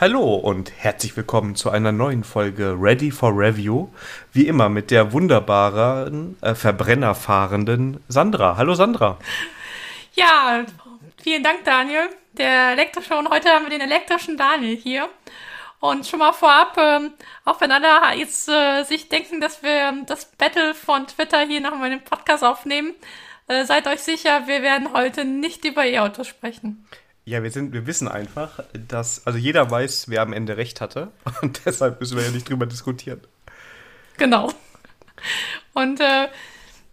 Hallo 0.00 0.36
und 0.36 0.70
herzlich 0.78 1.16
willkommen 1.16 1.56
zu 1.56 1.70
einer 1.70 1.90
neuen 1.90 2.22
Folge 2.22 2.76
Ready 2.78 3.10
for 3.10 3.32
Review. 3.36 3.88
Wie 4.32 4.46
immer 4.46 4.68
mit 4.68 4.92
der 4.92 5.12
wunderbaren, 5.12 6.38
äh, 6.40 6.54
verbrennerfahrenden 6.54 7.98
Sandra. 8.06 8.56
Hallo 8.56 8.74
Sandra. 8.74 9.18
Ja, 10.12 10.64
vielen 11.20 11.42
Dank 11.42 11.64
Daniel. 11.64 12.10
Der 12.34 12.74
elektrische 12.74 13.16
und 13.16 13.28
heute 13.28 13.48
haben 13.48 13.64
wir 13.64 13.76
den 13.76 13.80
elektrischen 13.80 14.36
Daniel 14.36 14.76
hier. 14.76 15.08
Und 15.80 16.06
schon 16.06 16.20
mal 16.20 16.32
vorab, 16.32 16.76
ähm, 16.78 17.14
auch 17.44 17.60
wenn 17.60 17.72
alle 17.72 18.16
jetzt 18.16 18.48
äh, 18.48 18.84
sich 18.84 19.08
denken, 19.08 19.40
dass 19.40 19.64
wir 19.64 20.04
das 20.06 20.26
Battle 20.26 20.76
von 20.76 21.08
Twitter 21.08 21.40
hier 21.40 21.60
nach 21.60 21.74
meinem 21.74 22.02
Podcast 22.02 22.44
aufnehmen, 22.44 22.94
äh, 23.48 23.64
seid 23.64 23.88
euch 23.88 24.02
sicher, 24.02 24.46
wir 24.46 24.62
werden 24.62 24.92
heute 24.92 25.24
nicht 25.24 25.64
über 25.64 25.84
E-Autos 25.84 26.28
sprechen. 26.28 26.86
Ja, 27.28 27.42
wir, 27.42 27.50
sind, 27.50 27.74
wir 27.74 27.86
wissen 27.86 28.08
einfach, 28.08 28.60
dass, 28.72 29.26
also 29.26 29.38
jeder 29.38 29.70
weiß, 29.70 30.08
wer 30.08 30.22
am 30.22 30.32
Ende 30.32 30.56
recht 30.56 30.80
hatte. 30.80 31.12
Und 31.42 31.60
deshalb 31.66 32.00
müssen 32.00 32.16
wir 32.16 32.24
ja 32.24 32.30
nicht 32.30 32.48
drüber 32.48 32.64
diskutieren. 32.64 33.20
Genau. 34.16 34.50
Und 35.74 36.00
äh, 36.00 36.28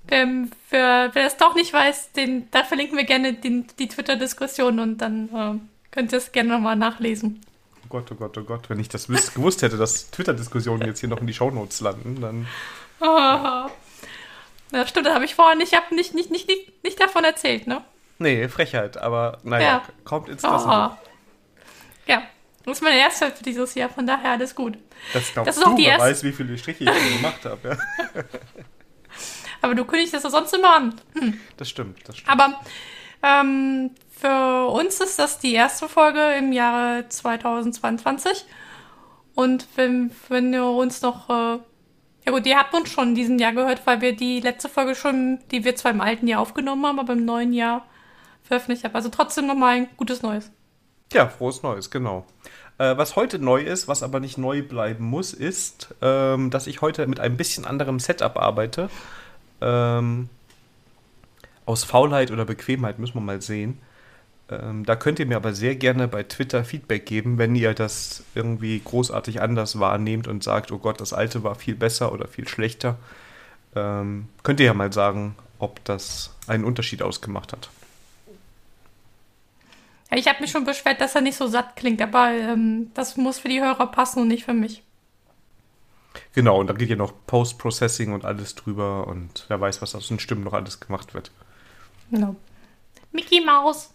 ähm, 0.09 0.51
für, 0.67 1.09
wer 1.13 1.25
es 1.25 1.37
doch 1.37 1.55
nicht 1.55 1.71
weiß, 1.71 2.11
den, 2.11 2.51
da 2.51 2.65
verlinken 2.65 2.97
wir 2.97 3.05
gerne 3.05 3.33
den, 3.33 3.65
die 3.79 3.87
Twitter-Diskussion 3.87 4.79
und 4.79 4.97
dann 4.97 5.29
äh, 5.29 5.91
könnt 5.91 6.11
ihr 6.11 6.17
es 6.17 6.33
gerne 6.33 6.49
nochmal 6.49 6.75
nachlesen. 6.75 7.39
Oh 7.85 7.87
Gott, 7.87 8.11
oh 8.11 8.15
Gott, 8.15 8.37
oh 8.37 8.43
Gott, 8.43 8.69
wenn 8.69 8.79
ich 8.81 8.89
das 8.89 9.07
gewusst 9.07 9.61
hätte, 9.61 9.77
dass 9.77 10.11
Twitter-Diskussionen 10.11 10.85
jetzt 10.85 10.99
hier 10.99 11.09
noch 11.09 11.21
in 11.21 11.27
die 11.27 11.33
Shownotes 11.33 11.79
landen, 11.79 12.19
dann. 12.19 12.47
Oh. 12.99 13.69
Ja, 14.71 14.85
stimmt, 14.87 15.05
das 15.05 15.13
habe 15.13 15.25
ich 15.25 15.35
vorher 15.35 15.55
nicht, 15.55 15.73
hab 15.73 15.91
nicht, 15.91 16.15
nicht, 16.15 16.31
nicht, 16.31 16.47
nicht, 16.49 16.83
nicht 16.83 16.99
davon 16.99 17.23
erzählt, 17.23 17.67
ne? 17.67 17.83
Nee, 18.17 18.47
Frechheit, 18.47 18.97
aber 18.97 19.39
naja, 19.43 19.65
ja. 19.65 19.83
kommt 20.03 20.29
ins 20.29 20.41
Klassen. 20.41 20.69
Oh. 20.69 20.97
Ja, 22.07 22.23
das 22.63 22.77
ist 22.77 22.81
meine 22.81 22.97
erste 22.97 23.31
für 23.31 23.43
dieses 23.43 23.75
Jahr, 23.75 23.89
von 23.89 24.07
daher 24.07 24.31
alles 24.31 24.55
gut. 24.55 24.77
Das 25.13 25.33
glaubst 25.33 25.49
das 25.49 25.57
ist 25.57 25.65
du, 25.65 25.71
auch 25.71 25.75
die 25.75 25.85
wer 25.85 25.99
weiß, 25.99 26.23
wie 26.23 26.31
viele 26.31 26.57
Striche 26.57 26.85
ich 26.85 26.89
schon 26.89 27.17
gemacht 27.17 27.45
habe. 27.45 27.77
Ja. 28.15 28.23
aber 29.61 29.75
du 29.75 29.85
kündigst 29.85 30.13
das 30.13 30.23
ja 30.23 30.29
sonst 30.29 30.53
immer 30.53 30.75
an. 30.75 30.95
Hm. 31.13 31.39
Das 31.57 31.69
stimmt, 31.69 32.07
das 32.07 32.17
stimmt. 32.17 32.31
Aber 32.31 32.61
ähm, 33.21 33.91
für 34.09 34.67
uns 34.67 35.01
ist 35.01 35.19
das 35.19 35.39
die 35.39 35.53
erste 35.53 35.89
Folge 35.89 36.33
im 36.37 36.53
Jahre 36.53 37.07
2022. 37.09 38.45
Und 39.33 39.67
wenn, 39.75 40.11
wenn 40.29 40.53
ihr 40.53 40.63
uns 40.63 41.01
noch 41.01 41.29
äh, 41.29 41.59
ja 42.25 42.31
gut, 42.31 42.47
ihr 42.47 42.57
habt 42.57 42.73
uns 42.73 42.89
schon 42.89 43.09
in 43.09 43.15
diesem 43.15 43.37
Jahr 43.37 43.53
gehört, 43.53 43.85
weil 43.85 44.01
wir 44.01 44.15
die 44.15 44.39
letzte 44.39 44.67
Folge 44.67 44.95
schon, 44.95 45.39
die 45.51 45.63
wir 45.63 45.75
zwar 45.75 45.91
im 45.91 46.01
alten 46.01 46.27
Jahr 46.27 46.41
aufgenommen 46.41 46.85
haben, 46.85 46.99
aber 46.99 47.13
im 47.13 47.23
neuen 47.23 47.53
Jahr 47.53 47.85
veröffentlicht 48.45 48.83
haben. 48.83 48.95
Also 48.95 49.09
trotzdem 49.09 49.47
nochmal 49.47 49.75
ein 49.75 49.87
gutes 49.97 50.21
Neues. 50.21 50.51
Ja, 51.13 51.27
frohes 51.27 51.63
Neues, 51.63 51.91
genau. 51.91 52.25
Äh, 52.77 52.97
was 52.97 53.15
heute 53.15 53.39
neu 53.39 53.61
ist, 53.61 53.87
was 53.87 54.03
aber 54.03 54.19
nicht 54.19 54.37
neu 54.37 54.63
bleiben 54.63 55.05
muss, 55.05 55.33
ist, 55.33 55.93
ähm, 56.01 56.49
dass 56.49 56.67
ich 56.67 56.81
heute 56.81 57.07
mit 57.07 57.19
einem 57.19 57.37
bisschen 57.37 57.65
anderem 57.65 57.99
Setup 57.99 58.37
arbeite. 58.37 58.89
Ähm, 59.61 60.29
aus 61.65 61.83
Faulheit 61.83 62.31
oder 62.31 62.45
Bequemheit 62.45 62.99
müssen 62.99 63.15
wir 63.15 63.21
mal 63.21 63.41
sehen. 63.41 63.79
Ähm, 64.49 64.85
da 64.85 64.95
könnt 64.95 65.19
ihr 65.19 65.25
mir 65.25 65.37
aber 65.37 65.53
sehr 65.53 65.75
gerne 65.75 66.07
bei 66.07 66.23
Twitter 66.23 66.63
Feedback 66.63 67.05
geben, 67.05 67.37
wenn 67.37 67.55
ihr 67.55 67.73
das 67.73 68.23
irgendwie 68.35 68.79
großartig 68.83 69.41
anders 69.41 69.79
wahrnehmt 69.79 70.27
und 70.27 70.43
sagt, 70.43 70.71
oh 70.71 70.77
Gott, 70.77 71.01
das 71.01 71.13
alte 71.13 71.43
war 71.43 71.55
viel 71.55 71.75
besser 71.75 72.11
oder 72.11 72.27
viel 72.27 72.47
schlechter. 72.47 72.97
Ähm, 73.75 74.27
könnt 74.43 74.59
ihr 74.59 74.67
ja 74.67 74.73
mal 74.73 74.93
sagen, 74.93 75.35
ob 75.57 75.83
das 75.85 76.35
einen 76.47 76.63
Unterschied 76.63 77.01
ausgemacht 77.01 77.53
hat. 77.53 77.69
Ich 80.11 80.27
habe 80.27 80.41
mich 80.41 80.51
schon 80.51 80.65
beschwert, 80.65 81.01
dass 81.01 81.15
er 81.15 81.21
nicht 81.21 81.37
so 81.37 81.47
satt 81.47 81.75
klingt, 81.75 82.01
aber 82.01 82.31
ähm, 82.31 82.91
das 82.93 83.17
muss 83.17 83.39
für 83.39 83.49
die 83.49 83.61
Hörer 83.61 83.87
passen 83.87 84.21
und 84.21 84.27
nicht 84.27 84.45
für 84.45 84.53
mich. 84.53 84.83
Genau, 86.33 86.59
und 86.59 86.67
da 86.67 86.73
geht 86.73 86.89
ja 86.89 86.95
noch 86.95 87.13
Post-Processing 87.27 88.13
und 88.13 88.25
alles 88.25 88.55
drüber 88.55 89.07
und 89.07 89.45
wer 89.47 89.59
weiß, 89.59 89.81
was 89.81 89.95
aus 89.95 90.07
den 90.07 90.19
Stimmen 90.19 90.43
noch 90.43 90.53
alles 90.53 90.79
gemacht 90.79 91.13
wird. 91.13 91.31
Genau. 92.11 92.35
Mickey 93.11 93.41
Maus. 93.41 93.91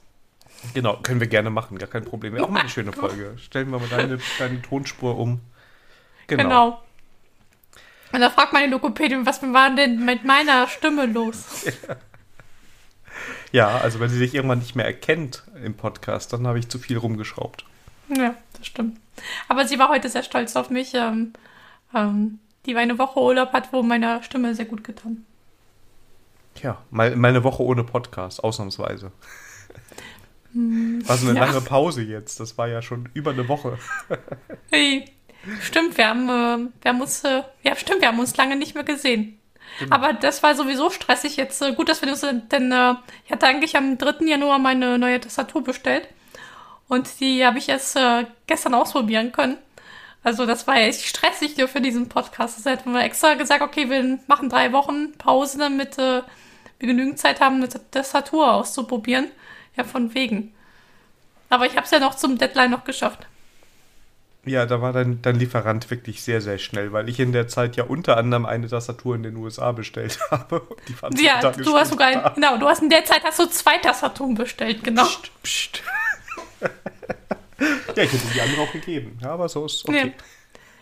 Genau, 0.74 0.96
können 1.02 1.20
wir 1.20 1.26
gerne 1.26 1.50
machen, 1.50 1.78
gar 1.78 1.88
kein 1.88 2.04
Problem. 2.04 2.34
Wäre 2.34 2.44
auch 2.44 2.50
mal 2.50 2.60
eine 2.60 2.68
schöne 2.68 2.92
Folge. 2.92 3.36
Stellen 3.38 3.70
wir 3.70 3.78
mal 3.78 3.88
deine, 3.88 4.18
deine 4.38 4.60
Tonspur 4.60 5.16
um. 5.16 5.40
Genau. 6.26 6.42
genau. 6.42 6.82
Und 8.12 8.20
da 8.20 8.30
fragt 8.30 8.52
meine 8.52 8.66
Lokopädin, 8.66 9.24
was 9.24 9.42
war 9.42 9.74
denn 9.74 10.04
mit 10.04 10.24
meiner 10.24 10.66
Stimme 10.66 11.06
los? 11.06 11.64
ja, 11.64 11.96
also 13.52 14.00
wenn 14.00 14.08
sie 14.08 14.18
sich 14.18 14.34
irgendwann 14.34 14.60
nicht 14.60 14.76
mehr 14.76 14.86
erkennt 14.86 15.44
im 15.62 15.74
Podcast, 15.74 16.32
dann 16.32 16.46
habe 16.46 16.58
ich 16.58 16.68
zu 16.68 16.78
viel 16.78 16.96
rumgeschraubt. 16.96 17.64
Ja, 18.08 18.34
das 18.56 18.66
stimmt. 18.66 18.98
Aber 19.48 19.66
sie 19.66 19.78
war 19.78 19.88
heute 19.88 20.08
sehr 20.08 20.22
stolz 20.22 20.56
auf 20.56 20.70
mich. 20.70 20.94
Ähm, 20.94 21.32
ähm, 21.94 22.38
die 22.66 22.74
war 22.74 22.82
eine 22.82 22.98
Woche 22.98 23.20
Urlaub 23.20 23.52
hat, 23.52 23.72
wo 23.72 23.82
meine 23.82 24.22
Stimme 24.22 24.54
sehr 24.54 24.66
gut 24.66 24.84
getan. 24.84 25.24
Ja, 26.62 26.82
mal, 26.90 27.16
mal 27.16 27.28
eine 27.28 27.44
Woche 27.44 27.62
ohne 27.62 27.84
Podcast, 27.84 28.42
ausnahmsweise. 28.42 29.12
War 30.52 31.16
so 31.16 31.28
eine 31.28 31.38
ja. 31.38 31.46
lange 31.46 31.60
Pause 31.60 32.02
jetzt. 32.02 32.40
Das 32.40 32.58
war 32.58 32.68
ja 32.68 32.82
schon 32.82 33.08
über 33.14 33.30
eine 33.30 33.48
Woche. 33.48 33.78
hey, 34.70 35.04
stimmt, 35.60 35.96
wir 35.96 36.08
haben, 36.08 36.28
äh, 36.28 36.68
wir 36.82 36.88
haben 36.92 37.00
uns, 37.00 37.24
äh, 37.24 37.42
ja, 37.62 37.76
stimmt, 37.76 38.00
wir 38.00 38.08
haben 38.08 38.18
uns 38.18 38.36
lange 38.36 38.56
nicht 38.56 38.74
mehr 38.74 38.84
gesehen. 38.84 39.39
Genau. 39.78 39.94
Aber 39.94 40.12
das 40.12 40.42
war 40.42 40.54
sowieso 40.54 40.90
stressig 40.90 41.36
jetzt. 41.36 41.62
Äh, 41.62 41.72
gut, 41.72 41.88
dass 41.88 42.02
wir 42.02 42.08
uns, 42.08 42.20
denn 42.20 42.72
äh, 42.72 42.94
ich 43.24 43.32
hatte 43.32 43.46
eigentlich 43.46 43.76
am 43.76 43.96
3. 43.96 44.26
Januar 44.26 44.58
meine 44.58 44.98
neue 44.98 45.20
Tastatur 45.20 45.62
bestellt. 45.62 46.08
Und 46.88 47.20
die 47.20 47.46
habe 47.46 47.58
ich 47.58 47.68
erst 47.68 47.96
äh, 47.96 48.26
gestern 48.46 48.74
ausprobieren 48.74 49.32
können. 49.32 49.56
Also 50.22 50.44
das 50.44 50.66
war 50.66 50.76
echt 50.76 51.06
stressig 51.06 51.52
hier 51.54 51.68
für 51.68 51.80
diesen 51.80 52.08
Podcast. 52.08 52.58
Das 52.58 52.70
hätten 52.70 52.92
wir 52.92 53.02
extra 53.02 53.34
gesagt, 53.34 53.62
okay, 53.62 53.88
wir 53.88 54.18
machen 54.26 54.50
drei 54.50 54.72
Wochen 54.72 55.12
Pause, 55.16 55.58
damit 55.58 55.98
äh, 55.98 56.22
wir 56.78 56.88
genügend 56.88 57.18
Zeit 57.18 57.40
haben, 57.40 57.56
eine 57.56 57.68
Tastatur 57.68 58.52
auszuprobieren. 58.52 59.28
Ja, 59.76 59.84
von 59.84 60.14
wegen. 60.14 60.52
Aber 61.48 61.66
ich 61.66 61.76
habe 61.76 61.84
es 61.84 61.90
ja 61.90 62.00
noch 62.00 62.16
zum 62.16 62.38
Deadline 62.38 62.70
noch 62.70 62.84
geschafft. 62.84 63.26
Ja, 64.46 64.64
da 64.64 64.80
war 64.80 64.94
dein, 64.94 65.20
dein 65.20 65.36
Lieferant 65.36 65.90
wirklich 65.90 66.22
sehr, 66.22 66.40
sehr 66.40 66.56
schnell, 66.56 66.92
weil 66.92 67.10
ich 67.10 67.20
in 67.20 67.32
der 67.32 67.46
Zeit 67.48 67.76
ja 67.76 67.84
unter 67.84 68.16
anderem 68.16 68.46
eine 68.46 68.68
Tastatur 68.68 69.14
in 69.14 69.22
den 69.22 69.36
USA 69.36 69.72
bestellt 69.72 70.18
habe. 70.30 70.66
ja, 71.18 71.50
du 71.52 71.76
hast 71.76 71.90
sogar, 71.90 72.08
ein, 72.08 72.34
genau, 72.34 72.56
du 72.56 72.66
hast 72.66 72.82
in 72.82 72.88
der 72.88 73.04
Zeit 73.04 73.22
hast 73.22 73.38
du 73.38 73.46
zwei 73.46 73.76
Tastaturen 73.78 74.34
bestellt, 74.34 74.82
genau. 74.82 75.04
Psst, 75.04 75.30
psst. 75.42 75.82
ja, 76.60 78.02
ich 78.02 78.12
hätte 78.12 78.26
die 78.34 78.40
andere 78.40 78.62
auch 78.62 78.72
gegeben, 78.72 79.18
ja, 79.22 79.32
aber 79.32 79.48
so 79.48 79.66
ist 79.66 79.86
okay. 79.86 80.14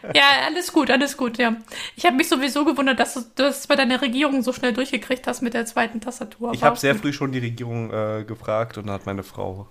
Ja. 0.03 0.11
ja 0.15 0.25
alles 0.47 0.73
gut, 0.73 0.89
alles 0.89 1.17
gut, 1.17 1.39
ja. 1.39 1.57
Ich 1.97 2.07
habe 2.07 2.15
mich 2.15 2.29
sowieso 2.29 2.65
gewundert, 2.65 3.01
dass 3.01 3.15
du 3.15 3.23
das 3.35 3.67
bei 3.67 3.75
deiner 3.75 4.01
Regierung 4.01 4.43
so 4.43 4.53
schnell 4.53 4.73
durchgekriegt 4.73 5.27
hast 5.27 5.43
mit 5.43 5.55
der 5.55 5.67
zweiten 5.67 6.01
Tastatur. 6.01 6.53
Ich 6.55 6.63
habe 6.63 6.79
sehr 6.79 6.95
früh 6.95 7.13
schon 7.13 7.33
die 7.33 7.41
Regierung 7.41 7.93
äh, 7.93 8.23
gefragt 8.25 8.79
und 8.79 8.87
dann 8.87 8.95
hat 8.95 9.07
meine 9.07 9.25
Frau 9.25 9.67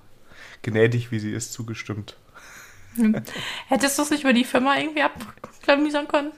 gnädig, 0.62 1.12
wie 1.12 1.20
sie 1.20 1.32
ist, 1.32 1.54
zugestimmt. 1.54 2.18
Hättest 3.68 3.98
du 3.98 4.04
es 4.04 4.12
nicht 4.12 4.24
über 4.24 4.34
die 4.34 4.44
Firma 4.44 4.78
irgendwie 4.78 5.04
abklamüsern 5.04 6.08
können? 6.08 6.32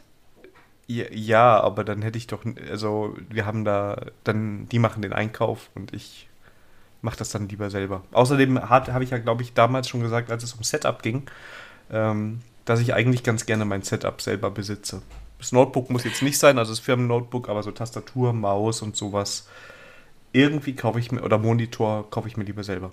Ja, 0.88 1.06
ja, 1.12 1.60
aber 1.60 1.84
dann 1.84 2.02
hätte 2.02 2.18
ich 2.18 2.26
doch, 2.28 2.44
also 2.70 3.16
wir 3.30 3.46
haben 3.46 3.64
da, 3.64 4.08
dann, 4.24 4.68
die 4.70 4.80
machen 4.80 5.04
den 5.04 5.14
Einkauf 5.14 5.70
und 5.76 5.94
ich 5.94 6.28
mache 7.02 7.18
das 7.18 7.30
dann 7.30 7.48
lieber 7.48 7.70
selber. 7.70 8.04
Außerdem 8.12 8.70
habe 8.70 9.04
ich 9.04 9.12
ja, 9.12 9.20
glaube 9.20 9.44
ich, 9.44 9.54
damals 9.54 9.88
schon 9.88 10.02
gesagt, 10.02 10.32
als 10.32 10.44
es 10.44 10.54
um 10.54 10.64
Setup 10.64 11.02
ging, 11.04 11.30
ähm, 11.92 12.40
dass 12.66 12.80
ich 12.80 12.94
eigentlich 12.94 13.24
ganz 13.24 13.46
gerne 13.46 13.66
mein 13.66 13.84
Setup 13.84 14.20
selber 14.22 14.52
besitze. 14.52 15.02
Das 15.38 15.52
Notebook 15.52 15.90
muss 15.90 16.04
jetzt 16.04 16.22
nicht 16.22 16.38
sein, 16.38 16.58
also 16.58 16.72
das 16.72 16.80
Firmen-Notebook, 16.80 17.50
aber 17.50 17.64
so 17.64 17.72
Tastatur, 17.72 18.34
Maus 18.34 18.82
und 18.82 18.96
sowas. 18.96 19.48
Irgendwie 20.34 20.76
kaufe 20.76 21.00
ich 21.00 21.12
mir, 21.12 21.22
oder 21.24 21.38
Monitor 21.38 22.10
kaufe 22.10 22.28
ich 22.28 22.36
mir 22.36 22.44
lieber 22.44 22.64
selber. 22.64 22.92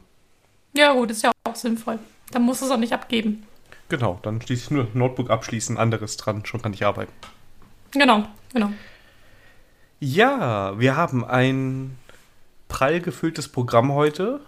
Ja, 0.74 0.92
gut, 0.92 1.10
ist 1.10 1.22
ja 1.22 1.32
auch 1.44 1.56
sinnvoll. 1.56 1.98
Dann 2.30 2.42
musst 2.42 2.60
du 2.60 2.66
es 2.66 2.70
auch 2.70 2.78
nicht 2.78 2.92
abgeben. 2.92 3.46
Genau, 3.88 4.18
dann 4.22 4.40
schließe 4.40 4.64
ich 4.64 4.70
nur 4.70 4.88
Notebook 4.94 5.30
abschließen, 5.30 5.76
anderes 5.78 6.16
dran, 6.16 6.44
schon 6.44 6.60
kann 6.62 6.72
ich 6.72 6.84
arbeiten. 6.84 7.12
Genau, 7.92 8.26
genau. 8.52 8.70
Ja, 10.00 10.78
wir 10.78 10.96
haben 10.96 11.24
ein 11.24 11.96
prall 12.68 13.00
gefülltes 13.00 13.48
Programm 13.48 13.92
heute. 13.92 14.40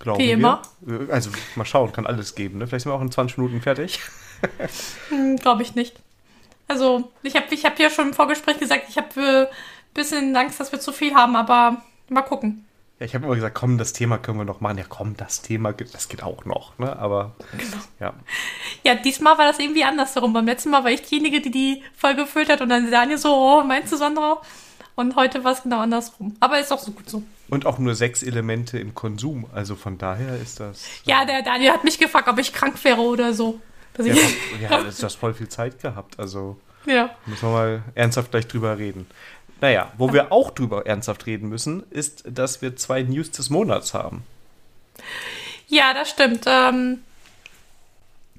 Glauben 0.00 0.18
Wie 0.18 0.30
immer. 0.30 0.62
Wir. 0.80 1.12
Also 1.12 1.30
mal 1.56 1.66
schauen, 1.66 1.92
kann 1.92 2.06
alles 2.06 2.34
geben. 2.34 2.58
Ne? 2.58 2.66
Vielleicht 2.66 2.84
sind 2.84 2.92
wir 2.92 2.96
auch 2.96 3.02
in 3.02 3.12
20 3.12 3.38
Minuten 3.38 3.60
fertig. 3.60 4.00
hm, 5.10 5.36
Glaube 5.36 5.62
ich 5.62 5.74
nicht. 5.74 6.00
Also 6.66 7.10
ich 7.22 7.36
habe 7.36 7.46
ich 7.50 7.64
hab 7.64 7.78
ja 7.78 7.90
schon 7.90 8.08
im 8.08 8.14
Vorgespräch 8.14 8.58
gesagt, 8.58 8.84
ich 8.88 8.96
habe 8.96 9.48
ein 9.50 9.94
bisschen 9.94 10.34
Angst, 10.36 10.58
dass 10.58 10.72
wir 10.72 10.80
zu 10.80 10.92
viel 10.92 11.14
haben, 11.14 11.36
aber 11.36 11.82
mal 12.08 12.22
gucken. 12.22 12.64
Ja, 13.00 13.06
ich 13.06 13.14
habe 13.14 13.24
immer 13.24 13.34
gesagt, 13.34 13.54
komm, 13.54 13.78
das 13.78 13.94
Thema 13.94 14.18
können 14.18 14.38
wir 14.38 14.44
noch 14.44 14.60
machen. 14.60 14.76
Ja, 14.76 14.84
komm, 14.86 15.16
das 15.16 15.40
Thema, 15.40 15.72
das 15.72 16.08
geht 16.08 16.22
auch 16.22 16.44
noch, 16.44 16.78
ne? 16.78 16.96
Aber, 16.98 17.34
genau. 17.52 17.76
ja. 17.98 18.12
Ja, 18.84 18.94
diesmal 18.94 19.38
war 19.38 19.46
das 19.46 19.58
irgendwie 19.58 19.84
andersherum. 19.84 20.34
Beim 20.34 20.44
letzten 20.44 20.70
Mal 20.70 20.84
war 20.84 20.90
ich 20.90 21.00
diejenige, 21.02 21.40
die 21.40 21.50
die 21.50 21.82
Folge 21.96 22.22
gefüllt 22.24 22.50
hat 22.50 22.60
und 22.60 22.68
dann 22.68 22.90
Daniel 22.90 23.16
so, 23.16 23.34
oh, 23.34 23.64
meinst 23.64 23.90
du, 23.90 23.96
Sandra? 23.96 24.42
Und 24.96 25.16
heute 25.16 25.42
war 25.44 25.52
es 25.52 25.62
genau 25.62 25.80
andersrum. 25.80 26.36
Aber 26.40 26.60
ist 26.60 26.70
auch 26.72 26.78
so 26.78 26.92
gut 26.92 27.08
so. 27.08 27.22
Und 27.48 27.64
auch 27.64 27.78
nur 27.78 27.94
sechs 27.94 28.22
Elemente 28.22 28.78
im 28.78 28.94
Konsum. 28.94 29.46
Also 29.54 29.76
von 29.76 29.96
daher 29.96 30.36
ist 30.36 30.60
das. 30.60 30.84
Ja, 31.04 31.24
der 31.24 31.40
Daniel 31.40 31.72
hat 31.72 31.84
mich 31.84 31.98
gefragt, 31.98 32.28
ob 32.28 32.38
ich 32.38 32.52
krank 32.52 32.84
wäre 32.84 33.00
oder 33.00 33.32
so. 33.32 33.60
Dass 33.94 34.06
Ja, 34.06 34.14
ja, 34.60 34.82
das 34.82 35.02
hast 35.02 35.14
voll 35.14 35.32
viel 35.32 35.48
Zeit 35.48 35.80
gehabt. 35.80 36.18
Also 36.18 36.58
ja. 36.84 37.10
müssen 37.24 37.48
wir 37.48 37.52
mal 37.52 37.82
ernsthaft 37.94 38.30
gleich 38.30 38.46
drüber 38.46 38.76
reden. 38.76 39.06
Naja, 39.60 39.92
wo 39.98 40.12
wir 40.12 40.32
auch 40.32 40.50
drüber 40.50 40.86
ernsthaft 40.86 41.26
reden 41.26 41.48
müssen, 41.48 41.84
ist, 41.90 42.24
dass 42.26 42.62
wir 42.62 42.76
zwei 42.76 43.02
News 43.02 43.30
des 43.30 43.50
Monats 43.50 43.94
haben. 43.94 44.24
ja, 45.68 45.92
das 45.94 46.10
stimmt. 46.10 46.44
Ähm, 46.46 47.02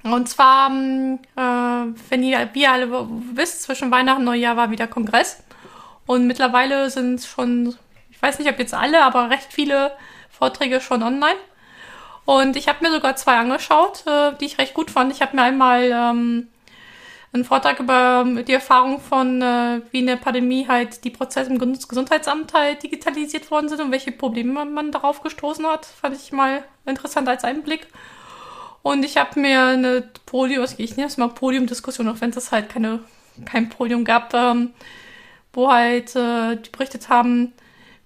und 0.02 0.28
zwar, 0.28 0.68
ähm, 0.70 1.20
äh, 1.36 1.40
wenn 2.10 2.22
ihr, 2.22 2.48
wie 2.52 2.62
ihr 2.62 2.72
alle 2.72 3.08
wisst, 3.34 3.62
zwischen 3.62 3.90
Weihnachten 3.90 4.20
und 4.20 4.24
Neujahr 4.26 4.56
war 4.56 4.70
wieder 4.70 4.88
Kongress. 4.88 5.42
Und 6.06 6.26
mittlerweile 6.26 6.90
sind 6.90 7.22
schon, 7.22 7.76
ich 8.10 8.20
weiß 8.20 8.38
nicht, 8.38 8.50
ob 8.50 8.58
jetzt 8.58 8.74
alle, 8.74 9.04
aber 9.04 9.30
recht 9.30 9.52
viele 9.52 9.92
Vorträge 10.30 10.80
schon 10.80 11.02
online. 11.02 11.38
Und 12.24 12.56
ich 12.56 12.68
habe 12.68 12.84
mir 12.84 12.92
sogar 12.92 13.16
zwei 13.16 13.36
angeschaut, 13.36 14.04
äh, 14.06 14.32
die 14.40 14.46
ich 14.46 14.58
recht 14.58 14.74
gut 14.74 14.90
fand. 14.90 15.12
Ich 15.12 15.22
habe 15.22 15.36
mir 15.36 15.42
einmal 15.42 15.90
ähm, 15.92 16.48
einen 17.32 17.44
Vortrag 17.44 17.80
über 17.80 18.26
die 18.46 18.52
Erfahrung 18.52 19.00
von, 19.00 19.40
äh, 19.40 19.80
wie 19.90 20.00
in 20.00 20.06
der 20.06 20.16
Pandemie 20.16 20.68
halt 20.68 21.02
die 21.04 21.10
Prozesse 21.10 21.50
im 21.50 21.58
Ges- 21.58 21.88
Gesundheitsamt 21.88 22.52
halt 22.52 22.82
digitalisiert 22.82 23.50
worden 23.50 23.70
sind 23.70 23.80
und 23.80 23.90
welche 23.90 24.12
Probleme 24.12 24.64
man, 24.66 24.92
darauf 24.92 25.22
gestoßen 25.22 25.66
hat. 25.66 25.86
Fand 25.86 26.14
ich 26.14 26.30
mal 26.32 26.62
interessant 26.84 27.28
als 27.28 27.44
Einblick. 27.44 27.86
Und 28.82 29.04
ich 29.04 29.16
habe 29.16 29.40
mir 29.40 29.64
eine 29.64 30.02
Podium, 30.26 30.66
ich 30.76 30.96
nenne 30.96 31.08
es 31.08 31.16
mal 31.16 31.28
Podiumdiskussion, 31.28 32.08
auch 32.08 32.20
wenn 32.20 32.30
es 32.30 32.52
halt 32.52 32.68
keine, 32.68 32.98
kein 33.46 33.68
Podium 33.68 34.04
gab, 34.04 34.34
ähm, 34.34 34.74
wo 35.52 35.70
halt 35.70 36.14
äh, 36.16 36.56
die 36.56 36.70
berichtet 36.70 37.08
haben, 37.08 37.52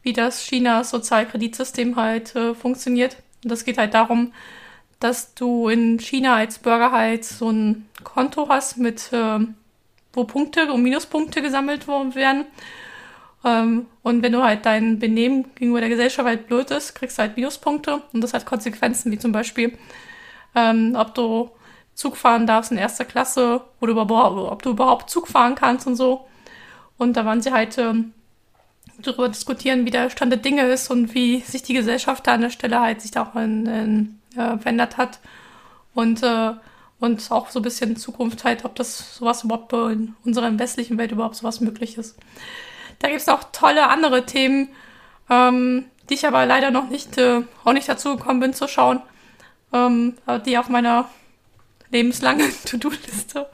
wie 0.03 0.13
das 0.13 0.43
Chinas 0.43 0.91
Sozialkreditsystem 0.91 1.97
halt 1.97 2.37
äh, 2.37 2.55
funktioniert. 2.55 3.17
Und 3.43 3.51
das 3.51 3.65
geht 3.65 3.79
halt 3.79 3.95
darum, 3.95 4.33
dass 5.01 5.35
du 5.35 5.69
in 5.69 5.99
China 5.99 6.37
als 6.37 6.59
Bürger 6.59 6.93
halt 6.93 7.25
so 7.25 7.51
ein 7.51 7.89
Konto 8.03 8.49
hast 8.49 8.79
mit, 8.79 9.13
äh, 9.13 9.41
wo 10.13 10.25
Punkte 10.25 10.73
und 10.73 10.83
Minuspunkte 10.83 11.43
gesammelt 11.43 11.87
werden. 11.87 12.47
Ähm, 13.45 13.87
und 14.03 14.23
wenn 14.23 14.33
du 14.33 14.43
halt 14.43 14.65
dein 14.67 14.99
Benehmen 14.99 15.55
gegenüber 15.55 15.81
der 15.81 15.91
Gesellschaft 15.91 16.27
halt 16.27 16.47
blöd 16.47 16.71
ist, 16.71 16.95
kriegst 16.95 17.19
du 17.19 17.23
halt 17.23 17.37
Minuspunkte. 17.37 18.03
Und 18.13 18.23
das 18.23 18.35
hat 18.35 18.47
Konsequenzen, 18.47 19.13
wie 19.13 19.19
zum 19.19 19.33
Beispiel, 19.33 19.79
ähm, 20.55 20.95
ob 20.97 21.15
du 21.15 21.51
Zug 21.95 22.17
fahren 22.17 22.47
darfst 22.47 22.73
in 22.73 22.79
erster 22.79 23.05
Klasse 23.05 23.63
oder 23.81 23.97
ob 23.97 24.63
du 24.63 24.71
überhaupt 24.71 25.11
Zug 25.11 25.29
fahren 25.29 25.55
kannst 25.55 25.87
und 25.87 25.97
so. 25.97 26.27
Und 26.99 27.17
da 27.17 27.25
waren 27.25 27.43
sie 27.43 27.53
halt 27.53 27.79
ähm, 27.79 28.13
darüber 28.99 29.29
diskutieren, 29.29 29.85
wie 29.87 29.91
der 29.91 30.11
Stand 30.11 30.33
der 30.33 30.41
Dinge 30.41 30.63
ist 30.67 30.91
und 30.91 31.15
wie 31.15 31.41
sich 31.41 31.63
die 31.63 31.75
Gesellschaft 31.75 32.27
da 32.27 32.35
an 32.35 32.43
der 32.43 32.51
Stelle 32.51 32.81
halt 32.81 33.01
sich 33.01 33.11
da 33.11 33.25
auch 33.25 33.37
in, 33.37 33.67
in, 33.67 34.19
äh, 34.37 34.59
verändert 34.59 34.97
hat. 34.97 35.21
Und, 35.95 36.23
äh, 36.23 36.53
und 36.99 37.31
auch 37.31 37.51
so 37.51 37.61
ein 37.61 37.63
bisschen 37.63 37.97
Zukunft 37.97 38.45
halt, 38.45 38.65
ob 38.65 38.75
das 38.75 39.17
sowas 39.17 39.45
überhaupt 39.45 39.73
in 39.73 40.15
unserer 40.25 40.59
westlichen 40.59 40.99
Welt 40.99 41.13
überhaupt 41.13 41.37
sowas 41.37 41.61
möglich 41.61 41.99
ist. 41.99 42.17
Da 42.99 43.09
gibt 43.09 43.21
es 43.21 43.29
auch 43.29 43.45
tolle 43.53 43.89
andere 43.89 44.25
Themen, 44.25 44.69
ähm, 45.29 45.85
die 46.09 46.15
ich 46.15 46.27
aber 46.27 46.47
leider 46.47 46.71
noch 46.71 46.89
nicht, 46.89 47.19
äh, 47.19 47.43
auch 47.65 47.73
nicht 47.73 47.89
dazu 47.89 48.17
gekommen 48.17 48.41
bin 48.41 48.55
zu 48.55 48.69
schauen, 48.69 49.01
ähm, 49.73 50.15
die 50.47 50.57
auf 50.57 50.69
meiner 50.69 51.09
lebenslangen 51.91 52.51
To-Do-Liste 52.65 53.47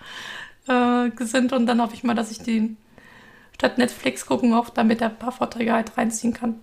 äh, 0.69 1.11
sind. 1.25 1.53
Und 1.53 1.67
dann 1.67 1.81
hoffe 1.81 1.95
ich 1.95 2.05
mal, 2.05 2.15
dass 2.15 2.31
ich 2.31 2.39
die 2.39 2.77
statt 3.55 3.79
Netflix 3.79 4.27
gucken 4.27 4.55
auch 4.55 4.71
damit 4.71 5.03
ein 5.03 5.17
paar 5.17 5.33
Vorträge 5.33 5.73
halt 5.73 5.97
reinziehen 5.97 6.35
kann. 6.35 6.61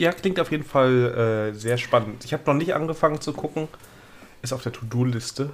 Ja, 0.00 0.12
klingt 0.12 0.40
auf 0.40 0.50
jeden 0.50 0.64
Fall 0.64 1.50
äh, 1.50 1.54
sehr 1.54 1.76
spannend. 1.76 2.24
Ich 2.24 2.32
habe 2.32 2.42
noch 2.46 2.54
nicht 2.54 2.72
angefangen 2.72 3.20
zu 3.20 3.34
gucken. 3.34 3.68
Ist 4.40 4.54
auf 4.54 4.62
der 4.62 4.72
To-Do-Liste. 4.72 5.50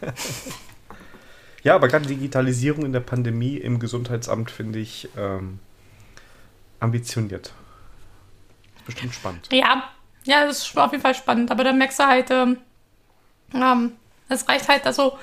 ja, 1.64 1.74
aber 1.74 1.88
gerade 1.88 2.06
Digitalisierung 2.06 2.84
in 2.84 2.92
der 2.92 3.00
Pandemie 3.00 3.56
im 3.56 3.80
Gesundheitsamt 3.80 4.52
finde 4.52 4.78
ich 4.78 5.08
ähm, 5.16 5.58
ambitioniert. 6.78 7.52
Ist 8.76 8.86
bestimmt 8.86 9.12
spannend. 9.12 9.48
Ja, 9.50 9.90
ja, 10.22 10.46
das 10.46 10.58
ist 10.58 10.78
auf 10.78 10.92
jeden 10.92 11.02
Fall 11.02 11.16
spannend. 11.16 11.50
Aber 11.50 11.64
dann 11.64 11.76
merkst 11.76 11.98
du 11.98 12.04
halt, 12.04 12.30
ähm, 12.30 12.58
ähm, 13.54 13.90
es 14.28 14.48
reicht 14.48 14.68
halt, 14.68 14.86
also 14.86 15.18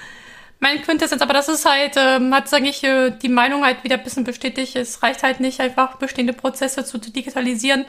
mein 0.59 0.81
Quintessenz, 0.81 1.21
aber 1.21 1.33
das 1.33 1.47
ist 1.47 1.65
halt, 1.65 1.93
ähm, 1.95 2.35
hat, 2.35 2.49
sage 2.49 2.67
ich, 2.67 2.83
äh, 2.83 3.11
die 3.11 3.29
Meinung 3.29 3.63
halt 3.63 3.85
wieder 3.85 3.95
ein 3.95 4.03
bisschen 4.03 4.25
bestätigt. 4.25 4.75
Es 4.75 5.01
reicht 5.01 5.23
halt 5.23 5.39
nicht, 5.39 5.61
einfach 5.61 5.95
bestehende 5.95 6.33
Prozesse 6.33 6.83
zu 6.83 6.97
digitalisieren, 6.97 7.85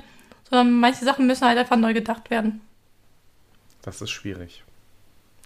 sondern 0.53 0.81
manche 0.81 1.05
Sachen 1.07 1.27
müssen 1.27 1.49
halt 1.49 1.59
einfach 1.59 1.79
neu 1.79 1.95
gedacht 1.95 2.31
werden. 2.31 2.63
Das 3.83 4.01
ist 4.01 4.11
schwierig. 4.11 4.65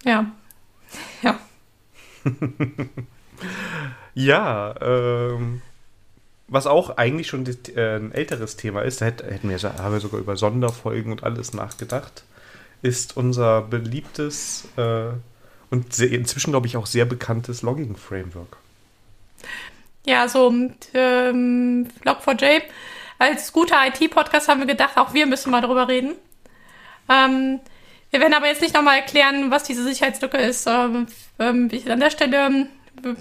Ja. 0.05 0.31
Ja. 1.21 1.39
Ja, 4.13 4.75
ähm, 4.81 5.61
was 6.47 6.67
auch 6.67 6.97
eigentlich 6.97 7.27
schon 7.27 7.45
äh, 7.75 7.97
ein 7.97 8.11
älteres 8.13 8.57
Thema 8.57 8.81
ist, 8.83 9.01
da 9.01 9.07
hätt- 9.07 9.23
hätten 9.23 9.49
wir, 9.49 9.61
haben 9.61 9.93
wir 9.93 9.99
sogar 10.01 10.19
über 10.21 10.37
Sonderfolgen 10.37 11.11
und 11.11 11.23
alles 11.23 11.53
nachgedacht, 11.53 12.23
ist 12.81 13.17
unser 13.17 13.61
beliebtes 13.63 14.67
äh, 14.77 15.09
und 15.71 15.93
sehr, 15.93 16.11
inzwischen, 16.11 16.51
glaube 16.51 16.67
ich, 16.67 16.77
auch 16.77 16.87
sehr 16.87 17.05
bekanntes 17.05 17.63
Logging-Framework. 17.63 18.57
Ja, 20.05 20.27
so 20.29 20.53
ähm, 20.93 21.87
Log4j. 22.05 22.61
Als 23.19 23.51
guter 23.51 23.77
IT-Podcast 23.87 24.47
haben 24.47 24.59
wir 24.59 24.67
gedacht, 24.67 24.97
auch 24.97 25.13
wir 25.13 25.25
müssen 25.25 25.49
mal 25.51 25.61
drüber 25.61 25.87
reden. 25.87 26.15
Ähm, 27.09 27.59
wir 28.11 28.19
werden 28.19 28.33
aber 28.33 28.47
jetzt 28.47 28.61
nicht 28.61 28.75
nochmal 28.75 28.97
erklären, 28.97 29.51
was 29.51 29.63
diese 29.63 29.83
Sicherheitslücke 29.83 30.37
ist. 30.37 30.67
Ähm, 30.67 31.07
ähm, 31.39 31.69
ich, 31.71 31.89
an 31.89 31.99
der 31.99 32.11
Stelle 32.11 32.45
ähm, 32.45 32.69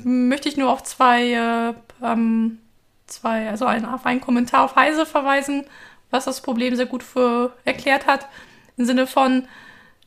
möchte 0.05 0.49
ich 0.49 0.57
nur 0.57 0.71
auf 0.71 0.83
zwei, 0.83 1.33
äh, 1.33 1.75
ähm, 2.05 2.61
zwei, 3.07 3.49
also 3.49 3.65
ein, 3.65 3.85
auf 3.85 4.07
einen 4.07 4.21
Kommentar 4.21 4.63
auf 4.63 4.77
Heise 4.77 5.07
verweisen, 5.07 5.65
was 6.11 6.27
das 6.27 6.41
Problem 6.41 6.77
sehr 6.77 6.87
gut 6.87 7.03
für 7.03 7.55
erklärt 7.65 8.07
hat. 8.07 8.29
Im 8.77 8.85
Sinne 8.85 9.07
von, 9.07 9.49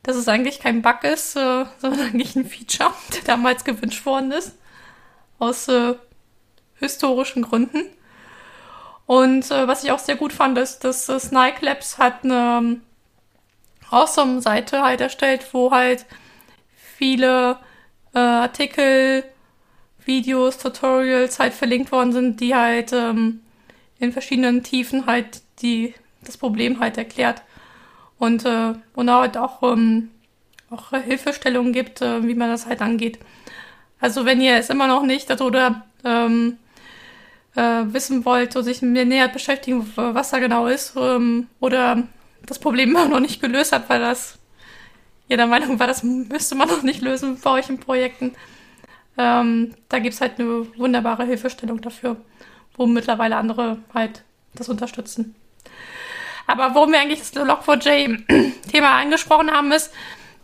dass 0.02 0.16
es 0.16 0.28
eigentlich 0.28 0.60
kein 0.60 0.82
Bug 0.82 1.02
ist, 1.04 1.36
äh, 1.36 1.66
sondern 1.78 2.00
eigentlich 2.00 2.36
ein 2.36 2.46
Feature, 2.46 2.94
der 3.14 3.22
damals 3.24 3.64
gewünscht 3.64 4.06
worden 4.06 4.30
ist. 4.30 4.56
Aus 5.38 5.68
äh, 5.68 5.94
historischen 6.78 7.42
Gründen. 7.42 7.84
Und 9.10 9.50
äh, 9.50 9.66
was 9.66 9.82
ich 9.82 9.90
auch 9.90 9.98
sehr 9.98 10.14
gut 10.14 10.32
fand, 10.32 10.56
ist, 10.56 10.84
dass 10.84 11.08
äh, 11.08 11.18
Snike 11.18 11.64
Labs 11.64 11.98
hat 11.98 12.22
eine 12.22 12.58
ähm, 12.58 12.82
Awesome-Seite 13.90 14.82
halt 14.82 15.00
erstellt, 15.00 15.44
wo 15.52 15.72
halt 15.72 16.06
viele 16.76 17.58
äh, 18.14 18.20
Artikel, 18.20 19.24
Videos, 20.04 20.58
Tutorials 20.58 21.40
halt 21.40 21.54
verlinkt 21.54 21.90
worden 21.90 22.12
sind, 22.12 22.38
die 22.38 22.54
halt 22.54 22.92
ähm, 22.92 23.40
in 23.98 24.12
verschiedenen 24.12 24.62
Tiefen 24.62 25.06
halt 25.06 25.42
die, 25.60 25.92
das 26.22 26.36
Problem 26.36 26.78
halt 26.78 26.96
erklärt. 26.96 27.42
Und, 28.16 28.44
äh, 28.44 28.74
und 28.94 29.10
halt 29.10 29.36
auch, 29.36 29.60
ähm, 29.64 30.12
auch 30.70 30.90
Hilfestellungen 30.90 31.72
gibt, 31.72 32.00
äh, 32.00 32.24
wie 32.28 32.36
man 32.36 32.48
das 32.48 32.66
halt 32.66 32.80
angeht. 32.80 33.18
Also 33.98 34.24
wenn 34.24 34.40
ihr 34.40 34.54
es 34.54 34.70
immer 34.70 34.86
noch 34.86 35.02
nicht 35.02 35.32
oder 35.40 35.84
ähm, 36.04 36.58
äh, 37.56 37.82
wissen 37.86 38.24
wollt 38.24 38.54
oder 38.56 38.64
sich 38.64 38.82
mir 38.82 39.04
näher 39.04 39.28
beschäftigen, 39.28 39.90
was 39.96 40.30
da 40.30 40.38
genau 40.38 40.66
ist, 40.66 40.94
ähm, 40.96 41.48
oder 41.60 42.04
das 42.46 42.58
Problem 42.58 42.92
noch 43.10 43.20
nicht 43.20 43.40
gelöst 43.40 43.72
hat, 43.72 43.88
weil 43.88 44.00
das 44.00 44.38
jeder 45.28 45.46
Meinung 45.46 45.78
war, 45.78 45.86
das 45.86 46.02
müsste 46.02 46.56
man 46.56 46.68
noch 46.68 46.82
nicht 46.82 47.02
lösen 47.02 47.38
bei 47.40 47.50
euch 47.50 47.68
in 47.68 47.78
Projekten. 47.78 48.34
Ähm, 49.16 49.74
da 49.88 50.00
gibt 50.00 50.14
es 50.14 50.20
halt 50.20 50.40
eine 50.40 50.66
wunderbare 50.76 51.24
Hilfestellung 51.24 51.80
dafür, 51.80 52.16
wo 52.76 52.86
mittlerweile 52.86 53.36
andere 53.36 53.78
halt 53.94 54.24
das 54.54 54.68
unterstützen. 54.68 55.36
Aber 56.48 56.74
worum 56.74 56.90
wir 56.90 56.98
eigentlich 56.98 57.20
das 57.20 57.32
Log4j-Thema 57.34 58.90
angesprochen 59.00 59.52
haben, 59.52 59.70
ist, 59.70 59.92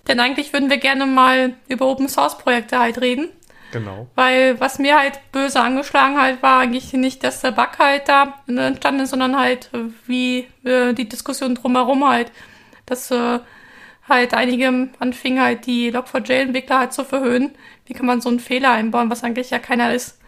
denn 0.07 0.21
eigentlich 0.21 0.53
würden 0.53 0.71
wir 0.71 0.77
gerne 0.77 1.05
mal 1.05 1.55
über 1.67 1.87
Open 1.87 2.09
Source 2.09 2.39
Projekte 2.39 2.79
halt 2.79 3.01
reden. 3.01 3.29
Genau. 3.77 4.07
Weil 4.15 4.59
was 4.59 4.79
mir 4.79 4.99
halt 4.99 5.21
böse 5.33 5.61
angeschlagen 5.61 6.19
halt 6.19 6.43
war 6.43 6.61
eigentlich 6.61 6.95
nicht, 6.95 7.23
dass 7.23 7.43
der 7.43 7.51
Bug 7.51 7.79
halt 7.79 8.09
da 8.09 8.39
entstanden 8.47 9.03
ist, 9.03 9.11
sondern 9.11 9.39
halt 9.39 9.69
wie 10.07 10.49
äh, 10.65 10.95
die 10.95 11.07
Diskussion 11.07 11.55
drumherum 11.55 12.09
halt, 12.09 12.33
dass 12.87 13.11
äh, 13.11 13.39
halt 14.09 14.33
einige 14.33 14.89
anfingen 14.99 15.43
halt 15.43 15.67
die 15.67 15.93
Log4j-Entwickler 15.93 16.79
halt 16.79 16.95
zu 16.95 17.05
verhöhnen. 17.05 17.55
Wie 17.85 17.93
kann 17.93 18.07
man 18.07 18.23
so 18.23 18.31
einen 18.31 18.41
Fehler 18.41 18.73
einbauen, 18.73 19.11
was 19.11 19.23
eigentlich 19.23 19.51
ja 19.51 19.59
keiner 19.59 19.93
ist. 19.93 20.19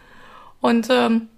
Und 0.61 0.87
ähm, 0.91 1.29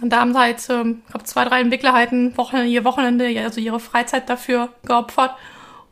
da 0.00 0.20
haben 0.20 0.34
halt, 0.38 0.66
ähm, 0.70 1.02
ich 1.04 1.10
glaube, 1.10 1.24
zwei, 1.24 1.44
drei 1.44 1.60
Entwickler 1.60 1.92
halt 1.92 2.12
ein 2.12 2.38
Wochenende, 2.38 2.70
ihr 2.70 2.84
Wochenende, 2.84 3.38
also 3.44 3.60
ihre 3.60 3.80
Freizeit 3.80 4.30
dafür 4.30 4.70
geopfert, 4.86 5.34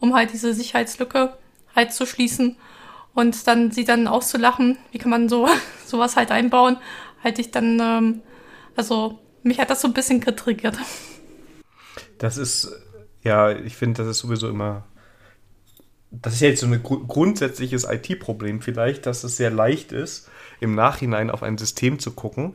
um 0.01 0.15
halt 0.15 0.33
diese 0.33 0.55
Sicherheitslücke 0.55 1.37
halt 1.75 1.93
zu 1.93 2.07
schließen. 2.07 2.57
Und 3.17 3.47
dann 3.47 3.71
sie 3.71 3.85
dann 3.85 4.09
auszulachen, 4.09 4.77
wie 4.93 4.99
kann 4.99 5.11
man 5.11 5.29
so 5.31 5.49
sowas 5.87 6.17
halt 6.17 6.31
einbauen, 6.31 6.77
halte 7.25 7.41
ich 7.41 7.51
dann, 7.51 7.81
ähm, 7.81 8.23
also 8.77 9.19
mich 9.43 9.59
hat 9.59 9.71
das 9.71 9.81
so 9.81 9.89
ein 9.89 9.95
bisschen 9.95 10.21
getriggert. 10.21 10.77
Das 12.19 12.37
ist, 12.37 12.71
ja, 13.23 13.51
ich 13.51 13.75
finde, 13.75 14.03
das 14.03 14.09
ist 14.09 14.19
sowieso 14.19 14.51
immer. 14.51 14.85
Das 16.11 16.35
ist 16.35 16.41
ja 16.41 16.49
jetzt 16.49 16.61
so 16.61 16.67
ein 16.67 16.83
gru 16.83 17.07
grundsätzliches 17.07 17.85
IT-Problem 17.85 18.61
vielleicht, 18.61 19.07
dass 19.07 19.25
es 19.25 19.39
sehr 19.39 19.51
leicht 19.51 19.93
ist, 19.93 20.31
im 20.61 20.75
Nachhinein 20.75 21.31
auf 21.31 21.43
ein 21.43 21.57
System 21.57 21.99
zu 21.99 22.13
gucken, 22.13 22.55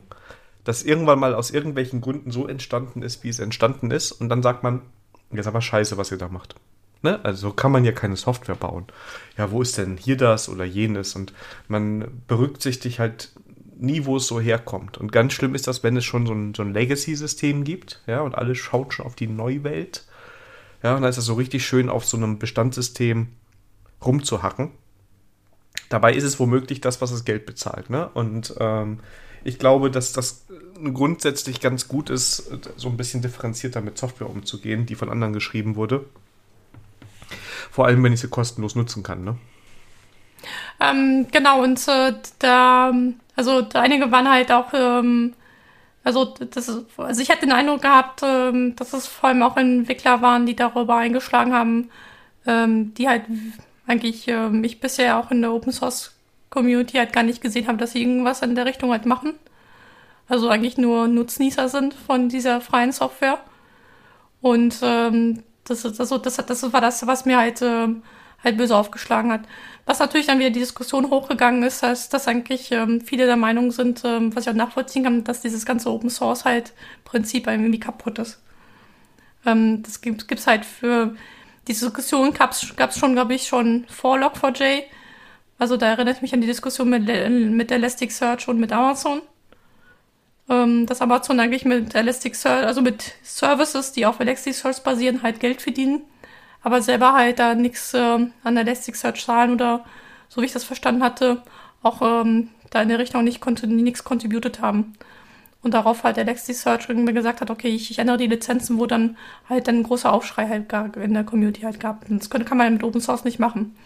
das 0.62 0.84
irgendwann 0.84 1.18
mal 1.18 1.34
aus 1.34 1.50
irgendwelchen 1.50 2.00
Gründen 2.00 2.30
so 2.30 2.46
entstanden 2.46 3.02
ist, 3.02 3.24
wie 3.24 3.28
es 3.28 3.40
entstanden 3.40 3.90
ist, 3.90 4.12
und 4.12 4.28
dann 4.28 4.42
sagt 4.42 4.62
man, 4.62 4.82
jetzt 5.32 5.48
aber 5.48 5.60
scheiße, 5.60 5.96
was 5.96 6.12
ihr 6.12 6.18
da 6.18 6.28
macht. 6.28 6.54
Ne? 7.02 7.22
Also 7.24 7.52
kann 7.52 7.72
man 7.72 7.84
ja 7.84 7.92
keine 7.92 8.16
Software 8.16 8.54
bauen. 8.54 8.86
Ja, 9.36 9.50
wo 9.50 9.60
ist 9.60 9.76
denn 9.76 9.96
hier 9.96 10.16
das 10.16 10.48
oder 10.48 10.64
jenes? 10.64 11.16
Und 11.16 11.32
man 11.68 12.22
berücksichtigt 12.28 13.00
halt 13.00 13.32
nie, 13.76 14.04
wo 14.04 14.16
es 14.16 14.28
so 14.28 14.40
herkommt. 14.40 14.98
Und 14.98 15.10
ganz 15.10 15.32
schlimm 15.32 15.54
ist 15.54 15.66
das, 15.66 15.82
wenn 15.82 15.96
es 15.96 16.04
schon 16.04 16.26
so 16.26 16.32
ein, 16.32 16.54
so 16.54 16.62
ein 16.62 16.72
Legacy-System 16.72 17.64
gibt, 17.64 18.00
ja, 18.06 18.20
und 18.20 18.36
alles 18.36 18.58
schaut 18.58 18.94
schon 18.94 19.04
auf 19.04 19.16
die 19.16 19.26
Neuwelt. 19.26 20.06
Ja, 20.82 20.94
und 20.94 21.02
dann 21.02 21.10
ist 21.10 21.18
es 21.18 21.24
so 21.24 21.34
richtig 21.34 21.66
schön, 21.66 21.88
auf 21.88 22.04
so 22.04 22.16
einem 22.16 22.38
Bestandssystem 22.38 23.28
rumzuhacken. 24.04 24.70
Dabei 25.88 26.14
ist 26.14 26.24
es 26.24 26.38
womöglich 26.38 26.80
das, 26.80 27.00
was 27.00 27.10
das 27.10 27.24
Geld 27.24 27.46
bezahlt. 27.46 27.90
Ne? 27.90 28.08
Und 28.14 28.54
ähm, 28.60 29.00
ich 29.44 29.58
glaube, 29.58 29.90
dass 29.90 30.12
das 30.12 30.46
grundsätzlich 30.92 31.60
ganz 31.60 31.88
gut 31.88 32.10
ist, 32.10 32.50
so 32.76 32.88
ein 32.88 32.96
bisschen 32.96 33.22
differenzierter 33.22 33.80
mit 33.80 33.98
Software 33.98 34.30
umzugehen, 34.30 34.86
die 34.86 34.94
von 34.94 35.10
anderen 35.10 35.32
geschrieben 35.32 35.76
wurde. 35.76 36.04
Vor 37.72 37.86
allem, 37.86 38.04
wenn 38.04 38.12
ich 38.12 38.20
sie 38.20 38.28
kostenlos 38.28 38.74
nutzen 38.74 39.02
kann. 39.02 39.24
Ne? 39.24 39.36
Ähm, 40.78 41.26
genau, 41.32 41.62
und 41.62 41.80
äh, 41.88 42.12
da, 42.38 42.92
also 43.34 43.66
einige 43.72 44.12
waren 44.12 44.30
halt 44.30 44.52
auch, 44.52 44.74
ähm, 44.74 45.32
also, 46.04 46.34
das 46.50 46.68
ist, 46.68 46.84
also 46.98 47.22
ich 47.22 47.30
hatte 47.30 47.46
den 47.46 47.52
Eindruck 47.52 47.80
gehabt, 47.80 48.20
ähm, 48.22 48.76
dass 48.76 48.92
es 48.92 49.06
vor 49.06 49.30
allem 49.30 49.42
auch 49.42 49.56
Entwickler 49.56 50.20
waren, 50.20 50.44
die 50.44 50.54
darüber 50.54 50.96
eingeschlagen 50.96 51.54
haben, 51.54 51.88
ähm, 52.46 52.92
die 52.92 53.08
halt 53.08 53.22
eigentlich 53.86 54.28
äh, 54.28 54.50
mich 54.50 54.80
bisher 54.80 55.16
auch 55.16 55.30
in 55.30 55.40
der 55.40 55.52
Open 55.52 55.72
Source 55.72 56.14
Community 56.50 56.98
halt 56.98 57.14
gar 57.14 57.22
nicht 57.22 57.40
gesehen 57.40 57.68
haben, 57.68 57.78
dass 57.78 57.92
sie 57.92 58.02
irgendwas 58.02 58.42
in 58.42 58.54
der 58.54 58.66
Richtung 58.66 58.90
halt 58.90 59.06
machen. 59.06 59.32
Also 60.28 60.50
eigentlich 60.50 60.76
nur 60.76 61.08
Nutznießer 61.08 61.70
sind 61.70 61.94
von 61.94 62.28
dieser 62.28 62.60
freien 62.60 62.92
Software. 62.92 63.38
Und 64.42 64.76
ähm, 64.82 65.42
das, 65.72 65.96
das, 65.96 66.08
das, 66.08 66.46
das, 66.46 66.72
war 66.72 66.80
das, 66.80 67.06
was 67.06 67.24
mir 67.24 67.38
halt, 67.38 67.62
äh, 67.62 67.88
halt 68.44 68.56
böse 68.56 68.76
aufgeschlagen 68.76 69.32
hat. 69.32 69.42
Was 69.86 69.98
natürlich 69.98 70.26
dann 70.26 70.38
wieder 70.38 70.50
die 70.50 70.60
Diskussion 70.60 71.10
hochgegangen 71.10 71.62
ist, 71.62 71.82
dass, 71.82 72.08
dass 72.08 72.28
eigentlich 72.28 72.70
ähm, 72.72 73.00
viele 73.00 73.26
der 73.26 73.36
Meinung 73.36 73.72
sind, 73.72 74.02
ähm, 74.04 74.34
was 74.34 74.44
ich 74.44 74.50
auch 74.50 74.56
nachvollziehen 74.56 75.04
kann, 75.04 75.24
dass 75.24 75.40
dieses 75.40 75.66
ganze 75.66 75.90
Open 75.90 76.10
Source 76.10 76.44
halt 76.44 76.72
Prinzip 77.04 77.46
irgendwie 77.46 77.80
kaputt 77.80 78.18
ist. 78.18 78.40
Ähm, 79.44 79.82
das 79.82 80.00
gibt 80.00 80.32
es 80.32 80.46
halt 80.46 80.64
für 80.64 81.14
die 81.68 81.72
Diskussion 81.72 82.32
gab 82.34 82.50
es 82.52 82.98
schon, 82.98 83.12
glaube 83.12 83.34
ich, 83.34 83.46
schon 83.46 83.86
vor 83.88 84.16
Log4j. 84.18 84.82
Also 85.58 85.76
da 85.76 85.86
erinnert 85.86 86.22
mich 86.22 86.34
an 86.34 86.40
die 86.40 86.46
Diskussion 86.48 86.90
mit, 86.90 87.06
mit 87.06 87.70
Elasticsearch 87.70 88.48
und 88.48 88.58
mit 88.58 88.72
Amazon. 88.72 89.22
Ähm, 90.52 90.86
dass 90.86 91.00
Amazon 91.00 91.40
eigentlich 91.40 91.64
mit 91.64 91.94
Elasticsearch, 91.94 92.66
also 92.66 92.82
mit 92.82 93.14
Services, 93.22 93.92
die 93.92 94.06
auf 94.06 94.20
Elasticsearch 94.20 94.82
basieren, 94.82 95.22
halt 95.22 95.40
Geld 95.40 95.62
verdienen 95.62 96.02
aber 96.62 96.80
selber 96.82 97.12
halt 97.12 97.38
da 97.38 97.54
nichts 97.54 97.94
äh, 97.94 97.98
an 98.44 98.56
Elasticsearch 98.56 99.24
zahlen 99.24 99.52
oder 99.52 99.84
so 100.28 100.40
wie 100.40 100.46
ich 100.46 100.52
das 100.52 100.64
verstanden 100.64 101.02
hatte, 101.02 101.42
auch 101.82 102.00
ähm, 102.02 102.48
da 102.70 102.80
in 102.82 102.88
der 102.88 102.98
Richtung 102.98 103.24
nicht 103.24 103.44
nichts 103.66 104.04
contributed 104.04 104.60
haben. 104.60 104.94
Und 105.62 105.74
darauf 105.74 106.02
halt 106.02 106.18
Elasticsearch 106.18 106.88
irgendwie 106.88 107.12
gesagt 107.12 107.40
hat, 107.40 107.50
okay, 107.50 107.68
ich, 107.68 107.90
ich 107.90 107.98
ändere 108.00 108.16
die 108.16 108.26
Lizenzen, 108.26 108.78
wo 108.78 108.86
dann 108.86 109.16
halt 109.48 109.68
dann 109.68 109.76
ein 109.76 109.82
großer 109.84 110.12
Aufschrei 110.12 110.48
halt 110.48 110.96
in 110.96 111.14
der 111.14 111.22
Community 111.22 111.60
halt 111.60 111.78
gab. 111.78 112.08
Und 112.08 112.20
das 112.20 112.30
kann, 112.30 112.44
kann 112.44 112.58
man 112.58 112.72
mit 112.72 112.82
Open 112.82 113.00
Source 113.00 113.24
nicht 113.24 113.38
machen. 113.38 113.76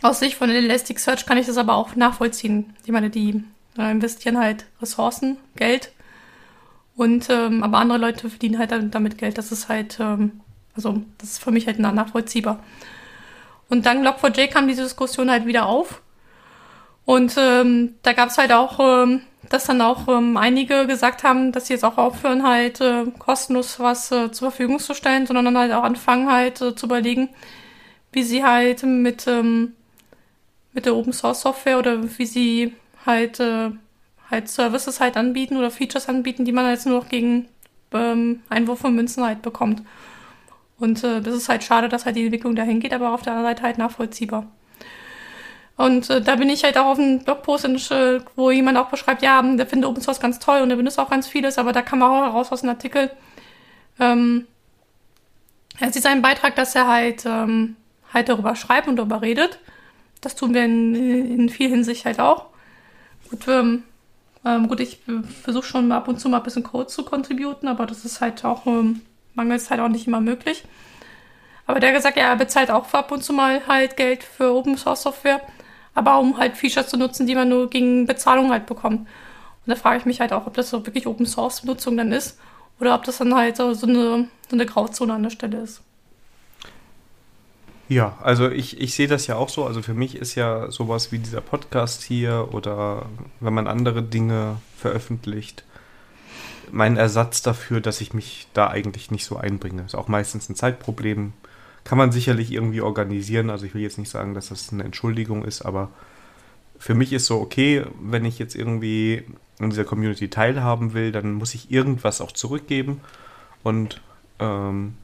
Aus 0.00 0.20
Sicht 0.20 0.36
von 0.36 0.48
Elasticsearch 0.48 1.26
kann 1.26 1.36
ich 1.36 1.46
das 1.46 1.58
aber 1.58 1.74
auch 1.74 1.94
nachvollziehen. 1.94 2.74
Ich 2.84 2.92
meine, 2.92 3.10
die 3.10 3.44
äh, 3.78 3.90
investieren 3.90 4.38
halt 4.38 4.66
Ressourcen, 4.80 5.38
Geld. 5.56 5.92
Und 6.96 7.28
ähm, 7.28 7.62
aber 7.62 7.78
andere 7.78 7.98
Leute 7.98 8.30
verdienen 8.30 8.58
halt 8.58 8.72
damit 8.94 9.18
Geld. 9.18 9.36
Das 9.38 9.50
ist 9.50 9.68
halt 9.68 9.98
ähm, 10.00 10.40
also 10.76 11.02
das 11.18 11.32
ist 11.32 11.42
für 11.42 11.50
mich 11.50 11.66
halt 11.66 11.78
nachvollziehbar. 11.78 12.62
Und 13.68 13.86
dann 13.86 14.06
Log4j 14.06 14.48
kam 14.48 14.68
diese 14.68 14.82
Diskussion 14.82 15.30
halt 15.30 15.46
wieder 15.46 15.66
auf. 15.66 16.02
Und 17.04 17.34
ähm, 17.38 17.94
da 18.02 18.12
gab 18.12 18.30
es 18.30 18.38
halt 18.38 18.52
auch, 18.52 18.80
ähm, 18.80 19.22
dass 19.50 19.66
dann 19.66 19.80
auch 19.82 20.08
ähm, 20.08 20.36
einige 20.36 20.86
gesagt 20.86 21.22
haben, 21.22 21.52
dass 21.52 21.66
sie 21.66 21.74
jetzt 21.74 21.84
auch 21.84 21.98
aufhören, 21.98 22.46
halt 22.46 22.80
äh, 22.80 23.04
kostenlos 23.18 23.78
was 23.78 24.10
äh, 24.10 24.32
zur 24.32 24.50
Verfügung 24.50 24.78
zu 24.78 24.94
stellen, 24.94 25.26
sondern 25.26 25.44
dann 25.44 25.58
halt 25.58 25.72
auch 25.72 25.82
anfangen 25.82 26.30
halt 26.30 26.60
äh, 26.62 26.74
zu 26.74 26.86
überlegen, 26.86 27.28
wie 28.12 28.22
sie 28.22 28.42
halt 28.42 28.82
mit, 28.84 29.26
ähm, 29.26 29.74
mit 30.72 30.86
der 30.86 30.96
Open 30.96 31.12
Source 31.12 31.42
Software 31.42 31.78
oder 31.78 32.18
wie 32.18 32.26
sie 32.26 32.72
halt, 33.06 33.40
äh, 33.40 33.70
halt 34.30 34.48
Services 34.48 35.00
halt 35.00 35.16
anbieten 35.16 35.56
oder 35.56 35.70
Features 35.70 36.08
anbieten, 36.08 36.44
die 36.44 36.52
man 36.52 36.68
jetzt 36.68 36.86
nur 36.86 36.98
noch 36.98 37.08
gegen 37.08 37.48
ähm, 37.92 38.42
Einwurf 38.48 38.80
von 38.80 38.94
Münzen 38.94 39.24
halt 39.24 39.42
bekommt. 39.42 39.82
Und 40.78 41.04
äh, 41.04 41.20
das 41.20 41.34
ist 41.34 41.48
halt 41.48 41.62
schade, 41.62 41.88
dass 41.88 42.04
halt 42.04 42.16
die 42.16 42.24
Entwicklung 42.24 42.56
dahin 42.56 42.80
geht, 42.80 42.92
aber 42.92 43.12
auf 43.12 43.22
der 43.22 43.32
anderen 43.32 43.50
Seite 43.50 43.62
halt 43.62 43.78
nachvollziehbar. 43.78 44.46
Und 45.76 46.08
äh, 46.10 46.20
da 46.20 46.36
bin 46.36 46.48
ich 46.48 46.64
halt 46.64 46.78
auch 46.78 46.86
auf 46.86 46.98
einem 46.98 47.20
Blogpost, 47.20 47.64
äh, 47.64 48.20
wo 48.36 48.50
jemand 48.50 48.78
auch 48.78 48.88
beschreibt, 48.88 49.22
ja, 49.22 49.42
der 49.42 49.66
findet 49.66 49.88
Open 49.88 50.02
Source 50.02 50.20
ganz 50.20 50.38
toll 50.38 50.60
und 50.60 50.68
der 50.68 50.76
benutzt 50.76 50.98
auch 50.98 51.10
ganz 51.10 51.26
vieles, 51.26 51.58
aber 51.58 51.72
da 51.72 51.82
kam 51.82 52.02
auch 52.02 52.24
heraus 52.24 52.52
aus 52.52 52.60
dem 52.60 52.70
Artikel, 52.70 53.10
ähm, 53.98 54.46
er 55.78 55.92
sieht 55.92 56.02
seinen 56.02 56.22
Beitrag, 56.22 56.54
dass 56.54 56.74
er 56.74 56.86
halt, 56.86 57.24
ähm, 57.26 57.76
halt 58.12 58.28
darüber 58.28 58.54
schreibt 58.54 58.86
und 58.86 58.96
darüber 58.96 59.22
redet. 59.22 59.58
Das 60.20 60.36
tun 60.36 60.54
wir 60.54 60.64
in, 60.64 60.94
in 60.94 61.48
viel 61.48 61.68
Hinsicht 61.68 62.04
halt 62.04 62.20
auch. 62.20 62.46
Gut, 63.30 63.48
ähm, 63.48 63.84
ähm, 64.44 64.68
gut 64.68 64.80
ich 64.80 65.00
versuche 65.42 65.66
schon 65.66 65.90
ab 65.92 66.08
und 66.08 66.20
zu 66.20 66.28
mal 66.28 66.38
ein 66.38 66.42
bisschen 66.42 66.62
Code 66.62 66.86
zu 66.86 67.04
contributen, 67.04 67.68
aber 67.68 67.86
das 67.86 68.04
ist 68.04 68.20
halt 68.20 68.44
auch 68.44 68.66
ähm, 68.66 69.00
mangels 69.34 69.70
halt 69.70 69.80
auch 69.80 69.88
nicht 69.88 70.06
immer 70.06 70.20
möglich. 70.20 70.64
Aber 71.66 71.80
der 71.80 71.90
hat 71.90 71.96
gesagt, 71.96 72.16
ja, 72.16 72.24
er 72.24 72.36
bezahlt 72.36 72.70
auch 72.70 72.92
ab 72.92 73.10
und 73.10 73.24
zu 73.24 73.32
mal 73.32 73.66
halt 73.66 73.96
Geld 73.96 74.22
für 74.22 74.54
Open 74.54 74.76
Source 74.76 75.02
Software, 75.02 75.40
aber 75.94 76.18
um 76.18 76.36
halt 76.38 76.56
Features 76.56 76.88
zu 76.88 76.96
nutzen, 76.96 77.26
die 77.26 77.34
man 77.34 77.48
nur 77.48 77.70
gegen 77.70 78.06
Bezahlung 78.06 78.50
halt 78.50 78.66
bekommt. 78.66 79.00
Und 79.00 79.70
da 79.70 79.76
frage 79.76 79.98
ich 79.98 80.04
mich 80.04 80.20
halt 80.20 80.32
auch, 80.32 80.46
ob 80.46 80.54
das 80.54 80.70
so 80.70 80.84
wirklich 80.86 81.06
Open 81.06 81.26
Source 81.26 81.64
Nutzung 81.64 81.96
dann 81.96 82.12
ist 82.12 82.38
oder 82.80 82.94
ob 82.94 83.04
das 83.04 83.18
dann 83.18 83.34
halt 83.34 83.56
so, 83.56 83.72
so, 83.72 83.86
eine, 83.86 84.28
so 84.48 84.56
eine 84.56 84.66
Grauzone 84.66 85.14
an 85.14 85.22
der 85.22 85.30
Stelle 85.30 85.58
ist. 85.58 85.80
Ja, 87.94 88.18
also 88.20 88.50
ich, 88.50 88.80
ich 88.80 88.92
sehe 88.92 89.06
das 89.06 89.28
ja 89.28 89.36
auch 89.36 89.48
so. 89.48 89.64
Also 89.64 89.80
für 89.80 89.94
mich 89.94 90.16
ist 90.16 90.34
ja 90.34 90.68
sowas 90.68 91.12
wie 91.12 91.20
dieser 91.20 91.40
Podcast 91.40 92.02
hier 92.02 92.48
oder 92.50 93.06
wenn 93.38 93.54
man 93.54 93.68
andere 93.68 94.02
Dinge 94.02 94.56
veröffentlicht, 94.76 95.62
mein 96.72 96.96
Ersatz 96.96 97.42
dafür, 97.42 97.80
dass 97.80 98.00
ich 98.00 98.12
mich 98.12 98.48
da 98.52 98.66
eigentlich 98.66 99.12
nicht 99.12 99.24
so 99.24 99.36
einbringe. 99.36 99.82
Ist 99.82 99.94
auch 99.94 100.08
meistens 100.08 100.48
ein 100.48 100.56
Zeitproblem. 100.56 101.34
Kann 101.84 101.96
man 101.96 102.10
sicherlich 102.10 102.50
irgendwie 102.50 102.80
organisieren. 102.80 103.48
Also 103.48 103.64
ich 103.64 103.74
will 103.74 103.82
jetzt 103.82 103.98
nicht 103.98 104.10
sagen, 104.10 104.34
dass 104.34 104.48
das 104.48 104.72
eine 104.72 104.82
Entschuldigung 104.82 105.44
ist, 105.44 105.62
aber 105.62 105.90
für 106.80 106.96
mich 106.96 107.12
ist 107.12 107.26
so, 107.26 107.40
okay, 107.40 107.84
wenn 108.00 108.24
ich 108.24 108.40
jetzt 108.40 108.56
irgendwie 108.56 109.22
in 109.60 109.70
dieser 109.70 109.84
Community 109.84 110.30
teilhaben 110.30 110.94
will, 110.94 111.12
dann 111.12 111.34
muss 111.34 111.54
ich 111.54 111.70
irgendwas 111.70 112.20
auch 112.20 112.32
zurückgeben. 112.32 113.02
Und 113.62 114.00
ähm, 114.40 114.94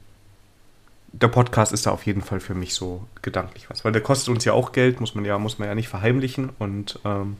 der 1.13 1.27
Podcast 1.27 1.73
ist 1.73 1.85
da 1.85 1.91
auf 1.91 2.05
jeden 2.05 2.21
Fall 2.21 2.39
für 2.39 2.55
mich 2.55 2.73
so 2.73 3.05
gedanklich 3.21 3.69
was. 3.69 3.83
Weil 3.83 3.91
der 3.91 4.01
kostet 4.01 4.29
uns 4.29 4.45
ja 4.45 4.53
auch 4.53 4.71
Geld, 4.71 4.99
muss 4.99 5.15
man 5.15 5.25
ja, 5.25 5.37
muss 5.37 5.59
man 5.59 5.67
ja 5.67 5.75
nicht 5.75 5.89
verheimlichen. 5.89 6.51
Und 6.57 6.99
ähm, 7.03 7.37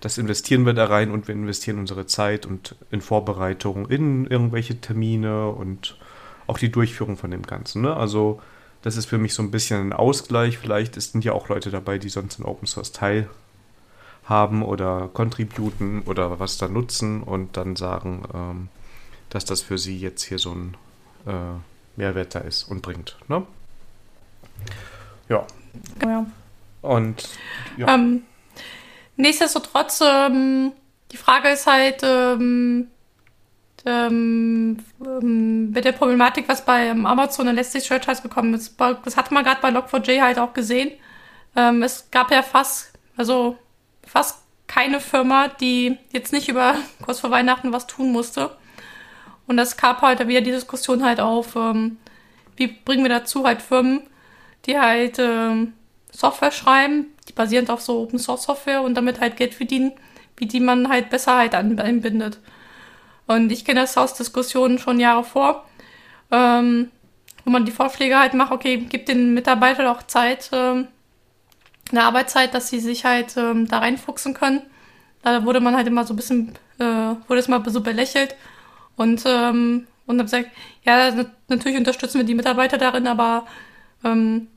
das 0.00 0.18
investieren 0.18 0.66
wir 0.66 0.74
da 0.74 0.86
rein 0.86 1.10
und 1.10 1.28
wir 1.28 1.34
investieren 1.34 1.78
unsere 1.78 2.06
Zeit 2.06 2.46
und 2.46 2.76
in 2.90 3.00
Vorbereitung, 3.00 3.88
in 3.88 4.26
irgendwelche 4.26 4.80
Termine 4.80 5.48
und 5.48 5.98
auch 6.46 6.58
die 6.58 6.72
Durchführung 6.72 7.16
von 7.16 7.30
dem 7.30 7.42
Ganzen. 7.42 7.82
Ne? 7.82 7.94
Also 7.96 8.40
das 8.82 8.96
ist 8.96 9.06
für 9.06 9.18
mich 9.18 9.34
so 9.34 9.42
ein 9.42 9.50
bisschen 9.50 9.88
ein 9.88 9.92
Ausgleich. 9.92 10.58
Vielleicht 10.58 11.00
sind 11.00 11.24
ja 11.24 11.32
auch 11.32 11.48
Leute 11.48 11.70
dabei, 11.70 11.98
die 11.98 12.08
sonst 12.08 12.38
in 12.38 12.44
Open 12.44 12.66
Source 12.66 12.92
teilhaben 12.92 14.62
oder 14.62 15.08
contributen 15.12 16.02
oder 16.02 16.40
was 16.40 16.58
da 16.58 16.68
nutzen 16.68 17.22
und 17.22 17.56
dann 17.56 17.76
sagen, 17.76 18.22
ähm, 18.34 18.68
dass 19.28 19.44
das 19.44 19.62
für 19.62 19.78
sie 19.78 19.98
jetzt 19.98 20.22
hier 20.22 20.38
so 20.38 20.52
ein 20.52 20.76
äh, 21.26 21.58
Mehrwert 22.00 22.34
da 22.34 22.40
ist 22.40 22.64
und 22.64 22.82
bringt. 22.82 23.16
Ne? 23.28 23.46
Ja. 25.28 25.46
ja. 26.04 26.26
Und 26.82 27.28
ja. 27.76 27.94
Um 27.94 28.22
Nichtsdestotrotz, 29.20 30.00
ähm, 30.00 30.72
die 31.12 31.18
Frage 31.18 31.50
ist 31.50 31.66
halt 31.66 32.00
ähm, 32.02 32.88
ähm, 33.84 34.78
ähm 35.04 35.70
mit 35.70 35.84
der 35.84 35.92
Problematik, 35.92 36.48
was 36.48 36.64
bei 36.64 36.86
ähm, 36.86 37.04
Amazon 37.04 37.46
und 37.46 37.52
Elasticsearch 37.52 38.08
halt 38.08 38.22
gekommen 38.22 38.54
ist. 38.54 38.80
Das 39.04 39.18
hatte 39.18 39.34
man 39.34 39.44
gerade 39.44 39.60
bei 39.60 39.68
Log4j 39.68 40.22
halt 40.22 40.38
auch 40.38 40.54
gesehen. 40.54 40.92
Ähm, 41.54 41.82
es 41.82 42.10
gab 42.10 42.30
ja 42.30 42.42
fast, 42.42 42.94
also 43.16 43.58
fast 44.06 44.38
keine 44.66 45.00
Firma, 45.00 45.48
die 45.48 45.98
jetzt 46.12 46.32
nicht 46.32 46.48
über 46.48 46.76
kurz 47.04 47.20
vor 47.20 47.30
Weihnachten 47.30 47.74
was 47.74 47.86
tun 47.86 48.12
musste. 48.12 48.56
Und 49.50 49.56
das 49.56 49.76
gab 49.76 50.00
halt 50.00 50.24
wieder 50.28 50.42
die 50.42 50.52
Diskussion 50.52 51.04
halt 51.04 51.18
auf, 51.18 51.56
ähm, 51.56 51.96
wie 52.54 52.68
bringen 52.68 53.02
wir 53.02 53.08
dazu 53.08 53.44
halt 53.44 53.60
Firmen, 53.60 54.02
die 54.64 54.78
halt 54.78 55.18
ähm, 55.18 55.72
Software 56.12 56.52
schreiben, 56.52 57.06
die 57.28 57.32
basierend 57.32 57.68
auf 57.68 57.80
so 57.80 58.00
Open 58.00 58.20
Source 58.20 58.44
Software 58.44 58.80
und 58.80 58.94
damit 58.94 59.20
halt 59.20 59.36
Geld 59.36 59.54
verdienen, 59.54 59.90
wie 60.36 60.46
die 60.46 60.60
man 60.60 60.88
halt 60.88 61.10
besser 61.10 61.36
halt 61.36 61.56
einbindet. 61.56 62.38
Und 63.26 63.50
ich 63.50 63.64
kenne 63.64 63.80
das 63.80 63.98
aus 63.98 64.14
Diskussionen 64.14 64.78
schon 64.78 65.00
Jahre 65.00 65.24
vor, 65.24 65.68
ähm, 66.30 66.92
wo 67.44 67.50
man 67.50 67.64
die 67.64 67.72
Vorschläge 67.72 68.20
halt 68.20 68.34
macht, 68.34 68.52
okay, 68.52 68.76
gibt 68.76 69.08
den 69.08 69.34
Mitarbeitern 69.34 69.88
auch 69.88 70.04
Zeit, 70.04 70.50
ähm, 70.52 70.86
eine 71.90 72.04
Arbeitszeit, 72.04 72.54
dass 72.54 72.68
sie 72.68 72.78
sich 72.78 73.04
halt 73.04 73.36
ähm, 73.36 73.66
da 73.66 73.78
reinfuchsen 73.78 74.32
können. 74.32 74.62
Da 75.24 75.44
wurde 75.44 75.58
man 75.58 75.74
halt 75.74 75.88
immer 75.88 76.04
so 76.04 76.14
ein 76.14 76.16
bisschen, 76.16 76.54
äh, 76.78 76.84
wurde 76.84 77.40
es 77.40 77.48
mal 77.48 77.60
so 77.68 77.80
belächelt. 77.80 78.36
Und, 78.96 79.22
ähm, 79.26 79.86
und 80.06 80.18
dann 80.18 80.26
gesagt, 80.26 80.48
ja, 80.84 81.12
natürlich 81.48 81.78
unterstützen 81.78 82.18
wir 82.18 82.24
die 82.24 82.34
Mitarbeiter 82.34 82.78
darin, 82.78 83.06
aber 83.06 83.46
ähm, 84.04 84.48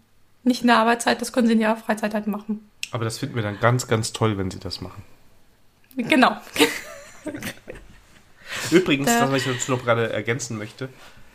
nicht 0.44 0.62
in 0.62 0.68
der 0.68 0.78
Arbeitszeit, 0.78 1.22
das 1.22 1.32
können 1.32 1.48
sie 1.48 1.54
in 1.54 1.62
ihrer 1.62 1.78
Freizeit 1.78 2.13
halt 2.13 2.28
machen. 2.28 2.70
Aber 2.92 3.06
das 3.06 3.20
finden 3.20 3.36
wir 3.36 3.44
dann 3.44 3.60
ganz, 3.60 3.88
ganz 3.88 4.13
toll, 4.13 4.38
wenn 4.38 4.52
sie 4.52 4.60
das 4.60 4.82
machen. 4.82 5.04
Genau. 5.96 6.38
Übrigens, 8.72 9.08
das, 9.08 9.32
was 9.32 9.46
ich 9.46 9.54
dazu 9.54 9.72
noch 9.72 9.84
gerade 9.84 10.12
ergänzen 10.12 10.58
möchte, 10.58 10.90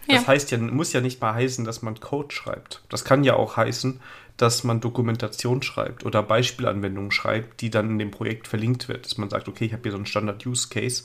das 0.07 0.23
ja. 0.23 0.27
heißt 0.27 0.51
ja, 0.51 0.59
muss 0.59 0.93
ja 0.93 1.01
nicht 1.01 1.21
mal 1.21 1.35
heißen, 1.35 1.65
dass 1.65 1.83
man 1.83 2.01
Code 2.01 2.35
schreibt. 2.35 2.83
Das 2.89 3.05
kann 3.05 3.25
ja 3.25 3.35
auch 3.35 3.57
heißen, 3.57 4.01
dass 4.37 4.65
man 4.65 4.81
Dokumentation 4.81 5.63
schreibt 5.63 6.07
oder 6.07 6.23
Beispielanwendungen 6.23 7.11
schreibt, 7.11 7.61
die 7.61 7.71
dann 7.71 7.91
in 7.91 7.99
dem 7.99 8.11
Projekt 8.11 8.49
verlinkt 8.49 8.89
wird. 8.89 9.05
Dass 9.05 9.19
man 9.19 9.29
sagt, 9.29 9.49
okay, 9.49 9.67
ich 9.67 9.73
habe 9.73 9.83
hier 9.83 9.93
so 9.93 9.99
einen 9.99 10.07
Standard-Use-Case. 10.07 11.05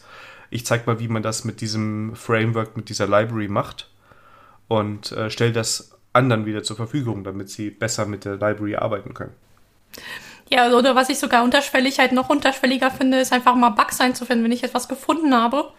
Ich 0.54 0.68
zeige 0.68 0.84
mal, 0.86 1.00
wie 1.00 1.08
man 1.08 1.24
das 1.24 1.46
mit 1.46 1.62
diesem 1.62 2.16
Framework, 2.16 2.78
mit 2.78 2.90
dieser 2.90 3.08
Library 3.08 3.48
macht 3.48 3.90
und 4.68 5.12
äh, 5.12 5.32
stelle 5.32 5.52
das 5.52 5.98
anderen 6.14 6.46
wieder 6.46 6.62
zur 6.62 6.76
Verfügung, 6.76 7.24
damit 7.24 7.50
sie 7.50 7.72
besser 7.72 8.06
mit 8.06 8.24
der 8.24 8.34
Library 8.34 8.76
arbeiten 8.76 9.16
können. 9.16 9.34
Ja, 10.52 10.72
oder 10.72 10.96
was 10.96 11.10
ich 11.10 11.18
sogar 11.18 11.44
unterschwellig 11.44 11.98
halt 11.98 12.12
noch 12.12 12.30
unterschwelliger 12.30 12.92
finde, 12.92 13.20
ist 13.20 13.34
einfach 13.34 13.56
mal 13.56 13.72
Bugs 13.72 14.00
einzufinden, 14.00 14.44
wenn 14.46 14.52
ich 14.52 14.64
etwas 14.64 14.88
gefunden 14.88 15.34
habe 15.34 15.72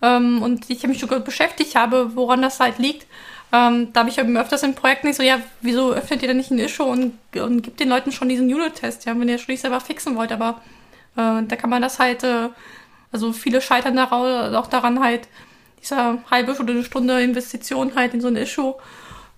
ähm, 0.00 0.42
und 0.42 0.70
ich 0.70 0.86
mich 0.86 1.00
sogar 1.00 1.18
beschäftigt 1.18 1.74
habe, 1.74 2.14
woran 2.14 2.40
das 2.40 2.60
halt 2.60 2.78
liegt. 2.78 3.08
Ähm, 3.52 3.92
da 3.92 4.00
habe 4.00 4.10
ich 4.10 4.18
eben 4.18 4.36
öfters 4.36 4.62
in 4.62 4.76
Projekten 4.76 5.08
nicht 5.08 5.16
so, 5.16 5.24
ja, 5.24 5.40
wieso 5.60 5.92
öffnet 5.92 6.22
ihr 6.22 6.28
denn 6.28 6.36
nicht 6.36 6.52
ein 6.52 6.60
Issue 6.60 6.86
und, 6.86 7.18
und 7.36 7.62
gibt 7.62 7.80
den 7.80 7.88
Leuten 7.88 8.12
schon 8.12 8.28
diesen 8.28 8.52
Unit-Test, 8.52 9.06
ja, 9.06 9.18
wenn 9.18 9.28
ihr 9.28 9.38
schon 9.38 9.52
nicht 9.52 9.60
selber 9.60 9.80
fixen 9.80 10.14
wollt, 10.14 10.30
aber 10.30 10.62
äh, 11.16 11.42
da 11.42 11.56
kann 11.56 11.70
man 11.70 11.82
das 11.82 11.98
halt, 11.98 12.22
äh, 12.22 12.50
also 13.14 13.32
viele 13.32 13.60
scheitern 13.60 13.94
daraus, 13.94 14.52
auch 14.54 14.66
daran 14.66 14.98
halt, 14.98 15.28
dieser 15.80 16.18
halbe 16.30 16.58
oder 16.58 16.72
eine 16.72 16.82
Stunde 16.82 17.20
Investition 17.22 17.94
halt 17.94 18.12
in 18.12 18.20
so 18.20 18.26
ein 18.26 18.34
Issue 18.34 18.74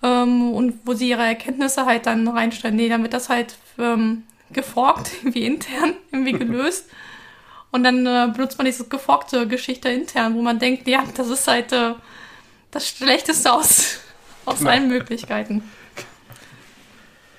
ähm, 0.01 0.51
und 0.51 0.79
wo 0.83 0.93
sie 0.93 1.09
ihre 1.09 1.21
Erkenntnisse 1.21 1.85
halt 1.85 2.07
dann 2.07 2.27
reinstellen. 2.27 2.75
Nee, 2.75 2.89
dann 2.89 3.03
wird 3.03 3.13
das 3.13 3.29
halt 3.29 3.55
ähm, 3.77 4.23
geforkt, 4.51 5.11
irgendwie 5.21 5.45
intern, 5.45 5.93
irgendwie 6.11 6.31
gelöst. 6.45 6.89
Und 7.69 7.83
dann 7.83 8.07
äh, 8.07 8.31
benutzt 8.33 8.57
man 8.57 8.65
diese 8.65 8.85
geforkte 8.85 9.47
Geschichte 9.47 9.89
intern, 9.89 10.33
wo 10.33 10.41
man 10.41 10.57
denkt, 10.57 10.87
ja, 10.87 11.03
das 11.15 11.27
ist 11.27 11.47
halt 11.47 11.71
äh, 11.71 11.93
das 12.71 12.87
Schlechteste 12.87 13.53
aus, 13.53 13.99
aus 14.45 14.57
genau. 14.59 14.71
allen 14.71 14.87
Möglichkeiten. 14.87 15.61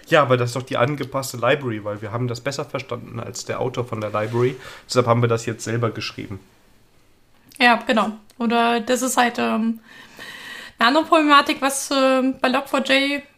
Ja, 0.08 0.22
aber 0.22 0.36
das 0.36 0.50
ist 0.50 0.56
doch 0.56 0.62
die 0.62 0.76
angepasste 0.76 1.36
Library, 1.36 1.84
weil 1.84 2.00
wir 2.00 2.12
haben 2.12 2.28
das 2.28 2.40
besser 2.40 2.64
verstanden 2.64 3.20
als 3.20 3.44
der 3.44 3.60
Autor 3.60 3.84
von 3.84 4.00
der 4.00 4.10
Library. 4.10 4.56
Deshalb 4.86 5.06
haben 5.06 5.22
wir 5.22 5.28
das 5.28 5.46
jetzt 5.46 5.64
selber 5.64 5.90
geschrieben. 5.90 6.40
Ja, 7.58 7.76
genau. 7.86 8.12
Oder 8.38 8.80
das 8.80 9.02
ist 9.02 9.16
halt 9.16 9.38
ähm, 9.38 9.80
eine 10.78 10.88
andere 10.88 11.04
Problematik, 11.04 11.60
was 11.60 11.90
äh, 11.90 12.22
bei 12.40 12.48
Log4j 12.48 12.92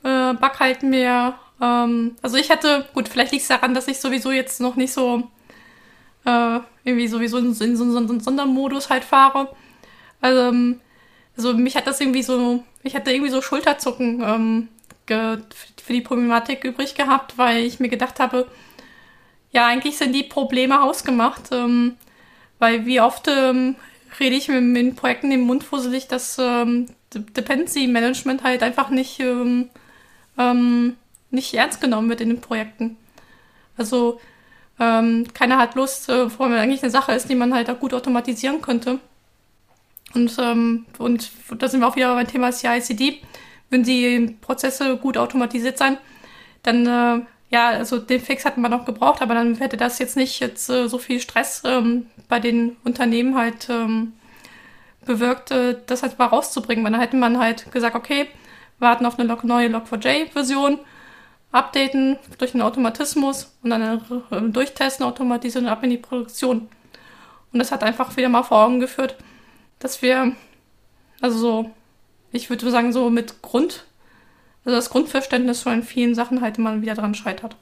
äh, 0.05 0.35
Bug 0.35 0.61
halt 0.61 0.83
mehr. 0.83 1.39
Ähm, 1.61 2.17
also 2.23 2.37
ich 2.37 2.51
hatte, 2.51 2.87
gut, 2.95 3.09
vielleicht 3.09 3.33
liegt 3.33 3.43
es 3.43 3.49
daran, 3.49 3.75
dass 3.75 3.89
ich 3.89 3.99
sowieso 3.99 4.31
jetzt 4.31 4.61
noch 4.61 4.77
nicht 4.77 4.93
so 4.93 5.29
äh, 6.25 6.61
irgendwie 6.85 7.09
sowieso 7.09 7.39
in, 7.39 7.47
in 7.47 7.77
so 7.77 7.97
einen 7.97 8.21
Sondermodus 8.21 8.91
halt 8.91 9.05
fahre. 9.05 9.49
Also, 10.21 10.53
also 11.37 11.55
mich 11.55 11.77
hat 11.77 11.87
das 11.87 12.01
irgendwie 12.01 12.23
so, 12.23 12.63
ich 12.83 12.95
hatte 12.95 13.11
irgendwie 13.11 13.31
so 13.31 13.41
Schulterzucken 13.41 14.23
ähm, 14.23 14.69
für 15.17 15.93
die 15.93 16.01
Problematik 16.01 16.65
übrig 16.65 16.95
gehabt, 16.95 17.39
weil 17.39 17.65
ich 17.65 17.81
mir 17.81 17.89
gedacht 17.89 18.21
habe, 18.21 18.47
ja, 19.53 19.67
eigentlich 19.67 19.99
sind 19.99 20.13
die 20.13 20.23
Probleme 20.23 20.83
ausgemacht. 20.83 21.51
Ähm, 21.53 21.97
weil 22.61 22.87
wie 22.87 23.01
oft 23.01 23.27
ähm, 23.27 23.75
rede 24.21 24.37
ich 24.37 24.49
mit, 24.49 24.63
mit 24.63 24.97
Projekten 24.97 25.33
im 25.33 25.41
Mund 25.41 25.65
fusselig, 25.65 26.07
dass 26.07 26.37
ähm, 26.39 26.87
Dependency 27.13 27.89
Management 27.89 28.45
halt 28.45 28.63
einfach 28.63 28.91
nicht, 28.91 29.19
ähm, 29.19 29.71
ähm, 30.39 30.97
nicht 31.31 31.55
ernst 31.55 31.81
genommen 31.81 32.09
wird 32.09 32.21
in 32.21 32.29
den 32.29 32.41
Projekten. 32.41 32.97
Also 33.77 34.21
ähm, 34.79 35.27
keiner 35.35 35.59
hat 35.59 35.75
Lust, 35.75 36.09
äh, 36.09 36.29
vor 36.29 36.47
allem 36.47 36.57
eigentlich 36.57 36.83
eine 36.83 36.91
Sache 36.91 37.13
ist, 37.13 37.29
die 37.29 37.35
man 37.35 37.55
halt 37.55 37.71
auch 37.71 37.81
gut 37.81 37.95
automatisieren 37.95 38.61
könnte. 38.63 39.01
Und, 40.13 40.37
und 40.99 41.31
da 41.57 41.69
sind 41.69 41.79
wir 41.79 41.87
auch 41.87 41.95
wieder 41.95 42.13
beim 42.17 42.27
Thema 42.27 42.51
CI/CD. 42.51 43.21
Wenn 43.71 43.83
die 43.85 44.37
Prozesse 44.41 44.97
gut 44.97 45.17
automatisiert 45.17 45.79
sein, 45.79 45.99
dann 46.63 46.87
äh, 46.87 47.25
ja, 47.51 47.71
also 47.71 47.99
den 47.99 48.21
Fix 48.21 48.45
hat 48.45 48.59
man 48.59 48.71
noch 48.71 48.85
gebraucht, 48.85 49.23
aber 49.23 49.35
dann 49.35 49.57
hätte 49.57 49.77
das 49.77 49.99
jetzt 49.99 50.17
nicht 50.17 50.41
jetzt 50.41 50.69
äh, 50.71 50.89
so 50.89 50.99
viel 50.99 51.21
Stress 51.21 51.63
ähm, 51.65 52.07
bei 52.29 52.39
den 52.39 52.77
Unternehmen 52.85 53.37
halt 53.37 53.69
ähm, 53.69 54.13
bewirkt, 55.05 55.51
äh, 55.51 55.77
das 55.87 56.03
halt 56.03 56.19
mal 56.19 56.27
rauszubringen. 56.27 56.85
Weil 56.85 56.93
dann 56.93 57.01
hätte 57.01 57.17
man 57.17 57.39
halt 57.39 57.71
gesagt, 57.73 57.97
okay, 57.97 58.29
warten 58.79 59.05
auf 59.05 59.19
eine 59.19 59.37
neue 59.43 59.69
Log4j-Version 59.69 60.79
updaten 61.53 62.17
durch 62.39 62.55
einen 62.55 62.63
Automatismus 62.63 63.53
und 63.63 63.71
dann 63.71 64.01
äh, 64.31 64.41
durchtesten, 64.53 65.05
automatisieren 65.05 65.67
und 65.67 65.73
ab 65.73 65.83
in 65.83 65.91
die 65.91 65.99
Produktion. 65.99 66.69
Und 67.53 67.59
das 67.59 67.73
hat 67.73 67.83
einfach 67.83 68.17
wieder 68.17 68.29
mal 68.29 68.45
vor 68.45 68.65
Augen 68.65 68.79
geführt, 68.79 69.17
dass 69.81 70.03
wir, 70.03 70.37
also 71.21 71.39
so, 71.39 71.71
ich 72.33 72.51
würde 72.51 72.71
sagen, 72.71 72.93
so 72.93 73.11
mit 73.11 73.43
Grund, 73.43 73.85
also 74.65 74.77
das 74.77 74.91
Grundverständnis 74.91 75.63
schon 75.63 75.75
in 75.75 75.83
vielen 75.83 76.15
Sachen 76.15 76.41
halt 76.41 76.59
immer 76.59 76.81
wieder 76.83 76.95
dran 76.95 77.15
scheitert. 77.15 77.57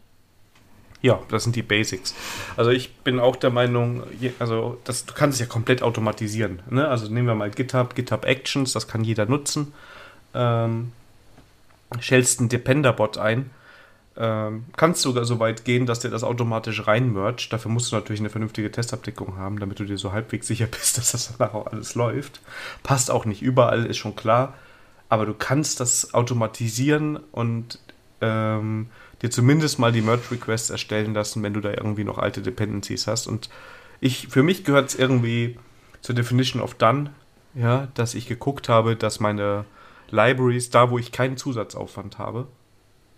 Ja, 1.01 1.21
das 1.31 1.45
sind 1.45 1.55
die 1.55 1.63
Basics. 1.63 2.15
Also 2.57 2.71
ich 2.71 2.93
bin 2.97 3.21
auch 3.21 3.37
der 3.37 3.51
Meinung, 3.51 4.03
also 4.41 4.79
das, 4.85 5.07
du 5.07 5.15
kannst 5.15 5.37
es 5.37 5.41
ja 5.41 5.47
komplett 5.47 5.83
automatisieren. 5.83 6.61
Ne? 6.71 6.89
Also 6.89 7.07
nehmen 7.07 7.29
wir 7.29 7.37
mal 7.37 7.51
GitHub, 7.51 7.95
GitHub 7.95 8.25
Actions, 8.25 8.73
das 8.73 8.89
kann 8.89 9.05
jeder 9.05 9.27
nutzen. 9.27 9.73
Ähm, 10.35 10.93
stellst 12.01 12.41
einen 12.41 12.49
Depender-Bot 12.49 13.17
ein 13.17 13.51
ähm, 14.21 14.65
kannst 14.77 15.03
sogar 15.03 15.25
so 15.25 15.39
weit 15.39 15.65
gehen, 15.65 15.87
dass 15.87 16.01
der 16.01 16.11
das 16.11 16.25
automatisch 16.25 16.87
reinmercht. 16.89 17.53
Dafür 17.53 17.71
musst 17.71 17.93
du 17.93 17.97
natürlich 17.97 18.21
eine 18.21 18.31
vernünftige 18.31 18.71
Testabdeckung 18.71 19.37
haben, 19.37 19.61
damit 19.61 19.79
du 19.79 19.85
dir 19.85 19.97
so 19.97 20.13
halbwegs 20.13 20.49
sicher 20.49 20.67
bist, 20.67 20.99
dass 20.99 21.13
das 21.13 21.35
danach 21.39 21.55
auch 21.55 21.67
alles 21.69 21.95
läuft. 21.95 22.41
Passt 22.83 23.11
auch 23.13 23.25
nicht 23.25 23.43
überall, 23.43 23.87
ist 23.87 23.99
schon 23.99 24.17
klar. 24.17 24.55
Aber 25.09 25.25
du 25.25 25.35
kannst 25.35 25.79
das 25.79 26.15
automatisieren 26.15 27.17
und 27.31 27.79
ähm, 28.21 28.89
dir 29.23 29.31
zumindest 29.31 29.79
mal 29.79 29.93
die 29.93 30.03
Merge-Requests 30.03 30.71
erstellen 30.71 31.15
lassen, 31.15 31.43
wenn 31.45 31.55
du 31.55 31.61
da 31.61 31.71
irgendwie 31.71 32.05
noch 32.05 32.19
alte 32.19 32.43
Dependencies 32.43 33.07
hast. 33.07 33.29
Und 33.29 33.49
ich, 34.01 34.29
für 34.29 34.43
mich 34.43 34.65
gehört 34.65 34.89
es 34.89 34.99
irgendwie 34.99 35.57
zur 36.01 36.17
Definition 36.17 36.61
of 36.61 36.75
Done, 36.75 37.11
ja, 37.55 37.87
dass 37.95 38.15
ich 38.15 38.27
geguckt 38.27 38.69
habe, 38.69 38.97
dass 38.97 39.21
meine 39.21 39.65
Libraries, 40.11 40.71
da 40.71 40.91
wo 40.91 40.99
ich 40.99 41.13
keinen 41.13 41.37
Zusatzaufwand 41.37 42.19
habe, 42.19 42.49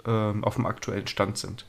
ähm, 0.06 0.44
auf 0.44 0.54
dem 0.54 0.66
aktuellen 0.66 1.06
Stand 1.06 1.38
sind. 1.38 1.66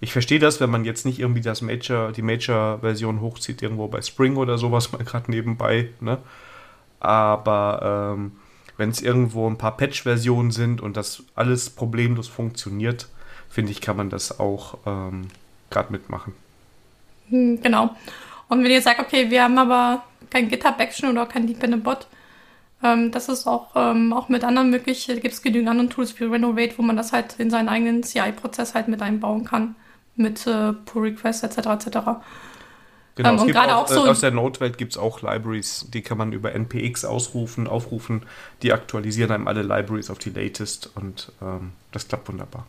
Ich 0.00 0.12
verstehe 0.12 0.38
das, 0.38 0.60
wenn 0.60 0.70
man 0.70 0.84
jetzt 0.84 1.04
nicht 1.04 1.18
irgendwie 1.18 1.42
das 1.42 1.60
Major, 1.60 2.12
die 2.12 2.22
Major-Version 2.22 3.20
hochzieht, 3.20 3.60
irgendwo 3.62 3.88
bei 3.88 4.00
Spring 4.00 4.36
oder 4.36 4.56
sowas 4.56 4.92
mal 4.92 5.04
gerade 5.04 5.30
nebenbei, 5.30 5.90
ne? 6.00 6.18
Aber 7.00 8.14
ähm, 8.16 8.32
wenn 8.76 8.90
es 8.90 9.02
irgendwo 9.02 9.48
ein 9.48 9.58
paar 9.58 9.76
Patch-Versionen 9.76 10.50
sind 10.50 10.80
und 10.80 10.96
das 10.96 11.22
alles 11.34 11.70
problemlos 11.70 12.28
funktioniert, 12.28 13.08
finde 13.48 13.72
ich, 13.72 13.80
kann 13.80 13.96
man 13.96 14.10
das 14.10 14.38
auch 14.40 14.78
ähm, 14.86 15.28
gerade 15.70 15.92
mitmachen. 15.92 16.34
Hm, 17.28 17.60
genau. 17.62 17.94
Und 18.48 18.64
wenn 18.64 18.70
ihr 18.70 18.82
sagt, 18.82 19.00
okay, 19.00 19.30
wir 19.30 19.44
haben 19.44 19.58
aber 19.58 20.02
kein 20.30 20.48
GitHub-Action 20.48 21.10
oder 21.10 21.26
kein 21.26 21.46
Dependent 21.46 21.84
Bot, 21.84 22.06
ähm, 22.82 23.10
das 23.10 23.28
ist 23.28 23.46
auch, 23.46 23.70
ähm, 23.74 24.12
auch 24.12 24.28
mit 24.28 24.44
anderen 24.44 24.70
möglich. 24.70 25.06
Da 25.06 25.14
gibt 25.14 25.34
es 25.34 25.42
genügend 25.42 25.68
andere 25.68 25.88
Tools 25.88 26.18
wie 26.18 26.24
Renovate, 26.24 26.76
wo 26.76 26.82
man 26.82 26.96
das 26.96 27.12
halt 27.12 27.36
in 27.38 27.50
seinen 27.50 27.68
eigenen 27.68 28.02
CI-Prozess 28.02 28.74
halt 28.74 28.88
mit 28.88 29.02
einbauen 29.02 29.44
kann. 29.44 29.74
Mit 30.16 30.46
äh, 30.46 30.72
Pull 30.72 31.02
Requests 31.02 31.42
etc. 31.42 31.86
etc. 31.86 31.98
Genau, 33.14 33.30
ähm, 33.32 33.38
und 33.38 33.52
gerade 33.52 33.76
auch, 33.76 33.84
auch 33.84 33.88
so. 33.88 34.06
Äh, 34.06 34.10
aus 34.10 34.20
der 34.20 34.30
Node-Welt 34.30 34.78
gibt 34.78 34.92
es 34.92 34.98
auch 34.98 35.22
Libraries, 35.22 35.86
die 35.92 36.02
kann 36.02 36.18
man 36.18 36.32
über 36.32 36.52
NPX 36.52 37.04
ausrufen, 37.04 37.66
aufrufen. 37.66 38.22
Die 38.62 38.72
aktualisieren 38.72 39.30
einem 39.30 39.48
alle 39.48 39.62
Libraries 39.62 40.10
auf 40.10 40.18
die 40.18 40.30
latest 40.30 40.90
und 40.94 41.32
ähm, 41.42 41.72
das 41.92 42.08
klappt 42.08 42.28
wunderbar. 42.28 42.66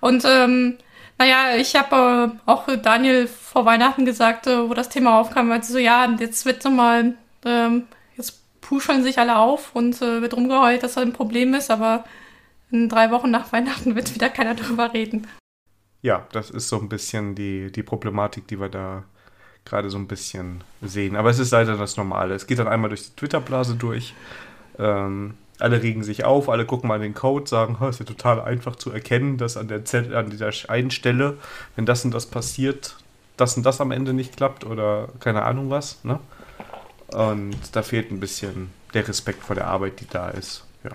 Und 0.00 0.24
ähm, 0.24 0.78
Naja, 1.18 1.56
ich 1.56 1.74
habe 1.76 2.34
äh, 2.46 2.50
auch 2.50 2.66
Daniel 2.82 3.26
vor 3.26 3.64
Weihnachten 3.64 4.04
gesagt, 4.04 4.46
äh, 4.46 4.68
wo 4.68 4.74
das 4.74 4.88
Thema 4.90 5.18
aufkam, 5.18 5.48
weil 5.48 5.62
so, 5.62 5.78
ja, 5.78 6.06
jetzt 6.18 6.44
wird 6.44 6.62
so 6.62 6.70
mal, 6.70 7.14
ähm, 7.44 7.84
puscheln 8.66 9.02
sich 9.02 9.18
alle 9.18 9.38
auf 9.38 9.74
und 9.74 10.00
äh, 10.02 10.20
wird 10.22 10.34
rumgeheult, 10.34 10.82
dass 10.82 10.94
das 10.94 11.02
ein 11.04 11.12
Problem 11.12 11.54
ist, 11.54 11.70
aber 11.70 12.04
in 12.70 12.88
drei 12.88 13.10
Wochen 13.12 13.30
nach 13.30 13.52
Weihnachten 13.52 13.94
wird 13.94 14.14
wieder 14.14 14.28
keiner 14.28 14.54
drüber 14.54 14.92
reden. 14.92 15.26
Ja, 16.02 16.26
das 16.32 16.50
ist 16.50 16.68
so 16.68 16.78
ein 16.80 16.88
bisschen 16.88 17.34
die, 17.34 17.70
die 17.70 17.82
Problematik, 17.82 18.48
die 18.48 18.60
wir 18.60 18.68
da 18.68 19.04
gerade 19.64 19.88
so 19.88 19.98
ein 19.98 20.08
bisschen 20.08 20.64
sehen. 20.82 21.16
Aber 21.16 21.30
es 21.30 21.38
ist 21.38 21.52
leider 21.52 21.76
das 21.76 21.96
Normale. 21.96 22.34
Es 22.34 22.46
geht 22.46 22.58
dann 22.58 22.68
einmal 22.68 22.88
durch 22.88 23.04
die 23.04 23.16
Twitter-Blase 23.16 23.76
durch. 23.76 24.14
Ähm, 24.78 25.34
alle 25.58 25.82
regen 25.82 26.04
sich 26.04 26.24
auf, 26.24 26.48
alle 26.48 26.66
gucken 26.66 26.88
mal 26.88 26.98
den 26.98 27.14
Code, 27.14 27.48
sagen, 27.48 27.78
oh, 27.80 27.88
ist 27.88 28.00
ja 28.00 28.04
total 28.04 28.40
einfach 28.40 28.76
zu 28.76 28.90
erkennen, 28.90 29.38
dass 29.38 29.56
an 29.56 29.68
der 29.68 29.84
Z 29.84 30.12
an 30.12 30.30
dieser 30.30 30.50
einen 30.68 30.90
Stelle, 30.90 31.38
wenn 31.76 31.86
das 31.86 32.04
und 32.04 32.12
das 32.12 32.26
passiert, 32.26 32.96
das 33.36 33.56
und 33.56 33.64
das 33.64 33.80
am 33.80 33.90
Ende 33.90 34.12
nicht 34.12 34.36
klappt 34.36 34.64
oder 34.64 35.08
keine 35.20 35.42
Ahnung 35.42 35.70
was. 35.70 36.04
Ne? 36.04 36.20
Und 37.08 37.56
da 37.72 37.82
fehlt 37.82 38.10
ein 38.10 38.20
bisschen 38.20 38.70
der 38.94 39.06
Respekt 39.06 39.42
vor 39.42 39.54
der 39.54 39.68
Arbeit, 39.68 40.00
die 40.00 40.08
da 40.08 40.28
ist. 40.30 40.64
Ja. 40.84 40.90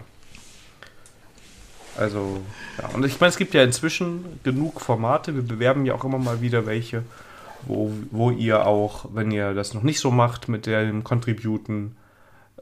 Also, 1.98 2.42
ja. 2.82 2.90
Und 2.90 3.06
ich 3.06 3.20
meine, 3.20 3.30
es 3.30 3.38
gibt 3.38 3.54
ja 3.54 3.64
inzwischen 3.64 4.40
genug 4.44 4.82
Formate. 4.82 5.36
Wir 5.36 5.44
bewerben 5.44 5.86
ja 5.86 5.94
auch 5.94 6.04
immer 6.04 6.18
mal 6.18 6.42
wieder 6.42 6.66
welche, 6.66 7.04
wo, 7.64 7.92
wo 8.12 8.32
ihr 8.32 8.66
auch, 8.66 9.06
wenn 9.14 9.32
ihr 9.32 9.54
das 9.54 9.74
noch 9.74 9.84
nicht 9.84 10.00
so 10.00 10.12
macht 10.12 10.50
mit 10.50 10.66
dem 10.66 11.04
Contributen, 11.04 11.96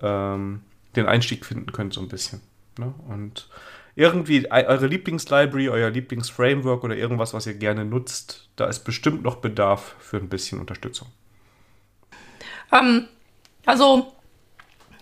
ähm, 0.01 0.61
den 0.95 1.05
Einstieg 1.05 1.45
finden 1.45 1.71
könnt, 1.71 1.93
so 1.93 2.01
ein 2.01 2.07
bisschen. 2.07 2.41
Ne? 2.77 2.93
Und 3.07 3.49
irgendwie 3.95 4.49
eure 4.49 4.87
Lieblingslibrary, 4.87 5.69
euer 5.69 5.89
Lieblingsframework 5.89 6.83
oder 6.83 6.95
irgendwas, 6.95 7.33
was 7.33 7.45
ihr 7.47 7.55
gerne 7.55 7.85
nutzt, 7.85 8.47
da 8.55 8.65
ist 8.65 8.79
bestimmt 8.85 9.23
noch 9.23 9.37
Bedarf 9.37 9.95
für 9.99 10.17
ein 10.17 10.29
bisschen 10.29 10.59
Unterstützung. 10.59 11.09
Ähm, 12.71 13.07
also, 13.69 14.11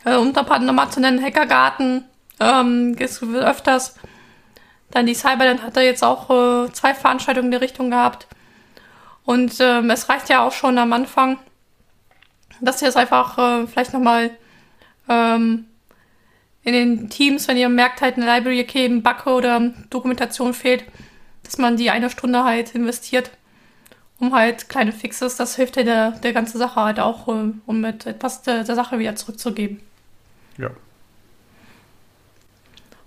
äh, 0.03 0.15
um 0.15 0.34
nochmal 0.34 0.89
zu 0.89 0.99
nennen, 0.99 1.23
Hackergarten 1.23 2.03
ähm, 2.39 2.95
ist 2.99 3.23
öfters. 3.23 3.95
Dann 4.91 5.06
die 5.06 5.15
Cyberland 5.15 5.63
hat 5.63 5.77
da 5.77 5.82
jetzt 5.82 6.03
auch 6.03 6.30
äh, 6.30 6.71
zwei 6.73 6.93
Veranstaltungen 6.93 7.47
in 7.47 7.51
der 7.51 7.62
Richtung 7.62 7.91
gehabt. 7.91 8.27
Und 9.23 9.56
ähm, 9.62 9.89
es 9.89 10.10
reicht 10.10 10.27
ja 10.27 10.45
auch 10.45 10.51
schon 10.51 10.77
am 10.77 10.91
Anfang, 10.91 11.39
dass 12.60 12.82
ihr 12.82 12.89
es 12.89 12.97
einfach 12.97 13.38
äh, 13.38 13.67
vielleicht 13.67 13.93
nochmal 13.93 14.32
ähm, 15.08 15.65
in 16.63 16.73
den 16.73 17.10
Teams, 17.10 17.47
wenn 17.47 17.56
ihr 17.56 17.69
merkt, 17.69 18.01
halt 18.01 18.17
eine 18.17 18.25
Library, 18.25 18.62
okay, 18.62 18.86
ein 18.86 19.01
Bug 19.01 19.27
oder 19.27 19.73
Dokumentation 19.89 20.53
fehlt, 20.53 20.84
dass 21.43 21.58
man 21.58 21.77
die 21.77 21.89
eine 21.89 22.10
Stunde 22.10 22.43
halt 22.43 22.75
investiert, 22.75 23.32
um 24.19 24.34
halt 24.34 24.69
kleine 24.69 24.91
Fixes, 24.91 25.36
das 25.36 25.56
hilft 25.56 25.77
ja 25.77 25.84
der, 25.84 26.12
der 26.12 26.34
ganzen 26.34 26.58
Sache 26.58 26.82
halt 26.82 26.99
auch, 26.99 27.27
um 27.27 27.62
mit 27.67 28.06
etwas 28.06 28.41
der, 28.41 28.63
der 28.63 28.75
Sache 28.75 28.99
wieder 28.99 29.15
zurückzugeben. 29.15 29.80
Ja. 30.58 30.71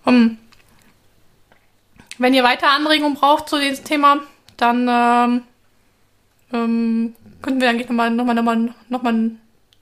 Um, 0.04 0.38
wenn 2.18 2.34
ihr 2.34 2.44
weiter 2.44 2.70
Anregungen 2.70 3.14
braucht 3.14 3.48
zu 3.48 3.58
diesem 3.58 3.84
Thema, 3.84 4.20
dann 4.56 4.86
ähm, 4.88 5.42
ähm, 6.52 7.14
könnten 7.42 7.60
wir 7.60 7.70
eigentlich 7.70 7.88
nochmal 7.88 8.10
noch 8.10 8.24
mal, 8.24 8.34
noch 8.34 8.42
mal, 8.42 8.74
noch 8.88 9.02
mal 9.02 9.30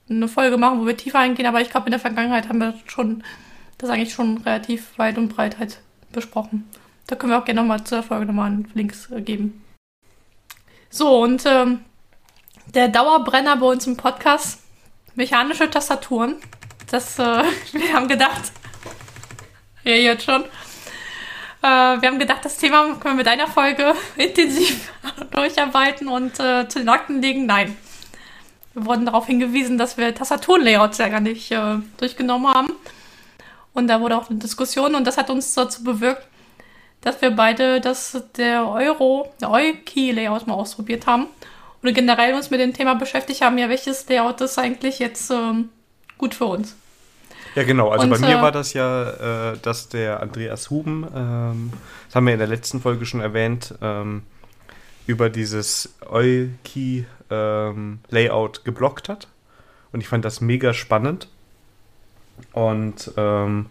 eine 0.08 0.28
Folge 0.28 0.56
machen, 0.56 0.80
wo 0.80 0.86
wir 0.86 0.96
tiefer 0.96 1.18
eingehen, 1.18 1.46
aber 1.46 1.60
ich 1.60 1.70
glaube, 1.70 1.86
in 1.86 1.92
der 1.92 2.00
Vergangenheit 2.00 2.48
haben 2.48 2.60
wir 2.60 2.74
schon 2.86 3.22
das 3.76 3.90
eigentlich 3.90 4.12
schon 4.12 4.38
relativ 4.38 4.98
weit 4.98 5.18
und 5.18 5.28
breit 5.28 5.58
halt 5.58 5.80
besprochen. 6.12 6.68
Da 7.06 7.16
können 7.16 7.32
wir 7.32 7.38
auch 7.38 7.44
gerne 7.44 7.60
nochmal 7.60 7.84
zur 7.84 8.02
Folge 8.02 8.26
nochmal 8.26 8.50
einen 8.50 8.70
Links 8.74 9.08
geben. 9.24 9.62
So, 10.90 11.22
und 11.22 11.44
ähm, 11.44 11.84
der 12.66 12.88
Dauerbrenner 12.88 13.56
bei 13.56 13.66
uns 13.66 13.86
im 13.86 13.96
Podcast, 13.96 14.60
mechanische 15.14 15.70
Tastaturen. 15.70 16.36
Das, 16.90 17.18
äh, 17.18 17.22
wir 17.72 17.92
haben 17.92 18.08
gedacht, 18.08 18.52
ja, 19.84 19.94
jetzt 19.94 20.24
schon. 20.24 20.44
Äh, 21.60 21.66
wir 22.00 22.08
haben 22.08 22.18
gedacht, 22.18 22.44
das 22.44 22.56
Thema 22.56 22.94
können 22.94 23.14
wir 23.16 23.24
mit 23.24 23.28
einer 23.28 23.48
Folge 23.48 23.94
intensiv 24.16 24.92
durcharbeiten 25.30 26.08
und 26.08 26.38
äh, 26.40 26.68
zu 26.68 26.78
den 26.78 26.88
Akten 26.88 27.20
legen. 27.20 27.46
Nein. 27.46 27.76
Wir 28.74 28.86
wurden 28.86 29.06
darauf 29.06 29.26
hingewiesen, 29.26 29.76
dass 29.76 29.96
wir 29.96 30.14
Tastaturenlayouts 30.14 30.98
ja 30.98 31.08
gar 31.08 31.20
nicht 31.20 31.50
äh, 31.50 31.76
durchgenommen 31.96 32.52
haben. 32.52 32.72
Und 33.74 33.88
da 33.88 34.00
wurde 34.00 34.16
auch 34.16 34.30
eine 34.30 34.38
Diskussion 34.38 34.94
und 34.94 35.06
das 35.06 35.18
hat 35.18 35.30
uns 35.30 35.52
dazu 35.54 35.84
bewirkt, 35.84 36.26
dass 37.00 37.20
wir 37.22 37.30
beide 37.30 37.80
das 37.80 38.22
der 38.36 38.68
Euro, 38.68 39.32
der 39.40 39.50
Eu-Key-Layout 39.50 40.46
mal 40.46 40.54
ausprobiert 40.54 41.06
haben 41.06 41.26
und 41.82 41.94
generell 41.94 42.34
uns 42.34 42.50
mit 42.50 42.60
dem 42.60 42.74
Thema 42.74 42.94
beschäftigt 42.94 43.42
haben, 43.42 43.58
ja, 43.58 43.68
welches 43.68 44.08
Layout 44.08 44.40
ist 44.40 44.58
eigentlich 44.58 44.98
jetzt 44.98 45.30
ähm, 45.30 45.68
gut 46.16 46.34
für 46.34 46.46
uns. 46.46 46.74
Ja, 47.54 47.62
genau. 47.64 47.88
Also 47.90 48.04
und, 48.04 48.10
bei 48.10 48.18
mir 48.18 48.38
äh, 48.38 48.42
war 48.42 48.52
das 48.52 48.72
ja, 48.72 49.52
äh, 49.52 49.58
dass 49.62 49.88
der 49.88 50.20
Andreas 50.20 50.70
Huben, 50.70 51.06
ähm, 51.14 51.72
das 52.06 52.14
haben 52.14 52.26
wir 52.26 52.32
in 52.34 52.38
der 52.38 52.48
letzten 52.48 52.80
Folge 52.80 53.06
schon 53.06 53.20
erwähnt, 53.20 53.74
ähm, 53.80 54.22
über 55.06 55.30
dieses 55.30 55.94
Eu-Key-Layout 56.08 57.08
ähm, 58.58 58.64
geblockt 58.64 59.08
hat. 59.08 59.28
Und 59.90 60.00
ich 60.00 60.08
fand 60.08 60.24
das 60.24 60.40
mega 60.40 60.74
spannend. 60.74 61.28
Und 62.52 63.10
ähm, 63.16 63.66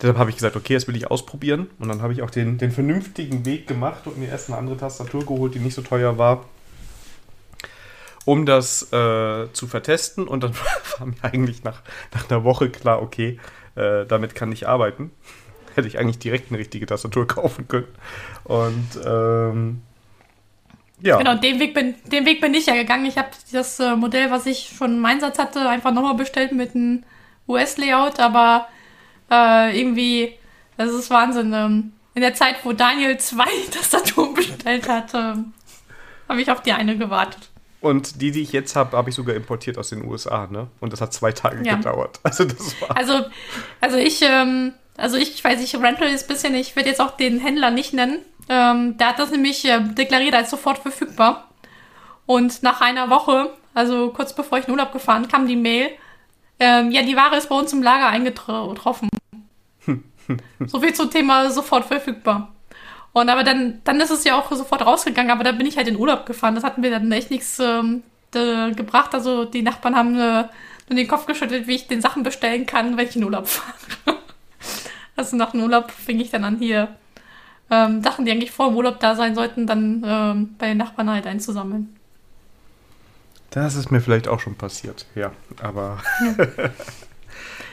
deshalb 0.00 0.18
habe 0.18 0.30
ich 0.30 0.36
gesagt, 0.36 0.56
okay, 0.56 0.74
das 0.74 0.86
will 0.88 0.96
ich 0.96 1.10
ausprobieren. 1.10 1.68
Und 1.78 1.88
dann 1.88 2.02
habe 2.02 2.12
ich 2.12 2.22
auch 2.22 2.30
den, 2.30 2.58
den 2.58 2.70
vernünftigen 2.70 3.44
Weg 3.44 3.66
gemacht 3.66 4.06
und 4.06 4.18
mir 4.18 4.28
erst 4.28 4.48
eine 4.48 4.58
andere 4.58 4.76
Tastatur 4.76 5.24
geholt, 5.24 5.54
die 5.54 5.58
nicht 5.58 5.74
so 5.74 5.82
teuer 5.82 6.18
war, 6.18 6.44
um 8.24 8.46
das 8.46 8.92
äh, 8.92 9.52
zu 9.52 9.66
vertesten. 9.66 10.28
Und 10.28 10.42
dann 10.42 10.54
war 10.98 11.06
mir 11.06 11.16
eigentlich 11.22 11.64
nach, 11.64 11.82
nach 12.14 12.30
einer 12.30 12.44
Woche 12.44 12.70
klar, 12.70 13.02
okay, 13.02 13.38
äh, 13.74 14.04
damit 14.06 14.34
kann 14.34 14.52
ich 14.52 14.68
arbeiten. 14.68 15.10
Hätte 15.74 15.88
ich 15.88 15.98
eigentlich 15.98 16.18
direkt 16.18 16.50
eine 16.50 16.58
richtige 16.58 16.86
Tastatur 16.86 17.26
kaufen 17.28 17.68
können. 17.68 17.88
Und 18.44 18.98
ähm, 19.04 19.82
ja. 21.00 21.18
Genau, 21.18 21.34
den 21.34 21.60
Weg 21.60 21.74
bin, 21.74 21.94
den 22.06 22.24
Weg 22.24 22.40
bin 22.40 22.54
ich 22.54 22.66
ja 22.66 22.74
gegangen. 22.74 23.04
Ich 23.04 23.18
habe 23.18 23.28
das 23.52 23.78
äh, 23.80 23.94
Modell, 23.96 24.30
was 24.30 24.46
ich 24.46 24.74
schon 24.76 24.96
im 24.96 25.04
Einsatz 25.04 25.38
hatte, 25.38 25.68
einfach 25.68 25.92
nochmal 25.92 26.14
bestellt 26.14 26.52
mit 26.52 26.74
einem 26.74 27.04
US-Layout, 27.46 28.18
aber 28.18 28.66
äh, 29.30 29.78
irgendwie, 29.78 30.34
das 30.76 30.90
ist 30.90 31.10
Wahnsinn. 31.10 31.52
Ähm, 31.52 31.92
in 32.14 32.22
der 32.22 32.34
Zeit, 32.34 32.56
wo 32.64 32.72
Daniel 32.72 33.18
zwei 33.18 33.48
Tastaturen 33.70 34.34
bestellt 34.34 34.88
hat, 34.88 35.12
ähm, 35.14 35.52
habe 36.28 36.40
ich 36.40 36.50
auf 36.50 36.62
die 36.62 36.72
eine 36.72 36.96
gewartet. 36.96 37.50
Und 37.80 38.20
die, 38.22 38.30
die 38.30 38.42
ich 38.42 38.52
jetzt 38.52 38.74
habe, 38.74 38.96
habe 38.96 39.10
ich 39.10 39.14
sogar 39.14 39.36
importiert 39.36 39.78
aus 39.78 39.90
den 39.90 40.04
USA, 40.04 40.48
ne? 40.50 40.68
Und 40.80 40.92
das 40.92 41.00
hat 41.00 41.12
zwei 41.12 41.32
Tage 41.32 41.64
ja. 41.64 41.76
gedauert. 41.76 42.20
Also 42.24 42.44
das 42.44 42.80
war. 42.80 42.96
Also, 42.96 43.26
also 43.80 43.96
ich, 43.96 44.22
ähm, 44.22 44.72
also 44.96 45.16
ich, 45.16 45.34
ich 45.34 45.44
weiß 45.44 45.60
nicht, 45.60 45.74
Rental 45.74 46.08
ist 46.08 46.24
ein 46.24 46.32
bisschen, 46.32 46.54
ich 46.54 46.74
werde 46.74 46.88
jetzt 46.88 47.00
auch 47.00 47.16
den 47.16 47.38
Händler 47.38 47.70
nicht 47.70 47.92
nennen. 47.92 48.18
Ähm, 48.48 48.96
der 48.96 49.10
hat 49.10 49.18
das 49.18 49.30
nämlich 49.30 49.64
äh, 49.66 49.80
deklariert 49.80 50.34
als 50.34 50.50
sofort 50.50 50.78
verfügbar. 50.78 51.48
Und 52.24 52.62
nach 52.62 52.80
einer 52.80 53.10
Woche, 53.10 53.50
also 53.74 54.10
kurz 54.10 54.34
bevor 54.34 54.58
ich 54.58 54.66
in 54.66 54.72
Urlaub 54.72 54.92
gefahren, 54.92 55.28
kam 55.28 55.46
die 55.46 55.56
Mail, 55.56 55.90
ähm, 56.58 56.90
ja, 56.90 57.02
die 57.02 57.16
Ware 57.16 57.36
ist 57.36 57.48
bei 57.48 57.54
uns 57.56 57.72
im 57.72 57.82
Lager 57.82 58.08
eingetroffen. 58.08 59.08
so 60.66 60.80
viel 60.80 60.94
zum 60.94 61.10
Thema 61.10 61.50
sofort 61.50 61.84
verfügbar. 61.84 62.52
Und 63.12 63.30
aber 63.30 63.44
dann, 63.44 63.80
dann 63.84 64.00
ist 64.00 64.10
es 64.10 64.24
ja 64.24 64.38
auch 64.38 64.50
sofort 64.52 64.84
rausgegangen, 64.84 65.30
aber 65.30 65.44
da 65.44 65.52
bin 65.52 65.66
ich 65.66 65.76
halt 65.76 65.88
in 65.88 65.96
Urlaub 65.96 66.26
gefahren. 66.26 66.54
Das 66.54 66.64
hat 66.64 66.78
mir 66.78 66.90
dann 66.90 67.10
echt 67.12 67.30
nichts 67.30 67.58
ähm, 67.58 68.02
gebracht. 68.30 69.14
Also 69.14 69.44
die 69.44 69.62
Nachbarn 69.62 69.96
haben 69.96 70.18
äh, 70.18 70.44
nur 70.88 70.96
den 70.96 71.08
Kopf 71.08 71.26
geschüttelt, 71.26 71.66
wie 71.66 71.76
ich 71.76 71.86
den 71.86 72.00
Sachen 72.02 72.22
bestellen 72.22 72.66
kann, 72.66 72.96
wenn 72.96 73.08
ich 73.08 73.16
in 73.16 73.24
Urlaub 73.24 73.46
fahre. 73.48 74.18
also 75.16 75.36
nach 75.36 75.52
dem 75.52 75.62
Urlaub 75.62 75.90
fing 75.90 76.20
ich 76.20 76.30
dann 76.30 76.44
an, 76.44 76.58
hier 76.58 76.94
ähm, 77.70 78.02
Sachen, 78.02 78.24
die 78.24 78.32
eigentlich 78.32 78.52
vor 78.52 78.68
dem 78.68 78.76
Urlaub 78.76 79.00
da 79.00 79.14
sein 79.14 79.34
sollten, 79.34 79.66
dann 79.66 80.04
ähm, 80.06 80.54
bei 80.58 80.68
den 80.68 80.78
Nachbarn 80.78 81.10
halt 81.10 81.26
einzusammeln. 81.26 81.95
Das 83.56 83.74
ist 83.74 83.90
mir 83.90 84.02
vielleicht 84.02 84.28
auch 84.28 84.38
schon 84.38 84.54
passiert, 84.54 85.06
ja. 85.14 85.32
Aber. 85.62 85.96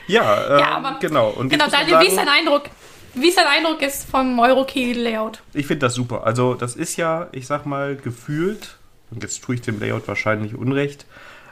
ja, 0.06 0.58
ja 0.58 0.76
aber 0.76 0.98
genau. 0.98 1.28
Und 1.28 1.50
genau, 1.50 1.68
Daniel, 1.68 2.00
wie 2.00 2.06
ist 2.06 2.16
dein 2.16 2.26
Eindruck? 2.26 2.70
Wie 3.12 3.28
ist 3.28 3.36
dein 3.36 3.46
Eindruck 3.46 3.82
ist 3.82 4.08
vom 4.08 4.38
Eurokey-Layout? 4.38 5.42
Ich 5.52 5.66
finde 5.66 5.80
das 5.84 5.92
super. 5.92 6.24
Also, 6.24 6.54
das 6.54 6.74
ist 6.74 6.96
ja, 6.96 7.28
ich 7.32 7.46
sag 7.46 7.66
mal, 7.66 7.96
gefühlt, 7.96 8.78
und 9.10 9.22
jetzt 9.22 9.44
tue 9.44 9.56
ich 9.56 9.60
dem 9.60 9.78
Layout 9.78 10.08
wahrscheinlich 10.08 10.54
Unrecht, 10.54 11.04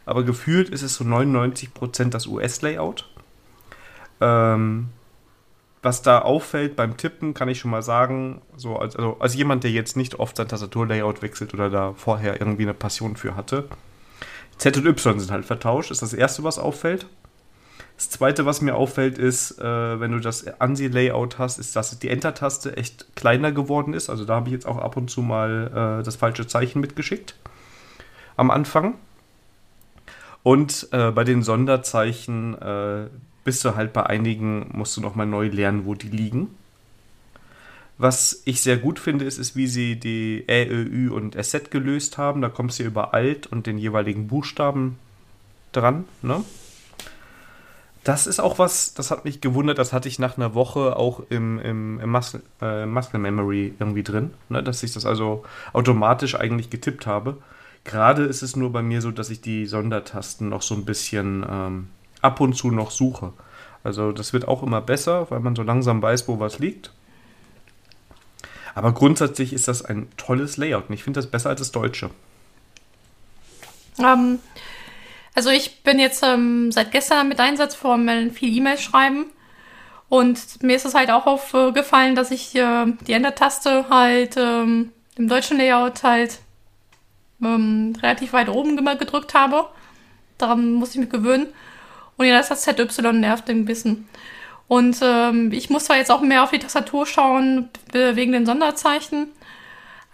aber 0.06 0.22
gefühlt 0.22 0.70
ist 0.70 0.80
es 0.80 0.94
so 0.94 1.04
99% 1.04 2.08
das 2.08 2.26
US-Layout. 2.26 3.10
Ähm, 4.22 4.88
was 5.82 6.00
da 6.00 6.20
auffällt 6.20 6.74
beim 6.74 6.96
Tippen, 6.96 7.34
kann 7.34 7.50
ich 7.50 7.58
schon 7.58 7.70
mal 7.70 7.82
sagen, 7.82 8.40
so 8.56 8.78
als, 8.78 8.96
also 8.96 9.18
als 9.20 9.34
jemand, 9.34 9.62
der 9.62 9.72
jetzt 9.72 9.94
nicht 9.94 10.18
oft 10.20 10.38
sein 10.38 10.48
Tastaturlayout 10.48 11.20
wechselt 11.20 11.52
oder 11.52 11.68
da 11.68 11.92
vorher 11.92 12.40
irgendwie 12.40 12.62
eine 12.62 12.72
Passion 12.72 13.16
für 13.16 13.36
hatte, 13.36 13.68
Z 14.62 14.76
und 14.76 14.86
Y 14.86 15.18
sind 15.18 15.32
halt 15.32 15.44
vertauscht, 15.44 15.90
ist 15.90 16.02
das 16.02 16.14
erste, 16.14 16.44
was 16.44 16.60
auffällt. 16.60 17.06
Das 17.96 18.10
zweite, 18.10 18.46
was 18.46 18.60
mir 18.60 18.76
auffällt, 18.76 19.18
ist, 19.18 19.58
äh, 19.58 19.98
wenn 19.98 20.12
du 20.12 20.20
das 20.20 20.46
ANSI-Layout 20.46 21.40
hast, 21.40 21.58
ist, 21.58 21.74
dass 21.74 21.98
die 21.98 22.08
Enter-Taste 22.08 22.76
echt 22.76 23.16
kleiner 23.16 23.50
geworden 23.50 23.92
ist. 23.92 24.08
Also 24.08 24.24
da 24.24 24.36
habe 24.36 24.48
ich 24.48 24.52
jetzt 24.52 24.66
auch 24.66 24.78
ab 24.78 24.96
und 24.96 25.10
zu 25.10 25.20
mal 25.20 25.98
äh, 26.00 26.04
das 26.04 26.14
falsche 26.14 26.46
Zeichen 26.46 26.78
mitgeschickt. 26.80 27.34
Am 28.36 28.52
Anfang. 28.52 28.94
Und 30.44 30.86
äh, 30.92 31.10
bei 31.10 31.24
den 31.24 31.42
Sonderzeichen 31.42 32.56
äh, 32.62 33.08
bist 33.42 33.64
du 33.64 33.74
halt 33.74 33.92
bei 33.92 34.06
einigen, 34.06 34.70
musst 34.74 34.96
du 34.96 35.00
nochmal 35.00 35.26
neu 35.26 35.48
lernen, 35.48 35.86
wo 35.86 35.94
die 35.94 36.08
liegen. 36.08 36.54
Was 37.98 38.42
ich 38.44 38.62
sehr 38.62 38.78
gut 38.78 38.98
finde, 38.98 39.24
ist, 39.24 39.38
ist 39.38 39.54
wie 39.54 39.66
sie 39.66 39.96
die 39.96 40.44
Ä, 40.48 40.66
Ö, 40.68 40.82
Ü 40.82 41.10
und 41.10 41.36
SZ 41.40 41.70
gelöst 41.70 42.18
haben. 42.18 42.42
Da 42.42 42.48
kommst 42.48 42.78
du 42.78 42.84
über 42.84 43.14
Alt 43.14 43.46
und 43.46 43.66
den 43.66 43.78
jeweiligen 43.78 44.26
Buchstaben 44.28 44.98
dran. 45.72 46.04
Ne? 46.22 46.42
Das 48.04 48.26
ist 48.26 48.40
auch 48.40 48.58
was, 48.58 48.94
das 48.94 49.12
hat 49.12 49.24
mich 49.24 49.40
gewundert, 49.40 49.78
das 49.78 49.92
hatte 49.92 50.08
ich 50.08 50.18
nach 50.18 50.36
einer 50.36 50.54
Woche 50.54 50.96
auch 50.96 51.22
im, 51.30 51.60
im, 51.60 52.00
im 52.00 52.10
Muscle, 52.10 52.42
äh, 52.60 52.84
Muscle 52.84 53.20
Memory 53.20 53.74
irgendwie 53.78 54.02
drin, 54.02 54.32
ne? 54.48 54.62
dass 54.62 54.82
ich 54.82 54.92
das 54.92 55.06
also 55.06 55.44
automatisch 55.72 56.34
eigentlich 56.34 56.68
getippt 56.68 57.06
habe. 57.06 57.36
Gerade 57.84 58.24
ist 58.24 58.42
es 58.42 58.56
nur 58.56 58.72
bei 58.72 58.82
mir 58.82 59.00
so, 59.02 59.12
dass 59.12 59.30
ich 59.30 59.40
die 59.40 59.66
Sondertasten 59.66 60.48
noch 60.48 60.62
so 60.62 60.74
ein 60.74 60.84
bisschen 60.84 61.46
ähm, 61.48 61.88
ab 62.20 62.40
und 62.40 62.54
zu 62.54 62.70
noch 62.70 62.90
suche. 62.90 63.32
Also 63.84 64.12
das 64.12 64.32
wird 64.32 64.48
auch 64.48 64.62
immer 64.62 64.80
besser, 64.80 65.30
weil 65.30 65.40
man 65.40 65.54
so 65.54 65.62
langsam 65.62 66.02
weiß, 66.02 66.26
wo 66.26 66.40
was 66.40 66.58
liegt. 66.58 66.92
Aber 68.74 68.92
grundsätzlich 68.92 69.52
ist 69.52 69.68
das 69.68 69.84
ein 69.84 70.08
tolles 70.16 70.56
Layout 70.56 70.88
und 70.88 70.94
ich 70.94 71.04
finde 71.04 71.18
das 71.18 71.30
besser 71.30 71.50
als 71.50 71.60
das 71.60 71.72
deutsche. 71.72 72.10
Ähm, 73.98 74.38
also 75.34 75.50
ich 75.50 75.82
bin 75.82 75.98
jetzt 75.98 76.22
ähm, 76.22 76.72
seit 76.72 76.92
gestern 76.92 77.28
mit 77.28 77.40
Einsatzformeln 77.40 78.32
viel 78.32 78.54
E-Mails 78.56 78.82
schreiben. 78.82 79.26
Und 80.08 80.62
mir 80.62 80.76
ist 80.76 80.84
es 80.84 80.94
halt 80.94 81.10
auch 81.10 81.26
aufgefallen, 81.26 82.14
dass 82.14 82.30
ich 82.30 82.54
äh, 82.54 82.86
die 83.06 83.12
Enter-Taste 83.12 83.88
halt 83.88 84.36
ähm, 84.36 84.92
im 85.16 85.28
deutschen 85.28 85.56
Layout 85.56 86.02
halt 86.02 86.40
ähm, 87.42 87.94
relativ 88.02 88.34
weit 88.34 88.50
oben 88.50 88.76
immer 88.76 88.96
gedrückt 88.96 89.32
habe. 89.32 89.66
Daran 90.36 90.74
muss 90.74 90.90
ich 90.90 90.98
mich 90.98 91.08
gewöhnen. 91.08 91.46
Und 92.18 92.26
ja, 92.26 92.36
das 92.42 92.62
ZY 92.62 93.12
nervt 93.14 93.48
ein 93.48 93.64
bisschen. 93.64 94.06
Und 94.68 94.98
ähm, 95.02 95.52
ich 95.52 95.70
muss 95.70 95.84
zwar 95.84 95.96
jetzt 95.96 96.10
auch 96.10 96.22
mehr 96.22 96.42
auf 96.42 96.50
die 96.50 96.58
Tastatur 96.58 97.06
schauen, 97.06 97.68
wegen 97.92 98.32
den 98.32 98.46
Sonderzeichen. 98.46 99.28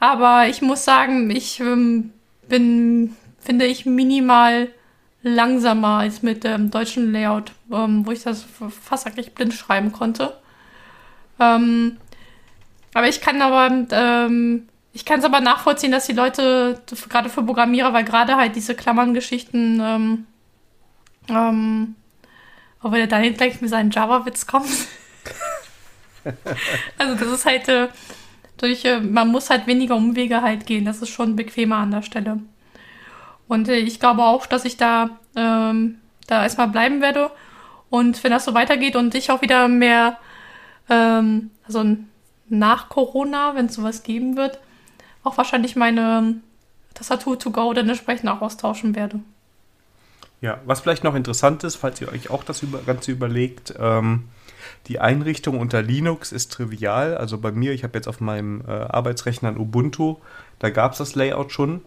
Aber 0.00 0.48
ich 0.48 0.62
muss 0.62 0.84
sagen, 0.84 1.30
ich 1.30 1.60
ähm, 1.60 2.12
bin, 2.48 3.16
finde 3.40 3.66
ich, 3.66 3.86
minimal 3.86 4.68
langsamer 5.22 5.98
als 5.98 6.22
mit 6.22 6.44
dem 6.44 6.70
deutschen 6.70 7.12
Layout, 7.12 7.52
ähm, 7.72 8.06
wo 8.06 8.12
ich 8.12 8.22
das 8.22 8.46
fast 8.82 9.06
eigentlich 9.06 9.34
blind 9.34 9.54
schreiben 9.54 9.92
konnte. 9.92 10.36
Ähm, 11.40 11.96
aber 12.94 13.08
ich 13.08 13.20
kann 13.20 13.42
aber, 13.42 13.86
ähm, 13.90 14.68
ich 14.92 15.04
kann 15.04 15.18
es 15.18 15.24
aber 15.24 15.40
nachvollziehen, 15.40 15.92
dass 15.92 16.06
die 16.06 16.12
Leute, 16.12 16.80
gerade 17.08 17.28
für 17.28 17.42
Programmierer, 17.42 17.92
weil 17.92 18.04
gerade 18.04 18.36
halt 18.36 18.56
diese 18.56 18.74
Klammern-Geschichten, 18.74 19.80
ähm, 19.82 20.26
ähm, 21.28 21.96
ob 22.82 22.92
der 22.94 23.06
Daniel 23.06 23.34
gleich 23.34 23.60
mit 23.60 23.70
seinen 23.70 23.90
Java-Witz 23.90 24.46
kommt. 24.46 24.68
also 26.98 27.14
das 27.14 27.32
ist 27.32 27.46
halt 27.46 27.68
äh, 27.68 27.88
durch, 28.56 28.84
äh, 28.84 29.00
man 29.00 29.28
muss 29.28 29.50
halt 29.50 29.66
weniger 29.66 29.96
Umwege 29.96 30.42
halt 30.42 30.66
gehen. 30.66 30.84
Das 30.84 31.02
ist 31.02 31.10
schon 31.10 31.36
bequemer 31.36 31.76
an 31.76 31.90
der 31.90 32.02
Stelle. 32.02 32.40
Und 33.48 33.68
äh, 33.68 33.76
ich 33.76 33.98
glaube 33.98 34.24
auch, 34.24 34.46
dass 34.46 34.64
ich 34.64 34.76
da, 34.76 35.18
ähm, 35.34 35.98
da 36.26 36.42
erstmal 36.42 36.68
bleiben 36.68 37.00
werde. 37.00 37.30
Und 37.90 38.22
wenn 38.22 38.30
das 38.30 38.44
so 38.44 38.54
weitergeht 38.54 38.96
und 38.96 39.14
ich 39.14 39.30
auch 39.30 39.42
wieder 39.42 39.68
mehr, 39.68 40.18
ähm, 40.90 41.50
also 41.66 41.84
nach 42.48 42.88
Corona, 42.88 43.54
wenn 43.54 43.66
es 43.66 43.74
sowas 43.74 44.02
geben 44.02 44.36
wird, 44.36 44.58
auch 45.24 45.36
wahrscheinlich 45.36 45.76
meine 45.76 46.40
Tastatur 46.94 47.38
to 47.38 47.50
go 47.50 47.72
dann 47.72 47.88
entsprechend 47.88 48.28
auch 48.28 48.40
austauschen 48.40 48.94
werde. 48.94 49.20
Ja, 50.40 50.60
was 50.64 50.80
vielleicht 50.80 51.04
noch 51.04 51.14
interessant 51.14 51.64
ist, 51.64 51.76
falls 51.76 52.00
ihr 52.00 52.12
euch 52.12 52.30
auch 52.30 52.44
das 52.44 52.62
Ganze 52.86 53.10
überlegt, 53.10 53.74
ähm, 53.78 54.24
die 54.86 55.00
Einrichtung 55.00 55.58
unter 55.58 55.82
Linux 55.82 56.32
ist 56.32 56.52
trivial. 56.52 57.16
Also 57.16 57.38
bei 57.38 57.50
mir, 57.50 57.72
ich 57.72 57.82
habe 57.82 57.98
jetzt 57.98 58.06
auf 58.06 58.20
meinem 58.20 58.62
äh, 58.66 58.70
Arbeitsrechner 58.70 59.48
ein 59.48 59.58
Ubuntu, 59.58 60.16
da 60.58 60.70
gab 60.70 60.92
es 60.92 60.98
das 60.98 61.14
Layout 61.14 61.52
schon. 61.52 61.82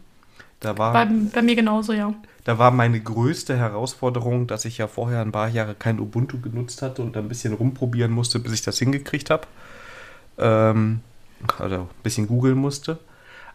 Da 0.60 0.78
war, 0.78 0.94
bei, 0.94 1.08
bei, 1.34 1.42
mir 1.42 1.56
genauso, 1.56 1.94
ja. 1.94 2.14
Da 2.44 2.60
war 2.60 2.70
meine 2.72 3.00
größte 3.00 3.58
Herausforderung, 3.58 4.46
dass 4.48 4.66
ich 4.66 4.78
ja 4.78 4.88
vorher 4.88 5.22
ein 5.22 5.32
paar 5.32 5.48
Jahre 5.48 5.74
kein 5.74 6.00
Ubuntu 6.00 6.40
genutzt 6.40 6.82
hatte 6.82 7.02
und 7.02 7.18
ein 7.18 7.28
bisschen 7.28 7.54
rumprobieren 7.54 8.12
musste, 8.12 8.40
bis 8.40 8.54
ich 8.54 8.62
das 8.62 8.78
hingekriegt 8.78 9.30
habe. 9.32 9.48
Ähm, 10.38 11.00
also 11.58 11.76
ein 11.76 12.04
bisschen 12.04 12.28
googeln 12.28 12.58
musste. 12.58 13.00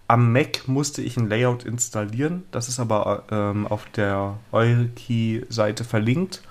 Am 0.08 0.32
Mac 0.32 0.68
musste 0.68 1.02
ich 1.02 1.16
ein 1.16 1.28
Layout 1.28 1.64
installieren. 1.64 2.44
Das 2.52 2.68
ist 2.68 2.78
aber 2.78 3.24
ähm, 3.30 3.66
auf 3.66 3.86
der 3.90 4.38
Eulkey-Seite 4.52 5.84
verlinkt. 5.84 6.42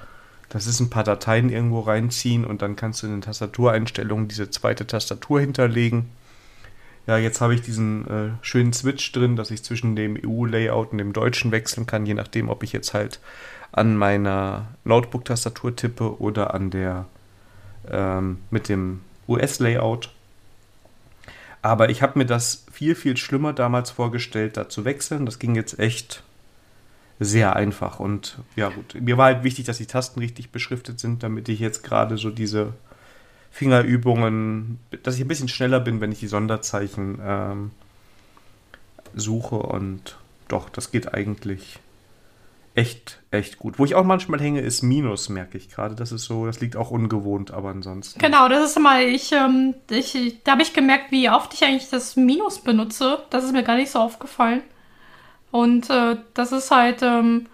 Das 0.49 0.67
ist 0.67 0.79
ein 0.79 0.89
paar 0.89 1.03
Dateien 1.03 1.49
irgendwo 1.49 1.79
reinziehen 1.79 2.45
und 2.45 2.61
dann 2.61 2.75
kannst 2.75 3.01
du 3.01 3.07
in 3.07 3.13
den 3.13 3.21
Tastatureinstellungen 3.21 4.27
diese 4.27 4.49
zweite 4.49 4.85
Tastatur 4.85 5.39
hinterlegen. 5.39 6.09
Ja, 7.07 7.17
jetzt 7.17 7.39
habe 7.39 7.53
ich 7.53 7.61
diesen 7.61 8.07
äh, 8.07 8.29
schönen 8.41 8.73
Switch 8.73 9.11
drin, 9.11 9.35
dass 9.35 9.51
ich 9.51 9.63
zwischen 9.63 9.95
dem 9.95 10.17
EU-Layout 10.17 10.91
und 10.91 10.97
dem 10.97 11.13
deutschen 11.13 11.51
wechseln 11.51 11.85
kann, 11.85 12.05
je 12.05 12.15
nachdem, 12.15 12.49
ob 12.49 12.63
ich 12.63 12.73
jetzt 12.73 12.93
halt 12.93 13.19
an 13.71 13.95
meiner 13.95 14.67
Notebook-Tastatur 14.85 15.75
tippe 15.75 16.19
oder 16.19 16.53
an 16.53 16.71
der 16.71 17.05
ähm, 17.89 18.39
mit 18.49 18.69
dem 18.69 19.01
US-Layout. 19.27 20.09
Aber 21.61 21.89
ich 21.89 22.01
habe 22.01 22.19
mir 22.19 22.25
das 22.25 22.64
viel, 22.75 22.93
viel 22.93 23.15
schlimmer 23.15 23.53
damals 23.53 23.89
vorgestellt, 23.89 24.57
da 24.57 24.67
zu 24.67 24.83
wechseln. 24.83 25.25
Das 25.25 25.39
ging 25.39 25.55
jetzt 25.55 25.79
echt 25.79 26.23
sehr 27.21 27.55
einfach. 27.55 28.01
Und 28.01 28.39
ja, 28.57 28.67
gut, 28.67 28.95
mir 28.99 29.17
war 29.17 29.27
halt 29.27 29.45
wichtig, 29.45 29.65
dass 29.65 29.77
die 29.77 29.85
Tasten 29.85 30.19
richtig 30.19 30.49
beschriftet 30.49 30.99
sind, 30.99 31.23
damit 31.23 31.47
ich 31.47 31.61
jetzt 31.61 31.83
gerade 31.83 32.17
so 32.17 32.29
diese 32.29 32.73
Fingerübungen, 33.49 34.79
dass 35.03 35.15
ich 35.15 35.21
ein 35.21 35.29
bisschen 35.29 35.47
schneller 35.47 35.79
bin, 35.79 36.01
wenn 36.01 36.11
ich 36.11 36.19
die 36.19 36.27
Sonderzeichen 36.27 37.19
ähm, 37.23 37.71
suche. 39.13 39.55
Und 39.55 40.17
doch, 40.49 40.67
das 40.67 40.91
geht 40.91 41.13
eigentlich 41.13 41.79
echt, 42.75 43.21
echt 43.31 43.57
gut. 43.57 43.79
Wo 43.79 43.85
ich 43.85 43.95
auch 43.95 44.03
manchmal 44.03 44.39
hänge, 44.39 44.61
ist 44.61 44.83
Minus, 44.83 45.29
merke 45.29 45.57
ich 45.57 45.69
gerade. 45.69 45.95
Das 45.95 46.11
ist 46.11 46.25
so, 46.25 46.45
das 46.45 46.59
liegt 46.59 46.75
auch 46.75 46.91
ungewohnt, 46.91 47.51
aber 47.51 47.69
ansonsten. 47.69 48.19
Genau, 48.19 48.49
das 48.49 48.69
ist 48.69 48.77
immer, 48.77 49.01
ich, 49.01 49.31
ähm, 49.31 49.73
ich 49.89 50.41
da 50.43 50.53
habe 50.53 50.61
ich 50.61 50.73
gemerkt, 50.73 51.11
wie 51.11 51.29
oft 51.29 51.53
ich 51.53 51.63
eigentlich 51.63 51.89
das 51.89 52.15
Minus 52.15 52.59
benutze. 52.59 53.19
Das 53.29 53.43
ist 53.43 53.53
mir 53.53 53.63
gar 53.63 53.77
nicht 53.77 53.91
so 53.91 53.99
aufgefallen. 53.99 54.61
Und 55.51 55.89
äh, 55.89 56.17
das 56.33 56.51
ist 56.51 56.69
halt, 56.69 57.01
ähm, 57.01 57.47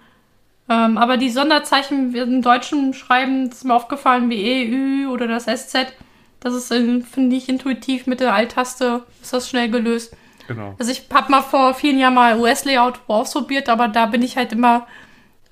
ähm, 0.68 0.98
aber 0.98 1.18
die 1.18 1.30
Sonderzeichen 1.30 2.16
im 2.16 2.42
Deutschen 2.42 2.96
schreiben, 2.96 3.50
ist 3.50 3.64
mir 3.64 3.76
aufgefallen, 3.76 4.30
wie 4.32 4.42
E, 4.42 4.68
Ü 4.68 5.08
oder 5.08 5.28
das 5.28 5.46
SZ. 5.46 5.94
Das 6.40 6.56
ist, 6.56 6.72
äh, 6.72 7.02
finde 7.02 7.36
ich, 7.36 7.48
intuitiv 7.48 8.08
mit 8.08 8.22
der 8.22 8.34
Alt-Taste 8.34 9.04
ist 9.22 9.34
das 9.34 9.48
schnell 9.48 9.70
gelöst. 9.70 10.16
Genau. 10.48 10.76
Also 10.80 10.92
ich 10.92 11.04
habe 11.14 11.32
mal 11.32 11.44
vor 11.44 11.76
vielen 11.76 12.00
Jahren 12.00 12.16
mal 12.16 12.40
US-Layout 12.40 13.00
ausprobiert, 13.08 13.70
aber 13.70 13.88
da 13.88 14.08
bin 14.08 14.24
ich 14.24 14.36
halt 14.36 14.52
immer 14.52 14.88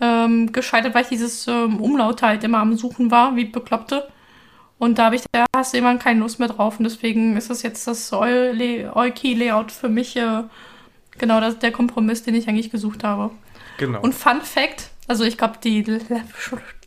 ähm, 0.02 0.52
gescheitert, 0.52 0.94
weil 0.94 1.04
ich 1.04 1.10
dieses 1.10 1.48
ähm, 1.48 1.80
Umlaut 1.80 2.22
halt 2.22 2.44
immer 2.44 2.60
am 2.60 2.76
Suchen 2.76 3.12
war, 3.12 3.36
wie 3.36 3.46
Bekloppte. 3.46 4.08
Und 4.78 4.98
da 4.98 5.06
habe 5.06 5.16
ich, 5.16 5.24
da 5.32 5.46
hast 5.56 5.74
du 5.74 5.78
irgendwann 5.78 6.00
keine 6.00 6.22
Lust 6.22 6.40
mehr 6.40 6.48
drauf. 6.48 6.80
Und 6.80 6.86
deswegen 6.86 7.36
ist 7.36 7.50
das 7.50 7.64
jetzt 7.64 7.86
das 7.86 8.14
Eukey-Layout 8.14 9.72
für 9.72 9.90
mich 9.90 10.16
äh, 10.16 10.44
genau 11.18 11.42
das, 11.42 11.60
der 11.60 11.72
Kompromiss, 11.72 12.24
den 12.24 12.36
ich 12.36 12.48
eigentlich 12.48 12.72
gesucht 12.72 13.04
habe. 13.04 13.32
Genau. 13.78 14.00
Und 14.02 14.16
Fun 14.16 14.42
Fact, 14.42 14.90
also 15.08 15.26
ich 15.26 15.38
glaube, 15.38 15.56
die, 15.64 15.84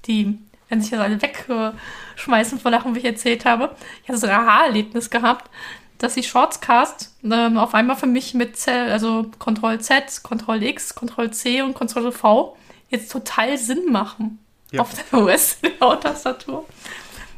die, 0.07 0.39
wenn 0.69 0.81
sich 0.81 0.91
das 0.91 1.01
alle 1.01 1.21
wegschmeißen 1.21 2.59
vor 2.59 2.71
Lachen, 2.71 2.95
wie 2.95 3.01
ich 3.01 3.05
erzählt 3.05 3.45
habe, 3.45 3.77
ich 4.03 4.09
hatte 4.09 4.19
so 4.19 4.27
ein 4.27 4.33
Aha-Erlebnis 4.33 5.11
gehabt, 5.11 5.51
dass 5.99 6.15
die 6.15 6.23
Shortscast 6.23 7.15
ähm, 7.25 7.59
auf 7.59 7.75
einmal 7.75 7.97
für 7.97 8.07
mich 8.07 8.35
mit 8.35 8.57
Z, 8.57 8.75
also 8.91 9.31
Ctrl 9.39 9.81
Z, 9.81 10.23
Ctrl 10.25 10.63
X, 10.63 10.95
Ctrl 10.95 11.31
C 11.31 11.63
und 11.63 11.75
Ctrl 11.75 12.11
V 12.11 12.57
jetzt 12.93 13.11
total 13.11 13.59
Sinn 13.59 13.91
machen 13.91 14.39
ja. 14.71 14.81
auf 14.81 14.91
der 14.95 15.21
US-Tastatur. 15.21 16.67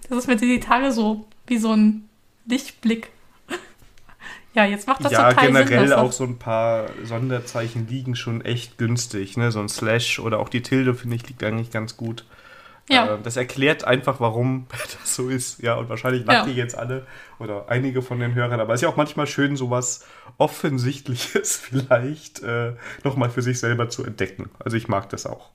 Das 0.09 0.19
ist 0.19 0.27
mir 0.27 0.37
die 0.37 0.61
Tage 0.61 0.93
so 0.93 1.27
wie 1.47 1.57
so 1.57 1.73
ein 1.73 2.09
Lichtblick. 2.47 3.11
Ja, 4.55 4.65
jetzt 4.65 4.87
macht 4.87 5.05
das 5.05 5.13
ja, 5.13 5.31
total 5.31 5.47
Sinn. 5.47 5.55
Ja, 5.55 5.63
generell 5.63 5.93
auch 5.95 6.13
so 6.13 6.25
ein 6.25 6.39
paar 6.39 6.87
Sonderzeichen 7.03 7.89
liegen 7.89 8.15
schon 8.15 8.41
echt 8.45 8.79
günstig. 8.79 9.37
Ne? 9.37 9.51
So 9.51 9.61
ein 9.61 9.69
Slash 9.69 10.21
oder 10.21 10.39
auch 10.39 10.49
die 10.49 10.63
Tilde, 10.63 10.95
finde 10.95 11.17
ich, 11.17 11.27
liegt 11.27 11.43
eigentlich 11.43 11.71
ganz 11.71 11.97
gut. 11.97 12.25
Ja. 12.89 13.15
Äh, 13.15 13.19
das 13.23 13.37
erklärt 13.37 13.85
einfach, 13.85 14.21
warum 14.21 14.67
das 15.03 15.15
so 15.15 15.29
ist. 15.29 15.63
Ja, 15.63 15.75
und 15.75 15.89
wahrscheinlich 15.89 16.25
lachen 16.27 16.49
ja. 16.49 16.53
die 16.55 16.59
jetzt 16.59 16.77
alle 16.77 17.07
oder 17.39 17.69
einige 17.69 18.03
von 18.03 18.19
den 18.21 18.35
Hörern. 18.35 18.61
Aber 18.61 18.75
es 18.75 18.79
ist 18.79 18.83
ja 18.83 18.89
auch 18.89 18.97
manchmal 18.97 19.27
schön, 19.27 19.57
sowas 19.57 20.07
Offensichtliches 20.39 21.57
vielleicht 21.63 22.43
äh, 22.43 22.73
nochmal 23.03 23.31
für 23.31 23.43
sich 23.43 23.59
selber 23.59 23.89
zu 23.89 24.05
entdecken. 24.05 24.51
Also 24.59 24.77
ich 24.77 24.89
mag 24.89 25.09
das 25.11 25.27
auch. 25.27 25.51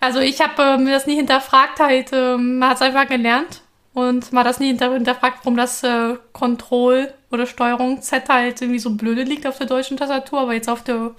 Also 0.00 0.20
ich 0.20 0.40
habe 0.40 0.62
äh, 0.62 0.78
mir 0.78 0.92
das 0.92 1.06
nie 1.06 1.16
hinterfragt, 1.16 1.80
halt, 1.80 2.12
äh, 2.12 2.36
man 2.36 2.70
hat 2.70 2.76
es 2.76 2.82
einfach 2.82 3.06
gelernt 3.06 3.62
und 3.94 4.32
man 4.32 4.44
hat 4.44 4.50
das 4.50 4.60
nie 4.60 4.68
hinter 4.68 4.92
hinterfragt, 4.92 5.38
warum 5.42 5.56
das 5.56 5.82
äh, 5.82 6.16
Control 6.32 7.12
oder 7.30 7.46
Steuerung 7.46 8.00
Z 8.00 8.28
halt 8.28 8.60
irgendwie 8.60 8.78
so 8.78 8.90
blöde 8.94 9.22
liegt 9.22 9.46
auf 9.46 9.58
der 9.58 9.66
deutschen 9.66 9.96
Tastatur, 9.96 10.40
aber 10.40 10.54
jetzt 10.54 10.68
auf 10.68 10.82
der 10.82 11.12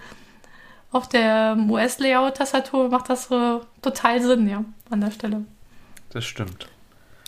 auf 0.94 1.10
der 1.10 1.58
US-Layout-Tastatur 1.70 2.90
macht 2.90 3.10
das 3.10 3.30
äh, 3.32 3.60
total 3.82 4.22
Sinn, 4.22 4.48
ja, 4.48 4.64
an 4.90 5.02
der 5.02 5.12
Stelle. 5.12 5.44
Das 6.10 6.26
stimmt. 6.26 6.68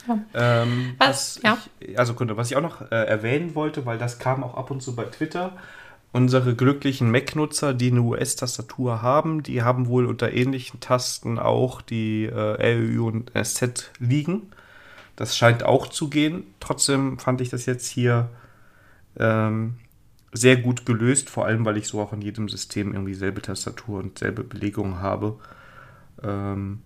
Ja. 0.08 0.20
Ähm, 0.34 0.96
Was? 1.00 1.38
was 1.38 1.44
Ja. 1.44 1.58
ich, 1.80 1.98
also 1.98 2.14
Kunde, 2.14 2.38
was 2.38 2.52
ich 2.52 2.58
auch 2.58 2.62
noch 2.62 2.82
äh, 2.92 3.06
erwähnen 3.06 3.56
wollte, 3.56 3.86
weil 3.86 3.98
das 3.98 4.20
kam 4.20 4.44
auch 4.44 4.56
ab 4.56 4.72
und 4.72 4.82
zu 4.82 4.96
bei 4.96 5.06
Twitter. 5.06 5.54
Unsere 6.12 6.56
glücklichen 6.56 7.12
Mac-Nutzer, 7.12 7.74
die 7.74 7.92
eine 7.92 8.02
US-Tastatur 8.02 9.02
haben, 9.02 9.44
die 9.44 9.64
haben 9.64 9.88
wohl 9.88 10.06
unter 10.06 10.32
ähnlichen 10.32 10.80
Tasten 10.80 11.40
auch 11.40 11.82
die 11.82 12.26
äh, 12.26 12.76
RÜ 12.76 13.02
und 13.02 13.32
SZ 13.36 13.92
liegen. 14.00 14.44
Das 15.16 15.36
scheint 15.36 15.64
auch 15.64 15.88
zu 15.88 16.10
gehen. 16.10 16.44
Trotzdem 16.60 17.20
fand 17.20 17.42
ich 17.42 17.50
das 17.50 17.66
jetzt 17.66 17.88
hier 17.88 18.30
ähm, 19.20 19.76
sehr 20.36 20.58
gut 20.58 20.86
gelöst, 20.86 21.30
vor 21.30 21.46
allem 21.46 21.66
weil 21.66 21.78
ich 21.78 21.88
so 21.88 22.02
auch 22.02 22.14
in 22.14 22.22
jedem 22.22 22.50
System 22.50 22.94
irgendwie 22.94 23.14
selbe 23.14 23.42
Tastatur 23.42 24.00
und 24.00 24.20
selbe 24.20 24.44
Belegung 24.44 25.00
habe. 25.00 25.40
Ähm, 26.22 26.82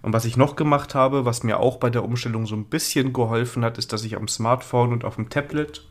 und 0.00 0.12
was 0.12 0.24
ich 0.24 0.36
noch 0.36 0.54
gemacht 0.54 0.94
habe, 0.94 1.24
was 1.24 1.42
mir 1.42 1.58
auch 1.58 1.78
bei 1.78 1.90
der 1.90 2.04
Umstellung 2.04 2.46
so 2.46 2.54
ein 2.54 2.66
bisschen 2.66 3.12
geholfen 3.12 3.64
hat, 3.64 3.78
ist, 3.78 3.92
dass 3.92 4.04
ich 4.04 4.16
am 4.16 4.28
Smartphone 4.28 4.92
und 4.92 5.04
auf 5.04 5.16
dem 5.16 5.28
Tablet 5.28 5.84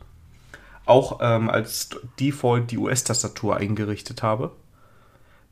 auch 0.86 1.20
ähm, 1.22 1.50
als 1.50 1.90
Default 2.18 2.70
die 2.70 2.78
US-Tastatur 2.78 3.56
eingerichtet 3.56 4.22
habe. 4.22 4.52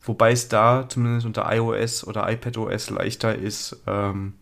Wobei 0.02 0.32
es 0.32 0.48
da 0.48 0.88
zumindest 0.88 1.26
unter 1.26 1.52
iOS 1.54 2.06
oder 2.06 2.30
iPadOS 2.30 2.88
leichter 2.90 3.34
ist, 3.34 3.82
ähm, 3.86 4.34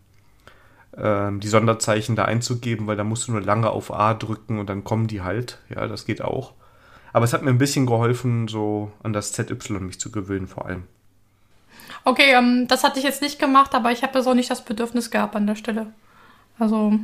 ähm, 0.97 1.41
die 1.41 1.49
Sonderzeichen 1.49 2.15
da 2.15 2.25
einzugeben, 2.25 2.87
weil 2.87 2.95
da 2.95 3.03
musst 3.03 3.27
du 3.27 3.33
nur 3.33 3.41
lange 3.41 3.69
auf 3.69 3.93
A 3.93 4.13
drücken 4.13 4.57
und 4.57 4.69
dann 4.69 4.85
kommen 4.85 5.07
die 5.07 5.21
halt. 5.21 5.59
Ja, 5.69 5.85
das 5.87 6.05
geht 6.05 6.21
auch. 6.21 6.53
Aber 7.13 7.25
es 7.25 7.33
hat 7.33 7.41
mir 7.43 7.49
ein 7.49 7.57
bisschen 7.57 7.85
geholfen, 7.85 8.47
so 8.47 8.91
an 9.03 9.13
das 9.13 9.31
ZY 9.33 9.79
mich 9.79 9.99
zu 9.99 10.11
gewöhnen, 10.11 10.47
vor 10.47 10.65
allem. 10.65 10.83
Okay, 12.03 12.33
ähm, 12.33 12.67
das 12.67 12.83
hatte 12.83 12.99
ich 12.99 13.05
jetzt 13.05 13.21
nicht 13.21 13.39
gemacht, 13.39 13.75
aber 13.75 13.91
ich 13.91 14.03
habe 14.03 14.17
jetzt 14.17 14.27
auch 14.27 14.33
nicht 14.33 14.49
das 14.49 14.63
Bedürfnis 14.63 15.11
gehabt 15.11 15.35
an 15.35 15.47
der 15.47 15.55
Stelle. 15.55 15.93
Also 16.57 16.99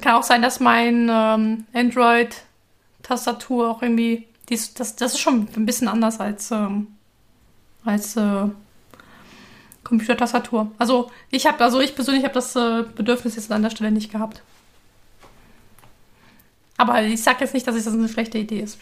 kann 0.00 0.14
auch 0.14 0.22
sein, 0.22 0.42
dass 0.42 0.60
mein 0.60 1.08
ähm, 1.10 1.64
Android-Tastatur 1.72 3.70
auch 3.70 3.82
irgendwie, 3.82 4.26
dies, 4.48 4.74
das, 4.74 4.96
das 4.96 5.14
ist 5.14 5.20
schon 5.20 5.48
ein 5.56 5.66
bisschen 5.66 5.88
anders 5.88 6.20
als, 6.20 6.50
ähm, 6.50 6.88
als 7.84 8.16
äh, 8.16 8.48
Computertastatur. 9.84 10.70
Also 10.78 11.10
ich 11.30 11.46
habe, 11.46 11.62
also 11.64 11.80
ich 11.80 11.94
persönlich 11.94 12.24
habe 12.24 12.34
das 12.34 12.54
äh, 12.54 12.84
Bedürfnis 12.94 13.36
jetzt 13.36 13.50
an 13.50 13.62
der 13.62 13.70
Stelle 13.70 13.90
nicht 13.90 14.12
gehabt. 14.12 14.42
Aber 16.80 17.02
ich 17.02 17.22
sage 17.22 17.40
jetzt 17.40 17.52
nicht, 17.52 17.66
dass 17.66 17.76
es 17.76 17.84
das 17.84 17.92
eine 17.92 18.08
schlechte 18.08 18.38
Idee 18.38 18.60
ist. 18.60 18.78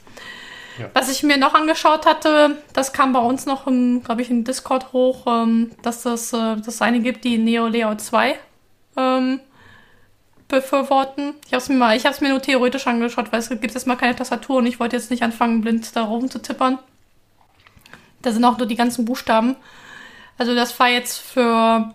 Ja. 0.79 0.89
Was 0.95 1.11
ich 1.11 1.25
mir 1.25 1.37
noch 1.37 1.55
angeschaut 1.55 2.07
hatte, 2.07 2.63
das 2.73 2.93
kam 2.93 3.13
bei 3.13 3.19
uns 3.19 3.45
noch, 3.45 3.65
glaube 3.65 4.23
ich, 4.23 4.31
in 4.31 4.45
Discord 4.45 4.93
hoch, 4.93 5.27
ähm, 5.27 5.73
dass 5.83 6.05
das, 6.05 6.33
äh, 6.33 6.55
dass 6.55 6.69
es 6.69 6.83
eine 6.83 7.01
gibt, 7.01 7.25
die 7.25 7.39
Neo 7.39 7.67
Layout 7.67 8.01
2 8.01 8.37
ähm, 8.97 9.41
befürworten. 10.47 11.35
Ich 11.47 11.55
habe 11.55 11.57
es 11.57 11.69
mir 11.69 11.75
mal, 11.75 11.97
ich 11.97 12.05
mir 12.21 12.29
nur 12.29 12.41
theoretisch 12.41 12.87
angeschaut, 12.87 13.33
weil 13.33 13.41
es 13.41 13.49
gibt 13.49 13.65
jetzt 13.65 13.89
mal 13.89 13.97
keine 13.97 14.15
Tastatur 14.15 14.59
und 14.59 14.67
ich 14.67 14.79
wollte 14.79 14.95
jetzt 14.95 15.11
nicht 15.11 15.25
anfangen, 15.25 15.63
blind 15.63 15.97
da 15.97 16.05
rum 16.05 16.31
zu 16.31 16.41
tippern. 16.41 16.79
Da 18.23 18.31
sind 18.31 18.45
auch 18.45 18.59
nur 18.59 18.69
die 18.69 18.77
ganzen 18.77 19.07
Buchstaben. 19.07 19.57
Also 20.37 20.55
das 20.55 20.79
war 20.79 20.89
jetzt 20.89 21.19
für 21.19 21.93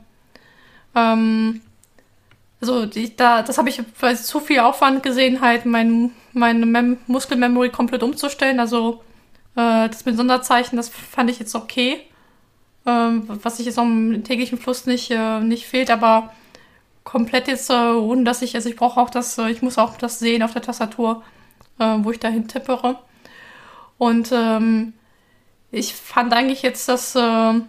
ähm, 0.95 1.61
also 2.63 2.85
die, 2.85 3.13
da, 3.13 3.41
das 3.41 3.57
habe 3.57 3.67
ich 3.67 3.81
weil 3.99 4.17
zu 4.17 4.39
viel 4.39 4.59
Aufwand 4.59 5.03
gesehen, 5.03 5.41
halt 5.41 5.65
mein, 5.65 6.11
meine 6.31 6.65
Mem 6.65 6.97
Muskelmemory 7.07 7.69
komplett 7.69 8.03
umzustellen. 8.03 8.61
Also 8.61 9.03
äh, 9.57 9.89
das 9.89 10.05
mit 10.05 10.15
Sonderzeichen, 10.15 10.77
das 10.77 10.87
fand 10.87 11.29
ich 11.29 11.39
jetzt 11.39 11.55
okay. 11.55 11.99
Ähm, 12.85 13.23
was 13.27 13.59
ich 13.59 13.65
jetzt 13.65 13.77
auch 13.77 13.83
im 13.83 14.23
täglichen 14.23 14.57
Fluss 14.57 14.85
nicht, 14.85 15.11
äh, 15.11 15.41
nicht 15.41 15.65
fehlt, 15.65 15.91
aber 15.91 16.31
komplett 17.03 17.49
jetzt, 17.49 17.69
äh, 17.69 17.73
ohne 17.73 18.23
dass 18.23 18.41
ich, 18.41 18.55
also 18.55 18.69
ich 18.69 18.77
brauche 18.77 18.99
auch 18.99 19.09
das, 19.09 19.37
äh, 19.37 19.49
ich 19.49 19.61
muss 19.61 19.77
auch 19.77 19.97
das 19.97 20.19
sehen 20.19 20.41
auf 20.41 20.53
der 20.53 20.61
Tastatur, 20.61 21.21
äh, 21.79 21.97
wo 21.99 22.11
ich 22.11 22.19
dahin 22.19 22.47
tippere. 22.47 22.97
Und 23.97 24.31
ähm, 24.31 24.93
ich 25.69 25.93
fand 25.95 26.31
eigentlich 26.33 26.61
jetzt, 26.61 26.87
dass, 26.87 27.13
äh, 27.15 27.61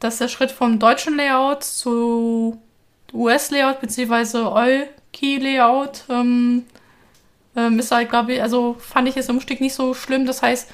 dass 0.00 0.18
der 0.18 0.28
Schritt 0.28 0.50
vom 0.50 0.78
deutschen 0.78 1.16
Layout 1.16 1.64
zu 1.64 2.60
US-Layout 3.12 3.80
beziehungsweise 3.80 4.46
All-Key-Layout 4.46 6.04
ähm, 6.08 6.64
ähm, 7.56 7.78
ist 7.78 7.90
halt, 7.90 8.10
glaube 8.10 8.34
ich, 8.34 8.42
also 8.42 8.76
fand 8.78 9.08
ich 9.08 9.14
jetzt 9.14 9.28
im 9.28 9.36
Umstieg 9.36 9.60
nicht 9.60 9.74
so 9.74 9.94
schlimm. 9.94 10.26
Das 10.26 10.42
heißt, 10.42 10.70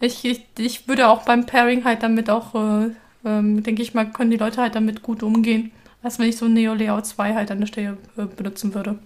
ich, 0.00 0.24
ich, 0.24 0.44
ich 0.58 0.88
würde 0.88 1.08
auch 1.08 1.24
beim 1.24 1.46
Pairing 1.46 1.84
halt 1.84 2.02
damit 2.02 2.28
auch, 2.28 2.54
äh, 2.54 2.90
ähm, 3.24 3.62
denke 3.62 3.82
ich 3.82 3.94
mal, 3.94 4.10
können 4.10 4.30
die 4.30 4.36
Leute 4.36 4.60
halt 4.60 4.74
damit 4.74 5.02
gut 5.02 5.22
umgehen, 5.22 5.72
als 6.02 6.18
wenn 6.18 6.28
ich 6.28 6.36
so 6.36 6.46
Neo 6.48 6.74
Layout 6.74 7.06
2 7.06 7.34
halt 7.34 7.50
an 7.50 7.60
der 7.60 7.66
Stelle 7.66 7.96
äh, 8.16 8.24
benutzen 8.24 8.74
würde. 8.74 8.98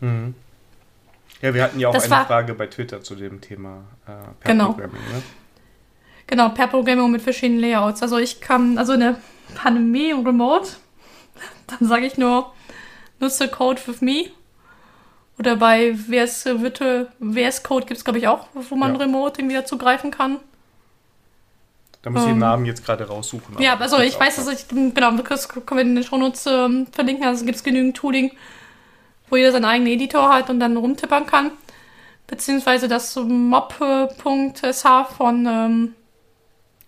Mhm. 0.00 0.34
Ja, 1.42 1.52
wir 1.52 1.62
hatten 1.62 1.78
ja 1.78 1.88
auch 1.88 1.92
Das 1.92 2.10
eine 2.10 2.24
Frage 2.24 2.54
bei 2.54 2.66
Twitter 2.68 3.02
zu 3.02 3.14
dem 3.16 3.40
Thema 3.40 3.84
äh, 4.06 4.12
Genau. 4.48 4.72
Programming. 4.72 5.02
Ne? 5.12 5.22
Genau, 6.26 6.48
per 6.50 6.68
Programmierung 6.68 7.10
mit 7.10 7.22
verschiedenen 7.22 7.60
Layouts. 7.60 8.02
Also 8.02 8.18
ich 8.18 8.40
kann, 8.40 8.78
also 8.78 8.92
eine 8.92 9.16
Pandemie 9.54 10.12
und 10.12 10.26
Remote, 10.26 10.68
dann 11.66 11.88
sage 11.88 12.06
ich 12.06 12.16
nur, 12.16 12.52
nutze 13.20 13.48
Code 13.48 13.80
with 13.86 14.00
me. 14.00 14.26
Oder 15.38 15.56
bei 15.56 15.94
VS, 15.94 16.46
Virtual, 16.46 17.08
VS 17.20 17.62
Code 17.64 17.86
gibt 17.86 17.98
es, 17.98 18.04
glaube 18.04 18.18
ich, 18.18 18.28
auch, 18.28 18.46
wo 18.54 18.76
man 18.76 18.94
Ja. 18.94 19.00
Remote 19.00 19.40
irgendwie 19.40 19.56
dazu 19.56 19.76
greifen 19.76 20.10
kann. 20.10 20.38
Da 22.02 22.10
muss 22.10 22.20
ich 22.20 22.26
den 22.26 22.34
Ähm, 22.34 22.38
Namen 22.38 22.66
jetzt 22.66 22.84
gerade 22.84 23.08
raussuchen. 23.08 23.56
Ja, 23.60 23.72
aber 23.72 23.84
also 23.84 23.98
ich 23.98 24.18
weiß, 24.18 24.36
dass 24.36 24.48
ich, 24.48 24.68
genau, 24.68 25.10
das 25.12 25.48
können 25.48 25.66
wir 25.72 25.80
in 25.80 25.94
den 25.94 26.04
Shownotes 26.04 26.46
ähm, 26.46 26.86
verlinken. 26.92 27.26
Also 27.26 27.44
gibt 27.46 27.56
es 27.56 27.64
genügend 27.64 27.96
Tooling, 27.96 28.30
wo 29.30 29.36
jeder 29.36 29.52
seinen 29.52 29.64
eigenen 29.64 29.92
Editor 29.92 30.32
hat 30.32 30.50
und 30.50 30.60
dann 30.60 30.76
rumtippern 30.76 31.26
kann. 31.26 31.50
Beziehungsweise 32.26 32.88
das 32.88 33.16
mob.sh 33.16 34.84
von 35.16 35.46
ähm, 35.46 35.94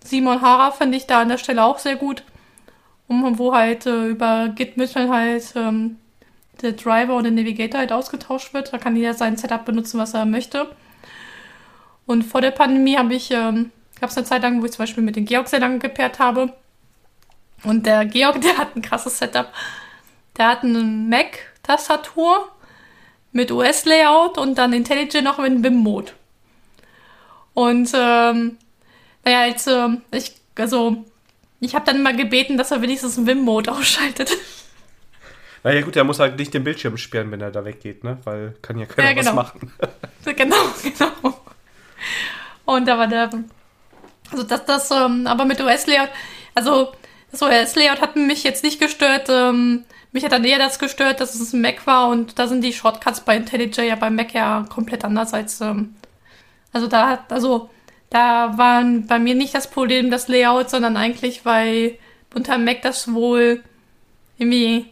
Simon 0.06 0.40
Hara 0.40 0.70
finde 0.70 0.96
ich 0.96 1.06
da 1.06 1.20
an 1.20 1.28
der 1.28 1.38
Stelle 1.38 1.64
auch 1.64 1.78
sehr 1.78 1.96
gut. 1.96 2.22
Um, 3.08 3.38
wo 3.38 3.54
halt 3.54 3.86
äh, 3.86 4.08
über 4.08 4.48
Git-Mitteln 4.48 5.12
halt 5.12 5.52
ähm, 5.54 5.98
der 6.60 6.72
Driver 6.72 7.14
und 7.14 7.22
der 7.22 7.32
Navigator 7.32 7.78
halt 7.78 7.92
ausgetauscht 7.92 8.52
wird. 8.52 8.72
Da 8.72 8.78
kann 8.78 8.96
jeder 8.96 9.14
sein 9.14 9.36
Setup 9.36 9.64
benutzen, 9.64 10.00
was 10.00 10.14
er 10.14 10.24
möchte. 10.24 10.68
Und 12.04 12.24
vor 12.24 12.40
der 12.40 12.50
Pandemie 12.50 12.96
habe 12.96 13.14
ich, 13.14 13.30
ähm, 13.30 13.70
gab 14.00 14.10
es 14.10 14.16
eine 14.16 14.26
Zeit 14.26 14.42
lang, 14.42 14.60
wo 14.60 14.64
ich 14.64 14.72
zum 14.72 14.82
Beispiel 14.82 15.04
mit 15.04 15.14
dem 15.14 15.24
Georg 15.24 15.46
sehr 15.48 15.60
lange 15.60 15.78
gepaart 15.78 16.18
habe. 16.18 16.52
Und 17.62 17.86
der 17.86 18.04
Georg, 18.06 18.40
der 18.42 18.58
hat 18.58 18.74
ein 18.74 18.82
krasses 18.82 19.18
Setup. 19.18 19.52
Der 20.36 20.48
hat 20.48 20.64
eine 20.64 20.82
Mac-Tastatur 20.82 22.48
mit 23.30 23.52
US-Layout 23.52 24.38
und 24.38 24.58
dann 24.58 24.72
IntelliJ 24.72 25.22
noch 25.22 25.38
mit 25.38 25.62
Vim-Mode. 25.62 26.12
Und 27.54 27.90
ähm, 27.94 28.58
naja, 29.26 29.40
als 29.40 29.66
ähm, 29.66 30.02
ich, 30.12 30.36
also 30.56 31.04
ich 31.58 31.74
habe 31.74 31.84
dann 31.84 31.96
immer 31.96 32.12
gebeten, 32.12 32.56
dass 32.56 32.70
er 32.70 32.80
wenigstens 32.80 33.18
einen 33.18 33.26
Vim-Mode 33.26 33.72
ausschaltet. 33.72 34.30
Naja, 35.64 35.80
gut, 35.80 35.96
er 35.96 36.04
muss 36.04 36.20
halt 36.20 36.38
nicht 36.38 36.54
den 36.54 36.62
Bildschirm 36.62 36.96
sperren, 36.96 37.32
wenn 37.32 37.40
er 37.40 37.50
da 37.50 37.64
weggeht, 37.64 38.04
ne? 38.04 38.18
Weil 38.22 38.54
kann 38.62 38.78
ja 38.78 38.86
keiner 38.86 39.08
Ja, 39.08 39.14
genau. 39.14 39.30
was 39.30 39.34
machen. 39.34 39.72
genau, 40.24 40.56
genau. 40.80 41.40
Und 42.64 42.86
da 42.86 42.96
war 42.96 43.08
der, 43.08 43.30
also 44.30 44.44
das, 44.44 44.64
das, 44.64 44.92
ähm, 44.92 45.26
aber 45.26 45.44
mit 45.44 45.60
US-Layout, 45.60 46.10
also 46.54 46.92
das 47.32 47.42
US-Layout 47.42 48.00
hat 48.00 48.14
mich 48.14 48.44
jetzt 48.44 48.62
nicht 48.62 48.78
gestört. 48.78 49.26
Ähm, 49.28 49.82
mich 50.12 50.24
hat 50.24 50.30
dann 50.30 50.44
eher 50.44 50.58
das 50.58 50.78
gestört, 50.78 51.20
dass 51.20 51.34
es 51.34 51.52
ein 51.52 51.62
Mac 51.62 51.84
war 51.84 52.10
und 52.10 52.38
da 52.38 52.46
sind 52.46 52.62
die 52.62 52.72
Shortcuts 52.72 53.22
bei 53.22 53.36
IntelliJ 53.36 53.88
ja 53.88 53.96
beim 53.96 54.14
Mac 54.14 54.34
ja 54.34 54.64
komplett 54.68 55.04
anders 55.04 55.34
als, 55.34 55.60
ähm, 55.60 55.96
also 56.72 56.86
da 56.86 57.08
hat, 57.08 57.32
also 57.32 57.70
da 58.16 58.56
waren 58.56 59.06
bei 59.06 59.18
mir 59.18 59.34
nicht 59.34 59.54
das 59.54 59.68
Problem 59.68 60.10
das 60.10 60.26
Layout, 60.26 60.70
sondern 60.70 60.96
eigentlich, 60.96 61.44
weil 61.44 61.98
unter 62.34 62.56
Mac 62.56 62.80
das 62.80 63.12
wohl 63.12 63.62
irgendwie 64.38 64.86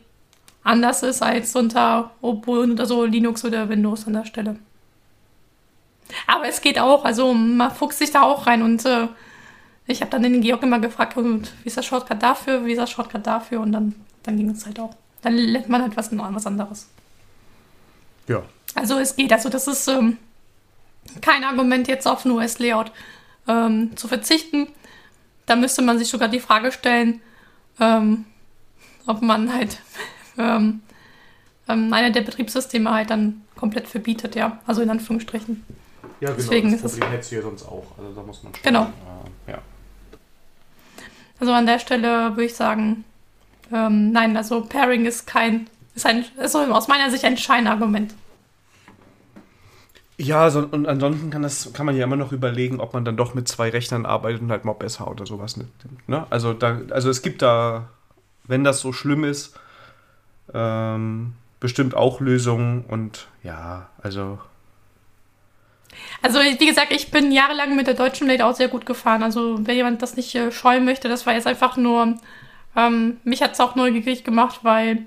anders 0.62 1.02
ist 1.02 1.22
als 1.22 1.56
unter 1.56 2.10
Ubuntu 2.20 2.74
oder 2.74 2.84
so 2.84 3.04
Linux 3.06 3.42
oder 3.42 3.70
Windows 3.70 4.06
an 4.06 4.12
der 4.12 4.26
Stelle. 4.26 4.56
Aber 6.26 6.46
es 6.48 6.60
geht 6.60 6.78
auch, 6.78 7.06
also 7.06 7.32
man 7.32 7.70
fuchst 7.70 7.98
sich 7.98 8.10
da 8.10 8.22
auch 8.22 8.46
rein 8.46 8.60
und 8.60 8.84
äh, 8.84 9.08
ich 9.86 10.02
habe 10.02 10.10
dann 10.10 10.22
den 10.22 10.42
Georg 10.42 10.62
immer 10.62 10.78
gefragt, 10.78 11.16
und 11.16 11.50
wie 11.62 11.68
ist 11.68 11.78
das 11.78 11.86
Shortcut 11.86 12.22
dafür, 12.22 12.66
wie 12.66 12.72
ist 12.72 12.78
das 12.78 12.90
Shortcut 12.90 13.26
dafür 13.26 13.60
und 13.60 13.72
dann, 13.72 13.94
dann 14.22 14.36
ging 14.36 14.50
es 14.50 14.66
halt 14.66 14.78
auch. 14.78 14.94
Dann 15.22 15.34
lernt 15.34 15.70
man 15.70 15.80
halt 15.80 15.96
was, 15.96 16.10
was 16.12 16.46
anderes. 16.46 16.90
Ja. 18.28 18.42
Also 18.74 18.98
es 18.98 19.16
geht, 19.16 19.32
also 19.32 19.48
das 19.48 19.66
ist 19.66 19.88
ähm, 19.88 20.18
kein 21.20 21.44
Argument 21.44 21.88
jetzt 21.88 22.06
auf 22.06 22.24
ein 22.24 22.30
US-Layout 22.30 22.92
ähm, 23.48 23.96
zu 23.96 24.08
verzichten. 24.08 24.68
da 25.46 25.56
müsste 25.56 25.82
man 25.82 25.98
sich 25.98 26.08
sogar 26.08 26.28
die 26.28 26.40
Frage 26.40 26.72
stellen, 26.72 27.20
ähm, 27.80 28.24
ob 29.06 29.22
man 29.22 29.52
halt 29.52 29.78
ähm, 30.38 30.80
ähm, 31.68 31.92
eine 31.92 32.12
der 32.12 32.22
Betriebssysteme 32.22 32.90
halt 32.90 33.10
dann 33.10 33.42
komplett 33.56 33.88
verbietet, 33.88 34.34
ja. 34.34 34.58
Also 34.66 34.82
in 34.82 34.90
Anführungsstrichen. 34.90 35.64
Ja, 36.20 36.28
genau. 36.28 36.36
Deswegen 36.36 36.72
das 36.72 36.84
ist 36.84 37.00
Problem 37.00 37.20
du 37.20 37.36
ja 37.36 37.42
sonst 37.42 37.64
auch. 37.64 37.86
Also 37.98 38.12
da 38.12 38.22
muss 38.22 38.42
man 38.42 38.54
schon. 38.54 38.62
Genau. 38.62 38.82
Äh, 39.46 39.52
ja. 39.52 39.58
Also 41.40 41.52
an 41.52 41.66
der 41.66 41.78
Stelle 41.78 42.30
würde 42.30 42.44
ich 42.44 42.54
sagen, 42.54 43.04
ähm, 43.72 44.12
nein, 44.12 44.36
also 44.36 44.62
Pairing 44.62 45.06
ist 45.06 45.26
kein, 45.26 45.68
ist 45.94 46.06
ein, 46.06 46.24
ist 46.38 46.54
aus 46.54 46.88
meiner 46.88 47.10
Sicht 47.10 47.24
ein 47.24 47.36
Scheinargument. 47.36 48.14
Ja, 50.16 50.48
so, 50.50 50.60
und 50.60 50.86
ansonsten 50.86 51.30
kann, 51.30 51.42
das, 51.42 51.72
kann 51.72 51.86
man 51.86 51.96
ja 51.96 52.04
immer 52.04 52.16
noch 52.16 52.32
überlegen, 52.32 52.80
ob 52.80 52.94
man 52.94 53.04
dann 53.04 53.16
doch 53.16 53.34
mit 53.34 53.48
zwei 53.48 53.70
Rechnern 53.70 54.06
arbeitet 54.06 54.42
und 54.42 54.50
halt 54.50 54.64
Mob 54.64 54.82
SH 54.88 55.00
oder 55.02 55.26
sowas 55.26 55.56
nimmt. 55.56 55.72
Ne? 56.08 56.26
Also, 56.30 56.52
da, 56.52 56.80
also 56.90 57.10
es 57.10 57.22
gibt 57.22 57.42
da, 57.42 57.88
wenn 58.44 58.62
das 58.62 58.80
so 58.80 58.92
schlimm 58.92 59.24
ist, 59.24 59.58
ähm, 60.52 61.34
bestimmt 61.58 61.94
auch 61.96 62.20
Lösungen 62.20 62.84
und 62.84 63.26
ja, 63.42 63.88
also 64.02 64.38
Also 66.22 66.38
wie 66.40 66.66
gesagt, 66.66 66.92
ich 66.92 67.10
bin 67.10 67.32
jahrelang 67.32 67.76
mit 67.76 67.86
der 67.86 67.94
deutschen 67.94 68.26
Blade 68.26 68.46
auch 68.46 68.54
sehr 68.54 68.68
gut 68.68 68.86
gefahren. 68.86 69.22
Also 69.22 69.58
wenn 69.66 69.76
jemand 69.76 70.02
das 70.02 70.16
nicht 70.16 70.34
äh, 70.34 70.50
scheuen 70.52 70.84
möchte, 70.84 71.08
das 71.08 71.26
war 71.26 71.34
jetzt 71.34 71.46
einfach 71.46 71.76
nur, 71.76 72.16
ähm, 72.76 73.18
mich 73.24 73.42
hat 73.42 73.52
es 73.52 73.60
auch 73.60 73.74
neugierig 73.76 74.24
gemacht, 74.24 74.60
weil, 74.62 75.06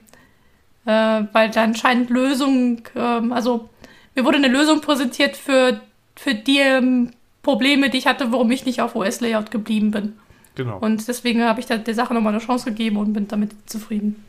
äh, 0.86 1.24
weil 1.32 1.49
da 1.51 1.64
anscheinend 1.64 2.10
Lösungen, 2.10 2.84
ähm, 2.95 3.32
also 3.34 3.70
mir 4.18 4.26
wurde 4.26 4.38
eine 4.38 4.47
Lösung 4.47 4.82
präsentiert 4.82 5.38
für, 5.38 5.80
für 6.15 6.34
die 6.34 6.57
ähm, 6.57 7.11
Probleme, 7.43 7.89
die 7.89 7.99
ich 7.99 8.07
hatte, 8.07 8.32
warum 8.32 8.49
ich 8.51 8.65
nicht 8.65 8.82
auf 8.82 8.95
US-Layout 8.95 9.51
geblieben 9.51 9.91
bin. 9.91 10.13
genau. 10.55 10.80
Und 10.80 11.07
deswegen 11.07 11.43
habe 11.43 11.59
ich 11.59 11.68
da 11.68 11.78
der 11.78 11.93
Sache 11.93 12.13
nochmal 12.13 12.34
eine 12.34 12.43
Chance 12.43 12.65
gegeben 12.65 12.97
und 12.97 13.13
bin 13.13 13.28
damit 13.28 13.51
zufrieden. 13.70 14.26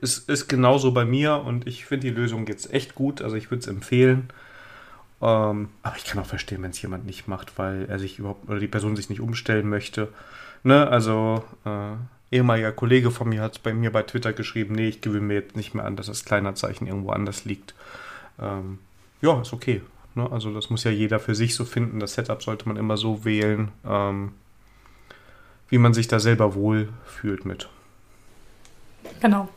Es 0.00 0.18
ist 0.18 0.48
genauso 0.48 0.92
bei 0.92 1.04
mir 1.04 1.36
und 1.36 1.66
ich 1.66 1.84
finde 1.84 2.08
die 2.08 2.14
Lösung 2.14 2.46
jetzt 2.46 2.72
echt 2.72 2.94
gut. 2.94 3.20
Also 3.20 3.36
ich 3.36 3.50
würde 3.50 3.60
es 3.60 3.66
empfehlen. 3.66 4.30
Ähm, 5.22 5.68
aber 5.82 5.96
ich 5.96 6.04
kann 6.04 6.20
auch 6.20 6.26
verstehen, 6.26 6.62
wenn 6.62 6.70
es 6.70 6.82
jemand 6.82 7.04
nicht 7.04 7.28
macht, 7.28 7.58
weil 7.58 7.86
er 7.88 7.98
sich 7.98 8.18
überhaupt 8.18 8.48
oder 8.48 8.58
die 8.58 8.68
Person 8.68 8.96
sich 8.96 9.10
nicht 9.10 9.20
umstellen 9.20 9.68
möchte. 9.68 10.08
Ne? 10.62 10.88
Also 10.88 11.44
äh, 11.66 11.92
ehemaliger 12.34 12.72
Kollege 12.72 13.10
von 13.10 13.28
mir 13.28 13.42
hat 13.42 13.62
bei 13.62 13.74
mir 13.74 13.92
bei 13.92 14.02
Twitter 14.02 14.32
geschrieben, 14.32 14.74
nee, 14.74 14.88
ich 14.88 15.02
gewöhne 15.02 15.26
mir 15.26 15.34
jetzt 15.34 15.56
nicht 15.56 15.74
mehr 15.74 15.84
an, 15.84 15.94
dass 15.94 16.06
das 16.06 16.24
Kleinerzeichen 16.24 16.86
irgendwo 16.86 17.10
anders 17.10 17.44
liegt. 17.44 17.74
Ähm, 18.40 18.78
ja, 19.24 19.40
ist 19.40 19.52
okay. 19.52 19.80
Ne? 20.14 20.30
Also 20.30 20.52
das 20.52 20.70
muss 20.70 20.84
ja 20.84 20.90
jeder 20.90 21.18
für 21.18 21.34
sich 21.34 21.54
so 21.54 21.64
finden. 21.64 21.98
Das 21.98 22.14
Setup 22.14 22.42
sollte 22.42 22.68
man 22.68 22.76
immer 22.76 22.96
so 22.96 23.24
wählen, 23.24 23.72
ähm, 23.88 24.32
wie 25.68 25.78
man 25.78 25.94
sich 25.94 26.08
da 26.08 26.20
selber 26.20 26.54
wohl 26.54 26.90
fühlt 27.06 27.46
mit. 27.46 27.68
Genau. 29.20 29.48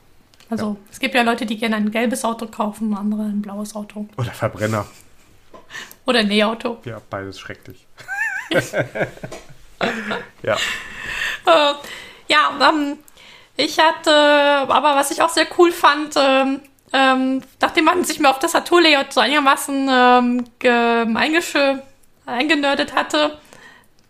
Also 0.50 0.78
es 0.90 1.00
gibt 1.00 1.14
ja 1.14 1.24
Leute, 1.24 1.46
die 1.46 1.58
gerne 1.58 1.76
ein 1.76 1.92
gelbes 1.92 2.24
Auto 2.24 2.48
kaufen, 2.48 2.94
andere 2.94 3.24
ein 3.24 3.42
blaues 3.42 3.76
Auto. 3.76 4.08
Oder 4.18 4.32
Verbrenner. 4.32 4.86
Oder 6.06 6.20
ein 6.20 6.32
E-Auto. 6.32 6.78
Ja, 6.86 7.02
beides 7.10 7.38
schrecklich. 7.38 7.86
ja. 10.42 10.56
Äh, 11.46 11.74
ja, 12.30 12.70
ähm, 12.70 12.98
ich 13.58 13.78
hatte, 13.78 14.12
aber 14.12 14.96
was 14.96 15.12
ich 15.12 15.22
auch 15.22 15.30
sehr 15.30 15.48
cool 15.58 15.74
fand, 15.74 16.16
ähm, 16.16 16.62
ähm, 16.94 17.42
nachdem 17.62 17.86
man 17.86 18.04
sich 18.04 18.20
mal 18.20 18.30
auf 18.30 18.40
das 18.40 18.54
Tattoo-Layout 18.54 19.14
so 19.14 19.20
einigermaßen 19.20 19.90
ähm, 19.92 20.44
ge- 20.60 21.06
eingenördet 22.26 22.94
hatte, 22.96 23.38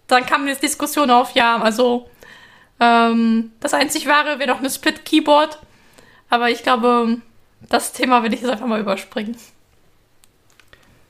dann 0.07 0.25
kam 0.25 0.47
jetzt 0.47 0.63
Diskussion 0.63 1.09
auf, 1.09 1.31
ja, 1.31 1.61
also 1.61 2.09
ähm, 2.79 3.51
das 3.59 3.73
einzig 3.73 4.07
wahre 4.07 4.39
wäre 4.39 4.49
doch 4.49 4.59
eine 4.59 4.69
Split-Keyboard, 4.69 5.59
aber 6.29 6.49
ich 6.49 6.63
glaube, 6.63 7.17
das 7.69 7.93
Thema 7.93 8.23
will 8.23 8.33
ich 8.33 8.41
jetzt 8.41 8.51
einfach 8.51 8.67
mal 8.67 8.79
überspringen. 8.79 9.35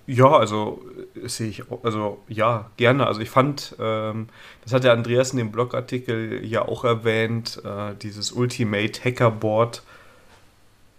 Ja, 0.09 0.29
also 0.37 0.81
äh, 1.21 1.27
sehe 1.27 1.49
ich, 1.49 1.63
also 1.83 2.23
ja, 2.29 2.71
gerne. 2.77 3.05
Also 3.05 3.19
ich 3.19 3.29
fand, 3.29 3.75
ähm, 3.77 4.29
das 4.63 4.71
hat 4.71 4.85
der 4.85 4.93
Andreas 4.93 5.31
in 5.31 5.37
dem 5.37 5.51
Blogartikel 5.51 6.45
ja 6.45 6.61
auch 6.61 6.85
erwähnt, 6.85 7.61
äh, 7.65 7.93
dieses 8.01 8.31
Ultimate 8.31 9.03
Hackerboard. 9.03 9.83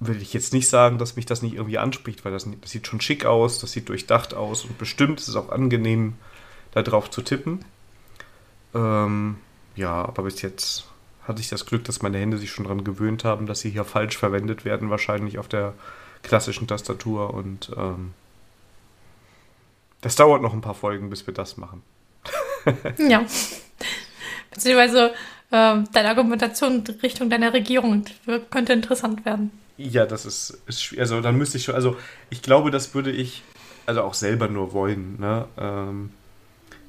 Will 0.01 0.23
ich 0.23 0.33
jetzt 0.33 0.53
nicht 0.53 0.69
sagen, 0.69 0.99
dass 0.99 1.17
mich 1.17 1.27
das 1.27 1.43
nicht 1.43 1.55
irgendwie 1.55 1.79
anspricht, 1.79 2.25
weil 2.25 2.33
das, 2.33 2.47
das 2.61 2.71
sieht 2.71 2.87
schon 2.87 3.01
schick 3.01 3.25
aus, 3.25 3.59
das 3.59 3.73
sieht 3.73 3.89
durchdacht 3.89 4.33
aus 4.33 4.65
und 4.65 4.79
bestimmt 4.79 5.21
ist 5.21 5.29
es 5.29 5.37
auch 5.37 5.51
angenehm, 5.51 6.15
da 6.73 6.83
drauf 6.83 7.11
zu 7.11 7.23
tippen. 7.23 7.65
Ähm, 8.75 9.39
ja, 9.75 10.05
aber 10.05 10.23
bis 10.25 10.43
jetzt 10.43 10.85
hatte 11.23 11.41
ich 11.41 11.49
das 11.49 11.67
Glück, 11.67 11.85
dass 11.85 12.03
meine 12.03 12.19
Hände 12.19 12.39
sich 12.39 12.51
schon 12.51 12.65
daran 12.65 12.85
gewöhnt 12.85 13.25
haben, 13.25 13.47
dass 13.47 13.61
sie 13.61 13.71
hier 13.71 13.85
falsch 13.85 14.17
verwendet 14.17 14.65
werden, 14.65 14.91
wahrscheinlich 14.91 15.39
auf 15.39 15.49
der 15.49 15.75
klassischen 16.23 16.67
Tastatur 16.67 17.35
und 17.35 17.71
ähm, 17.77 18.15
das 20.01 20.17
dauert 20.17 20.43
noch 20.43 20.53
ein 20.53 20.61
paar 20.61 20.75
Folgen, 20.75 21.11
bis 21.11 21.27
wir 21.27 21.35
das 21.35 21.57
machen. 21.57 21.83
Ja. 22.99 23.25
Beziehungsweise 24.51 25.15
ähm, 25.53 25.89
deine 25.93 26.09
Argumentation 26.09 26.85
in 26.85 26.95
Richtung 27.01 27.31
deiner 27.31 27.53
Regierung 27.53 28.05
könnte 28.51 28.73
interessant 28.73 29.25
werden. 29.25 29.51
Ja, 29.79 30.07
das 30.07 30.27
ist, 30.27 30.59
ist 30.67 30.81
schw- 30.83 31.01
also 31.01 31.21
dann 31.21 31.37
müsste 31.39 31.57
ich 31.59 31.65
schon, 31.65 31.75
also 31.77 31.97
ich 32.31 32.43
glaube, 32.43 32.71
das 32.71 32.95
würde 32.95 33.13
ich 33.13 33.45
also 33.87 34.03
auch 34.03 34.15
selber 34.15 34.49
nur 34.49 34.73
wollen, 34.73 35.19
ne? 35.21 35.47
Ähm, 35.57 36.11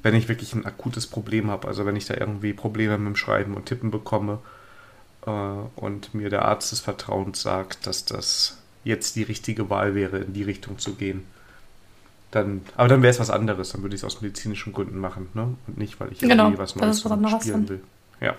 wenn 0.03 0.15
ich 0.15 0.29
wirklich 0.29 0.53
ein 0.55 0.65
akutes 0.65 1.07
Problem 1.07 1.51
habe, 1.51 1.67
also 1.67 1.85
wenn 1.85 1.95
ich 1.97 2.05
da 2.05 2.15
irgendwie 2.15 2.53
Probleme 2.53 2.97
mit 2.97 3.07
dem 3.07 3.17
Schreiben 3.17 3.55
und 3.55 3.65
Tippen 3.67 3.91
bekomme 3.91 4.39
äh, 5.25 5.31
und 5.31 6.13
mir 6.15 6.29
der 6.29 6.45
Arzt 6.45 6.71
des 6.71 6.81
Vertrauens 6.81 7.41
sagt, 7.41 7.87
dass 7.87 8.05
das 8.05 8.59
jetzt 8.85 9.15
die 9.17 9.23
richtige 9.23 9.69
Wahl 9.69 9.95
wäre, 9.95 10.19
in 10.19 10.33
die 10.33 10.43
Richtung 10.43 10.79
zu 10.79 10.95
gehen. 10.95 11.25
Dann, 12.31 12.61
aber 12.75 12.87
dann 12.87 13.01
wäre 13.01 13.11
es 13.11 13.19
was 13.19 13.31
anderes, 13.31 13.71
dann 13.71 13.81
würde 13.81 13.95
ich 13.95 14.01
es 14.01 14.05
aus 14.05 14.21
medizinischen 14.21 14.71
Gründen 14.71 14.99
machen, 14.99 15.29
ne? 15.33 15.55
Und 15.67 15.77
nicht, 15.79 15.99
weil 15.99 16.11
ich 16.11 16.21
Genau, 16.21 16.49
irgendwie 16.49 16.57
was 16.59 16.75
Neues 16.75 17.03
was 17.03 17.31
spielen 17.31 17.67
dann. 17.67 17.69
will. 17.69 17.81
Ja. 18.21 18.35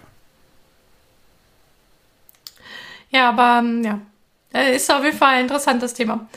Ja, 3.11 3.29
aber 3.31 3.59
ähm, 3.61 3.83
ja, 3.85 4.01
ist 4.53 4.93
auf 4.93 5.05
jeden 5.05 5.17
Fall 5.17 5.35
ein 5.35 5.43
interessantes 5.43 5.95
Thema. 5.95 6.29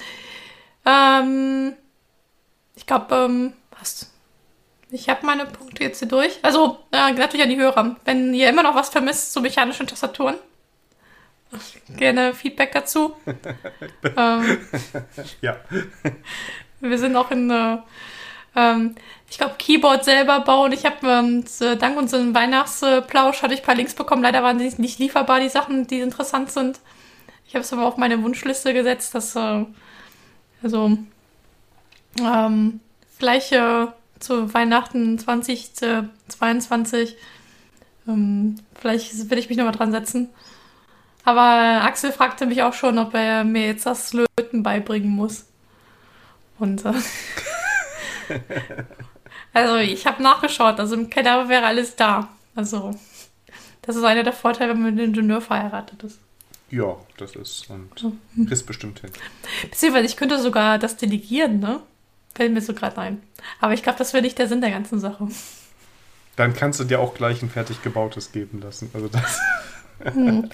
Ähm, 0.86 1.74
ich 2.76 2.86
glaube, 2.86 3.16
ähm, 3.16 3.54
was? 3.80 4.10
Ich 4.92 5.10
habe 5.10 5.26
meine 5.26 5.46
Punkte 5.46 5.84
jetzt 5.84 6.00
hier 6.00 6.08
durch. 6.08 6.38
Also, 6.44 6.80
äh, 6.92 7.12
natürlich 7.14 7.44
an 7.44 7.50
die 7.50 7.58
Hörer. 7.58 7.96
Wenn 8.06 8.34
ihr 8.34 8.50
immer 8.50 8.64
noch 8.64 8.76
was 8.76 8.90
vermisst 8.90 9.34
zu 9.34 9.42
mechanischen 9.42 9.88
Tastaturen, 9.88 10.36
gerne 11.98 12.34
Feedback 12.34 12.72
dazu. 12.72 13.16
ähm, 14.18 14.60
Ja. 15.42 15.58
wir 16.80 16.98
sind 16.98 17.16
auch 17.16 17.32
in, 17.32 17.50
äh, 17.50 17.78
ähm, 18.56 18.96
ich 19.30 19.38
glaube, 19.38 19.56
Keyboard 19.58 20.06
selber 20.06 20.42
bauen. 20.42 20.72
Ich 20.74 20.86
habe 20.86 21.08
ähm, 21.08 21.44
dank 21.80 21.98
unserem 21.98 22.36
Weihnachtsplausch 22.36 23.42
hatte 23.42 23.54
ich 23.56 23.62
ein 23.62 23.66
paar 23.66 23.76
Links 23.76 23.96
bekommen. 23.96 24.22
Leider 24.22 24.44
waren 24.44 24.60
die 24.60 24.72
nicht 24.78 25.00
lieferbar, 25.00 25.40
die 25.40 25.50
Sachen, 25.50 25.88
die 25.88 26.02
interessant 26.02 26.52
sind. 26.52 26.80
Ich 27.54 27.56
habe 27.56 27.66
es 27.66 27.72
aber 27.72 27.86
auf 27.86 27.98
meine 27.98 28.24
Wunschliste 28.24 28.74
gesetzt, 28.74 29.14
dass 29.14 29.36
äh, 29.36 29.64
also 30.64 30.98
ähm, 32.20 32.80
vielleicht 33.16 33.52
äh, 33.52 33.86
zu 34.18 34.52
Weihnachten 34.56 35.20
2022 35.20 37.16
ähm, 38.08 38.56
vielleicht 38.74 39.30
will 39.30 39.38
ich 39.38 39.50
mich 39.50 39.60
nochmal 39.60 39.76
dran 39.76 39.92
setzen. 39.92 40.30
Aber 41.26 41.84
Axel 41.84 42.12
fragte 42.12 42.48
mich 42.48 42.64
auch 42.64 42.74
schon, 42.74 42.98
ob 42.98 43.14
er 43.14 43.44
mir 43.44 43.68
jetzt 43.68 43.86
das 43.86 44.14
Löten 44.14 44.64
beibringen 44.64 45.12
muss. 45.12 45.46
Und 46.58 46.84
äh, 46.86 46.94
also 49.54 49.76
ich 49.76 50.08
habe 50.08 50.24
nachgeschaut, 50.24 50.80
also 50.80 50.96
im 50.96 51.12
Keller 51.12 51.50
wäre 51.50 51.68
alles 51.68 51.96
da. 51.96 52.30
Also 52.56 52.96
das 53.84 53.96
ist 53.96 54.04
einer 54.04 54.24
der 54.24 54.34
Vorteile, 54.34 54.72
wenn 54.72 54.82
man 54.82 54.96
mit 54.96 55.00
einem 55.04 55.14
Ingenieur 55.14 55.40
verheiratet 55.40 56.02
ist. 56.02 56.23
Ja, 56.74 56.98
das 57.18 57.36
ist 57.36 57.70
und 57.70 58.16
ist 58.52 58.66
bestimmt 58.66 59.02
hin. 59.02 59.12
Beziehungsweise 59.70 60.08
ich 60.08 60.18
könnte 60.18 60.42
sogar 60.42 60.80
das 60.80 60.98
delegieren, 60.98 61.60
ne? 61.60 61.82
Fällt 62.34 62.52
mir 62.52 62.62
so 62.62 62.74
gerade 62.74 62.98
ein. 62.98 63.22
Aber 63.60 63.74
ich 63.74 63.84
glaube, 63.84 64.00
das 64.00 64.12
wäre 64.14 64.24
nicht 64.24 64.40
der 64.40 64.48
Sinn 64.48 64.60
der 64.60 64.72
ganzen 64.72 65.00
Sache. 65.00 65.28
Dann 66.36 66.56
kannst 66.56 66.80
du 66.80 66.84
dir 66.84 67.00
auch 67.00 67.14
gleich 67.14 67.44
ein 67.44 67.52
fertig 67.52 67.84
gebautes 67.84 68.32
geben 68.32 68.60
lassen. 68.60 68.90
Also 68.94 69.08
das. 69.08 69.40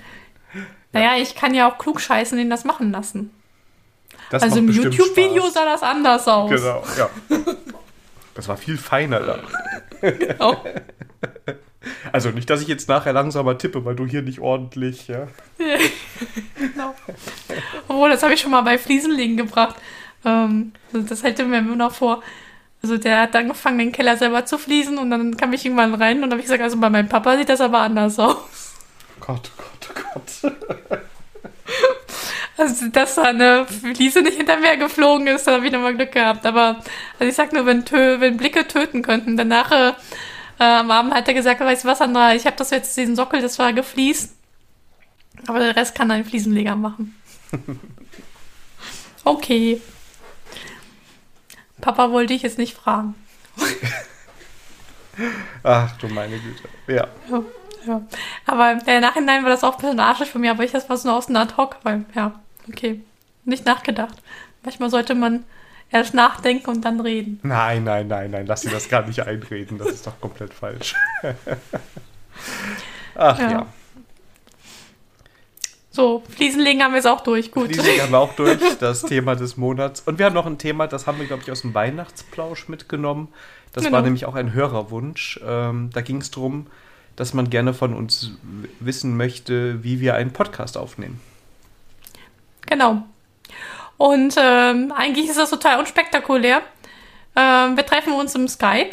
Naja, 0.91 1.21
ich 1.21 1.35
kann 1.35 1.53
ja 1.53 1.71
auch 1.71 1.77
klug 1.77 2.01
scheißen, 2.01 2.35
den 2.35 2.49
das 2.49 2.65
machen 2.65 2.91
lassen. 2.91 3.29
das 4.31 4.41
also 4.41 4.57
im 4.57 4.69
YouTube-Video 4.69 5.47
sah 5.49 5.63
das 5.63 5.83
anders 5.83 6.27
aus. 6.27 6.49
Genau, 6.49 6.83
ja. 6.97 7.09
Das 8.33 8.47
war 8.47 8.57
viel 8.57 8.77
feiner 8.77 9.19
da. 9.19 9.39
Genau. 10.01 10.63
Also 12.11 12.29
nicht, 12.31 12.49
dass 12.49 12.61
ich 12.61 12.67
jetzt 12.67 12.89
nachher 12.89 13.13
langsamer 13.13 13.57
tippe, 13.57 13.85
weil 13.85 13.95
du 13.95 14.05
hier 14.05 14.21
nicht 14.21 14.39
ordentlich, 14.39 15.07
ja. 15.07 15.27
genau. 16.57 16.93
Obwohl, 17.87 18.09
das 18.09 18.23
habe 18.23 18.33
ich 18.33 18.41
schon 18.41 18.51
mal 18.51 18.61
bei 18.61 18.77
Fliesenlegen 18.77 19.37
gebracht. 19.37 19.75
Ähm, 20.25 20.73
das 20.91 21.23
hält 21.23 21.37
mir 21.37 21.59
immer 21.59 21.75
noch 21.75 21.93
vor. 21.93 22.21
Also 22.81 22.97
der 22.97 23.21
hat 23.21 23.35
angefangen, 23.35 23.77
den 23.77 23.91
Keller 23.91 24.17
selber 24.17 24.45
zu 24.45 24.57
fließen 24.57 24.97
und 24.97 25.09
dann 25.09 25.35
kam 25.35 25.51
ich 25.53 25.65
irgendwann 25.65 25.93
rein 25.93 26.17
und 26.17 26.23
dann 26.23 26.31
habe 26.31 26.39
ich 26.39 26.45
gesagt, 26.45 26.63
also 26.63 26.77
bei 26.77 26.89
meinem 26.89 27.09
Papa 27.09 27.37
sieht 27.37 27.49
das 27.49 27.61
aber 27.61 27.79
anders 27.79 28.19
aus. 28.19 28.75
Gott, 29.19 29.51
Gott, 29.57 29.89
oh 29.89 30.01
Gott. 30.13 30.53
Also, 32.57 32.87
dass 32.89 33.15
da 33.15 33.23
eine 33.23 33.65
Fliese 33.65 34.21
nicht 34.21 34.35
hinter 34.35 34.57
mir 34.57 34.75
geflogen 34.75 35.27
ist, 35.27 35.47
da 35.47 35.53
habe 35.53 35.65
ich 35.65 35.71
nochmal 35.71 35.95
Glück 35.95 36.11
gehabt. 36.11 36.45
Aber, 36.45 36.81
also 37.17 37.29
ich 37.29 37.35
sag 37.35 37.53
nur, 37.53 37.65
wenn, 37.65 37.85
Tö 37.85 38.19
wenn 38.19 38.35
Blicke 38.35 38.67
töten 38.67 39.01
könnten. 39.01 39.37
Danach, 39.37 39.71
äh, 39.71 39.93
am 40.63 40.91
Abend 40.91 41.13
hat 41.13 41.27
er 41.27 41.33
gesagt, 41.33 41.59
weißt 41.61 41.83
du 41.83 41.87
was, 41.87 41.99
Sandra, 41.99 42.35
ich 42.35 42.45
habe 42.45 42.57
das 42.57 42.69
jetzt, 42.69 42.95
diesen 42.97 43.15
Sockel, 43.15 43.41
das 43.41 43.57
war 43.59 43.73
gefliest. 43.73 44.35
Aber 45.47 45.59
der 45.59 45.75
Rest 45.75 45.95
kann 45.95 46.11
ein 46.11 46.25
Fliesenleger 46.25 46.75
machen. 46.75 47.15
Okay. 49.25 49.81
Papa 51.81 52.11
wollte 52.11 52.33
ich 52.33 52.41
jetzt 52.41 52.57
nicht 52.57 52.75
fragen. 52.75 53.13
Ach 55.63 55.91
du 55.97 56.07
meine 56.07 56.39
Güte. 56.39 56.63
Ja. 56.87 57.07
Ja, 57.29 57.43
ja. 57.85 58.01
Aber 58.45 58.71
im 58.71 59.01
Nachhinein 59.01 59.43
war 59.43 59.51
das 59.51 59.63
auch 59.63 59.75
ein 59.75 59.81
bisschen 59.81 59.99
arschig 59.99 60.29
für 60.29 60.39
mich, 60.39 60.49
aber 60.49 60.63
ich 60.63 60.71
das 60.71 60.89
war 60.89 60.97
so 60.97 61.11
aus 61.11 61.27
dem 61.27 61.35
Ad-Hoc, 61.35 61.77
weil, 61.83 62.05
ja, 62.15 62.39
okay. 62.67 63.01
Nicht 63.45 63.65
nachgedacht. 63.65 64.15
Manchmal 64.63 64.89
sollte 64.89 65.15
man 65.15 65.43
erst 65.91 66.13
nachdenken 66.13 66.69
und 66.69 66.81
dann 66.85 66.99
reden. 66.99 67.39
Nein, 67.43 67.83
nein, 67.83 68.07
nein, 68.07 68.31
nein, 68.31 68.45
lass 68.45 68.61
dir 68.61 68.71
das 68.71 68.89
gar 68.89 69.05
nicht 69.05 69.21
einreden. 69.21 69.77
Das 69.77 69.89
ist 69.89 70.05
doch 70.07 70.19
komplett 70.21 70.53
falsch. 70.53 70.95
Ach 73.15 73.39
ja. 73.39 73.51
Ja. 73.51 73.65
So, 75.91 76.23
Fliesenlegen 76.29 76.83
haben 76.83 76.91
wir 76.91 76.97
jetzt 76.97 77.07
auch 77.07 77.21
durch. 77.21 77.51
Gut. 77.51 77.65
Fliesenlegen 77.65 78.03
haben 78.03 78.11
wir 78.11 78.19
auch 78.19 78.33
durch, 78.35 78.59
das 78.79 79.01
Thema 79.01 79.35
des 79.35 79.57
Monats. 79.57 80.01
Und 80.01 80.19
wir 80.19 80.25
haben 80.27 80.35
noch 80.35 80.45
ein 80.45 80.57
Thema, 80.57 80.87
das 80.87 81.07
haben 81.07 81.19
wir, 81.19 81.25
glaube 81.25 81.43
ich, 81.43 81.51
aus 81.51 81.61
dem 81.61 81.73
Weihnachtsplausch 81.73 82.69
mitgenommen. 82.69 83.29
Das 83.73 83.83
Genau. 83.83 83.97
war 83.97 84.03
nämlich 84.03 84.25
auch 84.25 84.35
ein 84.35 84.53
Hörerwunsch. 84.53 85.39
Ähm, 85.45 85.89
da 85.93 86.01
ging 86.01 86.17
es 86.21 86.31
darum, 86.31 86.67
dass 87.15 87.33
man 87.33 87.49
gerne 87.49 87.73
von 87.73 87.93
uns 87.93 88.31
wissen 88.79 89.17
möchte, 89.17 89.83
wie 89.83 89.99
wir 89.99 90.15
einen 90.15 90.31
Podcast 90.31 90.77
aufnehmen. 90.77 91.19
Genau. 92.67 93.03
Und 93.99 94.35
ähm, 94.37 94.93
eigentlich 94.95 95.27
ist 95.27 95.37
das 95.37 95.49
total 95.49 95.77
unspektakulär. 95.77 96.61
Ähm, 97.35 97.75
wir 97.75 97.85
treffen 97.85 98.13
uns 98.13 98.33
im 98.33 98.47
Skype, 98.47 98.91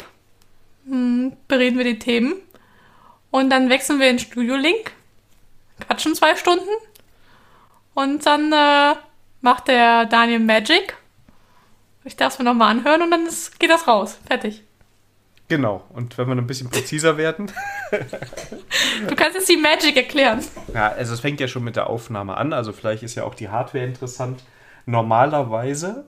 hm, 0.85 1.31
bereden 1.47 1.77
wir 1.77 1.85
die 1.85 1.97
Themen 1.97 2.35
und 3.31 3.49
dann 3.49 3.69
wechseln 3.69 4.01
wir 4.01 4.09
in 4.09 4.19
Studio 4.19 4.57
Link, 4.57 4.91
quatschen 5.79 6.13
zwei 6.13 6.35
Stunden 6.35 6.67
und 7.93 8.25
dann 8.25 8.51
äh, 8.51 8.95
macht 9.39 9.69
der 9.69 10.07
Daniel 10.07 10.41
Magic. 10.41 10.97
Ich 12.03 12.17
darf 12.17 12.33
es 12.33 12.39
mir 12.39 12.45
nochmal 12.45 12.71
anhören 12.71 13.01
und 13.01 13.11
dann 13.11 13.25
ist, 13.25 13.61
geht 13.61 13.69
das 13.69 13.87
raus. 13.87 14.19
Fertig. 14.27 14.61
Genau. 15.47 15.85
Und 15.93 16.17
wenn 16.17 16.27
wir 16.27 16.35
ein 16.35 16.47
bisschen 16.47 16.69
präziser 16.69 17.15
werden, 17.15 17.49
Du 19.07 19.15
kannst 19.15 19.35
jetzt 19.35 19.47
die 19.47 19.55
Magic 19.55 19.95
erklären. 19.95 20.43
Ja, 20.73 20.89
also 20.89 21.13
es 21.13 21.21
fängt 21.21 21.39
ja 21.39 21.47
schon 21.47 21.63
mit 21.63 21.77
der 21.77 21.89
Aufnahme 21.89 22.35
an, 22.35 22.51
also 22.51 22.73
vielleicht 22.73 23.03
ist 23.03 23.15
ja 23.15 23.23
auch 23.23 23.35
die 23.35 23.47
Hardware 23.47 23.85
interessant. 23.85 24.43
Normalerweise, 24.87 26.05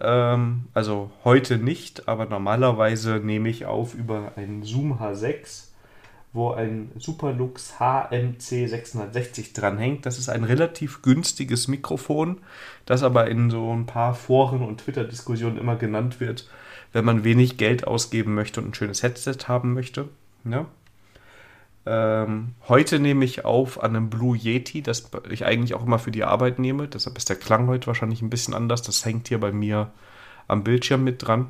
ähm, 0.00 0.64
also 0.74 1.12
heute 1.22 1.56
nicht, 1.56 2.08
aber 2.08 2.26
normalerweise 2.26 3.20
nehme 3.20 3.48
ich 3.48 3.64
auf 3.64 3.94
über 3.94 4.32
einen 4.34 4.64
Zoom 4.64 4.94
H6, 5.00 5.68
wo 6.32 6.50
ein 6.50 6.90
Superlux 6.98 7.78
HMC 7.78 8.66
660 8.66 9.52
dranhängt. 9.52 10.04
Das 10.04 10.18
ist 10.18 10.28
ein 10.28 10.42
relativ 10.42 11.00
günstiges 11.02 11.68
Mikrofon, 11.68 12.40
das 12.86 13.04
aber 13.04 13.28
in 13.28 13.50
so 13.50 13.72
ein 13.72 13.86
paar 13.86 14.16
Foren 14.16 14.62
und 14.62 14.80
Twitter-Diskussionen 14.80 15.56
immer 15.56 15.76
genannt 15.76 16.18
wird, 16.18 16.50
wenn 16.92 17.04
man 17.04 17.22
wenig 17.22 17.56
Geld 17.56 17.86
ausgeben 17.86 18.34
möchte 18.34 18.60
und 18.60 18.70
ein 18.70 18.74
schönes 18.74 19.04
Headset 19.04 19.46
haben 19.46 19.74
möchte. 19.74 20.08
Ja? 20.44 20.66
Ähm, 21.86 22.54
heute 22.68 22.98
nehme 22.98 23.24
ich 23.24 23.44
auf 23.44 23.82
an 23.82 23.94
einem 23.94 24.10
Blue 24.10 24.36
Yeti, 24.36 24.82
das 24.82 25.08
ich 25.30 25.46
eigentlich 25.46 25.74
auch 25.74 25.86
immer 25.86 26.00
für 26.00 26.10
die 26.10 26.24
Arbeit 26.24 26.58
nehme. 26.58 26.88
Deshalb 26.88 27.16
ist 27.16 27.28
der 27.28 27.36
Klang 27.36 27.68
heute 27.68 27.86
wahrscheinlich 27.86 28.22
ein 28.22 28.30
bisschen 28.30 28.54
anders. 28.54 28.82
Das 28.82 29.04
hängt 29.04 29.28
hier 29.28 29.38
bei 29.38 29.52
mir 29.52 29.92
am 30.48 30.64
Bildschirm 30.64 31.04
mit 31.04 31.24
dran. 31.24 31.48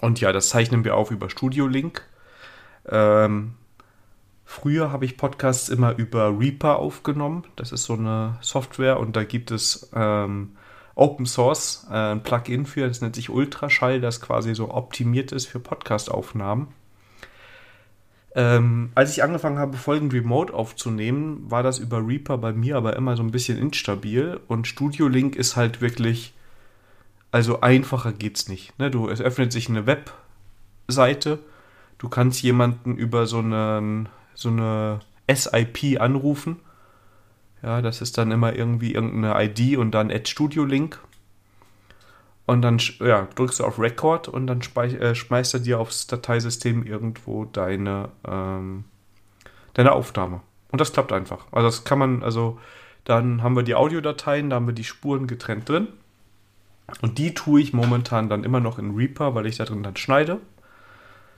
Und 0.00 0.20
ja, 0.20 0.32
das 0.32 0.48
zeichnen 0.48 0.84
wir 0.84 0.96
auf 0.96 1.10
über 1.10 1.28
Studio 1.28 1.66
Link. 1.66 2.02
Ähm, 2.88 3.54
früher 4.46 4.90
habe 4.90 5.04
ich 5.04 5.18
Podcasts 5.18 5.68
immer 5.68 5.96
über 5.98 6.38
Reaper 6.38 6.78
aufgenommen. 6.78 7.44
Das 7.56 7.72
ist 7.72 7.84
so 7.84 7.94
eine 7.94 8.38
Software 8.40 8.98
und 8.98 9.16
da 9.16 9.24
gibt 9.24 9.50
es 9.50 9.90
ähm, 9.94 10.56
Open 10.94 11.26
Source 11.26 11.86
äh, 11.90 11.94
ein 11.94 12.22
Plugin 12.22 12.64
für, 12.64 12.88
das 12.88 13.00
nennt 13.00 13.16
sich 13.16 13.28
Ultraschall, 13.28 14.00
das 14.00 14.20
quasi 14.20 14.54
so 14.54 14.70
optimiert 14.70 15.32
ist 15.32 15.46
für 15.46 15.60
Podcast-Aufnahmen. 15.60 16.68
Ähm, 18.34 18.90
als 18.94 19.12
ich 19.12 19.24
angefangen 19.24 19.58
habe, 19.58 19.76
Folgen 19.76 20.10
remote 20.10 20.54
aufzunehmen, 20.54 21.50
war 21.50 21.62
das 21.62 21.78
über 21.78 22.06
Reaper 22.06 22.38
bei 22.38 22.52
mir 22.52 22.76
aber 22.76 22.96
immer 22.96 23.16
so 23.16 23.22
ein 23.22 23.32
bisschen 23.32 23.58
instabil 23.58 24.40
und 24.46 24.68
Studio 24.68 25.08
Link 25.08 25.34
ist 25.34 25.56
halt 25.56 25.80
wirklich, 25.80 26.32
also 27.32 27.60
einfacher 27.60 28.12
geht's 28.12 28.48
nicht. 28.48 28.78
Ne? 28.78 28.90
Du, 28.90 29.08
es 29.08 29.20
öffnet 29.20 29.52
sich 29.52 29.68
eine 29.68 29.84
Webseite, 29.86 31.40
du 31.98 32.08
kannst 32.08 32.42
jemanden 32.42 32.96
über 32.96 33.26
so, 33.26 33.38
einen, 33.38 34.08
so 34.34 34.48
eine 34.48 35.00
SIP 35.28 36.00
anrufen. 36.00 36.60
Ja, 37.62 37.82
das 37.82 38.00
ist 38.00 38.16
dann 38.16 38.30
immer 38.30 38.54
irgendwie 38.54 38.94
irgendeine 38.94 39.44
ID 39.44 39.76
und 39.76 39.90
dann 39.90 40.10
Add 40.10 40.30
Studio 40.30 40.64
Link. 40.64 41.00
Und 42.50 42.62
dann 42.62 42.80
ja, 42.98 43.28
drückst 43.36 43.60
du 43.60 43.64
auf 43.64 43.78
Record 43.78 44.26
und 44.26 44.48
dann 44.48 44.60
äh, 44.74 45.14
schmeißt 45.14 45.54
er 45.54 45.60
dir 45.60 45.78
aufs 45.78 46.08
Dateisystem 46.08 46.84
irgendwo 46.84 47.44
deine, 47.44 48.08
ähm, 48.26 48.82
deine 49.74 49.92
Aufnahme. 49.92 50.40
Und 50.72 50.80
das 50.80 50.92
klappt 50.92 51.12
einfach. 51.12 51.46
Also 51.52 51.68
das 51.68 51.84
kann 51.84 52.00
man, 52.00 52.24
also 52.24 52.58
dann 53.04 53.44
haben 53.44 53.54
wir 53.54 53.62
die 53.62 53.76
Audiodateien, 53.76 54.50
da 54.50 54.56
haben 54.56 54.66
wir 54.66 54.74
die 54.74 54.82
Spuren 54.82 55.28
getrennt 55.28 55.68
drin. 55.68 55.86
Und 57.02 57.18
die 57.18 57.34
tue 57.34 57.60
ich 57.60 57.72
momentan 57.72 58.28
dann 58.28 58.42
immer 58.42 58.58
noch 58.58 58.80
in 58.80 58.96
Reaper, 58.96 59.36
weil 59.36 59.46
ich 59.46 59.58
da 59.58 59.64
drin 59.64 59.84
dann 59.84 59.96
schneide. 59.96 60.40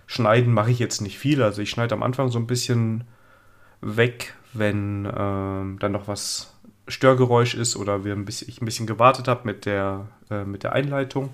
Schneiden 0.06 0.54
mache 0.54 0.70
ich 0.70 0.78
jetzt 0.78 1.02
nicht 1.02 1.18
viel. 1.18 1.42
Also 1.42 1.60
ich 1.60 1.68
schneide 1.68 1.94
am 1.94 2.02
Anfang 2.02 2.30
so 2.30 2.38
ein 2.38 2.46
bisschen 2.46 3.04
weg, 3.82 4.32
wenn 4.54 5.06
ähm, 5.14 5.76
dann 5.78 5.92
noch 5.92 6.08
was 6.08 6.51
Störgeräusch 6.88 7.54
ist 7.54 7.76
oder 7.76 8.04
wir 8.04 8.12
ein 8.14 8.24
bisschen, 8.24 8.48
ich 8.48 8.60
ein 8.60 8.64
bisschen 8.64 8.86
gewartet 8.86 9.28
habe 9.28 9.42
mit 9.44 9.66
der, 9.66 10.08
äh, 10.30 10.44
mit 10.44 10.62
der 10.62 10.72
Einleitung. 10.72 11.32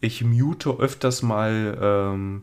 Ich 0.00 0.22
mute 0.22 0.70
öfters 0.70 1.22
mal 1.22 1.78
ähm, 1.80 2.42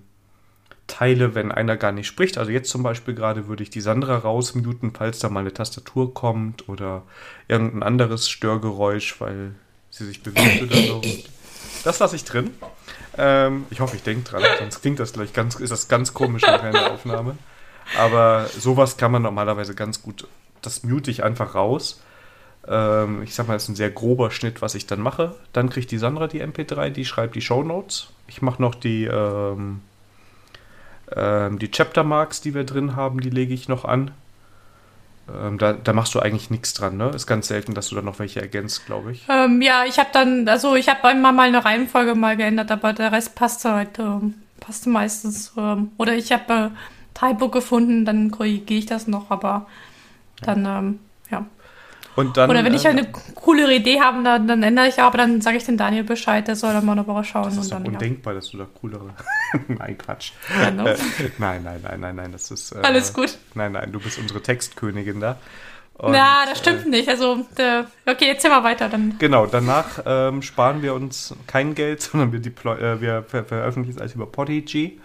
Teile, 0.87 1.35
wenn 1.35 1.51
einer 1.51 1.77
gar 1.77 1.91
nicht 1.91 2.07
spricht. 2.07 2.37
Also 2.37 2.51
jetzt 2.51 2.69
zum 2.69 2.83
Beispiel 2.83 3.13
gerade 3.13 3.47
würde 3.47 3.63
ich 3.63 3.69
die 3.69 3.81
Sandra 3.81 4.17
rausmuten, 4.17 4.93
falls 4.93 5.19
da 5.19 5.29
mal 5.29 5.41
eine 5.41 5.53
Tastatur 5.53 6.13
kommt 6.13 6.67
oder 6.67 7.03
irgendein 7.47 7.83
anderes 7.83 8.29
Störgeräusch, 8.29 9.21
weil 9.21 9.55
sie 9.89 10.05
sich 10.05 10.23
bewegt 10.23 10.63
oder 10.63 10.75
so. 10.75 11.01
Das 11.83 11.99
lasse 11.99 12.15
ich 12.15 12.23
drin. 12.25 12.51
Ähm, 13.17 13.65
ich 13.69 13.79
hoffe, 13.79 13.95
ich 13.95 14.03
denke 14.03 14.29
dran, 14.29 14.43
sonst 14.59 14.81
klingt 14.81 14.99
das 14.99 15.13
gleich 15.13 15.33
ganz, 15.33 15.55
ist 15.55 15.71
das 15.71 15.87
ganz 15.87 16.13
komisch 16.13 16.43
in 16.43 16.57
keiner 16.57 16.91
Aufnahme. 16.91 17.37
Aber 17.97 18.47
sowas 18.47 18.97
kann 18.97 19.11
man 19.11 19.21
normalerweise 19.21 19.75
ganz 19.75 20.01
gut, 20.01 20.27
das 20.61 20.83
mute 20.83 21.11
ich 21.11 21.23
einfach 21.23 21.55
raus. 21.55 22.01
Ähm, 22.67 23.23
ich 23.23 23.33
sag 23.33 23.47
mal, 23.47 23.53
das 23.53 23.63
ist 23.63 23.69
ein 23.69 23.75
sehr 23.75 23.91
grober 23.91 24.31
Schnitt, 24.31 24.61
was 24.61 24.75
ich 24.75 24.85
dann 24.85 25.01
mache. 25.01 25.35
Dann 25.53 25.69
kriegt 25.69 25.91
die 25.91 25.97
Sandra 25.97 26.27
die 26.27 26.43
MP3, 26.43 26.89
die 26.89 27.05
schreibt 27.05 27.35
die 27.35 27.41
Shownotes. 27.41 28.09
Ich 28.27 28.41
mache 28.41 28.61
noch 28.61 28.75
die, 28.75 29.05
ähm, 29.05 29.81
ähm, 31.15 31.59
die 31.59 31.71
Chapter 31.71 32.03
Marks, 32.03 32.41
die 32.41 32.53
wir 32.53 32.63
drin 32.63 32.95
haben, 32.95 33.19
die 33.21 33.29
lege 33.29 33.53
ich 33.53 33.67
noch 33.67 33.85
an. 33.85 34.11
Ähm, 35.33 35.57
da, 35.57 35.73
da 35.73 35.93
machst 35.93 36.13
du 36.15 36.19
eigentlich 36.19 36.49
nichts 36.49 36.73
dran, 36.73 36.97
ne? 36.97 37.09
Ist 37.09 37.27
ganz 37.27 37.47
selten, 37.47 37.73
dass 37.73 37.89
du 37.89 37.95
da 37.95 38.01
noch 38.01 38.19
welche 38.19 38.41
ergänzt, 38.41 38.85
glaube 38.85 39.11
ich. 39.11 39.25
Ähm, 39.29 39.61
ja, 39.61 39.85
ich 39.85 39.97
habe 39.97 40.09
dann, 40.11 40.47
also 40.47 40.75
ich 40.75 40.89
habe 40.89 41.03
einmal 41.05 41.33
mal 41.33 41.47
eine 41.47 41.63
Reihenfolge 41.63 42.15
mal 42.15 42.37
geändert, 42.37 42.71
aber 42.71 42.93
der 42.93 43.11
Rest 43.11 43.35
passte 43.35 43.71
halt, 43.71 43.99
ähm, 43.99 44.35
passte 44.59 44.89
meistens. 44.89 45.53
Ähm, 45.57 45.91
oder 45.97 46.15
ich 46.15 46.31
habe 46.31 46.53
äh, 46.53 46.69
Typo 47.13 47.49
gefunden, 47.49 48.05
dann 48.05 48.31
korrigiere 48.31 48.79
ich 48.79 48.85
das 48.85 49.07
noch, 49.07 49.29
aber 49.29 49.67
dann, 50.41 50.65
ähm, 50.65 50.99
ja. 51.29 51.45
Und 52.15 52.35
dann, 52.35 52.49
Oder 52.49 52.65
wenn 52.65 52.73
ich 52.73 52.83
äh, 52.85 52.89
eine 52.89 53.07
coolere 53.35 53.73
Idee 53.73 54.01
habe, 54.01 54.21
dann, 54.23 54.47
dann 54.47 54.63
ändere 54.63 54.87
ich, 54.87 54.99
aber 54.99 55.17
dann 55.17 55.39
sage 55.39 55.57
ich 55.57 55.63
den 55.63 55.77
Daniel 55.77 56.03
Bescheid, 56.03 56.47
der 56.47 56.55
soll 56.55 56.73
dann 56.73 56.85
mal 56.85 56.93
eine 56.93 57.07
Woche 57.07 57.23
schauen 57.23 57.45
Das 57.45 57.53
und 57.55 57.61
ist 57.61 57.71
doch 57.71 57.77
dann, 57.77 57.85
ja. 57.85 57.91
undenkbar, 57.93 58.33
dass 58.33 58.49
du 58.49 58.57
da 58.57 58.67
coolere. 58.79 59.13
nein, 59.67 59.97
Quatsch. 59.97 60.33
Ja, 60.61 60.71
ne? 60.71 60.91
Äh, 60.91 60.97
nein, 61.37 61.63
nein, 61.63 61.79
nein, 61.83 61.99
nein, 61.99 62.15
nein, 62.15 62.31
das 62.31 62.51
ist. 62.51 62.73
Äh, 62.73 62.79
Alles 62.79 63.13
gut. 63.13 63.37
Nein, 63.55 63.71
nein, 63.71 63.91
du 63.91 63.99
bist 63.99 64.19
unsere 64.19 64.41
Textkönigin 64.41 65.21
da. 65.21 65.37
Und, 66.01 66.13
Na, 66.13 66.45
das 66.45 66.57
stimmt 66.57 66.87
nicht. 66.87 67.07
Also, 67.07 67.45
okay, 68.07 68.25
jetzt 68.25 68.43
mal 68.47 68.63
weiter. 68.63 68.89
Dann. 68.89 69.15
Genau, 69.19 69.45
danach 69.45 70.01
ähm, 70.05 70.41
sparen 70.41 70.81
wir 70.81 70.95
uns 70.95 71.35
kein 71.47 71.75
Geld, 71.75 72.01
sondern 72.01 72.31
wir, 72.31 72.39
deploy, 72.39 72.77
äh, 72.77 72.99
wir 72.99 73.23
ver 73.23 73.45
veröffentlichen 73.45 73.97
es 73.97 74.01
alles 74.01 74.15
über 74.15 74.25
Podigy, 74.25 74.99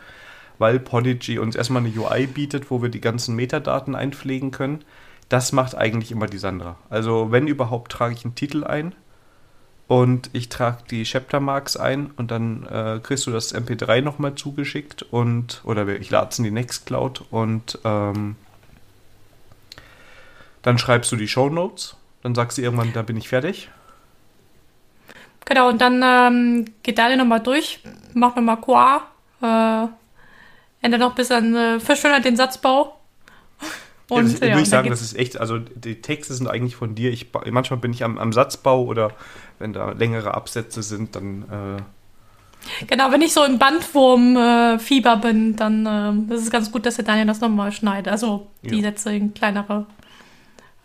weil 0.59 0.81
Podigy 0.81 1.39
uns 1.39 1.55
erstmal 1.55 1.85
eine 1.85 1.95
UI 1.95 2.27
bietet, 2.27 2.71
wo 2.71 2.83
wir 2.83 2.89
die 2.89 3.01
ganzen 3.01 3.37
Metadaten 3.37 3.95
einpflegen 3.95 4.51
können. 4.51 4.85
Das 5.29 5.53
macht 5.53 5.75
eigentlich 5.75 6.13
immer 6.13 6.27
die 6.27 6.39
Sandra. 6.39 6.77
Also 6.89 7.33
wenn 7.33 7.49
überhaupt, 7.49 7.93
trage 7.93 8.15
ich 8.15 8.25
einen 8.25 8.35
Titel 8.35 8.65
ein. 8.65 8.95
und 9.89 10.31
ich 10.33 10.49
trage 10.49 10.79
die 10.91 11.05
Chapter-Marks 11.05 11.77
ein 11.77 12.11
und 12.17 12.31
dann 12.31 12.67
äh, 12.67 13.01
kriegst 13.03 13.27
du 13.27 13.31
das 13.31 13.55
MP3 13.55 14.03
nochmal 14.03 14.35
zugeschickt 14.35 15.03
und 15.03 15.61
oder 15.65 15.87
ich 15.89 16.11
lade 16.11 16.29
es 16.31 16.39
in 16.39 16.45
die 16.45 16.51
Nextcloud 16.51 17.25
und 17.31 17.79
ähm, 17.85 18.35
dann 20.63 20.79
schreibst 20.79 21.13
du 21.13 21.17
die 21.17 21.29
Show 21.29 21.49
Notes. 21.49 21.97
Dann 22.23 22.35
sagst 22.35 22.59
du 22.59 22.63
irgendwann, 22.63 22.93
da 22.93 23.03
bin 23.03 23.17
ich 23.17 23.29
fertig. 23.29 23.71
Genau, 25.45 25.69
und 25.69 25.81
dann 25.81 26.03
ähm, 26.05 26.65
geht 26.83 26.99
Daniel 26.99 27.19
nochmal 27.19 27.39
durch, 27.41 27.79
macht 28.15 28.35
nochmal 28.35 28.61
Qua, 28.61 29.03
äh, 29.41 29.87
ändert 30.85 31.01
noch 31.01 31.11
ein 31.11 31.15
bisschen, 31.15 31.55
äh, 31.55 31.79
verschönert 31.79 32.25
den 32.25 32.37
Satzbau. 32.37 32.99
Und, 34.09 34.27
ja, 34.27 34.33
das, 34.33 34.41
ja, 34.41 34.47
würde 34.49 34.63
ich 34.63 34.69
sagen, 34.69 34.91
das 34.91 35.03
ist 35.03 35.17
echt, 35.17 35.41
also 35.41 35.59
die 35.59 36.01
Texte 36.01 36.35
sind 36.35 36.49
eigentlich 36.49 36.77
von 36.77 36.95
dir. 36.95 37.11
Ich, 37.11 37.29
manchmal 37.51 37.81
bin 37.81 37.93
ich 37.93 38.05
am, 38.05 38.19
am 38.19 38.33
Satzbau 38.33 38.85
oder 38.85 39.11
wenn 39.59 39.73
da 39.73 39.93
längere 39.93 40.35
Absätze 40.35 40.83
sind, 40.83 41.17
dann. 41.17 41.43
Äh 41.43 42.87
genau, 42.87 43.11
wenn 43.11 43.23
ich 43.23 43.33
so 43.33 43.45
im 43.45 43.59
Bandwurm-Fieber 43.59 45.13
äh, 45.15 45.17
bin, 45.17 45.57
dann 45.57 46.29
äh, 46.31 46.35
ist 46.35 46.43
es 46.43 46.51
ganz 46.51 46.71
gut, 46.71 46.87
dass 46.87 46.97
der 46.97 47.05
Daniel 47.05 47.27
das 47.27 47.41
nochmal 47.41 47.73
schneidet. 47.73 48.13
Also 48.13 48.47
die 48.63 48.77
ja. 48.77 48.83
Sätze 48.83 49.13
in 49.13 49.35
kleinere. 49.35 49.87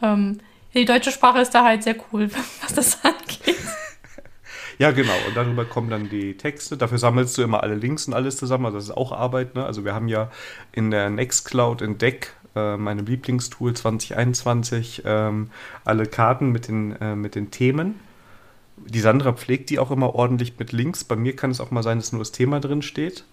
Ähm, 0.02 0.40
die 0.74 0.86
deutsche 0.86 1.12
Sprache 1.12 1.40
ist 1.40 1.52
da 1.52 1.64
halt 1.64 1.84
sehr 1.84 1.96
cool, 2.12 2.30
was 2.62 2.74
das 2.74 3.04
angeht. 3.04 3.58
Ja, 4.78 4.90
genau. 4.90 5.14
Und 5.28 5.38
darüber 5.38 5.64
kommen 5.64 5.92
dann 5.92 6.10
die 6.10 6.36
Texte. 6.36 6.76
Dafür 6.76 6.98
sammelst 6.98 7.38
du 7.38 7.44
immer 7.44 7.62
alle 7.62 7.76
Links 7.76 8.08
und 8.08 8.16
alles 8.16 8.38
zusammen. 8.38 8.66
Also 8.66 8.80
das 8.80 8.86
ist 8.86 8.98
auch 8.98 9.12
Arbeit. 9.12 9.54
Ne? 9.54 9.64
Also 9.64 9.86
wir 9.86 9.94
haben 9.94 10.08
ja 10.08 10.32
in 10.72 10.90
der 10.90 11.12
Nextcloud 11.12 11.84
in 11.84 12.00
Deck, 12.00 12.34
äh, 12.56 12.78
meinem 12.78 13.06
Lieblingstool 13.06 13.74
2021, 13.74 15.04
ähm, 15.06 15.49
alle 15.86 16.06
Karten 16.06 16.52
mit 16.52 16.68
den, 16.68 16.95
äh, 16.99 17.16
mit 17.16 17.36
den 17.36 17.52
Themen. 17.52 17.99
Die 18.78 18.99
Sandra 18.99 19.34
pflegt 19.34 19.70
die 19.70 19.80
auch 19.80 19.91
immer 19.91 20.16
ordentlich 20.16 20.58
mit 20.58 20.72
Links. 20.72 21.04
Bei 21.04 21.16
mir 21.16 21.36
kann 21.36 21.52
es 21.52 21.62
auch 21.62 21.72
mal 21.72 21.84
sein, 21.84 21.99
dass 21.99 22.12
nur 22.12 22.22
das 22.22 22.32
Thema 22.32 22.60
drin 22.60 22.82
steht. 22.82 23.26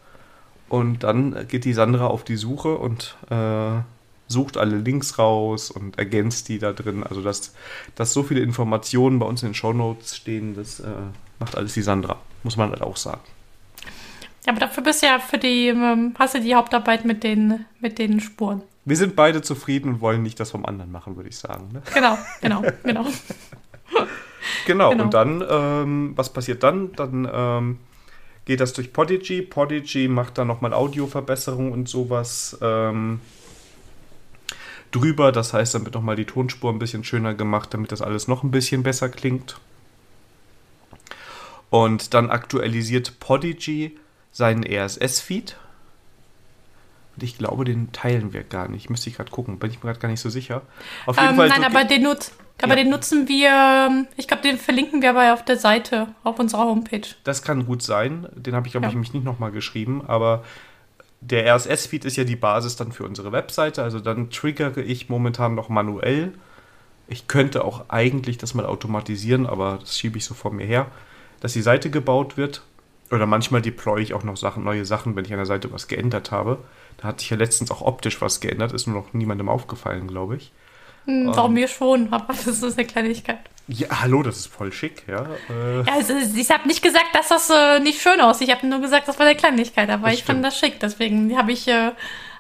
Und 0.69 1.03
dann 1.03 1.49
geht 1.49 1.65
die 1.65 1.73
Sandra 1.73 2.07
auf 2.07 2.25
die 2.25 2.37
Suche 2.37 2.77
und 2.77 3.17
äh, 3.31 3.81
sucht 4.29 4.59
alle 4.59 4.77
Links 4.77 5.19
raus 5.19 5.71
und 5.71 5.99
ergänzt 5.99 6.49
die 6.49 6.59
da 6.59 6.73
drin. 6.73 7.03
Also, 7.03 7.23
dass, 7.23 7.55
dass 7.95 8.13
so 8.13 8.23
viele 8.23 8.41
Informationen 8.41 9.19
bei 9.19 9.27
uns 9.27 9.43
in 9.43 9.51
den 9.51 9.55
Show 9.55 9.73
Notes 9.73 10.17
stehen, 10.17 10.55
das 10.55 10.81
äh, 10.81 10.91
macht 11.39 11.57
alles 11.57 11.75
die 11.75 11.83
Sandra, 11.83 12.19
muss 12.43 12.57
man 12.57 12.71
halt 12.71 12.83
auch 12.83 12.97
sagen. 12.97 13.23
Ja, 14.47 14.53
aber 14.53 14.61
dafür 14.61 14.83
bist 14.83 15.03
du 15.03 15.07
ja 15.07 15.19
für 15.19 15.39
die, 15.39 15.69
ähm, 15.69 16.15
hast 16.19 16.35
du 16.35 16.41
die 16.41 16.55
Hauptarbeit 16.55 17.05
mit 17.05 17.25
den, 17.25 17.65
mit 17.81 17.99
den 17.99 18.21
Spuren. 18.21 18.63
Wir 18.89 18.97
sind 18.97 19.17
beide 19.17 19.43
zufrieden 19.43 19.91
und 19.91 20.01
wollen 20.01 20.23
nicht 20.23 20.41
das 20.41 20.51
vom 20.51 20.65
anderen 20.65 20.91
machen, 20.91 21.17
würde 21.17 21.29
ich 21.29 21.37
sagen. 21.37 21.69
Ne? 21.73 21.83
Genau, 21.93 22.17
genau, 22.41 22.63
genau. 22.63 23.05
genau. 23.05 23.07
genau, 24.67 24.93
und 24.93 25.13
dann, 25.13 25.45
ähm, 25.47 26.13
was 26.17 26.33
passiert 26.33 26.63
dann? 26.63 26.93
Dann 26.93 27.29
ähm, 27.31 27.79
geht 28.47 28.61
das 28.61 28.73
durch 28.73 28.95
Podigy. 28.95 29.43
Podigy 29.43 30.09
macht 30.09 30.39
dann 30.39 30.47
nochmal 30.47 30.73
Audioverbesserung 30.73 31.71
und 31.71 31.87
sowas 31.87 32.57
ähm, 32.63 33.21
drüber. 34.91 35.33
Das 35.33 35.53
heißt, 35.53 35.75
dann 35.75 35.85
wird 35.85 35.95
nochmal 35.95 36.17
die 36.17 36.25
Tonspur 36.25 36.73
ein 36.73 36.79
bisschen 36.79 37.05
schöner 37.05 37.35
gemacht, 37.35 37.75
damit 37.75 37.93
das 37.93 38.01
alles 38.01 38.27
noch 38.27 38.43
ein 38.43 38.51
bisschen 38.51 38.83
besser 38.83 39.11
klingt. 39.11 39.61
Und 41.69 42.15
dann 42.15 42.31
aktualisiert 42.31 43.21
Podigy 43.21 43.99
seinen 44.33 44.65
RSS-Feed. 44.65 45.59
Und 47.19 47.23
ich 47.25 47.37
glaube, 47.37 47.65
den 47.65 47.93
teilen 47.93 48.33
wir 48.33 48.45
gar 48.45 48.69
nicht. 48.69 48.91
Müsste 48.91 49.11
ich 49.11 49.17
gerade 49.17 49.31
gucken. 49.31 49.59
Bin 49.59 49.71
ich 49.71 49.83
mir 49.83 49.91
gerade 49.91 49.99
gar 49.99 50.09
nicht 50.09 50.21
so 50.21 50.31
sicher. 50.31 50.63
Auf 51.07 51.17
jeden 51.17 51.31
ähm, 51.31 51.37
Fall. 51.37 51.49
Nein, 51.49 51.65
aber 51.65 51.85
den, 51.85 52.03
nut 52.03 52.31
aber 52.63 52.77
ja. 52.77 52.83
den 52.83 52.91
nutzen 52.91 53.29
wir. 53.29 54.07
Ich 54.17 54.29
glaube, 54.29 54.43
den 54.43 54.59
verlinken 54.59 55.03
wir 55.03 55.11
aber 55.11 55.33
auf 55.35 55.45
der 55.45 55.57
Seite, 55.57 56.09
auf 56.25 56.39
unserer 56.39 56.65
Homepage. 56.65 57.09
Das 57.25 57.43
kann 57.43 57.67
gut 57.67 57.83
sein. 57.83 58.29
Den 58.35 58.55
habe 58.55 58.67
ich, 58.67 58.73
glaube 58.73 58.87
ja. 58.87 58.91
ich, 58.91 58.97
mich 58.97 59.13
nicht 59.13 59.25
nochmal 59.25 59.51
geschrieben. 59.51 60.03
Aber 60.07 60.45
der 61.21 61.55
RSS-Feed 61.55 62.05
ist 62.05 62.17
ja 62.17 62.25
die 62.25 62.37
Basis 62.37 62.77
dann 62.77 62.93
für 62.93 63.05
unsere 63.05 63.33
Webseite. 63.33 63.83
Also 63.83 64.01
dann 64.01 64.31
triggere 64.31 64.81
ich 64.81 65.09
momentan 65.09 65.55
noch 65.55 65.69
manuell. 65.69 66.33
Ich 67.09 67.27
könnte 67.27 67.65
auch 67.65 67.89
eigentlich 67.89 68.39
das 68.39 68.55
mal 68.55 68.67
automatisieren, 68.67 69.47
aber 69.47 69.79
das 69.81 69.99
schiebe 69.99 70.19
ich 70.19 70.25
so 70.25 70.35
vor 70.35 70.53
mir 70.53 70.67
her 70.67 70.87
dass 71.41 71.53
die 71.53 71.63
Seite 71.63 71.91
gebaut 71.91 72.37
wird. 72.37 72.63
Oder 73.11 73.27
manchmal 73.27 73.63
deploy 73.63 74.03
ich 74.03 74.13
auch 74.13 74.23
noch 74.23 74.37
Sachen, 74.37 74.65
neue 74.65 74.85
Sachen, 74.85 75.17
wenn 75.17 75.25
ich 75.25 75.33
an 75.33 75.39
der 75.39 75.47
Seite 75.47 75.73
was 75.73 75.89
geändert 75.89 76.31
habe. 76.31 76.59
Da 76.99 77.09
hat 77.09 77.21
sich 77.21 77.31
ja 77.31 77.37
letztens 77.37 77.71
auch 77.71 77.81
optisch 77.81 78.21
was 78.21 78.41
geändert, 78.41 78.73
ist 78.73 78.87
nur 78.87 78.97
noch 78.97 79.13
niemandem 79.13 79.49
aufgefallen, 79.49 80.07
glaube 80.07 80.37
ich. 80.37 80.53
Hm, 81.07 81.29
warum 81.29 81.55
mir 81.55 81.69
schon, 81.69 82.09
aber 82.13 82.35
das 82.35 82.47
ist 82.47 82.79
eine 82.79 82.87
Kleinigkeit. 82.87 83.41
Ja, 83.69 84.01
hallo, 84.01 84.23
das 84.23 84.39
ist 84.39 84.47
voll 84.47 84.73
schick, 84.73 85.05
ja. 85.07 85.27
Äh, 85.51 85.81
ja 85.81 85.93
also 85.93 86.15
ich 86.15 86.51
habe 86.51 86.67
nicht 86.67 86.83
gesagt, 86.83 87.15
dass 87.15 87.29
das 87.29 87.51
äh, 87.51 87.81
nicht 87.81 88.01
schön 88.01 88.21
aussieht. 88.21 88.49
Ich 88.49 88.55
habe 88.55 88.67
nur 88.67 88.81
gesagt, 88.81 89.09
das 89.09 89.19
war 89.19 89.27
eine 89.27 89.37
Kleinigkeit, 89.37 89.91
aber 89.91 90.13
ich 90.13 90.25
fand 90.25 90.43
das 90.43 90.59
schick. 90.59 90.81
Deswegen 90.81 91.37
habe 91.37 91.53
ich, 91.53 91.69
äh, 91.69 91.93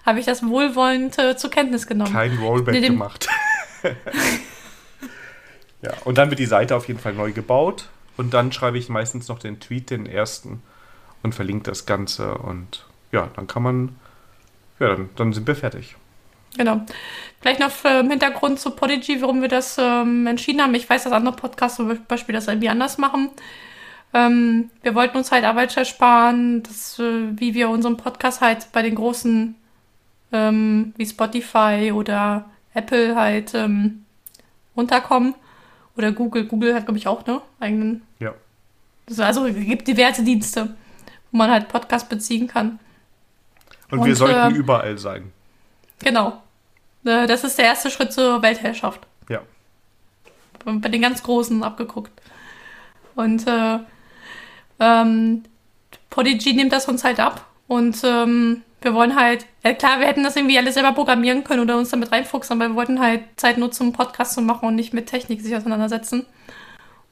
hab 0.07 0.17
ich 0.17 0.25
das 0.25 0.47
wohlwollend 0.47 1.19
äh, 1.19 1.37
zur 1.37 1.51
Kenntnis 1.51 1.87
genommen. 1.87 2.13
Kein 2.13 2.39
Rollback 2.39 2.75
nee, 2.75 2.89
gemacht. 2.89 3.29
ja, 5.83 5.93
und 6.05 6.17
dann 6.17 6.31
wird 6.31 6.41
die 6.41 6.47
Seite 6.47 6.75
auf 6.77 6.89
jeden 6.89 6.99
Fall 6.99 7.13
neu 7.13 7.33
gebaut. 7.33 7.91
Und 8.17 8.35
dann 8.35 8.51
schreibe 8.51 8.79
ich 8.79 8.89
meistens 8.89 9.29
noch 9.29 9.39
den 9.39 9.61
Tweet, 9.61 9.91
den 9.91 10.07
ersten, 10.07 10.63
und 11.23 11.35
verlinke 11.35 11.71
das 11.71 11.87
Ganze. 11.87 12.39
Und 12.39 12.87
ja, 13.13 13.29
dann 13.37 13.47
kann 13.47 13.63
man, 13.63 13.97
ja, 14.81 14.89
dann, 14.89 15.11
dann 15.16 15.33
sind 15.33 15.47
wir 15.47 15.57
fertig. 15.57 15.97
Genau. 16.57 16.81
Vielleicht 17.41 17.61
noch 17.61 17.70
im 17.85 18.11
Hintergrund 18.11 18.59
zu 18.59 18.70
Podigy, 18.70 19.20
warum 19.22 19.43
wir 19.43 19.49
das 19.49 19.76
ähm, 19.79 20.26
entschieden 20.26 20.61
haben. 20.61 20.74
Ich 20.74 20.89
weiß, 20.89 21.05
dass 21.05 21.12
andere 21.12 21.37
Podcasts 21.37 21.76
zum 21.76 22.05
Beispiel 22.09 22.33
das 22.33 22.49
irgendwie 22.49 22.68
anders 22.68 22.99
machen. 22.99 23.31
Ähm, 24.14 24.70
wir 24.83 24.95
wollten 24.95 25.18
uns 25.18 25.31
halt 25.31 25.45
Arbeit 25.45 25.76
ersparen, 25.76 26.62
dass, 26.62 26.99
äh, 26.99 27.39
wie 27.39 27.55
wir 27.55 27.68
unseren 27.68 27.97
Podcast 27.97 28.41
halt 28.41 28.72
bei 28.72 28.83
den 28.83 28.95
großen 28.95 29.55
ähm, 30.33 30.95
wie 30.97 31.07
Spotify 31.07 31.93
oder 31.95 32.47
Apple 32.74 33.14
halt 33.16 33.55
ähm, 33.55 34.05
unterkommen. 34.74 35.35
Oder 35.97 36.12
Google. 36.12 36.45
Google 36.45 36.74
hat, 36.74 36.87
glaube 36.87 36.99
ich, 36.99 37.09
auch, 37.09 37.26
ne? 37.26 37.41
Eigenen. 37.61 38.03
Ja. 38.20 38.35
Also 39.20 39.47
es 39.47 39.55
gibt 39.55 39.89
diverse 39.89 40.22
Dienste, 40.22 40.76
wo 41.31 41.39
man 41.39 41.51
halt 41.51 41.68
Podcast 41.68 42.09
beziehen 42.09 42.47
kann. 42.47 42.79
Und, 43.91 44.01
Und 44.01 44.07
wir 44.07 44.16
sollten 44.16 44.55
äh, 44.55 44.59
überall 44.59 44.99
sein. 44.99 45.32
Genau. 46.01 46.43
Äh, 47.05 47.26
das 47.26 47.45
ist 47.45 47.59
der 47.59 47.66
erste 47.66 47.91
Schritt 47.91 48.12
zur 48.12 48.43
Weltherrschaft. 48.43 49.07
Ja. 49.28 49.41
Bei 50.64 50.89
den 50.89 51.03
ganz 51.03 51.22
Großen 51.22 51.62
abgeguckt. 51.62 52.12
Und 53.14 53.47
äh, 53.47 53.78
ähm, 54.80 55.43
Podigy 56.11 56.55
nimmt 56.55 56.72
das 56.72 56.86
uns 56.86 57.05
halt 57.05 57.20
ab. 57.20 57.47
Und 57.66 58.03
ähm, 58.05 58.62
wir 58.80 58.95
wollen 58.95 59.16
halt, 59.16 59.47
ja 59.64 59.74
klar, 59.74 59.99
wir 60.01 60.07
hätten 60.07 60.22
das 60.22 60.36
irgendwie 60.36 60.59
alles 60.59 60.74
selber 60.74 60.93
programmieren 60.93 61.45
können 61.45 61.62
oder 61.62 61.76
uns 61.76 61.91
damit 61.91 62.12
reinfuchsen, 62.12 62.57
aber 62.57 62.70
wir 62.70 62.76
wollten 62.76 63.01
halt 63.01 63.22
Zeit 63.36 63.59
nutzen, 63.59 63.89
um 63.89 63.93
Podcast 63.93 64.34
zu 64.34 64.41
machen 64.41 64.68
und 64.68 64.76
nicht 64.76 64.95
mit 64.95 65.07
Technik 65.07 65.41
sich 65.41 65.55
auseinandersetzen. 65.55 66.26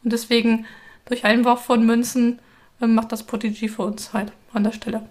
Und 0.04 0.12
deswegen, 0.12 0.66
durch 1.06 1.24
Einwurf 1.24 1.64
von 1.64 1.84
Münzen, 1.84 2.38
äh, 2.80 2.86
macht 2.86 3.12
das 3.12 3.24
Prodigy 3.24 3.68
für 3.68 3.82
uns 3.82 4.12
halt 4.12 4.32
an 4.52 4.64
der 4.64 4.72
Stelle. 4.72 5.02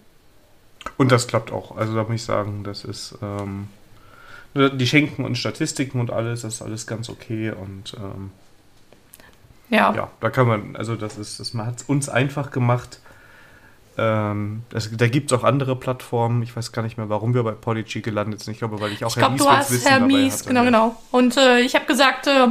Und 0.98 1.12
das 1.12 1.28
klappt 1.28 1.52
auch. 1.52 1.76
Also 1.78 1.96
da 1.96 2.04
muss 2.04 2.16
ich 2.16 2.24
sagen, 2.24 2.64
das 2.64 2.86
ist, 2.86 3.18
ähm, 3.22 3.68
die 4.54 4.88
schenken 4.88 5.26
uns 5.26 5.40
Statistiken 5.40 6.00
und 6.00 6.12
alles, 6.12 6.42
das 6.42 6.56
ist 6.56 6.62
alles 6.62 6.88
ganz 6.88 7.10
okay 7.10 7.52
und 7.52 7.96
ähm, 7.98 8.32
ja. 9.70 9.94
ja, 9.94 10.12
da 10.20 10.30
kann 10.30 10.48
man, 10.48 10.76
also 10.76 10.96
das 10.96 11.18
ist, 11.18 11.40
das 11.40 11.54
hat 11.56 11.78
es 11.78 11.84
uns 11.84 12.08
einfach 12.08 12.52
gemacht, 12.52 13.00
ähm, 13.98 14.64
das, 14.70 14.90
da 14.92 15.08
gibt 15.08 15.32
es 15.32 15.38
auch 15.38 15.44
andere 15.44 15.76
Plattformen. 15.76 16.44
Ich 16.44 16.56
weiß 16.56 16.72
gar 16.72 16.82
nicht 16.82 16.98
mehr, 16.98 17.08
warum 17.10 17.34
wir 17.34 17.44
bei 17.44 17.52
Podigy 17.52 18.02
gelandet 18.02 18.42
sind. 18.42 18.54
Ich 18.54 18.60
glaube, 18.60 18.82
weil 18.82 18.92
ich 18.92 19.06
auch 19.06 19.10
ich 19.10 19.16
Herr 19.16 19.30
glaub, 19.30 19.32
Mies 19.32 19.44
du 19.44 19.50
hast 19.50 19.72
Wissen 19.72 19.88
Herr 19.88 20.00
Mies, 20.02 20.46
genau, 20.46 20.64
genau. 20.66 20.96
Und 21.12 21.38
äh, 21.38 21.60
ich 21.62 21.76
habe 21.76 21.86
gesagt, 21.86 22.28
äh, 22.28 22.48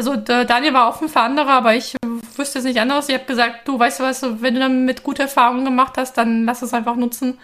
also 0.00 0.16
Daniel 0.16 0.72
war 0.72 0.88
offen 0.88 1.10
für 1.10 1.20
andere, 1.20 1.50
aber 1.50 1.74
ich 1.74 1.94
wüsste 2.36 2.58
jetzt 2.58 2.64
nicht 2.64 2.80
anderes. 2.80 3.10
Ich 3.10 3.14
habe 3.14 3.26
gesagt, 3.26 3.68
du 3.68 3.78
weißt 3.78 4.00
du 4.00 4.04
was, 4.04 4.22
wenn 4.40 4.54
du 4.54 4.60
damit 4.60 5.02
gute 5.02 5.22
Erfahrungen 5.22 5.66
gemacht 5.66 5.98
hast, 5.98 6.16
dann 6.16 6.46
lass 6.46 6.62
es 6.62 6.72
einfach 6.72 6.96
nutzen. 6.96 7.36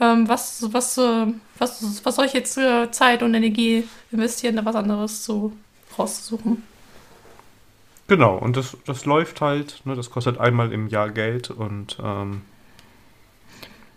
Ähm, 0.00 0.26
was, 0.26 0.72
was, 0.72 0.96
äh, 0.96 1.26
was, 1.58 2.02
was 2.02 2.16
soll 2.16 2.24
ich 2.24 2.32
jetzt 2.32 2.56
äh, 2.56 2.90
Zeit 2.90 3.22
und 3.22 3.34
Energie 3.34 3.86
investieren, 4.10 4.56
da 4.56 4.64
was 4.64 4.74
anderes 4.74 5.22
zu 5.22 5.52
rauszusuchen? 5.98 6.62
Genau, 8.06 8.36
und 8.36 8.56
das, 8.56 8.78
das 8.86 9.04
läuft 9.04 9.42
halt, 9.42 9.82
ne, 9.84 9.94
das 9.94 10.08
kostet 10.08 10.40
einmal 10.40 10.72
im 10.72 10.88
Jahr 10.88 11.10
Geld 11.10 11.50
und 11.50 11.98
ähm, 12.02 12.40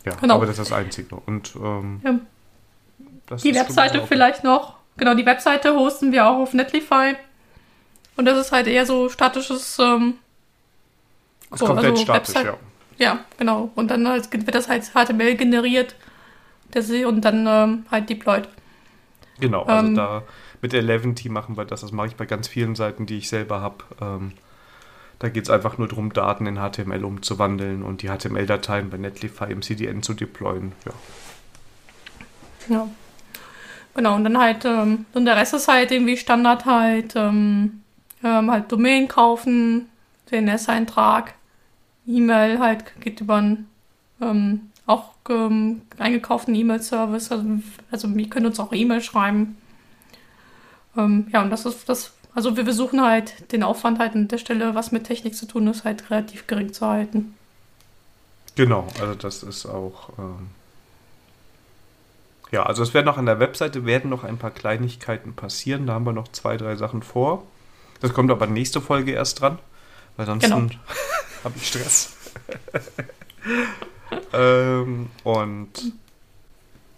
ja, 0.06 0.16
genau. 0.16 0.36
aber 0.36 0.48
das 0.48 0.60
ist 0.60 0.70
das 0.70 0.78
Einzige. 0.78 1.16
Und 1.16 1.56
ähm, 1.56 2.02
ja. 2.04 3.36
die 3.38 3.56
Webseite 3.56 4.06
vielleicht 4.06 4.44
noch. 4.44 4.76
Genau, 4.98 5.14
die 5.14 5.26
Webseite 5.26 5.76
hosten 5.76 6.12
wir 6.12 6.28
auch 6.28 6.40
auf 6.40 6.54
Netlify. 6.54 7.16
Und 8.18 8.26
das 8.26 8.38
ist 8.38 8.52
halt 8.52 8.68
eher 8.68 8.86
so 8.86 9.10
statisches. 9.10 9.78
Ähm, 9.80 10.16
das 11.50 11.60
so, 11.60 11.66
komplett 11.66 11.92
also 11.92 12.04
statisch, 12.04 12.36
Website. 12.36 12.46
ja. 12.46 12.58
Ja, 12.98 13.20
genau. 13.38 13.72
Und 13.76 13.90
dann 13.90 14.08
halt, 14.08 14.32
wird 14.32 14.54
das 14.54 14.70
halt 14.70 14.84
HTML 14.84 15.36
generiert 15.36 15.96
und 17.06 17.22
dann 17.22 17.46
ähm, 17.48 17.86
halt 17.90 18.10
deployed. 18.10 18.48
Genau, 19.40 19.64
also 19.64 19.88
ähm, 19.88 19.96
da 19.96 20.24
mit 20.62 20.74
Eleventy 20.74 21.28
machen 21.30 21.58
wir 21.58 21.66
das. 21.66 21.82
Das 21.82 21.92
mache 21.92 22.08
ich 22.08 22.16
bei 22.16 22.26
ganz 22.28 22.48
vielen 22.48 22.76
Seiten, 22.76 23.08
die 23.08 23.18
ich 23.18 23.28
selber 23.28 23.60
habe. 23.62 23.84
Ähm, 24.00 24.34
Da 25.20 25.30
geht 25.30 25.44
es 25.44 25.50
einfach 25.52 25.78
nur 25.78 25.88
darum, 25.88 26.14
Daten 26.14 26.48
in 26.48 26.58
HTML 26.58 27.04
umzuwandeln 27.04 27.84
und 27.84 28.02
die 28.02 28.08
HTML-Dateien 28.10 28.90
bei 28.90 28.98
Netlify 28.98 29.52
im 29.52 29.62
CDN 29.62 30.02
zu 30.02 30.14
deployen. 30.16 30.72
Ja. 30.86 30.94
Ja. 32.76 32.88
Genau, 33.94 34.16
und 34.16 34.24
dann 34.24 34.38
halt, 34.38 34.66
ähm, 34.66 35.06
und 35.14 35.26
der 35.26 35.36
Rest 35.36 35.54
ist 35.54 35.68
halt 35.68 35.92
irgendwie 35.92 36.18
Standard 36.18 36.66
halt, 36.66 37.14
ähm, 37.16 37.82
ähm, 38.24 38.52
halt 38.52 38.72
Domain 38.72 39.08
kaufen, 39.08 39.90
DNS-Eintrag, 40.32 41.34
E-Mail 42.08 42.60
halt 42.60 43.00
geht 43.00 43.22
über 43.22 43.36
einen 43.36 43.70
ähm, 44.22 44.72
auch 44.86 45.14
ähm, 45.30 45.82
eingekauften 45.98 46.56
E-Mail-Service. 46.56 47.32
Also, 47.32 47.46
also 47.92 48.16
wir 48.16 48.30
können 48.30 48.48
uns 48.48 48.60
auch 48.60 48.74
E-Mail 48.74 49.02
schreiben. 49.02 49.58
Ähm, 50.98 51.28
ja, 51.32 51.42
und 51.42 51.50
das 51.50 51.66
ist 51.66 51.88
das, 51.88 52.14
also 52.36 52.58
wir 52.58 52.64
versuchen 52.66 53.02
halt 53.02 53.52
den 53.52 53.64
Aufwand 53.64 54.00
halt 54.00 54.14
an 54.14 54.28
der 54.28 54.38
Stelle, 54.38 54.76
was 54.76 54.92
mit 54.92 55.06
Technik 55.06 55.36
zu 55.36 55.46
tun 55.46 55.68
ist, 55.68 55.86
halt 55.86 56.10
relativ 56.10 56.48
gering 56.48 56.74
zu 56.74 56.86
halten. 56.86 57.36
Genau, 58.56 58.88
also 59.00 59.16
das 59.16 59.44
ist 59.44 59.66
auch. 59.66 60.10
Ähm 60.18 60.50
ja, 62.52 62.64
also 62.64 62.84
es 62.84 62.94
werden 62.94 63.06
noch 63.06 63.18
an 63.18 63.26
der 63.26 63.40
Webseite 63.40 63.86
werden 63.86 64.10
noch 64.10 64.26
ein 64.26 64.38
paar 64.38 64.52
Kleinigkeiten 64.52 65.34
passieren. 65.34 65.88
Da 65.88 65.94
haben 65.94 66.06
wir 66.06 66.12
noch 66.12 66.28
zwei, 66.28 66.58
drei 66.58 66.76
Sachen 66.76 67.02
vor. 67.02 67.44
Das 68.02 68.14
kommt 68.14 68.32
aber 68.32 68.48
nächste 68.48 68.82
Folge 68.82 69.12
erst 69.12 69.42
dran, 69.42 69.60
weil 70.18 70.26
sonst 70.26 70.44
genau. 70.44 70.58
habe 71.44 71.54
ich 71.56 71.68
Stress. 71.68 72.14
ähm, 74.34 75.10
und 75.24 75.94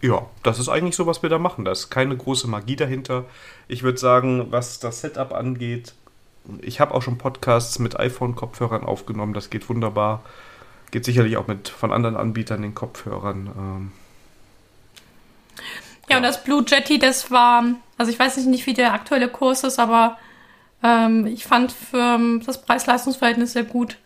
ja, 0.01 0.25
das 0.43 0.59
ist 0.59 0.69
eigentlich 0.69 0.95
so, 0.95 1.05
was 1.05 1.21
wir 1.21 1.29
da 1.29 1.37
machen. 1.37 1.65
Da 1.65 1.71
ist 1.71 1.89
keine 1.89 2.15
große 2.17 2.47
Magie 2.47 2.75
dahinter. 2.75 3.25
Ich 3.67 3.83
würde 3.83 3.97
sagen, 3.97 4.47
was 4.51 4.79
das 4.79 5.01
Setup 5.01 5.33
angeht, 5.33 5.93
ich 6.61 6.79
habe 6.79 6.93
auch 6.93 7.01
schon 7.01 7.17
Podcasts 7.17 7.79
mit 7.79 7.97
iPhone-Kopfhörern 7.99 8.83
aufgenommen. 8.83 9.33
Das 9.33 9.49
geht 9.49 9.69
wunderbar. 9.69 10.23
Geht 10.91 11.05
sicherlich 11.05 11.37
auch 11.37 11.47
mit 11.47 11.69
von 11.69 11.93
anderen 11.93 12.17
Anbietern 12.17 12.61
den 12.61 12.75
Kopfhörern. 12.75 13.51
Ähm, 13.57 13.91
ja, 16.09 16.17
und 16.17 16.23
das 16.23 16.43
Blue 16.43 16.65
Jetty, 16.67 16.99
das 16.99 17.31
war, 17.31 17.63
also 17.97 18.11
ich 18.11 18.19
weiß 18.19 18.37
nicht, 18.45 18.65
wie 18.65 18.73
der 18.73 18.93
aktuelle 18.93 19.29
Kurs 19.29 19.63
ist, 19.63 19.79
aber 19.79 20.17
ähm, 20.84 21.25
ich 21.25 21.45
fand 21.45 21.71
für 21.71 22.19
das 22.45 22.61
Preis-Leistungs-Verhältnis 22.61 23.53
sehr 23.53 23.63
gut. 23.63 23.97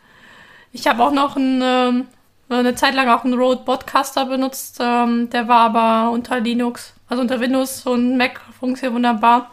Ich 0.72 0.88
habe 0.88 1.04
auch 1.04 1.12
noch 1.12 1.36
ein, 1.36 1.62
ähm, 1.64 2.06
eine 2.50 2.76
Zeit 2.76 2.94
lang 2.94 3.10
auch 3.10 3.24
einen 3.24 3.34
Rode 3.34 3.64
Podcaster 3.64 4.26
benutzt. 4.26 4.78
Ähm, 4.80 5.30
der 5.32 5.48
war 5.48 5.76
aber 5.76 6.12
unter 6.12 6.40
Linux, 6.40 6.94
also 7.08 7.22
unter 7.22 7.40
Windows 7.40 7.86
und 7.86 8.18
Mac 8.18 8.42
funktioniert 8.60 8.94
wunderbar. 8.94 9.52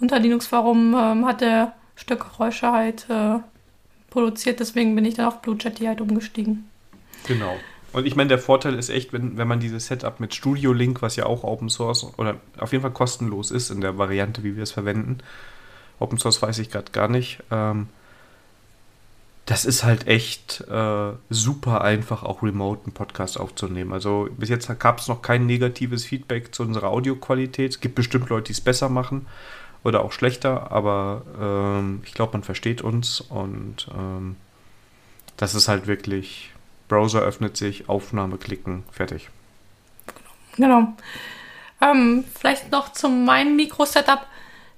Unter 0.00 0.18
Linux, 0.18 0.50
warum 0.52 0.94
ähm, 0.94 1.26
hat 1.26 1.40
der 1.40 1.74
Stückgeräusche 1.96 2.72
halt 2.72 3.06
äh, 3.08 3.38
produziert. 4.10 4.60
Deswegen 4.60 4.94
bin 4.94 5.04
ich 5.04 5.14
dann 5.14 5.26
auf 5.26 5.42
Blue 5.42 5.56
Jetty 5.58 5.84
halt 5.84 6.00
umgestiegen. 6.00 6.68
Genau. 7.26 7.56
Und 7.92 8.06
ich 8.06 8.16
meine, 8.16 8.28
der 8.28 8.38
Vorteil 8.38 8.74
ist 8.74 8.88
echt, 8.88 9.12
wenn, 9.12 9.36
wenn 9.36 9.46
man 9.46 9.60
dieses 9.60 9.86
Setup 9.86 10.18
mit 10.18 10.34
Studio 10.34 10.72
Link, 10.72 11.02
was 11.02 11.16
ja 11.16 11.26
auch 11.26 11.44
Open 11.44 11.68
Source 11.68 12.06
oder 12.16 12.36
auf 12.58 12.72
jeden 12.72 12.82
Fall 12.82 12.92
kostenlos 12.92 13.50
ist 13.50 13.70
in 13.70 13.80
der 13.80 13.98
Variante, 13.98 14.42
wie 14.44 14.56
wir 14.56 14.62
es 14.62 14.72
verwenden. 14.72 15.18
Open 16.02 16.18
Source 16.18 16.42
weiß 16.42 16.58
ich 16.58 16.70
gerade 16.70 16.92
gar 16.92 17.08
nicht. 17.08 17.38
Ähm, 17.50 17.88
das 19.46 19.64
ist 19.64 19.82
halt 19.82 20.06
echt 20.06 20.60
äh, 20.70 21.12
super 21.30 21.80
einfach, 21.82 22.22
auch 22.22 22.42
remote 22.42 22.84
einen 22.84 22.94
Podcast 22.94 23.38
aufzunehmen. 23.40 23.92
Also 23.92 24.28
bis 24.36 24.48
jetzt 24.48 24.68
gab 24.78 25.00
es 25.00 25.08
noch 25.08 25.20
kein 25.20 25.46
negatives 25.46 26.04
Feedback 26.04 26.54
zu 26.54 26.62
unserer 26.62 26.90
Audioqualität. 26.90 27.72
Es 27.72 27.80
gibt 27.80 27.96
bestimmt 27.96 28.28
Leute, 28.28 28.44
die 28.44 28.52
es 28.52 28.60
besser 28.60 28.88
machen 28.88 29.26
oder 29.82 30.04
auch 30.04 30.12
schlechter, 30.12 30.70
aber 30.70 31.22
ähm, 31.40 32.02
ich 32.04 32.14
glaube, 32.14 32.34
man 32.34 32.44
versteht 32.44 32.82
uns 32.82 33.20
und 33.20 33.88
ähm, 33.96 34.36
das 35.36 35.56
ist 35.56 35.66
halt 35.66 35.88
wirklich, 35.88 36.52
Browser 36.86 37.20
öffnet 37.20 37.56
sich, 37.56 37.88
Aufnahme 37.88 38.38
klicken, 38.38 38.84
fertig. 38.92 39.28
Genau. 40.56 40.94
Ähm, 41.80 42.24
vielleicht 42.38 42.70
noch 42.70 42.92
zu 42.92 43.08
meinem 43.08 43.56
Mikro-Setup. 43.56 44.24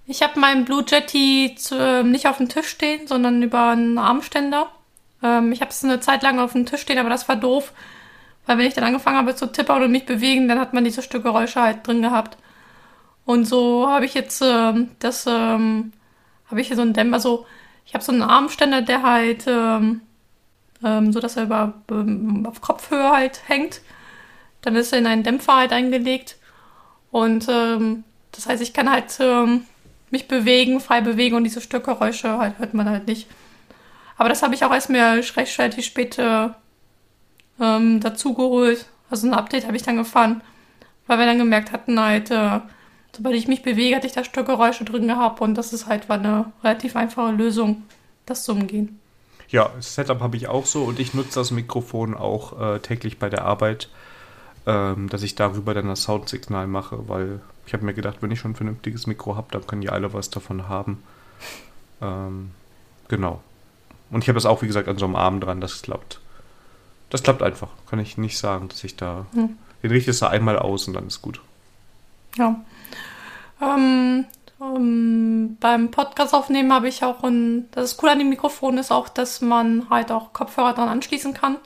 Ich 0.06 0.22
habe 0.22 0.38
meinen 0.38 0.64
Blue 0.64 0.84
Jetty 0.86 1.54
zu, 1.56 1.76
äh, 1.76 2.02
nicht 2.02 2.28
auf 2.28 2.36
dem 2.36 2.48
Tisch 2.48 2.68
stehen, 2.68 3.06
sondern 3.06 3.42
über 3.42 3.68
einen 3.70 3.96
Armständer. 3.98 4.70
Ähm, 5.22 5.52
ich 5.52 5.60
habe 5.62 5.70
es 5.70 5.82
eine 5.82 6.00
Zeit 6.00 6.22
lang 6.22 6.38
auf 6.38 6.52
dem 6.52 6.66
Tisch 6.66 6.82
stehen, 6.82 6.98
aber 6.98 7.08
das 7.08 7.28
war 7.28 7.36
doof, 7.36 7.72
weil 8.46 8.58
wenn 8.58 8.66
ich 8.66 8.74
dann 8.74 8.84
angefangen 8.84 9.16
habe 9.16 9.34
zu 9.34 9.50
tippern 9.50 9.82
und 9.82 9.92
mich 9.92 10.04
bewegen, 10.04 10.48
dann 10.48 10.60
hat 10.60 10.74
man 10.74 10.84
diese 10.84 11.02
Stück 11.02 11.22
Geräusche 11.24 11.62
halt 11.62 11.86
drin 11.86 12.02
gehabt. 12.02 12.36
Und 13.24 13.46
so 13.46 13.88
habe 13.88 14.04
ich 14.04 14.14
jetzt 14.14 14.42
ähm, 14.42 14.90
das, 14.98 15.26
ähm, 15.26 15.92
habe 16.50 16.60
ich 16.60 16.68
hier 16.68 16.76
so 16.76 16.82
einen 16.82 16.92
Dämmer, 16.92 17.14
also 17.14 17.46
ich 17.86 17.94
habe 17.94 18.04
so 18.04 18.12
einen 18.12 18.22
Armständer, 18.22 18.82
der 18.82 19.02
halt, 19.02 19.44
ähm, 19.46 20.02
ähm, 20.84 21.12
so 21.12 21.20
dass 21.20 21.36
er 21.36 21.44
über, 21.44 21.74
ähm, 21.90 22.46
auf 22.46 22.60
Kopfhöhe 22.60 23.10
halt 23.10 23.42
hängt. 23.48 23.80
Dann 24.62 24.76
ist 24.76 24.92
er 24.92 24.98
in 24.98 25.06
einen 25.06 25.22
Dämpfer 25.22 25.56
halt 25.56 25.72
eingelegt. 25.72 26.36
Und 27.10 27.46
ähm, 27.48 28.04
das 28.32 28.46
heißt, 28.46 28.62
ich 28.62 28.72
kann 28.74 28.90
halt 28.90 29.16
ähm, 29.20 29.66
mich 30.14 30.28
bewegen, 30.28 30.80
frei 30.80 31.00
bewegen 31.00 31.34
und 31.34 31.44
diese 31.44 31.60
Stückgeräusche 31.60 32.38
halt, 32.38 32.58
hört 32.58 32.72
man 32.72 32.88
halt 32.88 33.08
nicht. 33.08 33.26
Aber 34.16 34.28
das 34.28 34.42
habe 34.42 34.54
ich 34.54 34.64
auch 34.64 34.72
erst 34.72 34.90
mir 34.90 35.20
recht 35.36 35.58
relativ 35.58 35.84
spät 35.84 36.18
ähm, 37.60 38.00
dazu 38.00 38.34
geholt. 38.34 38.86
Also 39.10 39.26
ein 39.26 39.34
Update 39.34 39.66
habe 39.66 39.76
ich 39.76 39.82
dann 39.82 39.96
gefahren, 39.96 40.40
weil 41.08 41.18
wir 41.18 41.26
dann 41.26 41.38
gemerkt 41.38 41.72
hatten, 41.72 41.98
halt, 42.00 42.30
äh, 42.30 42.60
sobald 43.14 43.34
ich 43.34 43.48
mich 43.48 43.62
bewege, 43.62 43.96
hatte 43.96 44.06
ich 44.06 44.12
da 44.12 44.22
Stückgeräusche 44.22 44.84
drin 44.84 45.08
gehabt 45.08 45.40
und 45.40 45.56
das 45.56 45.72
ist 45.72 45.86
halt 45.86 46.08
war 46.08 46.18
eine 46.18 46.52
relativ 46.62 46.94
einfache 46.94 47.32
Lösung, 47.32 47.82
das 48.24 48.44
zu 48.44 48.52
umgehen. 48.52 49.00
Ja, 49.48 49.70
Setup 49.80 50.20
habe 50.20 50.36
ich 50.36 50.48
auch 50.48 50.66
so 50.66 50.84
und 50.84 50.98
ich 50.98 51.12
nutze 51.12 51.40
das 51.40 51.50
Mikrofon 51.50 52.14
auch 52.14 52.60
äh, 52.60 52.78
täglich 52.78 53.18
bei 53.18 53.28
der 53.28 53.44
Arbeit, 53.44 53.88
ähm, 54.66 55.08
dass 55.08 55.22
ich 55.22 55.34
darüber 55.34 55.74
dann 55.74 55.88
das 55.88 56.02
Soundsignal 56.02 56.66
mache, 56.66 57.08
weil 57.08 57.40
ich 57.66 57.72
habe 57.72 57.84
mir 57.84 57.94
gedacht, 57.94 58.18
wenn 58.20 58.30
ich 58.30 58.40
schon 58.40 58.52
ein 58.52 58.56
vernünftiges 58.56 59.06
Mikro 59.06 59.36
habe, 59.36 59.48
dann 59.50 59.66
können 59.66 59.82
die 59.82 59.90
alle 59.90 60.12
was 60.12 60.30
davon 60.30 60.68
haben. 60.68 61.02
Ähm, 62.00 62.50
genau. 63.08 63.42
Und 64.10 64.22
ich 64.22 64.28
habe 64.28 64.36
das 64.36 64.46
auch, 64.46 64.62
wie 64.62 64.66
gesagt, 64.66 64.88
an 64.88 64.98
so 64.98 65.06
einem 65.06 65.16
Arm 65.16 65.40
dran. 65.40 65.60
Das 65.60 65.82
klappt. 65.82 66.20
Das 67.10 67.22
klappt 67.22 67.42
einfach. 67.42 67.68
Kann 67.88 67.98
ich 67.98 68.18
nicht 68.18 68.38
sagen, 68.38 68.68
dass 68.68 68.84
ich 68.84 68.96
da. 68.96 69.26
Hm. 69.32 69.56
Den 69.82 69.90
richtest 69.90 70.22
du 70.22 70.26
einmal 70.26 70.58
aus 70.58 70.86
und 70.88 70.94
dann 70.94 71.06
ist 71.06 71.22
gut. 71.22 71.40
Ja. 72.36 72.60
Ähm, 73.60 74.24
um, 74.58 74.76
ähm, 74.76 75.56
beim 75.60 75.90
Podcast 75.90 76.34
aufnehmen 76.34 76.72
habe 76.72 76.88
ich 76.88 77.02
auch 77.04 77.22
ein. 77.22 77.68
Das 77.72 77.92
ist 77.92 78.02
cool 78.02 78.08
an 78.08 78.18
dem 78.18 78.30
Mikrofon 78.30 78.78
ist 78.78 78.90
auch, 78.90 79.08
dass 79.08 79.40
man 79.40 79.88
halt 79.90 80.10
auch 80.12 80.32
Kopfhörer 80.32 80.74
dran 80.74 80.88
anschließen 80.88 81.34
kann. 81.34 81.56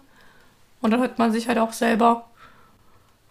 Und 0.80 0.92
dann 0.92 1.00
hört 1.00 1.18
man 1.18 1.32
sich 1.32 1.48
halt 1.48 1.58
auch 1.58 1.72
selber. 1.72 2.27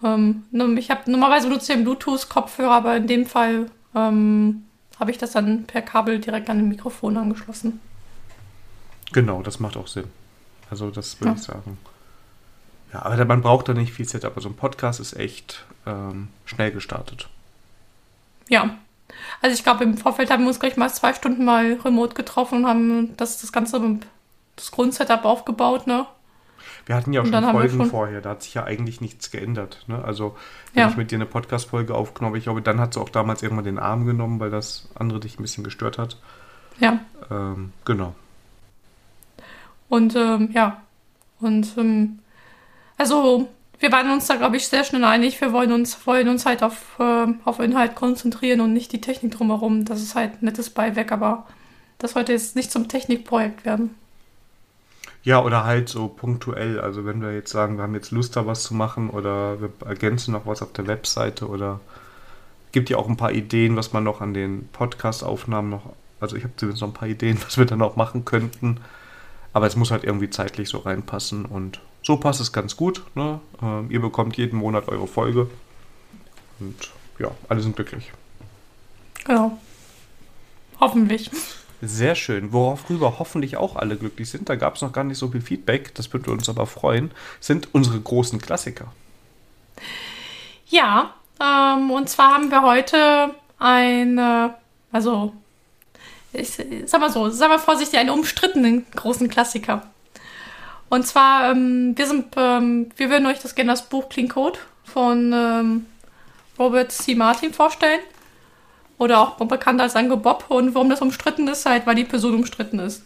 Ähm, 0.03 0.43
ich 0.77 0.91
habe 0.91 1.09
normalerweise 1.09 1.47
benutze 1.47 1.73
ich 1.73 1.83
Bluetooth-Kopfhörer, 1.83 2.71
aber 2.71 2.97
in 2.97 3.07
dem 3.07 3.25
Fall 3.25 3.71
ähm, 3.95 4.63
habe 4.99 5.11
ich 5.11 5.17
das 5.17 5.31
dann 5.31 5.65
per 5.65 5.81
Kabel 5.81 6.19
direkt 6.19 6.49
an 6.49 6.57
den 6.57 6.69
Mikrofon 6.69 7.17
angeschlossen. 7.17 7.79
Genau, 9.13 9.41
das 9.41 9.59
macht 9.59 9.77
auch 9.77 9.87
Sinn. 9.87 10.05
Also 10.69 10.89
das 10.89 11.19
würde 11.19 11.31
ja. 11.31 11.35
ich 11.35 11.43
sagen. 11.43 11.77
Ja, 12.93 13.05
aber 13.05 13.25
man 13.25 13.41
braucht 13.41 13.69
da 13.69 13.73
nicht 13.73 13.93
viel 13.93 14.07
Setup. 14.07 14.35
Also 14.35 14.49
ein 14.49 14.55
Podcast 14.55 14.99
ist 14.99 15.13
echt 15.13 15.65
ähm, 15.85 16.29
schnell 16.45 16.71
gestartet. 16.71 17.27
Ja. 18.49 18.77
Also 19.41 19.55
ich 19.55 19.63
glaube, 19.63 19.83
im 19.83 19.97
Vorfeld 19.97 20.29
haben 20.29 20.43
wir 20.43 20.49
uns 20.49 20.59
gleich 20.59 20.77
mal 20.77 20.89
zwei 20.89 21.13
Stunden 21.13 21.45
mal 21.45 21.73
remote 21.83 22.13
getroffen 22.13 22.59
und 22.59 22.67
haben 22.67 23.17
das, 23.17 23.41
das 23.41 23.51
ganze 23.51 23.99
das 24.55 24.71
Grundsetup 24.71 25.25
aufgebaut, 25.25 25.87
ne? 25.87 26.05
Wir 26.87 26.95
hatten 26.95 27.11
ja 27.11 27.21
auch 27.21 27.25
schon 27.25 27.43
Folgen 27.43 27.77
schon 27.77 27.89
vorher, 27.89 28.21
da 28.21 28.29
hat 28.29 28.43
sich 28.43 28.53
ja 28.53 28.63
eigentlich 28.63 29.01
nichts 29.01 29.29
geändert. 29.29 29.83
Ne? 29.87 30.01
Also, 30.03 30.37
wenn 30.73 30.83
ja. 30.83 30.89
ich 30.89 30.95
mit 30.95 31.11
dir 31.11 31.17
eine 31.17 31.25
Podcast-Folge 31.25 31.93
aufgenommen 31.93 32.37
ich 32.37 32.45
glaube, 32.45 32.61
dann 32.61 32.79
hat 32.79 32.93
sie 32.93 33.01
auch 33.01 33.09
damals 33.09 33.43
irgendwann 33.43 33.65
den 33.65 33.77
Arm 33.77 34.05
genommen, 34.05 34.39
weil 34.39 34.49
das 34.49 34.87
andere 34.95 35.19
dich 35.19 35.37
ein 35.37 35.41
bisschen 35.41 35.65
gestört 35.65 35.97
hat. 35.97 36.17
Ja. 36.79 36.99
Ähm, 37.29 37.73
genau. 37.83 38.15
Und 39.89 40.15
ähm, 40.15 40.49
ja, 40.53 40.81
und 41.41 41.77
ähm, 41.77 42.19
also 42.97 43.49
wir 43.79 43.91
waren 43.91 44.09
uns 44.09 44.27
da, 44.27 44.35
glaube 44.35 44.55
ich, 44.55 44.69
sehr 44.69 44.85
schnell 44.85 45.03
einig. 45.03 45.41
Wir 45.41 45.51
wollen 45.51 45.73
uns, 45.73 46.07
wollen 46.07 46.29
uns 46.29 46.45
halt 46.45 46.63
auf, 46.63 46.97
äh, 46.99 47.27
auf 47.43 47.59
Inhalt 47.59 47.95
konzentrieren 47.95 48.61
und 48.61 48.71
nicht 48.71 48.93
die 48.93 49.01
Technik 49.01 49.31
drumherum. 49.31 49.83
Das 49.83 50.01
ist 50.01 50.15
halt 50.15 50.41
ein 50.41 50.45
nettes 50.45 50.69
Beiwerk, 50.69 51.11
aber 51.11 51.47
das 51.97 52.11
sollte 52.11 52.31
jetzt 52.31 52.55
nicht 52.55 52.71
zum 52.71 52.87
Technikprojekt 52.87 53.65
werden. 53.65 53.95
Ja, 55.27 55.43
oder 55.43 55.65
halt 55.65 55.89
so 55.89 56.07
punktuell. 56.07 56.79
Also 56.79 57.03
wenn 57.05 57.21
wir 57.21 57.33
jetzt 57.33 57.51
sagen, 57.51 57.75
wir 57.75 57.83
haben 57.83 57.95
jetzt 57.95 58.11
Lust, 58.11 58.37
da 58.37 58.47
was 58.47 58.63
zu 58.63 58.73
machen 58.73 59.09
oder 59.09 59.59
wir 59.59 59.71
ergänzen 59.85 60.31
noch 60.31 60.45
was 60.45 60.61
auf 60.61 60.71
der 60.71 60.87
Webseite 60.87 61.49
oder 61.49 61.81
gibt 62.71 62.89
ja 62.89 62.95
auch 62.95 63.09
ein 63.09 63.17
paar 63.17 63.33
Ideen, 63.33 63.75
was 63.75 63.91
man 63.91 64.05
noch 64.05 64.21
an 64.21 64.33
den 64.33 64.69
Podcast-Aufnahmen 64.69 65.69
noch, 65.69 65.81
also 66.21 66.37
ich 66.37 66.45
habe 66.45 66.53
zumindest 66.55 66.81
noch 66.81 66.91
ein 66.91 66.93
paar 66.93 67.09
Ideen, 67.09 67.37
was 67.45 67.57
wir 67.57 67.65
dann 67.65 67.81
auch 67.81 67.97
machen 67.97 68.23
könnten. 68.23 68.79
Aber 69.51 69.67
es 69.67 69.75
muss 69.75 69.91
halt 69.91 70.05
irgendwie 70.05 70.29
zeitlich 70.29 70.69
so 70.69 70.77
reinpassen 70.77 71.43
und 71.43 71.81
so 72.03 72.15
passt 72.15 72.39
es 72.39 72.53
ganz 72.53 72.77
gut. 72.77 73.03
Ne? 73.13 73.41
Ähm, 73.61 73.91
ihr 73.91 73.99
bekommt 73.99 74.37
jeden 74.37 74.57
Monat 74.57 74.87
eure 74.87 75.07
Folge 75.07 75.49
und 76.61 76.89
ja, 77.19 77.31
alle 77.49 77.59
sind 77.59 77.75
glücklich. 77.75 78.13
Genau. 79.25 79.57
Hoffentlich. 80.79 81.29
Sehr 81.81 82.15
schön. 82.15 82.53
Worüber 82.53 83.19
hoffentlich 83.19 83.57
auch 83.57 83.75
alle 83.75 83.97
glücklich 83.97 84.29
sind, 84.29 84.49
da 84.49 84.55
gab 84.55 84.75
es 84.75 84.81
noch 84.81 84.93
gar 84.93 85.03
nicht 85.03 85.17
so 85.17 85.27
viel 85.27 85.41
Feedback, 85.41 85.93
das 85.95 86.11
würde 86.11 86.31
uns 86.31 86.49
aber 86.49 86.65
freuen, 86.65 87.11
sind 87.39 87.69
unsere 87.73 87.99
großen 87.99 88.41
Klassiker. 88.41 88.91
Ja, 90.69 91.13
ähm, 91.39 91.91
und 91.91 92.09
zwar 92.09 92.33
haben 92.33 92.49
wir 92.49 92.63
heute 92.63 93.35
eine, 93.59 94.55
also, 94.91 95.33
ich 96.33 96.59
sag 96.85 96.99
mal 96.99 97.11
so, 97.11 97.29
sag 97.29 97.49
mal 97.49 97.59
vorsichtig, 97.59 97.99
einen 97.99 98.09
umstrittenen 98.09 98.85
großen 98.95 99.29
Klassiker. 99.29 99.83
Und 100.89 101.05
zwar, 101.05 101.51
ähm, 101.51 101.97
wir 101.97 102.07
sind, 102.07 102.33
ähm, 102.37 102.89
wir 102.95 103.09
würden 103.09 103.27
euch 103.27 103.39
das 103.39 103.55
gerne 103.55 103.71
das 103.71 103.87
Buch 103.87 104.09
Clean 104.09 104.29
Code 104.29 104.59
von 104.83 105.31
ähm, 105.33 105.85
Robert 106.57 106.91
C. 106.91 107.13
Martin 107.13 107.53
vorstellen. 107.53 107.99
Oder 108.97 109.19
auch 109.19 109.35
bekannt 109.35 109.79
als 109.79 109.95
Ange 109.95 110.17
Bob. 110.17 110.45
Und 110.49 110.73
warum 110.73 110.89
das 110.89 111.01
umstritten 111.01 111.47
ist, 111.47 111.65
halt, 111.65 111.85
weil 111.85 111.95
die 111.95 112.03
Person 112.03 112.35
umstritten 112.35 112.79
ist. 112.79 113.03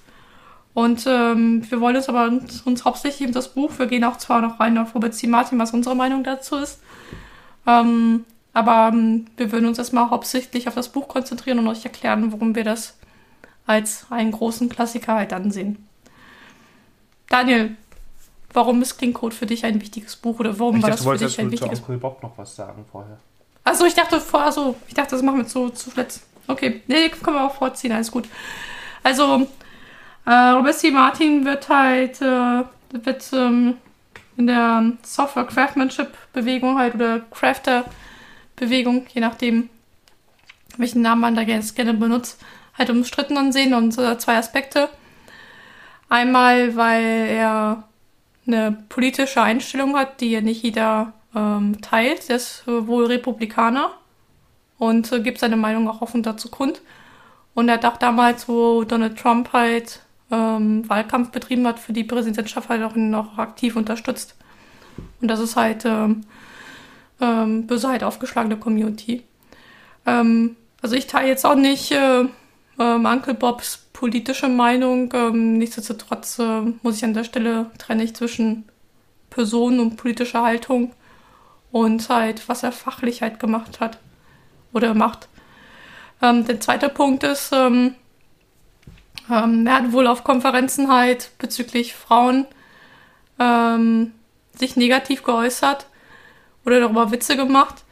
Und 0.74 1.06
ähm, 1.06 1.70
wir 1.70 1.82
wollen 1.82 1.96
jetzt 1.96 2.08
aber 2.08 2.28
uns, 2.28 2.62
uns 2.62 2.86
hauptsächlich 2.86 3.28
in 3.28 3.34
das 3.34 3.50
Buch, 3.50 3.72
wir 3.78 3.88
gehen 3.88 4.06
auch 4.06 4.18
zwar 4.18 4.42
noch 4.42 4.60
rein 4.60 4.78
auf 4.78 4.96
Robert 4.96 5.14
C. 5.14 5.28
Martin, 5.28 5.60
was 5.60 5.74
unsere 5.74 5.96
Meinung 5.96 6.24
dazu 6.24 6.56
ist. 6.56 6.80
Ähm, 7.68 8.26
aber 8.54 8.92
ähm, 8.94 9.26
wir 9.36 9.52
würden 9.52 9.66
uns 9.66 9.78
erstmal 9.78 10.10
hauptsächlich 10.10 10.68
auf 10.68 10.76
das 10.76 10.90
Buch 10.90 11.08
konzentrieren 11.08 11.60
und 11.60 11.68
euch 11.68 11.84
erklären, 11.84 12.32
warum 12.32 12.56
wir 12.56 12.64
das 12.64 12.98
als 13.66 14.06
einen 14.10 14.32
großen 14.32 14.70
Klassiker 14.70 15.16
halt 15.16 15.34
ansehen. 15.34 15.88
Daniel, 17.30 17.76
warum 18.54 18.82
ist 18.82 18.98
Clean 18.98 19.14
Code 19.14 19.36
für 19.36 19.46
dich 19.46 19.66
ein 19.66 19.80
wichtiges 19.82 20.16
Buch 20.16 20.40
oder 20.40 20.58
warum 20.60 20.78
Ich 20.78 20.84
war 20.84 20.92
dachte, 20.92 21.04
das 21.04 21.20
für 21.20 21.26
dich 21.26 21.40
ein 21.40 21.46
zu 21.48 21.52
wichtiges 21.52 21.80
Onkel 21.80 21.98
Bob 21.98 22.24
noch 22.24 22.38
was 22.38 22.56
sagen 22.56 22.86
vorher. 22.92 23.18
Achso, 23.64 23.86
ich 23.86 23.94
dachte 23.94 24.20
vor, 24.20 24.42
also 24.42 24.76
ich 24.88 24.94
dachte, 24.94 25.12
das 25.12 25.22
machen 25.22 25.38
wir 25.38 25.48
zu, 25.48 25.70
zu 25.70 25.92
letzt. 25.96 26.24
Okay, 26.48 26.82
nee, 26.88 27.10
können 27.10 27.38
wir 27.38 27.46
auch 27.46 27.56
vorziehen, 27.56 27.92
alles 27.92 28.12
gut. 28.12 28.28
Also, 29.04 29.48
äh, 30.26 30.32
Robert. 30.32 30.84
Martin 30.92 31.46
wird 31.46 31.70
halt, 31.70 32.22
äh, 32.22 32.64
wird 32.92 33.26
ähm, 33.34 33.78
in 34.38 34.48
der 34.48 34.94
Software 35.04 35.46
Craftsmanship 35.46 36.10
Bewegung 36.34 36.78
halt 36.78 36.96
oder 36.96 37.20
Crafter 37.32 37.86
Bewegung, 38.56 39.06
je 39.14 39.22
nachdem, 39.22 39.70
welchen 40.78 41.02
Namen 41.02 41.22
man 41.22 41.36
da 41.36 41.44
gerne 41.44 41.94
benutzt, 41.94 42.42
halt 42.78 42.90
umstritten 42.90 43.38
ansehen 43.38 43.74
und 43.74 43.98
äh, 43.98 44.18
zwei 44.18 44.38
Aspekte. 44.38 44.90
Einmal, 46.10 46.76
weil 46.76 47.04
er 47.04 47.84
eine 48.46 48.84
politische 48.90 49.42
Einstellung 49.42 49.96
hat, 49.96 50.22
die 50.22 50.32
ja 50.32 50.42
nicht 50.42 50.64
jeder 50.64 51.14
ähm, 51.36 51.82
teilt. 51.82 52.30
Der 52.30 52.38
ist 52.38 52.64
äh, 52.68 52.88
wohl 52.88 53.06
Republikaner 53.06 53.92
und 54.78 55.12
äh, 55.12 55.22
gibt 55.22 55.40
seine 55.40 55.58
Meinung 55.58 55.88
auch 55.88 56.02
offen 56.02 56.24
dazu 56.24 56.50
kund. 56.50 56.82
Und 57.54 57.70
er 57.70 57.86
auch 57.88 57.98
damals, 57.98 58.48
wo 58.48 58.84
Donald 58.84 59.18
Trump 59.18 59.52
halt 59.54 60.02
ähm, 60.32 60.88
Wahlkampf 60.90 61.32
betrieben 61.32 61.68
hat, 61.68 61.80
für 61.80 61.94
die 61.94 62.04
Präsidentschaft 62.04 62.70
halt 62.70 62.84
auch 62.84 62.96
noch 62.96 63.38
aktiv 63.38 63.76
unterstützt. 63.76 64.36
Und 65.22 65.28
das 65.28 65.40
ist 65.40 65.56
halt 65.56 65.86
ähm, 65.86 66.22
ähm, 67.20 67.68
böse 67.68 67.90
halt 67.90 68.04
aufgeschlagene 68.04 68.58
Community. 68.58 69.24
Ähm, 70.06 70.56
also 70.82 70.96
ich 70.96 71.08
teile 71.08 71.28
jetzt 71.28 71.46
auch 71.46 71.56
nicht 71.56 71.92
äh, 71.92 72.26
ähm, 72.80 73.06
Uncle 73.06 73.36
Bobs 73.36 73.86
politische 73.94 74.50
Meinung. 74.50 75.14
Ähm, 75.14 75.58
nichtsdestotrotz 75.58 76.40
äh, 76.40 76.62
muss 76.82 76.98
ich 76.98 77.04
an 77.04 77.14
der 77.14 77.24
Stelle 77.24 77.68
trenne 77.78 78.04
ich 78.04 78.16
zwischen 78.16 78.66
Person 79.30 79.80
und 79.80 79.98
politischer 79.98 80.42
Haltung 80.42 80.92
und 81.72 82.10
halt, 82.10 82.48
was 82.48 82.64
er 82.64 82.72
fachlich 82.72 83.22
halt 83.22 83.40
gemacht 83.40 83.80
hat 83.80 83.98
oder 84.74 84.94
macht. 84.94 85.28
Ähm, 86.22 86.46
der 86.46 86.60
zweite 86.60 86.90
Punkt 86.90 87.24
ist, 87.24 87.52
ähm, 87.54 87.96
ähm, 89.30 89.66
er 89.66 89.76
hat 89.76 89.92
wohl 89.92 90.08
auf 90.08 90.24
Konferenzen 90.24 90.92
halt 90.92 91.32
bezüglich 91.38 91.96
Frauen 91.96 92.46
ähm, 93.40 94.14
sich 94.54 94.76
negativ 94.76 95.24
geäußert 95.24 95.88
oder 96.66 96.80
darüber 96.80 97.12
Witze 97.12 97.36
gemacht. 97.38 97.84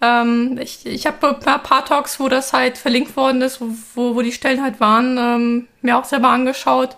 Ähm, 0.00 0.58
ich 0.60 0.86
ich 0.86 1.06
habe 1.06 1.28
ein 1.28 1.62
paar 1.62 1.84
Talks, 1.84 2.18
wo 2.20 2.28
das 2.28 2.52
halt 2.52 2.78
verlinkt 2.78 3.16
worden 3.16 3.42
ist, 3.42 3.60
wo, 3.60 4.14
wo 4.14 4.22
die 4.22 4.32
Stellen 4.32 4.62
halt 4.62 4.80
waren, 4.80 5.18
ähm, 5.18 5.68
mir 5.82 5.98
auch 5.98 6.04
selber 6.04 6.28
angeschaut. 6.28 6.96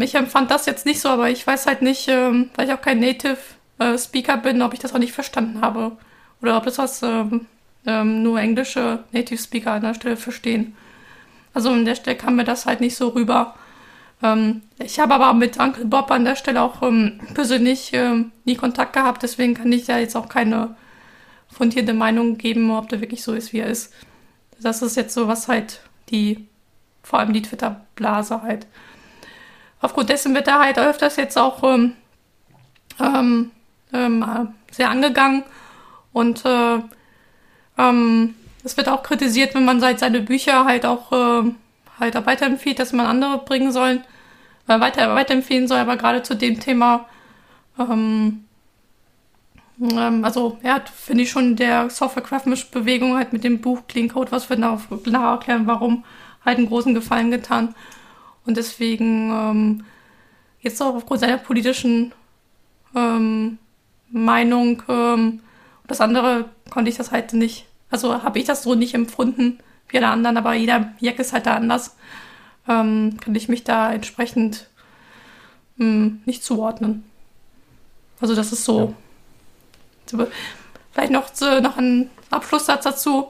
Ich 0.00 0.14
empfand 0.16 0.50
das 0.50 0.66
jetzt 0.66 0.84
nicht 0.84 1.00
so, 1.00 1.08
aber 1.08 1.30
ich 1.30 1.46
weiß 1.46 1.66
halt 1.66 1.80
nicht, 1.80 2.06
weil 2.06 2.66
ich 2.66 2.72
auch 2.74 2.82
kein 2.82 3.00
Native 3.00 3.38
äh, 3.78 3.98
Speaker 3.98 4.36
bin, 4.36 4.62
ob 4.62 4.74
ich 4.74 4.80
das 4.80 4.94
auch 4.94 4.98
nicht 4.98 5.12
verstanden 5.12 5.60
habe. 5.60 5.96
Oder 6.40 6.56
ob 6.56 6.64
das 6.64 6.78
was 6.78 7.02
ähm, 7.02 7.46
ähm, 7.86 8.22
nur 8.22 8.40
englische 8.40 9.04
Native 9.12 9.40
Speaker 9.40 9.72
an 9.72 9.82
der 9.82 9.94
Stelle 9.94 10.16
verstehen. 10.16 10.76
Also 11.54 11.70
an 11.70 11.84
der 11.84 11.94
Stelle 11.94 12.16
kam 12.16 12.36
mir 12.36 12.44
das 12.44 12.66
halt 12.66 12.80
nicht 12.80 12.96
so 12.96 13.08
rüber. 13.08 13.54
Ähm, 14.22 14.62
ich 14.78 15.00
habe 15.00 15.14
aber 15.14 15.34
mit 15.34 15.58
Uncle 15.58 15.84
Bob 15.84 16.10
an 16.10 16.24
der 16.24 16.36
Stelle 16.36 16.62
auch 16.62 16.82
ähm, 16.82 17.20
persönlich 17.34 17.90
ähm, 17.92 18.32
nie 18.44 18.56
Kontakt 18.56 18.92
gehabt, 18.92 19.22
deswegen 19.22 19.54
kann 19.54 19.72
ich 19.72 19.84
da 19.86 19.98
jetzt 19.98 20.16
auch 20.16 20.28
keine 20.28 20.76
fundierte 21.50 21.92
Meinung 21.92 22.38
geben, 22.38 22.70
ob 22.70 22.88
der 22.88 23.00
wirklich 23.00 23.22
so 23.22 23.34
ist, 23.34 23.52
wie 23.52 23.58
er 23.58 23.66
ist. 23.66 23.92
Das 24.60 24.80
ist 24.80 24.96
jetzt 24.96 25.14
so, 25.14 25.28
was 25.28 25.48
halt 25.48 25.80
die, 26.08 26.46
vor 27.02 27.18
allem 27.18 27.32
die 27.32 27.42
Twitter-Blase 27.42 28.42
halt. 28.42 28.66
Aufgrund 29.80 30.08
dessen 30.08 30.34
wird 30.34 30.46
er 30.46 30.60
halt 30.60 30.78
öfters 30.78 31.16
jetzt 31.16 31.36
auch 31.36 31.62
ähm, 31.64 31.94
ähm, 33.00 33.50
ähm, 33.92 34.24
sehr 34.70 34.90
angegangen. 34.90 35.44
Und 36.12 36.44
äh, 36.44 36.78
ähm, 37.78 38.34
es 38.64 38.76
wird 38.76 38.88
auch 38.88 39.02
kritisiert, 39.02 39.54
wenn 39.54 39.64
man 39.64 39.80
seit 39.80 39.98
seine 39.98 40.20
Bücher 40.20 40.64
halt 40.64 40.86
auch 40.86 41.12
äh, 41.12 41.50
halt 41.98 42.26
weiterempfiehlt, 42.26 42.78
dass 42.78 42.92
man 42.92 43.06
andere 43.06 43.38
bringen 43.38 43.72
sollen, 43.72 44.04
äh, 44.68 44.78
weiter 44.80 45.14
weiterempfehlen 45.14 45.68
soll, 45.68 45.78
aber 45.78 45.96
gerade 45.96 46.22
zu 46.22 46.34
dem 46.34 46.60
Thema, 46.60 47.06
ähm, 47.78 48.44
ähm, 49.80 50.24
also 50.24 50.58
er 50.62 50.74
hat, 50.74 50.88
finde 50.88 51.24
ich 51.24 51.30
schon 51.30 51.56
der 51.56 51.90
Software 51.90 52.22
Craftmish 52.22 52.70
Bewegung 52.70 53.16
halt 53.16 53.32
mit 53.32 53.44
dem 53.44 53.60
Buch 53.60 53.80
Clean 53.88 54.08
Code, 54.08 54.32
was 54.32 54.48
wir 54.48 54.56
nach, 54.56 54.80
nach 55.06 55.32
erklären, 55.32 55.66
warum 55.66 56.04
halt 56.44 56.58
einen 56.58 56.68
großen 56.68 56.94
Gefallen 56.94 57.30
getan. 57.30 57.74
Und 58.44 58.56
deswegen 58.56 59.30
ähm, 59.30 59.84
jetzt 60.60 60.82
auch 60.82 60.94
aufgrund 60.96 61.20
seiner 61.20 61.38
politischen 61.38 62.12
ähm, 62.94 63.58
Meinung 64.12 64.82
ähm, 64.88 65.40
das 65.88 66.00
andere 66.00 66.46
konnte 66.70 66.90
ich 66.90 66.96
das 66.96 67.10
halt 67.10 67.32
nicht 67.32 67.66
also 67.92 68.22
habe 68.22 68.38
ich 68.38 68.46
das 68.46 68.62
so 68.62 68.74
nicht 68.74 68.94
empfunden 68.94 69.58
wie 69.88 69.98
alle 69.98 70.08
anderen, 70.08 70.38
aber 70.38 70.54
jeder 70.54 70.92
Jack 70.98 71.18
ist 71.18 71.34
halt 71.34 71.46
da 71.46 71.54
anders. 71.54 71.94
Ähm, 72.66 73.18
kann 73.20 73.34
ich 73.34 73.48
mich 73.48 73.64
da 73.64 73.92
entsprechend 73.92 74.68
mh, 75.76 75.84
hm, 75.84 76.22
nicht 76.24 76.42
zuordnen. 76.42 77.04
Also 78.20 78.34
das 78.34 78.50
ist 78.50 78.64
so. 78.64 78.94
Ja. 80.10 80.26
Vielleicht 80.92 81.12
noch, 81.12 81.30
noch 81.60 81.76
ein 81.76 82.10
Abschlusssatz 82.30 82.84
dazu. 82.84 83.28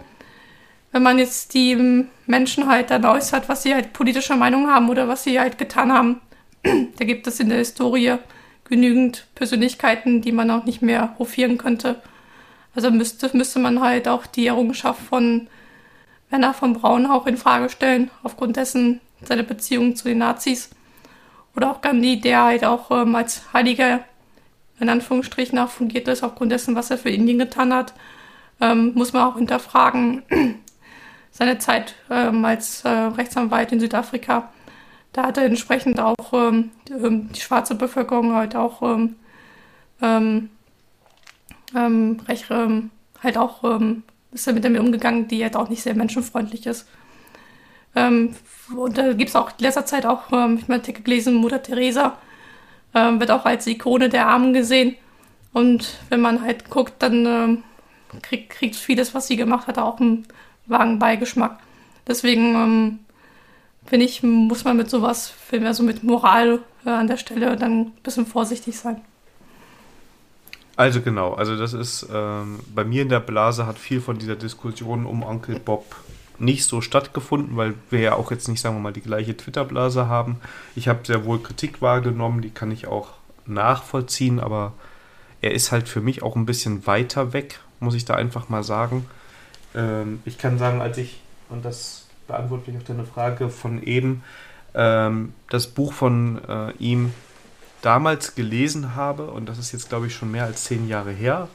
Wenn 0.92 1.02
man 1.02 1.18
jetzt 1.18 1.54
die 1.54 2.06
Menschen 2.26 2.68
halt 2.68 2.90
dann 2.90 3.04
äußert, 3.04 3.48
was 3.48 3.62
sie 3.64 3.74
halt 3.74 3.92
politische 3.92 4.36
Meinung 4.36 4.68
haben 4.68 4.90
oder 4.90 5.08
was 5.08 5.24
sie 5.24 5.40
halt 5.40 5.58
getan 5.58 5.92
haben, 5.92 6.20
da 6.62 7.04
gibt 7.04 7.26
es 7.26 7.40
in 7.40 7.48
der 7.48 7.58
Historie 7.58 8.18
genügend 8.64 9.26
Persönlichkeiten, 9.34 10.22
die 10.22 10.32
man 10.32 10.50
auch 10.50 10.64
nicht 10.64 10.82
mehr 10.82 11.14
hofieren 11.18 11.58
könnte. 11.58 12.00
Also 12.74 12.90
müsste, 12.90 13.30
müsste 13.36 13.58
man 13.58 13.80
halt 13.80 14.08
auch 14.08 14.26
die 14.26 14.46
Errungenschaft 14.46 15.00
von 15.02 15.48
Werner 16.30 16.54
von 16.54 16.72
Braun 16.72 17.06
auch 17.06 17.26
in 17.26 17.36
Frage 17.36 17.68
stellen, 17.68 18.10
aufgrund 18.22 18.56
dessen 18.56 19.00
seine 19.22 19.44
Beziehung 19.44 19.96
zu 19.96 20.08
den 20.08 20.18
Nazis. 20.18 20.70
Oder 21.54 21.70
auch 21.70 21.82
Gandhi, 21.82 22.20
der 22.20 22.44
halt 22.44 22.64
auch 22.64 22.90
ähm, 22.90 23.14
als 23.14 23.52
Heiliger 23.52 24.00
in 24.80 24.88
Anführungsstrichen 24.88 25.58
auch 25.58 25.68
fungiert 25.68 26.08
ist, 26.08 26.24
aufgrund 26.24 26.50
dessen, 26.50 26.74
was 26.74 26.90
er 26.90 26.98
für 26.98 27.10
Indien 27.10 27.38
getan 27.38 27.72
hat, 27.72 27.92
ähm, 28.60 28.92
muss 28.94 29.12
man 29.12 29.24
auch 29.24 29.36
hinterfragen. 29.36 30.22
Seine 31.30 31.58
Zeit 31.58 31.94
ähm, 32.10 32.44
als 32.44 32.84
äh, 32.84 32.88
Rechtsanwalt 32.88 33.72
in 33.72 33.80
Südafrika, 33.80 34.50
da 35.12 35.26
hat 35.26 35.36
er 35.36 35.44
entsprechend 35.44 36.00
auch 36.00 36.32
ähm, 36.32 36.70
die, 36.88 36.92
ähm, 36.92 37.32
die, 37.32 37.40
schwarze 37.40 37.74
Bevölkerung 37.74 38.34
halt 38.34 38.56
auch 38.56 38.82
ähm, 38.82 39.16
ähm, 40.00 40.50
ähm, 41.74 42.20
recht, 42.28 42.50
halt 42.50 43.38
auch 43.38 43.80
ist 44.32 44.46
er 44.46 44.52
mit 44.52 44.64
damit 44.64 44.80
umgegangen, 44.80 45.28
die 45.28 45.42
halt 45.42 45.56
auch 45.56 45.68
nicht 45.68 45.82
sehr 45.82 45.94
menschenfreundlich 45.94 46.66
ist. 46.66 46.86
Und 47.94 48.98
da 48.98 49.12
gibt 49.12 49.30
es 49.30 49.36
auch 49.36 49.50
in 49.50 49.64
letzter 49.64 49.86
Zeit 49.86 50.04
auch, 50.04 50.26
ich 50.26 50.68
meine, 50.68 50.82
Ticket 50.82 51.04
gelesen, 51.04 51.36
Mutter 51.36 51.62
Teresa 51.62 52.18
wird 52.92 53.30
auch 53.30 53.46
als 53.46 53.66
Ikone 53.66 54.10
der 54.10 54.26
Armen 54.26 54.52
gesehen. 54.52 54.96
Und 55.54 55.98
wenn 56.10 56.20
man 56.20 56.42
halt 56.42 56.68
guckt, 56.68 56.94
dann 56.98 57.62
kriegt, 58.20 58.50
kriegt 58.50 58.76
vieles, 58.76 59.14
was 59.14 59.28
sie 59.28 59.36
gemacht 59.36 59.66
hat, 59.66 59.78
auch 59.78 59.98
einen 59.98 60.26
vagen 60.66 60.98
Beigeschmack. 60.98 61.58
Deswegen 62.06 62.98
finde 63.86 64.06
ich, 64.06 64.22
muss 64.22 64.64
man 64.64 64.76
mit 64.76 64.90
sowas, 64.90 65.28
vielmehr 65.28 65.74
so 65.74 65.82
mit 65.82 66.02
Moral 66.02 66.60
äh, 66.84 66.90
an 66.90 67.06
der 67.06 67.16
Stelle 67.16 67.56
dann 67.56 67.80
ein 67.80 67.92
bisschen 68.02 68.26
vorsichtig 68.26 68.78
sein. 68.78 69.00
Also 70.76 71.02
genau, 71.02 71.34
also 71.34 71.56
das 71.56 71.74
ist 71.74 72.08
ähm, 72.12 72.60
bei 72.74 72.84
mir 72.84 73.02
in 73.02 73.08
der 73.08 73.20
Blase 73.20 73.66
hat 73.66 73.78
viel 73.78 74.00
von 74.00 74.18
dieser 74.18 74.36
Diskussion 74.36 75.04
um 75.04 75.22
Onkel 75.22 75.58
Bob 75.58 75.96
nicht 76.38 76.64
so 76.64 76.80
stattgefunden, 76.80 77.56
weil 77.56 77.74
wir 77.90 78.00
ja 78.00 78.14
auch 78.14 78.30
jetzt 78.30 78.48
nicht, 78.48 78.60
sagen 78.60 78.76
wir 78.76 78.80
mal, 78.80 78.92
die 78.92 79.02
gleiche 79.02 79.36
Twitter-Blase 79.36 80.08
haben. 80.08 80.40
Ich 80.74 80.88
habe 80.88 81.00
sehr 81.04 81.24
wohl 81.24 81.40
Kritik 81.40 81.82
wahrgenommen, 81.82 82.42
die 82.42 82.50
kann 82.50 82.70
ich 82.70 82.86
auch 82.86 83.10
nachvollziehen, 83.46 84.40
aber 84.40 84.72
er 85.40 85.52
ist 85.52 85.72
halt 85.72 85.88
für 85.88 86.00
mich 86.00 86.22
auch 86.22 86.34
ein 86.34 86.46
bisschen 86.46 86.86
weiter 86.86 87.32
weg, 87.32 87.60
muss 87.80 87.94
ich 87.94 88.04
da 88.04 88.14
einfach 88.14 88.48
mal 88.48 88.64
sagen. 88.64 89.06
Ähm, 89.74 90.20
ich 90.24 90.38
kann 90.38 90.58
sagen, 90.58 90.80
als 90.80 90.98
ich, 90.98 91.20
und 91.48 91.64
das 91.64 92.01
beantworte 92.32 92.70
ich 92.70 92.76
auf 92.78 92.84
deine 92.84 93.04
Frage 93.04 93.50
von 93.50 93.82
eben, 93.82 94.24
ähm, 94.74 95.34
das 95.50 95.66
Buch 95.66 95.92
von 95.92 96.40
äh, 96.48 96.72
ihm 96.78 97.12
damals 97.82 98.34
gelesen 98.34 98.94
habe, 98.94 99.26
und 99.26 99.48
das 99.48 99.58
ist 99.58 99.72
jetzt, 99.72 99.90
glaube 99.90 100.06
ich, 100.06 100.14
schon 100.14 100.30
mehr 100.30 100.44
als 100.44 100.64
zehn 100.64 100.88
Jahre 100.88 101.10
her, 101.10 101.48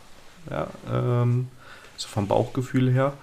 ja, 0.52 0.68
ähm, 0.92 1.48
so 1.96 2.08
vom 2.08 2.28
Bauchgefühl 2.28 2.92
her, 2.92 3.14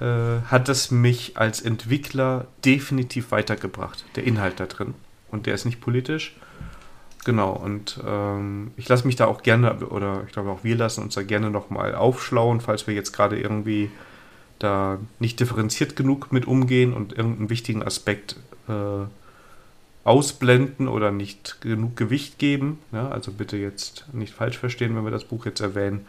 äh, 0.00 0.42
hat 0.48 0.68
es 0.68 0.90
mich 0.90 1.36
als 1.36 1.60
Entwickler 1.60 2.46
definitiv 2.64 3.32
weitergebracht, 3.32 4.04
der 4.14 4.24
Inhalt 4.24 4.60
da 4.60 4.66
drin. 4.66 4.94
Und 5.30 5.46
der 5.46 5.54
ist 5.54 5.64
nicht 5.64 5.80
politisch. 5.80 6.36
Genau, 7.24 7.52
und 7.52 7.98
ähm, 8.06 8.72
ich 8.76 8.88
lasse 8.88 9.06
mich 9.06 9.16
da 9.16 9.26
auch 9.26 9.42
gerne, 9.42 9.74
oder 9.86 10.22
ich 10.26 10.32
glaube 10.32 10.50
auch 10.50 10.64
wir 10.64 10.76
lassen 10.76 11.02
uns 11.02 11.14
da 11.14 11.22
gerne 11.22 11.50
nochmal 11.50 11.94
aufschlauen, 11.94 12.60
falls 12.60 12.86
wir 12.86 12.94
jetzt 12.94 13.12
gerade 13.12 13.38
irgendwie 13.38 13.90
da 14.62 14.98
nicht 15.18 15.40
differenziert 15.40 15.96
genug 15.96 16.32
mit 16.32 16.46
umgehen 16.46 16.92
und 16.92 17.12
irgendeinen 17.12 17.50
wichtigen 17.50 17.82
Aspekt 17.82 18.36
äh, 18.68 19.06
ausblenden 20.04 20.88
oder 20.88 21.10
nicht 21.10 21.60
genug 21.60 21.96
Gewicht 21.96 22.38
geben. 22.38 22.78
Ja, 22.92 23.08
also 23.08 23.32
bitte 23.32 23.56
jetzt 23.56 24.06
nicht 24.12 24.34
falsch 24.34 24.58
verstehen, 24.58 24.96
wenn 24.96 25.04
wir 25.04 25.10
das 25.10 25.24
Buch 25.24 25.46
jetzt 25.46 25.60
erwähnen. 25.60 26.06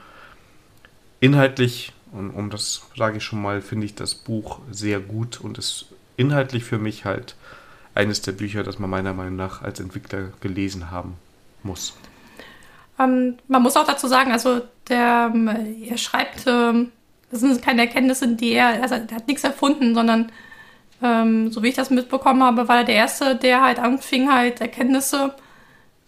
Inhaltlich, 1.20 1.94
und 2.12 2.32
um 2.32 2.50
das 2.50 2.82
sage 2.96 3.18
ich 3.18 3.24
schon 3.24 3.42
mal, 3.42 3.62
finde 3.62 3.86
ich 3.86 3.96
das 3.96 4.16
Buch 4.16 4.60
sehr 4.72 5.00
gut 5.00 5.40
und 5.40 5.58
ist 5.58 5.88
inhaltlich 6.18 6.64
für 6.64 6.80
mich 6.80 7.06
halt 7.06 7.36
eines 7.96 8.22
der 8.22 8.32
Bücher, 8.32 8.64
das 8.64 8.80
man 8.80 8.90
meiner 8.90 9.14
Meinung 9.14 9.36
nach 9.36 9.62
als 9.62 9.80
Entwickler 9.80 10.30
gelesen 10.42 10.92
haben 10.92 11.16
muss. 11.62 11.94
Ähm, 13.00 13.38
man 13.48 13.62
muss 13.62 13.76
auch 13.76 13.86
dazu 13.86 14.08
sagen, 14.08 14.32
also 14.32 14.62
der, 14.90 15.32
ähm, 15.34 15.48
er 15.48 15.98
schreibt, 15.98 16.46
ähm, 16.48 16.92
das 17.34 17.42
sind 17.42 17.62
keine 17.64 17.82
Erkenntnisse, 17.82 18.28
die 18.28 18.52
er, 18.52 18.82
also 18.84 18.94
er 18.94 19.16
hat 19.16 19.28
nichts 19.28 19.44
erfunden, 19.44 19.96
sondern 19.96 20.32
ähm, 21.02 21.52
so 21.52 21.64
wie 21.64 21.70
ich 21.70 21.76
das 21.76 21.90
mitbekommen 21.90 22.44
habe, 22.44 22.68
war 22.68 22.78
er 22.78 22.84
der 22.84 22.96
Erste, 22.96 23.36
der 23.36 23.62
halt 23.62 23.80
anfing, 23.80 24.32
halt 24.32 24.62
Erkenntnisse, 24.62 25.34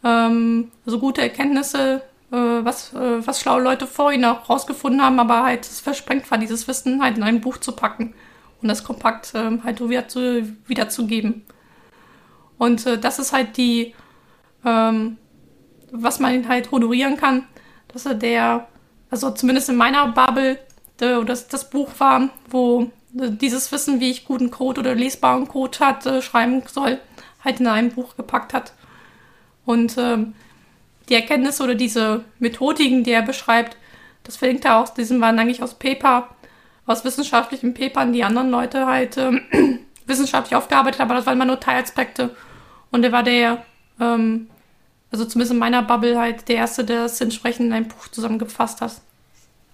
ähm, 0.04 0.72
also 0.86 1.00
gute 1.00 1.24
Erkenntnisse, 1.24 2.04
äh, 2.32 2.36
was, 2.36 2.94
äh, 2.94 3.26
was 3.26 3.42
schlaue 3.42 3.64
Leute 3.64 3.88
vor 3.88 4.14
ihm 4.14 4.24
auch 4.24 4.48
rausgefunden 4.48 5.02
haben, 5.02 5.20
aber 5.20 5.44
halt 5.44 5.66
es 5.66 5.80
versprengt 5.80 6.30
war, 6.30 6.38
dieses 6.38 6.68
Wissen 6.68 7.02
halt 7.02 7.18
in 7.18 7.24
ein 7.24 7.42
Buch 7.42 7.58
zu 7.58 7.72
packen 7.72 8.14
und 8.62 8.68
das 8.68 8.84
kompakt 8.84 9.34
äh, 9.34 9.58
halt 9.64 9.82
wieder 9.90 10.08
zu, 10.08 10.48
wiederzugeben. 10.68 11.44
Und 12.60 12.86
äh, 12.86 13.00
das 13.00 13.18
ist 13.18 13.34
halt 13.34 13.58
die, 13.58 13.96
ähm, 14.64 15.18
was 15.92 16.20
man 16.20 16.48
halt 16.48 16.70
honorieren 16.70 17.18
kann, 17.18 17.48
dass 17.88 18.06
er 18.06 18.14
der, 18.14 18.68
also 19.10 19.32
zumindest 19.32 19.70
in 19.70 19.76
meiner 19.76 20.08
Bubble, 20.10 20.60
das, 20.98 21.48
das 21.48 21.70
Buch 21.70 21.90
war, 21.98 22.30
wo 22.50 22.92
dieses 23.12 23.72
Wissen, 23.72 24.00
wie 24.00 24.12
ich 24.12 24.26
guten 24.26 24.52
Code 24.52 24.82
oder 24.82 24.96
lesbaren 24.96 25.48
Code 25.48 25.80
hat, 25.80 26.06
äh, 26.06 26.22
schreiben 26.22 26.62
soll, 26.68 27.00
halt 27.44 27.60
in 27.60 27.68
einem 27.68 27.92
Buch 27.92 28.16
gepackt 28.18 28.54
hat. 28.54 28.74
Und 29.66 29.98
ähm, 29.98 30.34
die 31.10 31.16
Erkenntnisse 31.16 31.64
oder 31.64 31.76
diese 31.76 32.24
Methodiken, 32.40 33.04
die 33.04 33.12
er 33.12 33.22
beschreibt, 33.22 33.78
das 34.24 34.38
verlinkt 34.38 34.66
er 34.66 34.78
auch, 34.78 34.90
diesen 34.90 35.22
waren 35.22 35.40
eigentlich 35.40 35.64
aus 35.64 35.76
Paper, 35.76 36.30
aus 36.86 37.06
wissenschaftlichen 37.06 37.74
Papern, 37.74 38.14
die 38.14 38.24
anderen 38.24 38.50
Leute 38.50 38.86
halt 38.86 39.18
ähm, 39.18 39.42
wissenschaftlich 40.06 40.56
aufgearbeitet 40.56 41.00
haben, 41.00 41.10
aber 41.10 41.18
das 41.18 41.26
waren 41.26 41.36
immer 41.36 41.46
nur 41.46 41.60
Teilaspekte. 41.60 42.36
Und 42.92 43.04
er 43.04 43.12
war 43.12 43.24
der, 43.24 43.64
ähm, 44.00 44.50
also 45.12 45.26
zumindest 45.26 45.54
in 45.54 45.60
meiner 45.60 45.84
Bubble 45.84 46.20
halt 46.20 46.48
der 46.48 46.58
Erste, 46.58 46.84
der 46.84 47.06
es 47.06 47.22
entsprechend 47.22 47.68
in 47.68 47.74
ein 47.74 47.88
Buch 47.88 48.08
zusammengefasst 48.10 48.82
hat. 48.82 49.02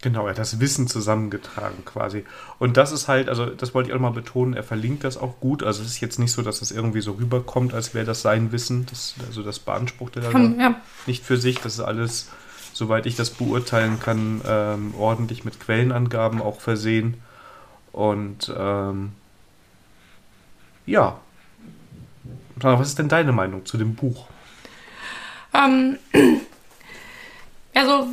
Genau, 0.01 0.25
er 0.25 0.31
hat 0.31 0.39
das 0.39 0.59
Wissen 0.59 0.87
zusammengetragen 0.87 1.85
quasi. 1.85 2.25
Und 2.57 2.75
das 2.75 2.91
ist 2.91 3.07
halt, 3.07 3.29
also 3.29 3.45
das 3.45 3.75
wollte 3.75 3.89
ich 3.89 3.95
auch 3.95 3.99
mal 3.99 4.11
betonen, 4.11 4.55
er 4.55 4.63
verlinkt 4.63 5.03
das 5.03 5.15
auch 5.15 5.39
gut. 5.39 5.61
Also 5.61 5.83
es 5.83 5.89
ist 5.89 5.99
jetzt 5.99 6.17
nicht 6.17 6.31
so, 6.31 6.41
dass 6.41 6.63
es 6.63 6.71
irgendwie 6.71 7.01
so 7.01 7.13
rüberkommt, 7.13 7.75
als 7.75 7.93
wäre 7.93 8.05
das 8.05 8.23
sein 8.23 8.51
Wissen. 8.51 8.87
Das, 8.87 9.13
also 9.27 9.43
das 9.43 9.59
beansprucht 9.59 10.15
er 10.15 10.23
dann 10.23 10.59
ja. 10.59 10.81
nicht 11.05 11.23
für 11.23 11.37
sich. 11.37 11.59
Das 11.59 11.75
ist 11.75 11.81
alles, 11.81 12.29
soweit 12.73 13.05
ich 13.05 13.15
das 13.15 13.29
beurteilen 13.29 13.99
kann, 13.99 14.41
ähm, 14.47 14.95
ordentlich 14.97 15.45
mit 15.45 15.59
Quellenangaben 15.59 16.41
auch 16.41 16.61
versehen. 16.61 17.21
Und 17.91 18.51
ähm, 18.57 19.11
ja. 20.87 21.19
Was 22.55 22.87
ist 22.87 22.99
denn 22.99 23.07
deine 23.07 23.31
Meinung 23.31 23.67
zu 23.67 23.77
dem 23.77 23.93
Buch? 23.93 24.25
Ähm. 25.53 25.97
Also, 27.73 28.07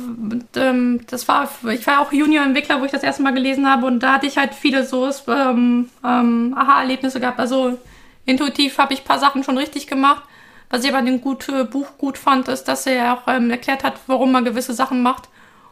ähm, 0.55 1.01
das 1.07 1.27
war, 1.27 1.49
ich 1.71 1.85
war 1.85 1.99
auch 1.99 2.13
Junior-Entwickler, 2.13 2.79
wo 2.79 2.85
ich 2.85 2.91
das 2.91 3.03
erste 3.03 3.23
Mal 3.23 3.33
gelesen 3.33 3.69
habe 3.69 3.87
und 3.87 3.99
da 3.99 4.13
hatte 4.13 4.25
ich 4.25 4.37
halt 4.37 4.53
viele 4.53 4.85
so 4.85 5.09
ähm, 5.27 5.89
ähm, 6.03 6.53
Aha-Erlebnisse 6.57 7.19
gehabt. 7.19 7.39
Also, 7.39 7.77
intuitiv 8.25 8.77
habe 8.77 8.93
ich 8.93 9.01
ein 9.01 9.05
paar 9.05 9.19
Sachen 9.19 9.43
schon 9.43 9.57
richtig 9.57 9.87
gemacht. 9.87 10.23
Was 10.69 10.83
ich 10.83 10.93
aber 10.93 11.03
dem 11.03 11.19
gut, 11.19 11.49
äh, 11.49 11.65
Buch 11.65 11.97
gut 11.97 12.17
fand, 12.17 12.47
ist, 12.47 12.65
dass 12.65 12.85
er 12.85 13.13
auch 13.13 13.27
ähm, 13.27 13.49
erklärt 13.49 13.83
hat, 13.83 13.99
warum 14.07 14.31
man 14.31 14.45
gewisse 14.45 14.73
Sachen 14.73 15.01
macht 15.01 15.27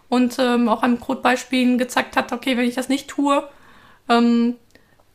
und 0.09 0.37
ähm, 0.39 0.67
auch 0.67 0.83
an 0.83 0.99
Codebeispielen 0.99 1.77
gezeigt 1.77 2.17
hat, 2.17 2.31
okay, 2.31 2.57
wenn 2.57 2.67
ich 2.67 2.75
das 2.75 2.89
nicht 2.89 3.07
tue, 3.07 3.47
ähm, 4.09 4.55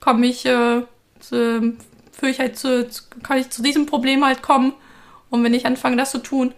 komme 0.00 0.26
ich, 0.26 0.46
äh, 0.46 0.82
zu, 1.20 1.76
ich 2.22 2.38
halt 2.38 2.58
zu, 2.58 2.88
kann 3.22 3.38
ich 3.38 3.50
zu 3.50 3.62
diesem 3.62 3.86
Problem 3.86 4.24
halt 4.24 4.42
kommen. 4.42 4.72
Und 5.30 5.42
wenn 5.44 5.54
ich 5.54 5.66
anfange, 5.66 5.96
das 5.96 6.10
zu 6.10 6.18
tun, 6.18 6.52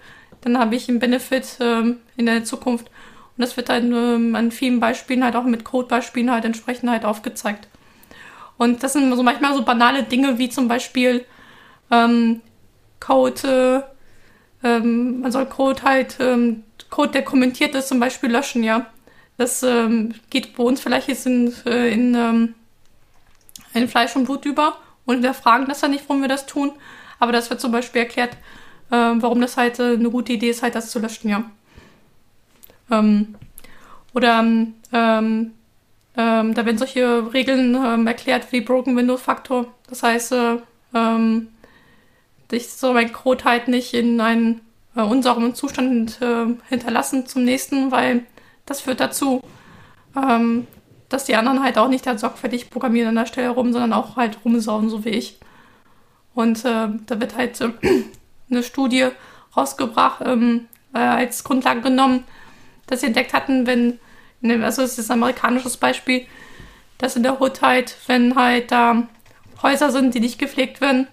dann 0.44 0.58
habe 0.58 0.74
ich 0.74 0.88
einen 0.88 0.98
Benefit 0.98 1.58
ähm, 1.60 1.98
in 2.16 2.26
der 2.26 2.44
Zukunft. 2.44 2.86
Und 2.86 3.42
das 3.42 3.56
wird 3.56 3.68
halt 3.68 3.84
ähm, 3.84 4.34
an 4.34 4.50
vielen 4.50 4.80
Beispielen 4.80 5.24
halt 5.24 5.36
auch 5.36 5.44
mit 5.44 5.64
Codebeispielen 5.64 6.30
halt 6.30 6.44
entsprechend 6.44 6.90
halt 6.90 7.04
aufgezeigt. 7.04 7.68
Und 8.56 8.82
das 8.82 8.92
sind 8.92 9.14
so 9.14 9.22
manchmal 9.22 9.54
so 9.54 9.64
banale 9.64 10.04
Dinge 10.04 10.38
wie 10.38 10.48
zum 10.48 10.68
Beispiel 10.68 11.24
ähm, 11.90 12.40
Code, 13.00 13.84
äh, 14.62 14.66
ähm, 14.66 15.20
man 15.20 15.32
soll 15.32 15.46
Code 15.46 15.82
halt, 15.82 16.16
ähm, 16.20 16.62
Code, 16.90 17.10
der 17.10 17.24
kommentiert 17.24 17.74
ist, 17.74 17.88
zum 17.88 18.00
Beispiel 18.00 18.30
löschen, 18.30 18.62
ja. 18.62 18.86
Das 19.36 19.62
ähm, 19.64 20.14
geht 20.30 20.56
bei 20.56 20.62
uns 20.62 20.80
vielleicht 20.80 21.08
jetzt 21.08 21.26
in, 21.26 21.52
äh, 21.66 21.88
in, 21.88 22.14
ähm, 22.14 22.54
in 23.72 23.88
Fleisch 23.88 24.14
und 24.14 24.24
Blut 24.24 24.44
über 24.44 24.76
und 25.04 25.22
wir 25.22 25.34
fragen 25.34 25.66
das 25.66 25.80
ja 25.80 25.88
nicht, 25.88 26.04
warum 26.08 26.22
wir 26.22 26.28
das 26.28 26.46
tun. 26.46 26.72
Aber 27.18 27.32
das 27.32 27.50
wird 27.50 27.60
zum 27.60 27.72
Beispiel 27.72 28.02
erklärt, 28.02 28.36
äh, 28.90 29.14
warum 29.16 29.40
das 29.40 29.56
halt 29.56 29.78
äh, 29.78 29.94
eine 29.94 30.10
gute 30.10 30.32
Idee 30.32 30.50
ist, 30.50 30.62
halt 30.62 30.74
das 30.74 30.90
zu 30.90 30.98
löschen, 30.98 31.28
ja. 31.28 31.44
Ähm, 32.90 33.34
oder 34.12 34.40
ähm, 34.40 35.52
ähm, 36.16 36.54
da 36.54 36.64
werden 36.64 36.78
solche 36.78 37.32
Regeln 37.32 37.74
ähm, 37.74 38.06
erklärt 38.06 38.52
wie 38.52 38.60
Broken 38.60 38.96
Window 38.96 39.16
Faktor. 39.16 39.66
Das 39.88 40.02
heißt, 40.02 40.32
äh, 40.32 40.56
ähm, 40.94 41.48
ich 42.50 42.70
soll 42.70 42.94
mein 42.94 43.12
Code 43.12 43.44
halt 43.44 43.68
nicht 43.68 43.94
in 43.94 44.20
einen 44.20 44.60
äh, 44.94 45.02
unsauberen 45.02 45.54
Zustand 45.54 46.20
äh, 46.22 46.46
hinterlassen 46.68 47.26
zum 47.26 47.44
nächsten, 47.44 47.90
weil 47.90 48.24
das 48.66 48.80
führt 48.80 49.00
dazu, 49.00 49.42
ähm, 50.16 50.66
dass 51.08 51.24
die 51.24 51.34
anderen 51.34 51.62
halt 51.62 51.78
auch 51.78 51.88
nicht 51.88 52.06
halt 52.06 52.20
sorgfältig 52.20 52.70
programmieren 52.70 53.08
an 53.08 53.16
der 53.16 53.26
Stelle 53.26 53.50
rum, 53.50 53.72
sondern 53.72 53.92
auch 53.92 54.16
halt 54.16 54.38
rumsauen, 54.44 54.88
so 54.88 55.04
wie 55.04 55.10
ich. 55.10 55.38
Und 56.34 56.64
äh, 56.64 56.88
da 57.06 57.20
wird 57.20 57.36
halt 57.36 57.60
äh, 57.60 57.70
eine 58.54 58.62
Studie 58.62 59.08
rausgebracht, 59.56 60.22
ähm, 60.24 60.66
äh, 60.94 60.98
als 60.98 61.44
Grundlage 61.44 61.82
genommen, 61.82 62.24
dass 62.86 63.00
sie 63.00 63.06
entdeckt 63.06 63.32
hatten, 63.32 63.66
wenn, 63.66 63.98
also 64.62 64.82
es 64.82 64.98
ist 64.98 65.10
ein 65.10 65.18
amerikanisches 65.18 65.76
Beispiel, 65.76 66.26
dass 66.98 67.16
in 67.16 67.22
der 67.22 67.40
Hood 67.40 67.62
halt, 67.62 67.96
wenn 68.06 68.34
halt 68.34 68.70
da 68.70 69.08
Häuser 69.62 69.90
sind, 69.90 70.14
die 70.14 70.20
nicht 70.20 70.38
gepflegt 70.38 70.80
werden, 70.80 71.08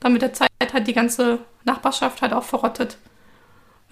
dann 0.00 0.12
mit 0.12 0.22
der 0.22 0.32
Zeit 0.32 0.48
halt 0.72 0.86
die 0.86 0.94
ganze 0.94 1.40
Nachbarschaft 1.64 2.22
halt 2.22 2.32
auch 2.32 2.44
verrottet. 2.44 2.96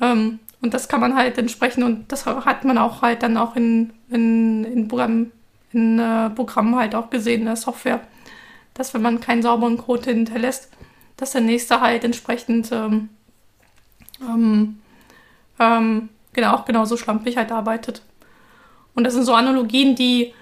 Ähm, 0.01 0.41
und 0.61 0.75
das 0.75 0.89
kann 0.89 1.01
man 1.01 1.15
halt 1.15 1.39
entsprechend, 1.39 1.85
und 1.85 2.11
das 2.11 2.27
hat 2.27 2.65
man 2.65 2.79
auch 2.79 3.03
halt 3.03 3.23
dann 3.23 3.37
auch 3.37 3.55
in, 3.55 3.93
in, 4.11 4.65
in, 4.65 4.89
Programm, 4.89 5.31
in 5.73 5.99
äh, 5.99 6.31
Programmen 6.31 6.75
halt 6.77 6.95
auch 6.95 7.11
gesehen, 7.11 7.41
in 7.41 7.47
der 7.47 7.57
Software, 7.57 8.01
dass 8.75 8.95
wenn 8.95 9.03
man 9.03 9.21
keinen 9.21 9.43
sauberen 9.43 9.79
Code 9.79 10.11
hinterlässt, 10.11 10.71
dass 11.19 11.33
der 11.33 11.43
nächste 11.43 11.83
halt 11.83 12.05
entsprechend 12.05 12.73
ähm, 12.73 13.11
ähm, 14.23 14.79
ähm, 15.61 16.09
genau, 16.33 16.55
auch 16.55 16.65
genauso 16.65 16.97
schlampig 16.97 17.37
halt 17.37 17.53
arbeitet. 17.53 18.03
Und 18.95 19.05
das 19.05 19.13
sind 19.13 19.25
so 19.25 19.35
Analogien, 19.35 19.95
die, 19.95 20.33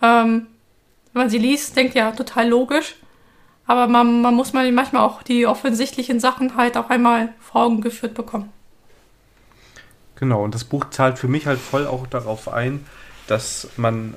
ähm, 0.00 0.46
wenn 1.12 1.22
man 1.22 1.30
sie 1.30 1.38
liest, 1.38 1.76
denkt 1.76 1.94
ja 1.94 2.12
total 2.12 2.48
logisch. 2.48 2.96
Aber 3.66 3.86
man, 3.86 4.22
man 4.22 4.34
muss 4.34 4.52
man 4.52 4.72
manchmal 4.74 5.02
auch 5.02 5.22
die 5.22 5.46
offensichtlichen 5.46 6.18
Sachen 6.18 6.56
halt 6.56 6.76
auch 6.76 6.90
einmal 6.90 7.34
vor 7.40 7.64
Augen 7.64 7.82
geführt 7.82 8.14
bekommen. 8.14 8.50
Genau, 10.16 10.42
und 10.42 10.54
das 10.54 10.64
Buch 10.64 10.86
zahlt 10.90 11.18
für 11.18 11.28
mich 11.28 11.46
halt 11.46 11.58
voll 11.58 11.86
auch 11.86 12.06
darauf 12.06 12.48
ein, 12.48 12.84
dass 13.26 13.68
man 13.76 14.14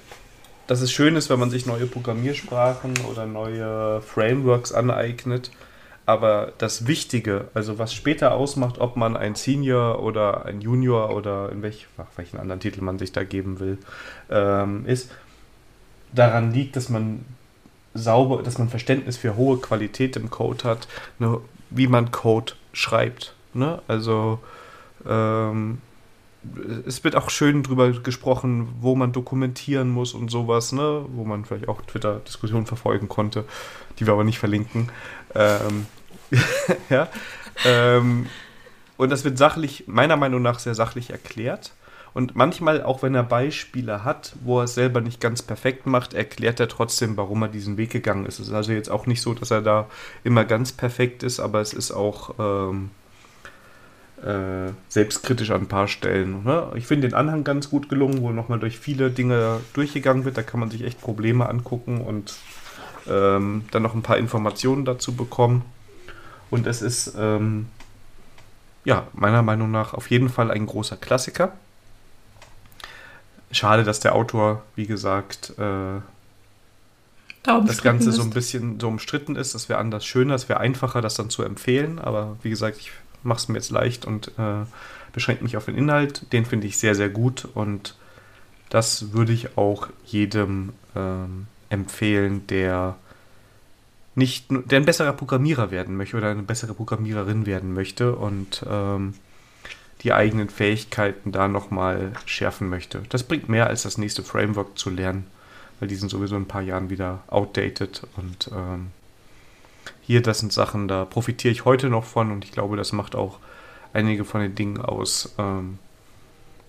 dass 0.68 0.82
es 0.82 0.92
schön 0.92 1.16
ist, 1.16 1.30
wenn 1.30 1.40
man 1.40 1.50
sich 1.50 1.66
neue 1.66 1.86
Programmiersprachen 1.86 2.94
oder 3.12 3.26
neue 3.26 4.02
Frameworks 4.02 4.72
aneignet. 4.72 5.52
Aber 6.06 6.52
das 6.58 6.86
Wichtige, 6.86 7.48
also 7.54 7.80
was 7.80 7.94
später 7.94 8.34
ausmacht, 8.34 8.80
ob 8.80 8.98
man 8.98 9.16
ein 9.16 9.36
Senior 9.36 10.04
oder 10.04 10.46
ein 10.46 10.60
Junior 10.60 11.16
oder 11.16 11.50
in 11.52 11.62
welch, 11.62 11.88
welchen 12.18 12.40
anderen 12.40 12.60
Titel 12.60 12.82
man 12.82 13.00
sich 13.00 13.14
da 13.14 13.24
geben 13.24 13.60
will, 13.60 13.78
ähm, 14.30 14.86
ist, 14.86 15.12
daran 16.12 16.52
liegt, 16.52 16.76
dass 16.76 16.90
man 16.90 17.24
sauber, 17.94 18.44
dass 18.44 18.58
man 18.58 18.70
Verständnis 18.70 19.18
für 19.18 19.36
hohe 19.36 19.58
Qualität 19.58 20.16
im 20.16 20.30
Code 20.30 20.64
hat, 20.66 20.88
ne, 21.20 21.40
wie 21.70 21.88
man 21.88 22.12
Code 22.12 22.54
schreibt. 22.74 23.34
Ne? 23.54 23.82
Also 23.88 24.40
ähm, 25.08 25.80
es 26.86 27.04
wird 27.04 27.16
auch 27.16 27.30
schön 27.30 27.64
drüber 27.64 27.92
gesprochen, 27.92 28.68
wo 28.82 28.96
man 28.96 29.12
dokumentieren 29.12 29.90
muss 29.90 30.14
und 30.14 30.30
sowas, 30.30 30.72
ne? 30.74 31.06
wo 31.14 31.24
man 31.24 31.46
vielleicht 31.46 31.70
auch 31.70 31.82
Twitter-Diskussionen 31.82 32.66
verfolgen 32.66 33.08
konnte, 33.08 33.46
die 33.98 34.06
wir 34.06 34.14
aber 34.14 34.24
nicht 34.24 34.40
verlinken. 34.40 34.90
Ähm, 35.36 35.86
ja. 36.90 37.08
Ähm, 37.66 38.28
und 38.98 39.10
das 39.10 39.24
wird 39.24 39.38
sachlich, 39.38 39.86
meiner 39.88 40.16
Meinung 40.16 40.42
nach, 40.42 40.60
sehr 40.60 40.76
sachlich 40.76 41.10
erklärt. 41.10 41.74
Und 42.14 42.36
manchmal, 42.36 42.84
auch 42.84 43.02
wenn 43.02 43.16
er 43.16 43.24
Beispiele 43.24 44.04
hat, 44.04 44.36
wo 44.44 44.60
er 44.60 44.66
es 44.66 44.76
selber 44.76 45.02
nicht 45.02 45.20
ganz 45.20 45.42
perfekt 45.42 45.88
macht, 45.88 46.14
erklärt 46.14 46.60
er 46.60 46.68
trotzdem, 46.68 47.18
warum 47.18 47.42
er 47.42 47.48
diesen 47.48 47.78
Weg 47.78 47.90
gegangen 47.90 48.28
ist. 48.28 48.40
Es 48.40 48.48
ist 48.48 48.54
also 48.54 48.72
jetzt 48.72 48.92
auch 48.92 49.08
nicht 49.08 49.22
so, 49.22 49.34
dass 49.34 49.50
er 49.50 49.62
da 49.62 49.88
immer 50.24 50.46
ganz 50.46 50.72
perfekt 50.72 51.24
ist, 51.24 51.40
aber 51.40 51.60
es 51.60 51.74
ist 51.74 51.92
auch 51.92 52.36
ähm, 52.38 52.92
äh, 54.24 54.72
selbstkritisch 54.90 55.50
an 55.50 55.62
ein 55.62 55.68
paar 55.68 55.88
Stellen. 55.88 56.44
Ne? 56.44 56.72
Ich 56.76 56.86
finde 56.86 57.08
den 57.08 57.16
Anhang 57.16 57.44
ganz 57.44 57.72
gut 57.72 57.90
gelungen, 57.90 58.22
wo 58.22 58.30
nochmal 58.30 58.60
durch 58.60 58.78
viele 58.78 59.10
Dinge 59.10 59.62
durchgegangen 59.74 60.24
wird. 60.24 60.38
Da 60.38 60.44
kann 60.44 60.60
man 60.60 60.70
sich 60.70 60.84
echt 60.84 61.02
Probleme 61.02 61.50
angucken 61.50 62.00
und 62.00 62.36
ähm, 63.08 63.66
dann 63.72 63.84
noch 63.84 63.94
ein 63.94 64.02
paar 64.02 64.18
Informationen 64.18 64.86
dazu 64.86 65.16
bekommen. 65.16 65.64
Und 66.50 66.68
es 66.68 66.82
ist, 66.82 67.16
ähm, 67.18 67.68
ja, 68.86 69.08
meiner 69.14 69.42
Meinung 69.42 69.72
nach 69.72 69.94
auf 69.94 70.10
jeden 70.10 70.30
Fall 70.30 70.52
ein 70.52 70.66
großer 70.66 70.98
Klassiker. 70.98 71.54
Schade, 73.52 73.84
dass 73.84 74.00
der 74.00 74.16
Autor, 74.16 74.64
wie 74.76 74.86
gesagt, 74.86 75.54
äh, 75.58 76.02
das 77.44 77.82
Ganze 77.84 78.10
ist. 78.10 78.16
so 78.16 78.22
ein 78.22 78.30
bisschen 78.30 78.80
so 78.80 78.88
umstritten 78.88 79.36
ist. 79.36 79.54
Das 79.54 79.68
wäre 79.70 79.80
anders 79.80 80.06
schöner, 80.06 80.36
es 80.36 80.48
wäre 80.48 80.60
einfacher, 80.60 81.02
das 81.02 81.16
dann 81.16 81.30
zu 81.30 81.44
empfehlen. 81.44 82.00
Aber 82.00 82.38
wie 82.42 82.50
gesagt, 82.50 82.78
ich 82.80 82.92
mache 83.22 83.40
es 83.40 83.48
mir 83.48 83.56
jetzt 83.56 83.70
leicht 83.70 84.06
und 84.06 84.30
äh, 84.38 84.66
beschränke 85.12 85.44
mich 85.44 85.58
auf 85.58 85.66
den 85.66 85.76
Inhalt. 85.76 86.32
Den 86.34 86.46
finde 86.46 86.68
ich 86.68 86.78
sehr, 86.78 86.96
sehr 86.96 87.10
gut 87.10 87.48
und 87.54 87.96
das 88.70 89.14
würde 89.14 89.34
ich 89.34 89.58
auch 89.58 89.90
jedem 90.06 90.74
ähm, 90.96 91.48
empfehlen, 91.74 92.48
der 92.48 92.96
nicht, 94.16 94.46
der 94.50 94.80
ein 94.80 94.86
besserer 94.86 95.14
Programmierer 95.14 95.72
werden 95.72 95.98
möchte 95.98 96.18
oder 96.18 96.30
eine 96.30 96.44
bessere 96.44 96.74
Programmiererin 96.74 97.46
werden 97.46 97.74
möchte 97.74 98.16
und 98.16 98.64
ähm, 98.70 99.16
die 100.04 100.14
eigenen 100.14 100.50
Fähigkeiten 100.50 101.32
da 101.32 101.48
nochmal 101.48 102.14
schärfen 102.26 102.70
möchte. 102.70 103.02
Das 103.10 103.24
bringt 103.24 103.50
mehr 103.50 103.68
als 103.68 103.84
das 103.84 103.98
nächste 103.98 104.24
Framework 104.24 104.78
zu 104.78 104.90
lernen, 104.90 105.26
weil 105.80 105.88
die 105.88 105.96
sind 105.96 106.10
sowieso 106.10 106.36
in 106.36 106.44
ein 106.44 106.48
paar 106.48 106.62
Jahren 106.62 106.90
wieder 106.90 107.24
outdated 107.28 108.04
und 108.16 108.50
ähm, 108.54 108.92
hier, 110.02 110.22
das 110.22 110.40
sind 110.40 110.54
Sachen, 110.54 110.88
da 110.88 111.06
profitiere 111.06 111.52
ich 111.52 111.66
heute 111.66 111.90
noch 111.90 112.04
von 112.04 112.32
und 112.32 112.46
ich 112.46 112.52
glaube, 112.52 112.78
das 112.78 112.92
macht 112.92 113.16
auch 113.16 113.40
einige 113.94 114.26
von 114.26 114.42
den 114.42 114.56
Dingen 114.56 114.80
aus, 114.80 115.34
ähm, 115.38 115.80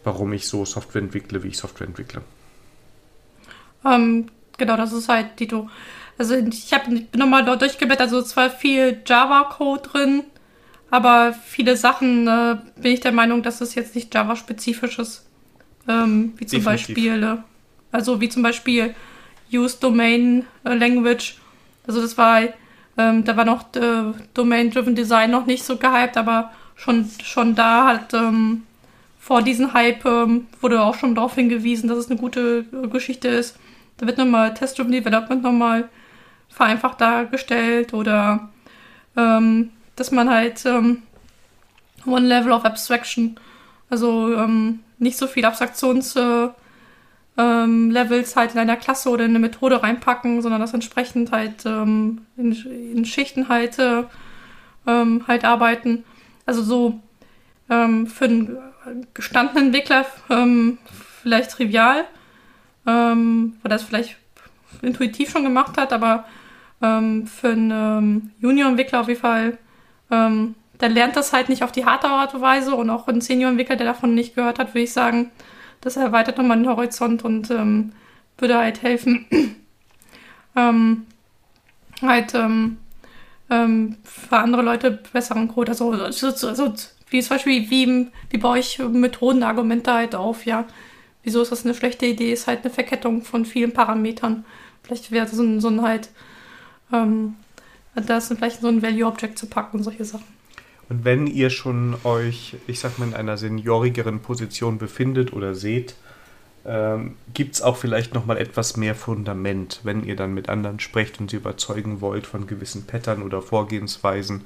warum 0.05 0.33
ich 0.33 0.47
so 0.47 0.65
Software 0.65 1.03
entwickle, 1.03 1.43
wie 1.43 1.49
ich 1.49 1.59
Software 1.59 1.87
entwickle. 1.87 2.23
Ähm, 3.85 4.31
genau, 4.57 4.77
das 4.77 4.93
ist 4.93 5.09
halt, 5.09 5.39
Dito. 5.39 5.69
Also 6.17 6.37
ich 6.37 6.73
habe 6.73 7.07
nochmal 7.17 7.45
dort 7.45 7.63
durchgeblättert, 7.63 8.07
also 8.07 8.23
zwar 8.23 8.51
viel 8.51 9.03
Java-Code 9.05 9.89
drin, 9.89 10.25
aber 10.91 11.33
viele 11.33 11.77
Sachen 11.77 12.29
äh, 12.29 12.57
bin 12.77 12.93
ich 12.93 13.01
der 13.01 13.13
Meinung, 13.13 13.43
dass 13.43 13.61
es 13.61 13.75
jetzt 13.75 13.95
nicht 13.95 14.15
Java-spezifisch 14.15 14.99
ist. 14.99 15.27
Ähm, 15.89 16.35
wie 16.37 16.47
zum 16.47 16.61
Definitiv. 16.61 16.65
Beispiel, 16.65 17.23
äh, 17.23 17.37
also 17.91 18.21
wie 18.21 18.29
zum 18.29 18.43
Beispiel 18.43 18.95
Use 19.53 19.77
Domain 19.81 20.47
äh, 20.65 20.75
Language. 20.75 21.39
Also 21.87 22.01
das 22.01 22.17
war 22.17 22.43
ähm, 22.97 23.25
da 23.25 23.37
war 23.37 23.45
noch 23.45 23.75
äh, 23.75 24.13
Domain-Driven 24.35 24.95
Design 24.95 25.31
noch 25.31 25.47
nicht 25.47 25.65
so 25.65 25.77
gehypt, 25.77 26.17
aber 26.17 26.53
schon, 26.77 27.09
schon 27.23 27.55
da 27.55 27.87
hat 27.89 28.15
ähm, 28.15 28.63
vor 29.19 29.43
diesem 29.43 29.73
Hype 29.73 30.05
ähm, 30.05 30.47
wurde 30.61 30.83
auch 30.83 30.95
schon 30.95 31.15
darauf 31.15 31.35
hingewiesen, 31.35 31.89
dass 31.89 31.99
es 31.99 32.11
eine 32.11 32.21
gute 32.21 32.65
äh, 32.73 32.87
Geschichte 32.89 33.29
ist. 33.29 33.59
Da 33.97 34.07
wird 34.07 34.19
nochmal 34.19 34.55
Test-Driven 34.55 34.93
Development 34.93 35.43
nochmal 35.43 35.89
vereinfacht 36.49 37.01
dargestellt 37.01 37.95
oder 37.95 38.49
ähm, 39.17 39.71
dass 39.97 40.11
man 40.11 40.31
halt 40.31 40.65
ähm, 40.67 41.03
One 42.07 42.27
Level 42.27 42.53
of 42.53 42.65
Abstraction, 42.65 43.37
also 43.91 44.35
ähm, 44.35 44.81
nicht 44.99 45.17
so 45.17 45.27
viel 45.27 45.45
Abstraktions- 45.45 46.17
äh, 46.17 46.51
ähm, 47.37 47.93
halt 47.97 48.53
in 48.53 48.59
einer 48.59 48.77
Klasse 48.77 49.09
oder 49.11 49.25
in 49.25 49.33
eine 49.33 49.41
Methode 49.41 49.83
reinpacken, 49.83 50.41
sondern 50.41 50.61
das 50.61 50.73
entsprechend 50.73 51.33
halt 51.33 51.67
ähm, 51.67 52.27
in, 52.37 52.53
in, 52.53 53.05
Schichten 53.05 53.49
halt, 53.49 53.79
äh, 53.81 54.05
ähm, 54.87 55.25
halt 55.27 55.45
arbeiten. 55.45 56.05
Also 56.47 56.63
so 56.63 57.01
für 57.67 58.25
einen 58.27 58.59
gestandenen 59.15 59.69
Entwickler 59.69 60.05
vielleicht 61.23 61.53
trivial, 61.53 62.05
ähm, 62.87 63.57
weil 63.63 63.71
das 63.71 63.83
vielleicht 63.83 64.17
intuitiv 64.83 65.31
schon 65.31 65.45
gemacht 65.45 65.77
hat, 65.79 65.93
aber 65.93 66.25
für 66.81 67.49
einen 67.49 68.35
Junior-Entwickler 68.41 69.01
auf 69.01 69.09
jeden 69.09 69.21
Fall 69.21 69.57
der 70.81 70.89
lernt 70.89 71.17
das 71.17 71.33
halt 71.33 71.49
nicht 71.49 71.63
auf 71.63 71.73
die 71.73 71.85
harte 71.85 72.09
Art 72.09 72.35
und 72.35 72.41
Weise 72.41 72.75
und 72.75 72.91
auch 72.91 73.09
ein 73.09 73.21
Senior-Entwickler, 73.21 73.77
der 73.77 73.87
davon 73.87 74.15
nicht 74.15 74.35
gehört 74.35 74.59
hat, 74.59 74.69
würde 74.69 74.83
ich 74.83 74.93
sagen, 74.93 75.31
das 75.81 75.97
erweitert 75.97 76.39
nochmal 76.39 76.59
den 76.59 76.69
Horizont 76.69 77.25
und 77.25 77.51
ähm, 77.51 77.93
würde 78.39 78.59
halt 78.59 78.83
helfen, 78.83 79.27
ähm, 80.57 81.07
halt 82.03 82.35
ähm, 82.35 82.79
ähm, 83.51 83.97
für 84.05 84.39
andere 84.39 84.63
Leute 84.63 84.91
besseren 85.13 85.49
Code. 85.49 85.73
Also, 85.73 85.91
also, 85.93 86.49
also 86.49 86.75
wie 87.11 87.23
zum 87.23 87.37
Beispiel, 87.37 87.71
wie, 87.71 88.09
wie 88.31 88.39
baue 88.39 88.59
ich 88.59 88.79
Methodenargumente 88.79 89.93
halt 89.93 90.15
auf, 90.15 90.47
ja. 90.47 90.65
Wieso 91.25 91.43
ist 91.43 91.51
das 91.53 91.65
eine 91.65 91.75
schlechte 91.75 92.07
Idee? 92.07 92.33
Ist 92.33 92.47
halt 92.47 92.65
eine 92.65 92.73
Verkettung 92.73 93.23
von 93.23 93.45
vielen 93.45 93.73
Parametern. 93.73 94.45
Vielleicht 94.83 95.11
wäre 95.11 95.27
so 95.27 95.43
ein, 95.43 95.61
so 95.61 95.69
ein 95.69 95.83
halt, 95.83 96.11
ähm, 96.93 97.35
das 97.95 98.29
vielleicht 98.29 98.61
so 98.61 98.69
ein 98.69 98.83
Value-Object 98.83 99.39
zu 99.39 99.47
packen 99.47 99.79
und 99.79 99.83
solche 99.83 100.05
Sachen. 100.05 100.35
Und 100.89 101.05
wenn 101.05 101.27
ihr 101.27 101.49
schon 101.49 101.97
euch, 102.05 102.57
ich 102.67 102.79
sag 102.79 102.99
mal, 102.99 103.09
in 103.09 103.15
einer 103.15 103.39
seniorigeren 103.39 104.21
Position 104.21 104.77
befindet 104.77 105.33
oder 105.33 105.55
seht, 105.55 105.95
ähm, 106.67 107.17
gibt 107.33 107.55
es 107.55 107.63
auch 107.63 107.77
vielleicht 107.77 108.15
nochmal 108.15 108.39
etwas 108.39 108.77
mehr 108.77 108.95
Fundament, 108.95 109.81
wenn 109.83 110.05
ihr 110.05 110.17
dann 110.17 110.35
mit 110.35 110.49
anderen 110.49 110.81
sprecht 110.81 111.21
und 111.21 111.31
sie 111.31 111.37
überzeugen 111.37 112.01
wollt 112.01 112.27
von 112.27 112.47
gewissen 112.47 112.87
Pattern 112.87 113.23
oder 113.23 113.43
Vorgehensweisen. 113.43 114.43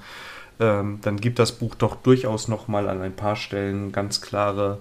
Ähm, 0.61 0.99
dann 1.03 1.21
gibt 1.21 1.39
das 1.39 1.53
Buch 1.53 1.75
doch 1.75 1.97
durchaus 1.97 2.49
nochmal 2.49 2.89
an 2.89 3.03
ein 3.03 3.15
paar 3.15 3.37
Stellen 3.37 3.93
ganz 3.93 4.21
klare, 4.21 4.79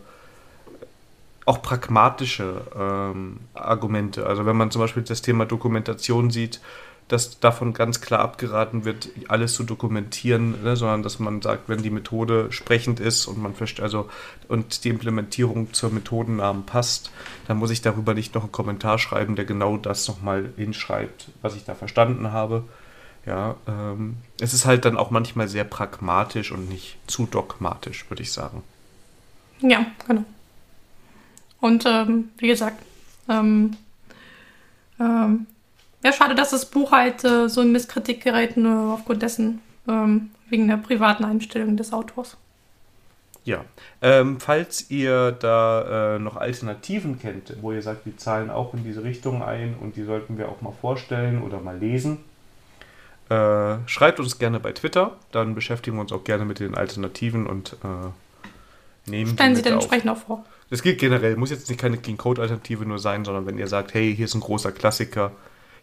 auch 1.48 1.61
pragmatische 1.61 2.61
ähm, 2.78 3.40
Argumente. 3.53 4.26
Also 4.26 4.45
wenn 4.45 4.57
man 4.57 4.69
zum 4.69 4.82
Beispiel 4.82 5.03
das 5.03 5.22
Thema 5.22 5.45
Dokumentation 5.45 6.30
sieht, 6.30 6.60
dass 7.07 7.40
davon 7.40 7.74
ganz 7.74 8.02
klar 8.02 8.19
abgeraten 8.19 8.84
wird, 8.84 9.07
alles 9.30 9.53
zu 9.53 9.64
dokumentieren, 9.64 10.61
ne, 10.61 10.76
sondern 10.76 11.03
dass 11.03 11.19
man 11.19 11.41
sagt, 11.41 11.69
wenn 11.69 11.82
die 11.82 11.90
Methode 11.90 12.52
sprechend 12.52 12.99
ist 12.99 13.28
und 13.28 13.41
man 13.41 13.53
also 13.80 14.10
und 14.49 14.84
die 14.84 14.90
Implementierung 14.90 15.72
zur 15.72 15.90
Methodennamen 15.90 16.65
passt, 16.65 17.11
dann 17.48 17.56
muss 17.56 17.72
ich 17.72 17.82
darüber 17.82 18.14
nicht 18.14 18.36
noch 18.36 18.44
einen 18.44 18.52
Kommentar 18.52 18.99
schreiben, 18.99 19.38
der 19.38 19.45
genau 19.45 19.78
das 19.78 20.06
nochmal 20.10 20.49
hinschreibt, 20.57 21.30
was 21.41 21.56
ich 21.56 21.64
da 21.64 21.76
verstanden 21.76 22.34
habe. 22.34 22.65
Ja, 23.26 23.56
ähm, 23.69 24.18
es 24.41 24.53
ist 24.53 24.65
halt 24.65 24.84
dann 24.84 24.98
auch 24.98 25.11
manchmal 25.11 25.48
sehr 25.48 25.64
pragmatisch 25.64 26.52
und 26.52 26.68
nicht 26.68 26.98
zu 27.07 27.26
dogmatisch, 27.26 28.10
würde 28.10 28.24
ich 28.24 28.34
sagen. 28.34 28.64
Ja, 29.61 29.86
genau. 30.06 30.26
Und 31.59 31.85
ähm, 31.85 32.29
wie 32.38 32.47
gesagt, 32.47 32.81
ähm, 33.29 33.75
ähm, 34.99 35.47
ja, 36.03 36.13
schade, 36.13 36.35
dass 36.35 36.51
das 36.51 36.65
Buch 36.65 36.91
halt 36.91 37.23
äh, 37.23 37.49
so 37.49 37.61
in 37.61 37.71
Misskritik 37.71 38.23
gerät, 38.23 38.57
nur 38.57 38.93
aufgrund 38.93 39.21
dessen, 39.21 39.61
ähm, 39.88 40.29
wegen 40.49 40.67
der 40.67 40.77
privaten 40.77 41.25
Einstellung 41.25 41.75
des 41.75 41.91
Autors. 41.91 42.38
Ja, 43.43 43.63
ähm, 44.01 44.41
falls 44.41 44.91
ihr 44.91 45.31
da 45.31 46.15
äh, 46.15 46.19
noch 46.19 46.35
Alternativen 46.35 47.17
kennt, 47.17 47.55
wo 47.61 47.71
ihr 47.71 47.81
sagt, 47.81 48.05
die 48.05 48.15
zahlen 48.17 48.49
auch 48.49 48.73
in 48.73 48.84
diese 48.84 49.03
Richtung 49.03 49.41
ein 49.41 49.75
und 49.79 49.95
die 49.95 50.03
sollten 50.03 50.38
wir 50.38 50.49
auch 50.49 50.61
mal 50.61 50.73
vorstellen 50.73 51.41
oder 51.41 51.61
mal 51.61 51.77
lesen, 51.77 52.19
äh, 53.29 53.77
schreibt 53.85 54.19
uns 54.19 54.38
gerne 54.38 54.59
bei 54.59 54.73
Twitter, 54.73 55.17
dann 55.31 55.55
beschäftigen 55.55 55.95
wir 55.95 56.01
uns 56.01 56.11
auch 56.11 56.25
gerne 56.25 56.43
mit 56.43 56.59
den 56.59 56.75
Alternativen 56.75 57.47
und 57.47 57.77
äh, 57.84 59.09
nehmen 59.09 59.34
Stellen 59.34 59.55
Sie 59.55 59.61
dann 59.61 59.75
auf. 59.75 59.84
entsprechend 59.84 60.09
auch 60.09 60.17
vor. 60.17 60.45
Das 60.69 60.81
gilt 60.81 60.99
generell, 60.99 61.38
muss 61.38 61.49
jetzt 61.49 61.69
nicht 61.69 61.80
keine 61.80 61.98
Clean 61.98 62.18
Code 62.18 62.41
Alternative 62.41 62.85
nur 62.85 62.99
sein, 62.99 63.23
sondern 63.23 63.45
wenn 63.45 63.57
ihr 63.57 63.68
sagt, 63.68 63.94
hey, 63.94 64.14
hier 64.15 64.26
ist 64.26 64.35
ein 64.35 64.41
großer 64.41 64.72
Klassiker. 64.72 65.31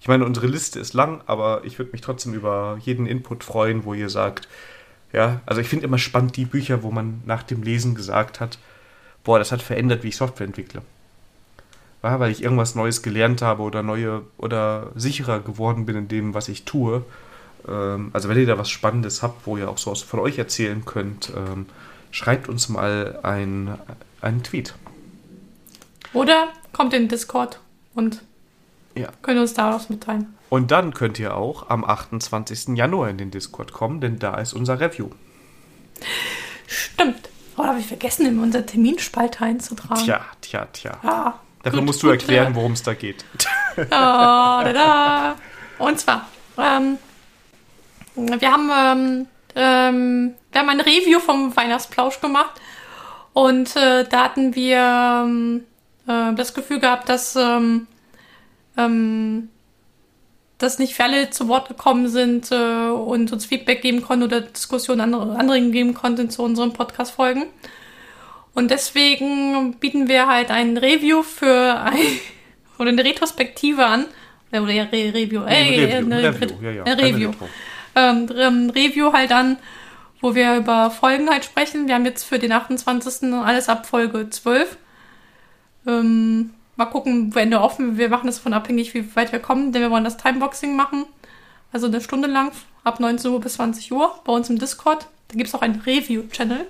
Ich 0.01 0.09
meine, 0.09 0.27
unsere 0.27 0.47
Liste 0.47 0.78
ist 0.78 0.93
lang, 0.93 1.23
aber 1.27 1.62
ich 1.65 1.78
würde 1.78 1.93
mich 1.93 2.02
trotzdem 2.02 2.35
über 2.35 2.78
jeden 2.82 3.06
Input 3.06 3.44
freuen, 3.44 3.85
wo 3.85 3.94
ihr 3.94 4.11
sagt, 4.11 4.48
ja, 5.12 5.40
also 5.47 5.61
ich 5.61 5.69
finde 5.69 5.86
immer 5.86 5.97
spannend 5.97 6.36
die 6.36 6.44
Bücher, 6.44 6.82
wo 6.82 6.90
man 6.90 7.23
nach 7.24 7.43
dem 7.43 7.62
Lesen 7.62 7.94
gesagt 7.94 8.40
hat, 8.40 8.59
boah, 9.23 9.39
das 9.39 9.52
hat 9.52 9.62
verändert, 9.62 10.02
wie 10.02 10.09
ich 10.09 10.16
Software 10.16 10.47
entwickle. 10.47 10.82
Ja, 12.02 12.20
weil 12.20 12.31
ich 12.31 12.43
irgendwas 12.43 12.74
Neues 12.74 13.01
gelernt 13.01 13.40
habe 13.40 13.62
oder 13.62 13.82
neue 13.82 14.23
oder 14.36 14.90
sicherer 14.94 15.40
geworden 15.40 15.86
bin 15.86 15.97
in 15.97 16.09
dem, 16.09 16.35
was 16.35 16.48
ich 16.48 16.65
tue. 16.65 17.02
Ähm, 17.66 18.11
also 18.12 18.28
wenn 18.28 18.39
ihr 18.39 18.47
da 18.47 18.59
was 18.59 18.69
Spannendes 18.69 19.23
habt, 19.23 19.47
wo 19.47 19.56
ihr 19.56 19.70
auch 19.70 19.78
so 19.78 19.90
aus 19.90 20.02
von 20.02 20.20
euch 20.20 20.36
erzählen 20.36 20.85
könnt, 20.85 21.32
ähm, 21.35 21.65
schreibt 22.11 22.48
uns 22.48 22.69
mal 22.69 23.20
ein, 23.23 23.78
einen 24.24 24.42
Tweet. 24.42 24.74
Oder 26.12 26.48
kommt 26.72 26.92
in 26.94 27.02
den 27.05 27.09
Discord 27.09 27.60
und 27.94 28.22
Ja. 28.94 29.09
könnt 29.22 29.38
uns 29.40 29.55
daraus 29.55 29.88
mitteilen. 29.88 30.34
Und 30.51 30.70
dann 30.70 30.94
könnt 30.94 31.18
ihr 31.18 31.36
auch 31.36 31.68
am 31.70 31.84
28. 31.84 32.76
Januar 32.76 33.09
in 33.10 33.18
den 33.18 33.30
Discord 33.30 33.72
kommen, 33.72 34.01
denn 34.01 34.18
da 34.18 34.36
ist 34.38 34.52
unser 34.52 34.78
Review. 34.80 35.10
Stimmt. 36.66 37.28
Oh, 37.56 37.62
da 37.62 37.68
habe 37.68 37.80
ich 37.80 37.86
vergessen, 37.86 38.26
in 38.26 38.38
unser 38.40 38.66
Terminspalte 38.66 39.44
einzutragen. 39.44 40.02
Tja, 40.05 40.24
tja, 40.40 40.66
tja. 40.72 40.98
Ah, 41.02 41.34
Dafür 41.62 41.80
gut, 41.80 41.86
musst 41.86 42.02
du 42.02 42.09
gut, 42.09 42.16
erklären, 42.20 42.55
worum 42.55 42.72
es 42.72 42.82
da 42.82 42.94
geht. 42.94 43.24
Da, 43.76 44.62
da, 44.64 44.72
da. 44.72 45.36
Und 45.78 45.98
zwar, 45.98 46.28
ähm, 46.59 46.98
wir 48.16 48.52
haben, 48.52 48.70
ähm, 48.72 49.26
ähm, 49.56 50.34
wir 50.52 50.60
haben 50.60 50.68
ein 50.68 50.80
Review 50.80 51.18
vom 51.20 51.56
Weihnachtsplausch 51.56 52.20
gemacht 52.20 52.60
und 53.35 53.77
äh, 53.77 54.05
da 54.05 54.24
hatten 54.24 54.55
wir 54.55 55.24
ähm, 55.27 55.65
äh, 56.06 56.35
das 56.35 56.55
Gefühl 56.55 56.78
gehabt, 56.78 57.09
dass, 57.09 57.36
ähm, 57.36 57.89
ähm, 58.78 59.48
dass 60.59 60.78
nicht 60.78 60.94
für 60.94 61.05
alle 61.05 61.31
zu 61.31 61.48
Wort 61.48 61.69
gekommen 61.69 62.09
sind 62.09 62.51
äh, 62.52 62.89
und 62.89 63.32
uns 63.32 63.44
Feedback 63.44 63.82
geben 63.82 64.02
konnten 64.02 64.24
oder 64.24 64.40
Diskussionen 64.40 65.01
andere, 65.01 65.36
Anregungen 65.36 65.73
geben 65.73 65.94
konnten 65.94 66.31
zu 66.31 66.43
unseren 66.43 66.73
Podcast-Folgen. 66.73 67.44
Und 68.55 68.70
deswegen 68.70 69.74
bieten 69.81 70.06
wir 70.06 70.28
halt 70.28 70.52
ein 70.52 70.77
Review 70.77 71.24
für 71.24 71.81
ein, 71.81 71.98
oder 72.78 72.90
eine 72.90 73.05
Retrospektive 73.05 73.85
an. 73.85 74.06
Äh, 74.52 74.61
Oder 74.61 74.73
ja, 74.73 74.85
Re 74.85 75.12
Review. 75.12 75.43
Ey, 75.44 75.81
Review, 75.81 75.97
eine 75.97 76.16
ein 76.16 76.35
Review, 76.35 76.55
ja, 76.62 76.70
ja, 76.70 76.82
Review. 76.85 77.31
Ähm, 77.97 78.28
ein 78.31 78.70
Review 78.70 79.12
halt 79.12 79.32
an, 79.32 79.59
wo 80.24 80.34
wir 80.34 80.56
über 80.56 80.90
Folgen 80.90 81.28
halt 81.28 81.44
sprechen. 81.44 81.86
Wir 81.86 81.96
haben 81.96 82.06
jetzt 82.06 82.24
für 82.24 82.38
den 82.38 82.51
28. 82.51 83.34
alles 83.34 83.68
ab 83.68 83.84
Folge 83.84 84.30
12. 84.30 84.78
Ähm, 85.86 86.55
mal 86.76 86.86
gucken, 86.86 87.34
wir 87.34 87.60
offen, 87.60 87.98
wir 87.98 88.09
machen 88.09 88.28
das 88.28 88.38
von 88.38 88.55
abhängig, 88.55 88.94
wie 88.94 89.14
weit 89.16 89.32
wir 89.32 89.38
kommen, 89.38 89.70
denn 89.70 89.82
wir 89.82 89.90
wollen 89.90 90.02
das 90.02 90.16
Timeboxing 90.16 90.74
machen. 90.74 91.05
Also 91.74 91.88
eine 91.88 92.01
Stunde 92.01 92.26
lang, 92.26 92.52
ab 92.84 93.01
19 93.01 93.32
Uhr 93.32 93.40
bis 93.42 93.52
20 93.55 93.92
Uhr, 93.92 94.18
bei 94.24 94.32
uns 94.32 94.48
im 94.48 94.59
Discord. 94.59 95.09
Da 95.28 95.36
gibt 95.36 95.48
es 95.48 95.55
auch 95.55 95.60
einen 95.60 95.82
Review-Channel. 95.82 96.68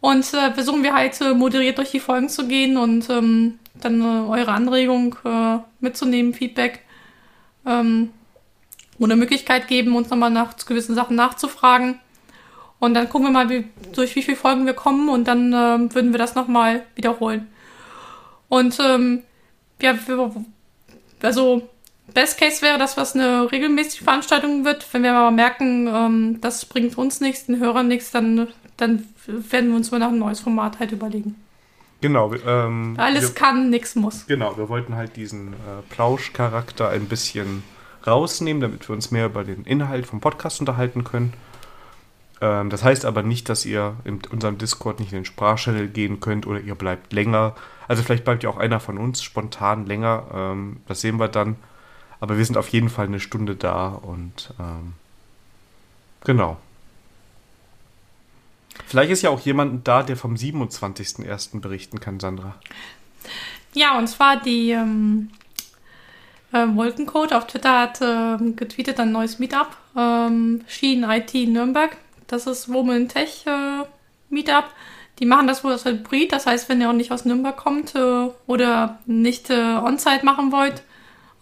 Und 0.00 0.32
äh, 0.32 0.54
versuchen 0.54 0.82
wir 0.82 0.94
halt 0.94 1.20
äh, 1.20 1.34
moderiert 1.34 1.76
durch 1.76 1.90
die 1.90 2.00
Folgen 2.00 2.30
zu 2.30 2.48
gehen 2.48 2.78
und 2.78 3.10
ähm, 3.10 3.58
dann 3.74 4.00
äh, 4.00 4.30
eure 4.30 4.52
Anregung 4.52 5.14
äh, 5.26 5.58
mitzunehmen, 5.80 6.32
Feedback. 6.32 6.80
Ähm, 7.66 8.14
oder 8.98 9.14
Möglichkeit 9.14 9.68
geben, 9.68 9.94
uns 9.94 10.08
nochmal 10.08 10.30
nach 10.30 10.56
gewissen 10.56 10.94
Sachen 10.94 11.16
nachzufragen. 11.16 12.00
Und 12.84 12.92
dann 12.92 13.08
gucken 13.08 13.28
wir 13.28 13.32
mal, 13.32 13.48
wie, 13.48 13.64
durch 13.94 14.14
wie 14.14 14.22
viele 14.22 14.36
Folgen 14.36 14.66
wir 14.66 14.74
kommen 14.74 15.08
und 15.08 15.26
dann 15.26 15.54
ähm, 15.54 15.94
würden 15.94 16.12
wir 16.12 16.18
das 16.18 16.34
nochmal 16.34 16.82
wiederholen. 16.94 17.48
Und 18.48 18.78
ähm, 18.78 19.22
ja, 19.80 19.94
also 21.22 21.68
Best 22.12 22.38
Case 22.38 22.60
wäre, 22.60 22.76
dass 22.76 22.98
was 22.98 23.14
eine 23.14 23.50
regelmäßige 23.50 24.02
Veranstaltung 24.02 24.66
wird. 24.66 24.86
Wenn 24.92 25.02
wir 25.02 25.14
aber 25.14 25.30
merken, 25.30 25.88
ähm, 25.88 26.38
das 26.42 26.66
bringt 26.66 26.98
uns 26.98 27.22
nichts, 27.22 27.46
den 27.46 27.58
Hörern 27.58 27.88
nichts, 27.88 28.10
dann, 28.10 28.48
dann 28.76 29.06
werden 29.26 29.70
wir 29.70 29.76
uns 29.76 29.90
mal 29.90 29.98
nach 29.98 30.10
ein 30.10 30.18
neues 30.18 30.40
Format 30.40 30.78
halt 30.78 30.92
überlegen. 30.92 31.36
Genau. 32.02 32.34
Ähm, 32.46 32.96
Alles 32.98 33.30
wir, 33.30 33.34
kann, 33.34 33.70
nichts 33.70 33.94
muss. 33.94 34.26
genau, 34.26 34.58
wir 34.58 34.68
wollten 34.68 34.94
halt 34.94 35.16
diesen 35.16 35.54
äh, 35.54 35.80
Plauschcharakter 35.88 36.90
ein 36.90 37.06
bisschen 37.06 37.62
rausnehmen, 38.06 38.60
damit 38.60 38.86
wir 38.86 38.94
uns 38.94 39.10
mehr 39.10 39.24
über 39.24 39.42
den 39.42 39.64
Inhalt 39.64 40.04
vom 40.04 40.20
Podcast 40.20 40.60
unterhalten 40.60 41.02
können. 41.02 41.32
Ähm, 42.44 42.68
das 42.68 42.84
heißt 42.84 43.06
aber 43.06 43.22
nicht, 43.22 43.48
dass 43.48 43.64
ihr 43.64 43.96
in 44.04 44.20
unserem 44.30 44.58
Discord 44.58 45.00
nicht 45.00 45.12
in 45.12 45.20
den 45.20 45.24
Sprachchannel 45.24 45.88
gehen 45.88 46.20
könnt 46.20 46.46
oder 46.46 46.60
ihr 46.60 46.74
bleibt 46.74 47.14
länger. 47.14 47.54
Also 47.88 48.02
vielleicht 48.02 48.24
bleibt 48.24 48.42
ja 48.42 48.50
auch 48.50 48.58
einer 48.58 48.80
von 48.80 48.98
uns 48.98 49.22
spontan 49.22 49.86
länger. 49.86 50.26
Ähm, 50.32 50.80
das 50.86 51.00
sehen 51.00 51.18
wir 51.18 51.28
dann. 51.28 51.56
Aber 52.20 52.36
wir 52.36 52.44
sind 52.44 52.58
auf 52.58 52.68
jeden 52.68 52.90
Fall 52.90 53.06
eine 53.06 53.20
Stunde 53.20 53.56
da 53.56 53.88
und 53.88 54.52
ähm, 54.60 54.92
genau. 56.22 56.58
Vielleicht 58.86 59.10
ist 59.10 59.22
ja 59.22 59.30
auch 59.30 59.40
jemand 59.40 59.88
da, 59.88 60.02
der 60.02 60.16
vom 60.16 60.34
27.01. 60.34 61.60
berichten 61.60 62.00
kann, 62.00 62.20
Sandra. 62.20 62.56
Ja, 63.72 63.96
und 63.98 64.06
zwar 64.08 64.40
die 64.40 64.70
ähm, 64.72 65.30
äh, 66.52 66.66
Wolkencode 66.74 67.32
auf 67.32 67.46
Twitter 67.46 67.80
hat 67.80 68.00
ähm, 68.02 68.54
getweetet 68.54 69.00
ein 69.00 69.12
neues 69.12 69.38
Meetup. 69.38 69.76
Ähm, 69.96 70.62
Schien 70.66 71.04
IT 71.04 71.32
Nürnberg. 71.34 71.96
Das 72.34 72.48
ist 72.48 72.72
Woman 72.72 73.08
Tech 73.08 73.46
äh, 73.46 73.84
Meetup. 74.28 74.64
Die 75.20 75.24
machen 75.24 75.46
das 75.46 75.62
wohl 75.62 75.70
als 75.70 75.84
Hybrid. 75.84 76.32
Das 76.32 76.46
heißt, 76.46 76.68
wenn 76.68 76.80
ihr 76.80 76.90
auch 76.90 76.94
nicht 76.94 77.12
aus 77.12 77.24
Nürnberg 77.24 77.56
kommt 77.56 77.94
äh, 77.94 78.28
oder 78.48 78.98
nicht 79.06 79.50
äh, 79.50 79.76
On-Site 79.76 80.24
machen 80.24 80.50
wollt, 80.50 80.82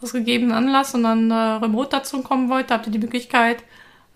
aus 0.02 0.12
gegebenen 0.12 0.52
Anlass, 0.52 0.93
sondern 0.93 1.31
äh, 1.31 1.35
remote 1.35 1.89
dazu 1.89 2.20
kommen 2.20 2.51
wollt, 2.51 2.70
habt 2.70 2.86
ihr 2.86 2.93
die 2.93 2.98
Möglichkeit, 2.98 3.64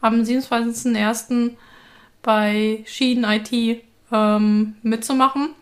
am 0.02 0.20
27.01. 0.20 1.52
bei 2.20 2.84
Schien 2.84 3.24
IT 3.24 3.82
ähm, 4.12 4.76
mitzumachen. 4.82 5.52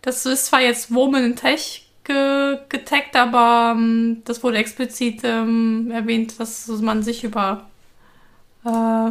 Das 0.00 0.26
ist 0.26 0.46
zwar 0.46 0.60
jetzt 0.60 0.94
Woman 0.94 1.24
in 1.24 1.34
Tech 1.34 1.88
ge 2.04 2.56
getaggt, 2.68 3.16
aber 3.16 3.74
ähm, 3.76 4.22
das 4.26 4.44
wurde 4.44 4.58
explizit 4.58 5.22
ähm, 5.24 5.90
erwähnt, 5.90 6.38
dass 6.38 6.68
man 6.68 7.02
sich 7.02 7.24
über 7.24 7.68
äh, 8.64 9.10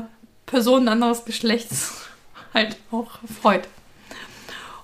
Personen 0.50 0.88
anderes 0.88 1.26
Geschlechts 1.26 2.08
halt 2.54 2.78
auch 2.92 3.20
freut. 3.42 3.68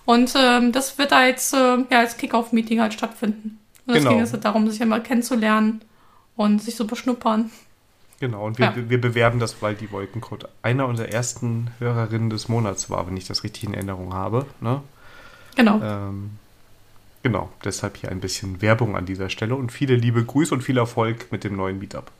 Und 0.05 0.33
ähm, 0.37 0.71
das 0.71 0.97
wird 0.99 1.11
als, 1.13 1.51
äh, 1.53 1.57
ja, 1.89 1.99
als 1.99 2.17
Kick-Off-Meeting 2.17 2.79
halt 2.79 2.93
stattfinden. 2.93 3.59
Und 3.87 3.95
es 3.95 3.99
Genau. 4.03 4.11
ging 4.11 4.21
es 4.21 4.33
halt 4.33 4.45
darum, 4.45 4.69
sich 4.69 4.81
einmal 4.81 5.01
kennenzulernen 5.01 5.81
und 6.35 6.61
sich 6.61 6.75
so 6.75 6.85
beschnuppern. 6.85 7.49
Genau, 8.19 8.45
und 8.45 8.59
wir, 8.59 8.67
Ja. 8.67 8.89
wir 8.89 9.01
bewerben 9.01 9.39
das, 9.39 9.61
weil 9.61 9.75
die 9.75 9.91
Wolkencode 9.91 10.47
einer 10.61 10.87
unserer 10.87 11.09
ersten 11.09 11.71
Hörerinnen 11.79 12.29
des 12.29 12.47
Monats 12.47 12.89
war, 12.89 13.07
wenn 13.07 13.17
ich 13.17 13.25
das 13.27 13.43
richtig 13.43 13.63
in 13.65 13.73
Erinnerung 13.73 14.13
habe. 14.13 14.45
Ne? 14.61 14.81
Genau. 15.55 15.81
Ähm, 15.81 16.31
genau, 17.23 17.51
deshalb 17.63 17.97
hier 17.97 18.09
ein 18.11 18.21
bisschen 18.21 18.61
Werbung 18.61 18.95
an 18.95 19.05
dieser 19.05 19.29
Stelle 19.29 19.55
und 19.55 19.71
viele 19.71 19.95
liebe 19.95 20.23
Grüße 20.23 20.53
und 20.53 20.61
viel 20.61 20.77
Erfolg 20.77 21.31
mit 21.31 21.43
dem 21.43 21.55
neuen 21.55 21.79
Meetup. 21.79 22.11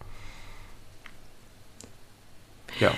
Ja. 2.79 2.91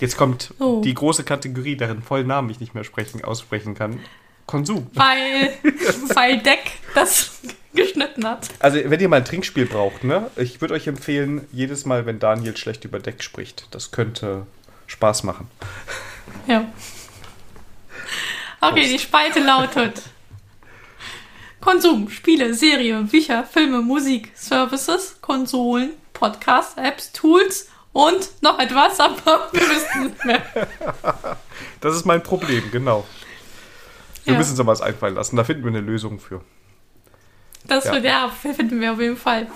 Jetzt 0.00 0.16
kommt 0.16 0.54
So. 0.58 0.80
die 0.82 0.94
große 0.94 1.24
Kategorie, 1.24 1.76
deren 1.76 2.02
vollen 2.02 2.26
Namen 2.26 2.50
ich 2.50 2.60
nicht 2.60 2.74
mehr 2.74 2.84
sprechen, 2.84 3.24
aussprechen 3.24 3.74
kann. 3.74 4.00
Konsum. 4.46 4.88
Weil, 4.94 5.52
weil 6.14 6.38
Deck 6.38 6.72
das 6.94 7.40
geschnitten 7.74 8.26
hat. 8.26 8.48
Also, 8.58 8.78
wenn 8.84 9.00
ihr 9.00 9.08
mal 9.08 9.16
ein 9.16 9.24
Trinkspiel 9.24 9.66
braucht, 9.66 10.04
ne? 10.04 10.30
Ich 10.36 10.60
würde 10.60 10.74
euch 10.74 10.86
empfehlen, 10.86 11.46
jedes 11.52 11.86
Mal, 11.86 12.06
wenn 12.06 12.18
Daniel 12.18 12.56
schlecht 12.56 12.84
über 12.84 12.98
Deck 12.98 13.22
spricht. 13.22 13.68
Das 13.70 13.90
könnte 13.90 14.46
Spaß 14.86 15.22
machen. 15.22 15.48
Ja. 16.46 16.66
Okay, 18.60 18.80
Prost. 18.80 18.92
die 18.92 18.98
Spalte 18.98 19.40
lautet 19.40 20.02
Konsum, 21.60 22.10
Spiele, 22.10 22.54
Serie, 22.54 23.02
Bücher, 23.02 23.44
Filme, 23.44 23.82
Musik, 23.82 24.32
Services, 24.34 25.16
Konsolen, 25.20 25.90
Podcasts, 26.12 26.76
Apps, 26.76 27.12
Tools 27.12 27.68
und 27.92 28.30
noch 28.42 28.58
etwas, 28.58 28.98
aber 29.00 29.48
wir 29.52 29.60
wissen 29.60 30.04
nicht 30.04 30.24
mehr. 30.24 30.42
Das 31.80 31.94
ist 31.94 32.04
mein 32.06 32.22
Problem, 32.22 32.70
genau. 32.70 33.06
Wir 34.24 34.32
Ja. 34.34 34.38
müssen 34.38 34.50
uns 34.52 34.60
aber 34.60 34.72
was 34.72 34.80
einfallen 34.82 35.14
lassen. 35.14 35.36
Da 35.36 35.44
finden 35.44 35.62
wir 35.64 35.68
eine 35.70 35.80
Lösung 35.80 36.20
für. 36.20 36.42
Das 37.64 37.84
Ja. 37.84 37.92
wird, 37.92 38.04
ja, 38.04 38.28
finden 38.28 38.80
wir 38.80 38.92
auf 38.92 39.00
jeden 39.00 39.16
Fall. 39.16 39.46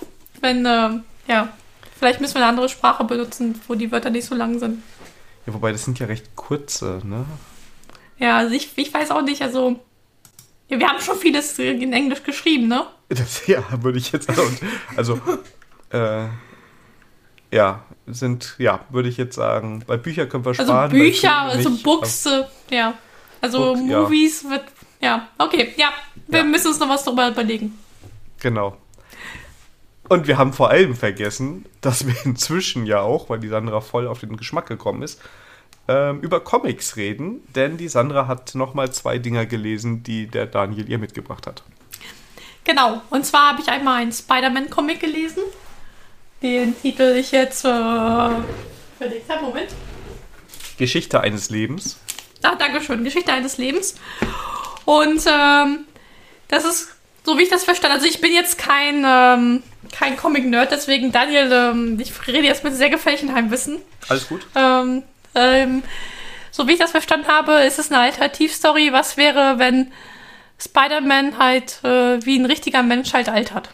Wenn, 0.40 0.66
ähm, 0.66 1.04
ja, 1.26 1.52
vielleicht 1.98 2.20
müssen 2.20 2.34
wir 2.34 2.42
eine 2.42 2.50
andere 2.50 2.68
Sprache 2.68 3.04
benutzen, 3.04 3.60
wo 3.68 3.74
die 3.74 3.90
Wörter 3.90 4.10
nicht 4.10 4.26
so 4.26 4.34
lang 4.34 4.58
sind. 4.58 4.82
Ja, 5.46 5.54
wobei, 5.54 5.72
das 5.72 5.84
sind 5.84 5.98
ja 5.98 6.06
recht 6.06 6.34
kurze, 6.36 7.00
ne? 7.04 7.24
Ja, 8.18 8.38
also 8.38 8.54
ich, 8.54 8.70
ich 8.76 8.92
weiß 8.92 9.10
auch 9.12 9.22
nicht, 9.22 9.42
also, 9.42 9.78
ja, 10.68 10.78
wir 10.80 10.88
haben 10.88 11.00
schon 11.00 11.16
vieles 11.18 11.58
in 11.58 11.92
Englisch 11.92 12.22
geschrieben, 12.24 12.68
ne? 12.68 12.86
Das, 13.08 13.46
ja, 13.46 13.62
würde 13.82 13.98
ich 13.98 14.10
jetzt. 14.12 14.28
Also, 14.28 14.42
also 14.96 15.20
äh, 15.90 16.26
ja, 17.52 17.84
sind, 18.06 18.54
ja, 18.58 18.80
würde 18.90 19.08
ich 19.08 19.16
jetzt 19.16 19.34
sagen. 19.36 19.82
Bei 19.86 19.96
Büchern 19.96 20.28
können 20.28 20.44
wir 20.44 20.50
Also 20.50 20.64
sparen. 20.64 20.90
bei 20.90 20.98
Bücher, 20.98 21.36
also 21.42 21.68
nicht, 21.70 21.82
Books, 21.82 22.26
äh, 22.26 22.44
ja. 22.70 22.94
Also 23.40 23.74
ja. 23.76 24.00
Movies 24.02 24.44
wird, 24.48 24.64
ja, 25.00 25.28
okay, 25.38 25.72
ja, 25.76 25.90
wir 26.26 26.38
Ja. 26.40 26.44
müssen 26.44 26.68
uns 26.68 26.78
noch 26.80 26.88
was 26.88 27.04
drüber 27.04 27.28
überlegen. 27.28 27.78
Genau. 28.40 28.76
Und 30.08 30.28
wir 30.28 30.38
haben 30.38 30.52
vor 30.52 30.70
allem 30.70 30.94
vergessen, 30.94 31.66
dass 31.80 32.06
wir 32.06 32.14
inzwischen 32.24 32.86
ja 32.86 33.00
auch, 33.00 33.28
weil 33.28 33.40
die 33.40 33.48
Sandra 33.48 33.80
voll 33.80 34.06
auf 34.06 34.20
den 34.20 34.36
Geschmack 34.36 34.66
gekommen 34.66 35.02
ist, 35.02 35.20
ähm, 35.88 36.20
über 36.20 36.40
Comics 36.40 36.96
reden, 36.96 37.42
denn 37.54 37.76
die 37.76 37.88
Sandra 37.88 38.26
hat 38.26 38.54
nochmal 38.54 38.92
zwei 38.92 39.18
Dinger 39.18 39.46
gelesen, 39.46 40.02
die 40.02 40.26
der 40.26 40.46
Daniel 40.46 40.88
ihr 40.88 40.98
mitgebracht 40.98 41.46
hat. 41.46 41.62
Genau, 42.64 43.00
und 43.10 43.24
zwar 43.24 43.50
habe 43.50 43.60
ich 43.62 43.68
einmal 43.68 44.02
einen 44.02 44.12
Spider-Man-Comic 44.12 44.98
gelesen, 45.00 45.42
den 46.42 46.80
Titel 46.80 47.16
ich 47.16 47.32
jetzt 47.32 47.64
äh, 47.64 47.68
verlegt 47.68 49.28
habe. 49.28 49.42
Moment. 49.42 49.68
Geschichte 50.78 51.20
eines 51.20 51.50
Lebens. 51.50 51.98
Ah, 52.42 52.54
Dankeschön, 52.54 53.02
Geschichte 53.02 53.32
eines 53.32 53.58
Lebens. 53.58 53.94
Und 54.84 55.22
ähm, 55.26 55.86
das 56.48 56.64
ist, 56.64 56.88
so 57.24 57.38
wie 57.38 57.42
ich 57.42 57.48
das 57.48 57.64
verstanden 57.64 57.96
also 57.96 58.06
ich 58.06 58.20
bin 58.20 58.32
jetzt 58.32 58.58
kein, 58.58 59.04
ähm, 59.06 59.62
kein 59.92 60.16
Comic-Nerd, 60.16 60.70
deswegen 60.70 61.12
Daniel, 61.12 61.50
ähm, 61.52 61.98
ich 61.98 62.12
rede 62.26 62.46
jetzt 62.46 62.62
mit 62.62 62.74
sehr 62.74 62.90
gefährlichem 62.90 63.34
Heimwissen. 63.34 63.78
Alles 64.08 64.28
gut? 64.28 64.46
Ähm, 64.54 65.02
ähm, 65.34 65.82
so 66.50 66.68
wie 66.68 66.72
ich 66.72 66.78
das 66.78 66.92
verstanden 66.92 67.26
habe, 67.28 67.52
ist 67.64 67.78
es 67.78 67.90
eine 67.90 68.00
Alternativstory. 68.00 68.92
Was 68.92 69.16
wäre, 69.16 69.58
wenn 69.58 69.92
Spider-Man 70.58 71.38
halt 71.38 71.80
äh, 71.84 72.24
wie 72.24 72.38
ein 72.38 72.46
richtiger 72.46 72.82
Mensch 72.82 73.12
halt 73.12 73.28
altert? 73.28 73.70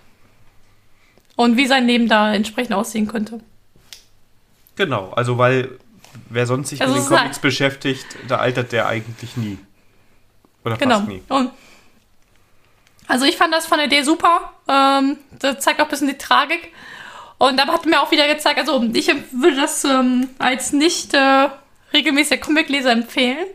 Und 1.36 1.56
wie 1.56 1.66
sein 1.66 1.86
Leben 1.86 2.08
da 2.08 2.34
entsprechend 2.34 2.74
aussehen 2.74 3.08
könnte. 3.08 3.40
Genau, 4.76 5.10
also 5.10 5.38
weil 5.38 5.78
wer 6.28 6.46
sonst 6.46 6.68
sich 6.70 6.80
Also 6.82 6.94
mit 6.94 7.02
den 7.02 7.08
Comics 7.08 7.38
beschäftigt, 7.38 8.06
da 8.28 8.38
altert 8.38 8.72
der 8.72 8.86
eigentlich 8.86 9.36
nie. 9.36 9.58
Oder 10.64 10.76
Genau. 10.76 10.96
fast 10.96 11.08
nie. 11.08 11.22
Und 11.28 11.50
also 13.08 13.24
ich 13.24 13.36
fand 13.36 13.52
das 13.52 13.66
von 13.66 13.78
der 13.78 13.86
Idee 13.86 14.02
super. 14.02 14.52
Ähm, 14.68 15.18
das 15.38 15.60
zeigt 15.60 15.80
auch 15.80 15.84
ein 15.84 15.90
bisschen 15.90 16.08
die 16.08 16.18
Tragik. 16.18 16.72
Und 17.38 17.60
aber 17.60 17.72
hat 17.72 17.86
mir 17.86 18.00
auch 18.00 18.10
wieder 18.10 18.28
gezeigt, 18.32 18.58
also 18.58 18.82
ich 18.92 19.08
würde 19.32 19.56
das 19.56 19.84
ähm, 19.84 20.28
als 20.38 20.72
nicht 20.72 21.12
äh, 21.12 21.48
regelmäßiger 21.92 22.40
Comicleser 22.40 22.92
empfehlen. 22.92 23.46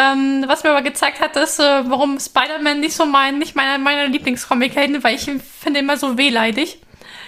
Ähm, 0.00 0.44
was 0.46 0.64
mir 0.64 0.70
aber 0.70 0.80
gezeigt 0.80 1.20
hat, 1.20 1.36
ist, 1.36 1.60
äh, 1.60 1.82
warum 1.90 2.18
Spider-Man 2.18 2.80
nicht 2.80 2.94
so 2.94 3.04
mein, 3.04 3.38
nicht 3.38 3.54
meiner 3.54 3.76
meiner 3.76 4.06
Lieblingscomic-Helden, 4.06 5.04
weil 5.04 5.16
ich 5.16 5.28
ihn 5.28 5.40
finde 5.40 5.80
immer 5.80 5.98
so 5.98 6.16
wehleidig. 6.16 6.80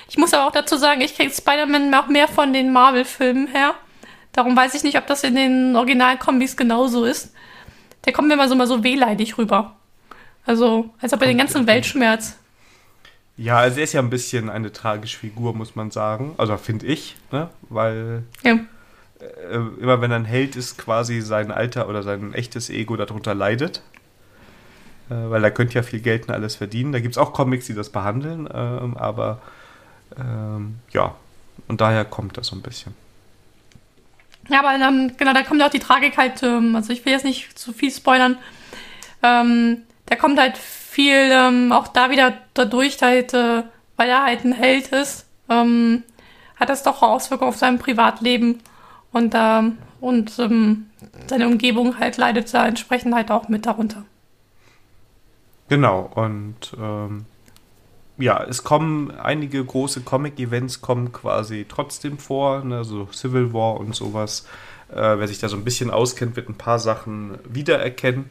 Ich 0.09 0.16
muss 0.16 0.32
aber 0.32 0.47
auch 0.47 0.53
dazu 0.53 0.78
sagen, 0.78 1.03
ich 1.03 1.15
kriege 1.15 1.31
Spider-Man 1.31 1.93
auch 1.94 2.07
mehr 2.07 2.28
von 2.28 2.55
den 2.55 2.73
Marvel-Filmen 2.73 3.49
her. 3.49 3.74
Darum 4.32 4.57
weiß 4.57 4.73
ich 4.73 4.85
nicht, 4.85 4.97
ob 4.97 5.07
das 5.07 5.23
in 5.23 5.35
den 5.35 5.77
Original-Comics 5.77 6.57
genauso 6.57 7.05
ist. 7.05 7.35
Der 8.07 8.15
kommt 8.15 8.28
mir 8.28 8.35
immer 8.35 8.49
so 8.49 8.55
mal 8.55 8.66
so 8.66 8.82
wehleidig 8.82 9.36
rüber. 9.36 9.77
Also, 10.47 10.94
als 10.99 11.12
ob 11.12 11.20
er 11.20 11.27
den 11.27 11.39
ganzen 11.39 11.66
Weltschmerz. 11.66 12.39
Ja, 13.36 13.59
also 13.59 13.81
er 13.81 13.85
ist 13.85 13.93
ja 13.93 14.01
ein 14.01 14.11
bisschen 14.11 14.49
eine 14.49 14.73
tragische 14.73 15.19
Figur, 15.19 15.55
muss 15.55 15.77
man 15.77 15.90
sagen. 15.90 16.35
Also 16.39 16.57
finde 16.57 16.86
ich, 16.86 17.16
ne? 17.31 17.51
Weil 17.69 18.23
Ja. 18.43 18.61
Äh, 19.51 19.57
immer 19.81 20.01
wenn 20.01 20.11
er 20.11 20.16
ein 20.16 20.24
Held 20.24 20.57
ist, 20.57 20.78
quasi 20.78 21.20
sein 21.20 21.51
Alter 21.51 21.89
oder 21.89 22.03
sein 22.03 22.35
echtes 22.35 22.70
Ego 22.70 22.97
darunter 22.97 23.35
leidet. 23.35 23.82
Äh, 25.11 25.31
weil 25.31 25.44
er 25.44 25.51
könnte 25.51 25.74
ja 25.74 25.82
viel 25.82 26.01
Geld 26.01 26.28
und 26.28 26.35
alles 26.35 26.57
verdienen. 26.57 26.93
Da 26.93 27.01
gibt 27.01 27.15
es 27.15 27.19
auch 27.19 27.32
Comics, 27.32 27.66
die 27.66 27.74
das 27.74 27.90
behandeln, 27.90 28.49
ähm, 28.53 28.97
aber 28.97 29.40
ähm, 30.19 30.77
ja, 30.90 31.15
und 31.69 31.81
daher 31.81 32.05
kommt 32.05 32.36
das 32.36 32.49
so 32.49 32.57
ein 32.57 32.62
bisschen. 32.62 32.94
Ja, 34.49 34.61
aber 34.61 34.74
ähm, 34.74 35.12
genau, 35.16 35.32
da 35.32 35.43
kommt 35.43 35.62
auch 35.62 35.70
die 35.70 35.78
Tragik 35.78 36.16
halt, 36.16 36.43
ähm, 36.43 36.74
also 36.74 36.93
ich 36.93 37.05
will 37.05 37.12
jetzt 37.12 37.24
nicht 37.24 37.59
zu 37.59 37.73
viel 37.73 37.90
spoilern. 37.90 38.39
Ähm, 39.23 39.82
da 40.07 40.16
kommt 40.16 40.39
halt 40.39 40.59
viel 40.59 41.31
ähm, 41.31 41.73
auch 41.73 41.89
da 41.89 42.11
wieder 42.11 42.35
dadurch, 42.55 43.01
halt, 43.03 43.35
äh, 43.35 43.62
weil 43.97 44.09
er 44.09 44.24
halt 44.24 44.44
ein 44.44 44.53
Held 44.53 44.89
ist, 44.89 45.27
hat 45.49 46.70
das 46.70 46.82
doch 46.82 47.03
Auswirkungen 47.03 47.51
auf 47.51 47.59
sein 47.59 47.78
Privatleben 47.78 48.61
und, 49.13 49.35
ähm, 49.37 49.79
und 50.01 50.39
ähm, 50.39 50.87
seine 51.27 51.47
Umgebung 51.47 51.99
halt 51.99 52.17
leidet 52.17 52.53
da 52.53 52.67
entsprechend 52.67 53.15
halt 53.15 53.31
auch 53.31 53.49
mit 53.49 53.67
darunter. 53.67 54.05
Genau, 55.69 56.11
und 56.15 56.77
ähm, 56.79 57.25
ja, 58.19 58.43
es 58.45 58.63
kommen 58.63 59.11
einige 59.11 59.65
große 59.65 60.03
Comic-Events 60.03 60.81
kommen 60.81 61.13
quasi 61.13 61.67
trotzdem 61.69 62.19
vor, 62.19 62.65
ne, 62.65 62.85
so 62.85 63.09
Civil 63.13 63.53
War 63.53 63.81
und 63.81 63.95
sowas. 63.95 64.47
Äh, 64.91 65.19
wer 65.19 65.27
sich 65.27 65.39
da 65.39 65.49
so 65.49 65.57
ein 65.57 65.65
bisschen 65.65 65.91
auskennt, 65.91 66.37
wird 66.37 66.49
ein 66.49 66.57
paar 66.57 66.79
Sachen 66.79 67.39
wiedererkennen. 67.49 68.27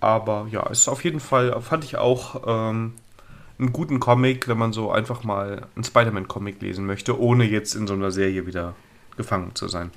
Aber 0.00 0.46
ja, 0.50 0.66
es 0.70 0.80
ist 0.80 0.88
auf 0.88 1.04
jeden 1.04 1.20
Fall, 1.20 1.60
fand 1.60 1.84
ich 1.84 1.98
auch 1.98 2.42
ähm, 2.46 2.94
einen 3.58 3.72
guten 3.72 4.00
Comic, 4.00 4.48
wenn 4.48 4.58
man 4.58 4.72
so 4.72 4.90
einfach 4.90 5.24
mal 5.24 5.66
einen 5.74 5.84
Spider-Man-Comic 5.84 6.62
lesen 6.62 6.86
möchte, 6.86 7.20
ohne 7.20 7.44
jetzt 7.44 7.74
in 7.74 7.86
so 7.86 7.94
einer 7.94 8.10
Serie 8.10 8.46
wieder 8.46 8.74
gefangen 9.18 9.54
zu 9.54 9.68
sein. 9.68 9.90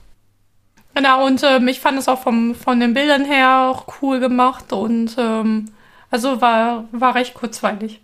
Genau, 0.93 1.25
und 1.25 1.41
ähm, 1.43 1.69
ich 1.69 1.79
fand 1.79 1.97
es 1.97 2.09
auch 2.09 2.21
vom, 2.21 2.53
von 2.53 2.81
den 2.81 2.93
Bildern 2.93 3.23
her 3.23 3.69
auch 3.69 3.85
cool 4.01 4.19
gemacht 4.19 4.73
und 4.73 5.15
ähm, 5.17 5.71
also 6.09 6.41
war, 6.41 6.83
war 6.91 7.15
recht 7.15 7.33
kurzweilig 7.33 8.01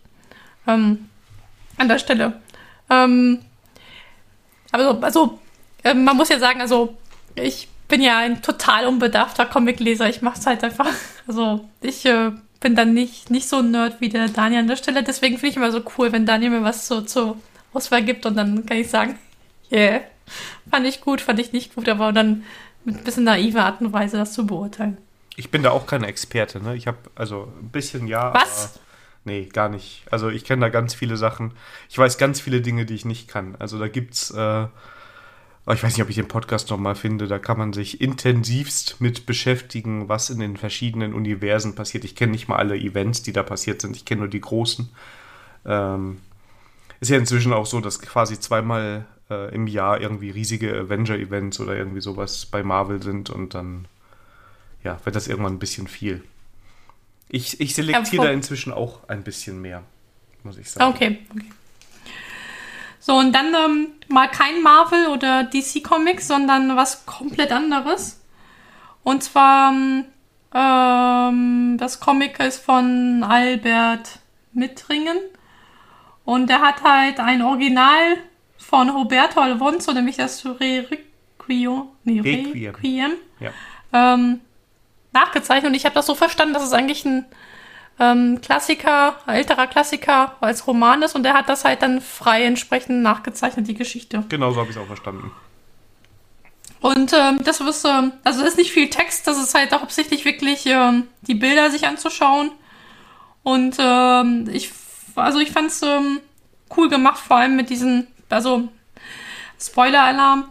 ähm, 0.66 1.10
an 1.78 1.90
der 1.90 2.00
Stelle. 2.00 2.40
Ähm, 2.90 3.40
also, 4.72 5.02
also 5.02 5.40
ähm, 5.84 6.06
man 6.06 6.16
muss 6.16 6.30
ja 6.30 6.40
sagen, 6.40 6.62
also 6.62 6.96
ich 7.36 7.68
bin 7.88 8.02
ja 8.02 8.18
ein 8.20 8.42
total 8.42 8.86
unbedarfter 8.86 9.46
Comicleser. 9.46 10.08
Ich 10.08 10.22
mache 10.22 10.40
es 10.40 10.46
halt 10.46 10.64
einfach. 10.64 10.88
Also 11.28 11.66
ich 11.82 12.06
äh, 12.06 12.32
bin 12.62 12.76
dann 12.76 12.94
nicht, 12.94 13.30
nicht 13.30 13.50
so 13.50 13.58
ein 13.58 13.72
Nerd 13.72 14.00
wie 14.00 14.08
der 14.08 14.30
Daniel 14.30 14.62
an 14.62 14.68
der 14.68 14.78
Stelle. 14.78 15.04
Deswegen 15.04 15.36
finde 15.36 15.50
ich 15.50 15.58
immer 15.58 15.74
so 15.74 15.82
cool, 15.98 16.14
wenn 16.14 16.26
Daniel 16.26 16.52
mir 16.52 16.64
was 16.64 16.88
so 16.88 17.02
zur 17.02 17.38
Auswahl 17.74 18.02
gibt 18.02 18.26
und 18.26 18.38
dann 18.38 18.66
kann 18.66 18.78
ich 18.78 18.90
sagen, 18.90 19.20
yeah, 19.72 20.00
fand 20.70 20.86
ich 20.86 21.02
gut, 21.02 21.22
fand 21.22 21.40
ich 21.40 21.54
nicht 21.54 21.76
gut, 21.76 21.90
aber 21.90 22.12
dann 22.12 22.44
mit 22.86 22.98
ein 22.98 23.04
bisschen 23.04 23.26
naiver 23.26 23.66
Art 23.66 23.82
und 23.82 23.94
Weise 23.94 24.18
das 24.18 24.34
zu 24.34 24.46
beurteilen. 24.46 24.98
Ich 25.36 25.52
bin 25.52 25.62
da 25.62 25.72
auch 25.72 25.86
kein 25.86 26.04
Experte, 26.04 26.62
ne? 26.62 26.76
Ich 26.76 26.88
habe 26.88 26.98
also 27.16 27.52
ein 27.62 27.70
bisschen 27.70 28.08
ja. 28.08 28.34
Was? 28.34 28.80
Nee, 29.24 29.50
gar 29.52 29.68
nicht. 29.68 30.04
Also 30.10 30.30
ich 30.30 30.46
kenne 30.46 30.62
da 30.62 30.70
ganz 30.70 30.94
viele 30.94 31.18
Sachen. 31.18 31.52
Ich 31.90 31.98
weiß 31.98 32.18
ganz 32.18 32.40
viele 32.40 32.62
Dinge, 32.62 32.86
die 32.86 32.96
ich 32.96 33.04
nicht 33.04 33.28
kann. 33.28 33.56
Also 33.60 33.78
da 33.78 33.90
gibt's, 33.90 34.32
äh, 34.32 34.68
oh, 35.66 35.72
ich 35.74 35.84
weiß 35.84 35.94
nicht, 35.94 36.02
ob 36.02 36.10
ich 36.10 36.16
den 36.16 36.30
Podcast 36.30 36.70
noch 36.70 36.78
mal 36.78 36.96
finde. 36.96 37.28
Da 37.28 37.38
kann 37.38 37.58
man 37.58 37.74
sich 37.74 38.00
intensivst 38.00 39.02
mit 39.02 39.26
beschäftigen, 39.26 40.08
was 40.08 40.30
in 40.30 40.40
den 40.40 40.56
verschiedenen 40.56 41.14
Universen 41.14 41.76
passiert. 41.76 42.06
Ich 42.06 42.16
kenne 42.16 42.32
nicht 42.32 42.48
mal 42.48 42.56
alle 42.56 42.78
Events, 42.78 43.22
die 43.22 43.34
da 43.34 43.44
passiert 43.44 43.82
sind. 43.82 43.98
Ich 43.98 44.06
kenne 44.06 44.22
nur 44.22 44.30
die 44.30 44.42
großen. 44.42 44.90
Ähm, 45.66 46.20
ist 47.02 47.10
ja 47.10 47.18
inzwischen 47.18 47.52
auch 47.52 47.66
so, 47.66 47.82
dass 47.82 48.00
quasi 48.00 48.40
zweimal 48.40 49.06
äh, 49.30 49.54
im 49.54 49.68
Jahr 49.68 50.00
irgendwie 50.02 50.30
riesige 50.30 50.74
Avenger-Events 50.74 51.60
oder 51.60 51.76
irgendwie 51.76 52.02
sowas 52.02 52.46
bei 52.46 52.64
Marvel 52.64 53.02
sind 53.02 53.30
und 53.30 53.54
dann 53.54 53.88
ja, 54.84 55.00
wird 55.04 55.16
das 55.16 55.28
irgendwann 55.28 55.54
ein 55.54 55.60
bisschen 55.60 55.88
viel. 55.88 56.24
Ich, 57.30 57.60
ich 57.60 57.76
selektiere 57.76 58.28
da 58.28 58.32
inzwischen 58.32 58.72
auch 58.72 59.08
ein 59.10 59.24
bisschen 59.24 59.62
mehr, 59.62 59.84
muss 60.44 60.58
ich 60.58 60.72
sagen. 60.72 60.94
Okay, 60.94 61.20
okay. 61.32 61.46
So, 63.00 63.16
und 63.16 63.32
dann 63.34 63.54
ähm, 63.54 63.88
mal 64.10 64.28
kein 64.28 64.62
Marvel 64.62 65.08
oder 65.08 65.46
DC 65.46 65.82
Comics, 65.84 66.28
sondern 66.28 66.76
was 66.76 67.06
komplett 67.06 67.52
anderes. 67.54 68.22
Und 69.04 69.24
zwar, 69.24 69.72
ähm, 69.72 70.06
ähm, 70.54 71.78
das 71.78 72.02
Comic 72.02 72.40
ist 72.42 72.60
von 72.60 73.24
Albert 73.24 74.20
Mittringen. 74.52 75.18
Und 76.26 76.50
der 76.50 76.60
hat 76.60 76.84
halt 76.84 77.22
ein 77.22 77.42
Original 77.42 78.18
von 78.68 78.90
Roberto 78.90 79.40
Alfonso, 79.40 79.94
nämlich 79.94 80.18
das 80.18 80.46
Requiem, 80.46 81.84
nee, 82.04 82.20
Requiem. 82.20 82.76
Requiem 82.76 83.12
Ja. 83.40 83.52
ähm, 83.94 84.42
nachgezeichnet. 85.14 85.70
Und 85.70 85.76
ich 85.76 85.86
habe 85.86 85.96
das 85.96 86.06
so 86.06 86.16
verstanden, 86.16 86.54
dass 86.54 86.64
es 86.64 86.74
eigentlich 86.74 87.06
ein 87.06 87.26
ähm, 88.00 88.42
Klassiker, 88.42 89.16
älterer 89.26 89.68
Klassiker 89.68 90.36
als 90.42 90.68
Roman 90.68 91.02
ist. 91.02 91.16
Und 91.16 91.26
er 91.26 91.34
hat 91.34 91.48
das 91.48 91.64
halt 91.64 91.82
dann 91.82 92.02
frei 92.02 92.44
entsprechend 92.44 93.02
nachgezeichnet, 93.02 93.68
die 93.68 93.74
Geschichte. 93.74 94.26
Genau 94.28 94.52
so 94.52 94.60
habe 94.60 94.70
ich 94.70 94.76
es 94.76 94.82
auch 94.82 94.88
verstanden. 94.88 95.32
Und 96.82 97.14
ähm, 97.14 97.40
das 97.44 97.62
ist, 97.62 97.86
ähm, 97.86 98.12
also 98.24 98.44
ist 98.44 98.58
nicht 98.58 98.72
viel 98.72 98.90
Text, 98.90 99.26
das 99.28 99.42
ist 99.42 99.56
halt 99.56 99.72
hauptsächlich 99.72 100.26
wirklich 100.26 100.66
ähm, 100.68 101.08
die 101.22 101.34
Bilder 101.36 101.72
sich 101.72 101.88
anzuschauen. 101.88 102.52
Und 103.44 103.78
ähm, 103.80 104.48
ich, 104.52 104.72
also 105.16 105.40
ich 105.40 105.52
fand 105.52 105.68
es 105.72 105.82
ähm, 105.82 106.20
cool 106.76 106.90
gemacht, 106.90 107.18
vor 107.20 107.38
allem 107.38 107.56
mit 107.56 107.70
diesen, 107.70 108.08
also 108.30 108.68
Spoiler-Alarm. 109.60 110.46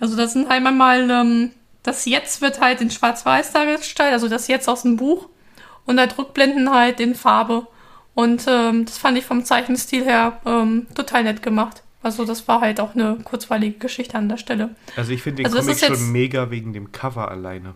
Also 0.00 0.16
das 0.16 0.32
sind 0.32 0.48
halt 0.48 0.64
einmal, 0.66 1.10
ähm, 1.10 1.50
das 1.82 2.04
Jetzt 2.06 2.40
wird 2.40 2.60
halt 2.60 2.80
in 2.80 2.90
Schwarz-Weiß 2.90 3.52
dargestellt, 3.52 4.12
also 4.12 4.28
das 4.28 4.48
Jetzt 4.48 4.68
aus 4.68 4.82
dem 4.82 4.96
Buch. 4.96 5.28
Und 5.86 5.98
halt 5.98 6.16
Rückblenden 6.18 6.70
halt 6.70 7.00
in 7.00 7.14
Farbe. 7.14 7.66
Und 8.14 8.44
ähm, 8.48 8.84
das 8.84 8.98
fand 8.98 9.16
ich 9.18 9.24
vom 9.24 9.44
Zeichenstil 9.44 10.04
her 10.04 10.40
ähm, 10.44 10.86
total 10.94 11.24
nett 11.24 11.42
gemacht. 11.42 11.82
Also 12.02 12.24
das 12.24 12.46
war 12.48 12.60
halt 12.60 12.80
auch 12.80 12.94
eine 12.94 13.16
kurzweilige 13.24 13.78
Geschichte 13.78 14.16
an 14.16 14.28
der 14.28 14.36
Stelle. 14.36 14.74
Also 14.96 15.12
ich 15.12 15.22
finde 15.22 15.42
den 15.42 15.46
Also 15.46 15.58
Comic 15.58 15.78
schon 15.78 16.12
mega 16.12 16.50
wegen 16.50 16.72
dem 16.72 16.92
Cover 16.92 17.30
alleine. 17.30 17.74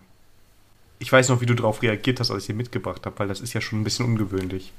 ich 0.98 1.12
weiß 1.12 1.28
noch, 1.28 1.40
wie 1.40 1.46
du 1.46 1.55
darauf 1.55 1.82
reagiert 1.82 2.20
hast, 2.20 2.30
als 2.30 2.44
ich 2.44 2.46
sie 2.46 2.52
mitgebracht 2.55 3.05
habe, 3.05 3.18
weil 3.18 3.28
das 3.28 3.40
ist 3.40 3.52
ja 3.52 3.60
schon 3.60 3.80
ein 3.80 3.84
bisschen 3.84 4.06
ungewöhnlich. 4.06 4.72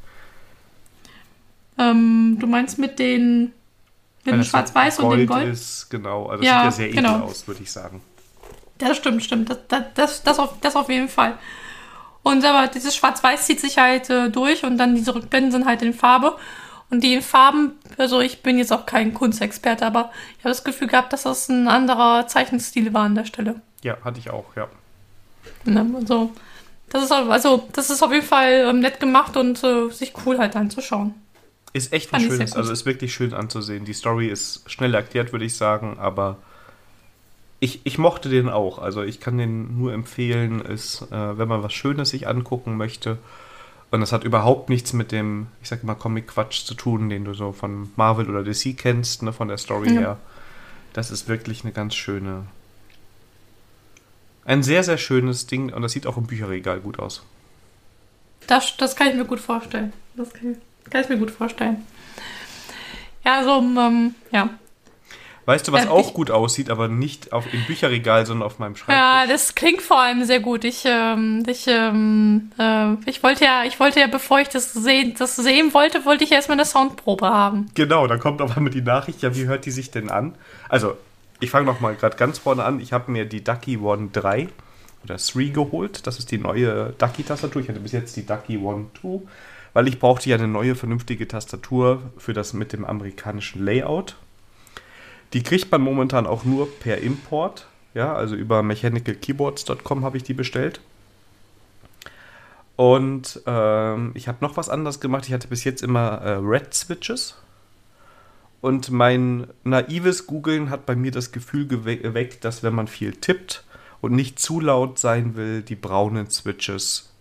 Ähm, 1.78 2.38
du 2.40 2.48
meinst 2.48 2.80
mit 2.80 3.00
den 3.00 3.52
mit 4.26 4.36
dem 4.36 4.44
Schwarz-Weiß 4.44 5.00
und 5.00 5.18
dem 5.18 5.28
Gold? 5.28 5.48
Ist, 5.48 5.90
genau, 5.90 6.28
also 6.28 6.44
das 6.44 6.52
ja, 6.52 6.60
sieht 6.60 6.66
ja 6.66 6.72
sehr 6.72 6.90
genau. 6.90 7.16
edel 7.18 7.30
aus, 7.30 7.48
würde 7.48 7.64
ich 7.64 7.72
sagen. 7.72 8.02
Das 8.78 8.98
stimmt, 8.98 9.24
stimmt. 9.24 9.50
Das, 9.50 9.60
das, 9.68 9.84
das, 9.94 10.24
das, 10.24 10.40
auf, 10.40 10.54
das 10.62 10.76
auf 10.76 10.90
jeden 10.90 11.08
Fall. 11.08 11.38
Und 12.24 12.44
aber 12.44 12.68
dieses 12.68 12.96
Schwarz-Weiß 12.96 13.46
zieht 13.46 13.60
sich 13.60 13.78
halt 13.78 14.10
äh, 14.10 14.30
durch 14.30 14.64
und 14.64 14.78
dann 14.78 14.96
diese 14.96 15.14
Rückblenden 15.14 15.52
sind 15.52 15.66
halt 15.66 15.82
in 15.82 15.94
Farbe. 15.94 16.36
Und 16.90 17.04
die 17.04 17.22
Farben, 17.22 17.74
also 17.98 18.20
ich 18.20 18.42
bin 18.42 18.58
jetzt 18.58 18.72
auch 18.72 18.86
kein 18.86 19.14
Kunstexperte, 19.14 19.86
aber 19.86 20.12
ich 20.38 20.44
habe 20.44 20.50
das 20.50 20.64
Gefühl 20.64 20.88
gehabt, 20.88 21.14
dass 21.14 21.24
das 21.24 21.50
ein 21.50 21.68
anderer 21.68 22.28
Zeichenstil 22.28 22.94
war 22.94 23.04
an 23.04 23.16
der 23.16 23.26
Stelle. 23.26 23.62
Ja, 23.84 23.98
hatte 24.04 24.20
ich 24.20 24.30
auch, 24.30 24.46
ja. 24.56 24.68
Ne, 25.66 25.86
also, 25.96 26.32
das 26.90 27.04
ist, 27.04 27.12
also, 27.12 27.68
das 27.74 27.90
ist 27.90 28.04
auf 28.04 28.12
jeden 28.12 28.26
Fall 28.26 28.66
ähm, 28.70 28.80
nett 28.80 29.00
gemacht 29.00 29.36
und 29.38 29.64
äh, 29.64 29.90
sich 29.90 30.14
cool 30.26 30.38
halt 30.38 30.56
anzuschauen. 30.56 31.14
Ist 31.76 31.92
echt 31.92 32.14
ein 32.14 32.22
schönes, 32.22 32.54
also 32.54 32.72
ist 32.72 32.86
wirklich 32.86 33.14
schön 33.14 33.34
anzusehen. 33.34 33.84
Die 33.84 33.92
Story 33.92 34.30
ist 34.30 34.64
schnell 34.72 34.94
erklärt, 34.94 35.34
würde 35.34 35.44
ich 35.44 35.58
sagen, 35.58 35.98
aber 36.00 36.38
ich, 37.60 37.82
ich 37.84 37.98
mochte 37.98 38.30
den 38.30 38.48
auch. 38.48 38.80
Also 38.80 39.04
ich 39.04 39.20
kann 39.20 39.38
den 39.38 39.78
nur 39.78 39.92
empfehlen, 39.92 40.62
ist, 40.62 41.02
äh, 41.12 41.38
wenn 41.38 41.50
man 41.50 41.64
was 41.64 41.74
Schönes 41.74 42.12
sich 42.12 42.30
angucken 42.30 42.78
möchte. 42.78 43.18
Und 43.92 44.00
das 44.00 44.14
hat 44.14 44.24
überhaupt 44.24 44.70
nichts 44.70 44.94
mit 44.94 45.12
dem, 45.12 45.48
ich 45.62 45.68
sag 45.68 45.84
mal, 45.84 45.96
Comic-Quatsch 45.96 46.64
zu 46.64 46.76
tun, 46.76 47.10
den 47.10 47.26
du 47.26 47.34
so 47.34 47.52
von 47.52 47.92
Marvel 47.98 48.30
oder 48.30 48.42
DC 48.42 48.78
kennst, 48.78 49.22
ne, 49.24 49.34
von 49.34 49.50
der 49.50 49.58
Story 49.58 49.94
ja. 49.96 50.00
her. 50.00 50.18
Das 50.94 51.12
ist 51.12 51.28
wirklich 51.28 51.66
eine 51.66 51.74
ganz 51.74 51.94
schöne. 51.94 52.46
Ein 54.46 54.64
sehr, 54.64 54.86
sehr 54.86 54.98
schönes 54.98 55.46
Ding 55.46 55.74
und 55.74 55.82
das 55.82 55.92
sieht 55.92 56.08
auch 56.08 56.16
im 56.16 56.26
Bücherregal 56.26 56.80
gut 56.80 57.00
aus. 57.00 57.22
Das, 58.48 58.78
das 58.78 58.96
kann 58.96 59.10
ich 59.10 59.16
mir 59.16 59.26
gut 59.26 59.42
vorstellen. 59.42 59.92
Das 60.16 60.32
kann 60.32 60.54
ich 60.54 60.58
kann 60.90 61.02
ich 61.02 61.10
mir 61.10 61.18
gut 61.18 61.32
vorstellen. 61.32 61.86
Ja, 63.24 63.44
so, 63.44 63.60
ähm, 63.60 64.16
ja. 64.32 64.50
Weißt 65.48 65.68
du, 65.68 65.72
was 65.72 65.86
ja, 65.86 65.92
auch 65.92 66.08
ich, 66.08 66.14
gut 66.14 66.32
aussieht, 66.32 66.72
aber 66.72 66.88
nicht 66.88 67.32
auf, 67.32 67.52
im 67.54 67.64
Bücherregal, 67.66 68.26
sondern 68.26 68.48
auf 68.48 68.58
meinem 68.58 68.76
Schreibtisch? 68.76 68.96
Ja, 68.96 69.28
das 69.28 69.54
klingt 69.54 69.84
vor 69.84 70.00
allem 70.00 70.24
sehr 70.26 70.40
gut. 70.40 70.64
Ich, 70.64 70.84
ähm, 70.86 71.44
ich, 71.48 71.68
ähm, 71.68 72.52
äh, 72.58 72.94
ich 73.06 73.22
wollte 73.22 73.46
ja, 73.46 73.64
ich 73.64 73.80
wollte 73.80 74.00
ja, 74.00 74.08
bevor 74.08 74.40
ich 74.40 74.50
das 74.50 74.74
sehen, 74.74 75.14
das 75.18 75.36
sehen 75.36 75.74
wollte, 75.76 76.04
wollte 76.06 76.24
ich 76.24 76.32
erstmal 76.32 76.58
eine 76.58 76.66
Soundprobe 76.66 77.28
haben. 77.28 77.70
Genau, 77.76 78.08
dann 78.08 78.20
kommt 78.20 78.42
auf 78.42 78.58
einmal 78.58 78.72
die 78.72 78.82
Nachricht, 78.82 79.22
ja, 79.22 79.36
wie 79.36 79.46
hört 79.46 79.66
die 79.66 79.72
sich 79.72 79.92
denn 79.92 80.10
an? 80.10 80.36
Also, 80.68 80.98
ich 81.40 81.52
fange 81.52 81.68
noch 81.68 81.80
mal 81.80 81.94
gerade 81.94 82.18
ganz 82.18 82.40
vorne 82.40 82.64
an. 82.64 82.80
Ich 82.80 82.92
habe 82.92 83.12
mir 83.12 83.26
die 83.26 83.44
Ducky 83.44 83.78
One 83.78 84.10
3 84.14 84.48
oder 85.04 85.18
3 85.18 85.44
geholt. 85.50 86.08
Das 86.08 86.18
ist 86.18 86.32
die 86.32 86.40
neue 86.40 86.94
Ducky-Tastatur. 86.98 87.62
Ich 87.62 87.70
hatte 87.70 87.82
bis 87.82 87.92
jetzt 87.92 88.16
die 88.16 88.26
Ducky 88.26 88.58
One 88.58 88.88
2 89.00 89.22
weil 89.76 89.90
ich 89.90 90.00
brauchte 90.00 90.30
ja 90.30 90.38
eine 90.38 90.48
neue 90.48 90.74
vernünftige 90.74 91.28
Tastatur 91.28 92.02
für 92.18 92.32
das 92.32 92.54
mit 92.54 92.72
dem 92.72 92.86
amerikanischen 92.86 93.64
Layout. 93.64 94.16
Die 95.34 95.44
kriegt 95.44 95.70
man 95.70 95.82
momentan 95.82 96.26
auch 96.26 96.46
nur 96.46 96.74
per 96.80 97.00
Import, 97.00 97.68
ja, 97.94 98.16
also 98.16 98.36
über 98.36 98.64
mechanicalkeyboards.com 98.64 100.06
habe 100.06 100.16
ich 100.16 100.24
die 100.24 100.34
bestellt. 100.34 100.80
Und 102.78 103.42
ähm, 103.46 104.12
ich 104.14 104.30
habe 104.30 104.38
noch 104.40 104.56
was 104.56 104.70
anderes 104.70 105.02
gemacht. 105.02 105.26
Ich 105.28 105.34
hatte 105.34 105.50
bis 105.50 105.66
jetzt 105.66 105.84
immer 105.84 106.22
äh, 106.22 106.38
Red 106.42 106.74
Switches. 106.74 107.36
Und 108.62 108.92
mein 108.92 109.48
naives 109.66 110.26
Googlen 110.26 110.70
hat 110.70 110.86
bei 110.86 110.96
mir 110.96 111.12
das 111.12 111.34
Gefühl 111.34 111.68
geweckt, 111.68 112.46
dass 112.46 112.64
wenn 112.64 112.74
man 112.74 112.88
viel 112.88 113.12
tippt 113.12 113.66
und 114.00 114.14
nicht 114.14 114.40
zu 114.40 114.62
laut 114.62 115.00
sein 115.00 115.36
will, 115.36 115.64
die 115.64 115.76
braunen 115.76 116.30
Switches 116.30 117.12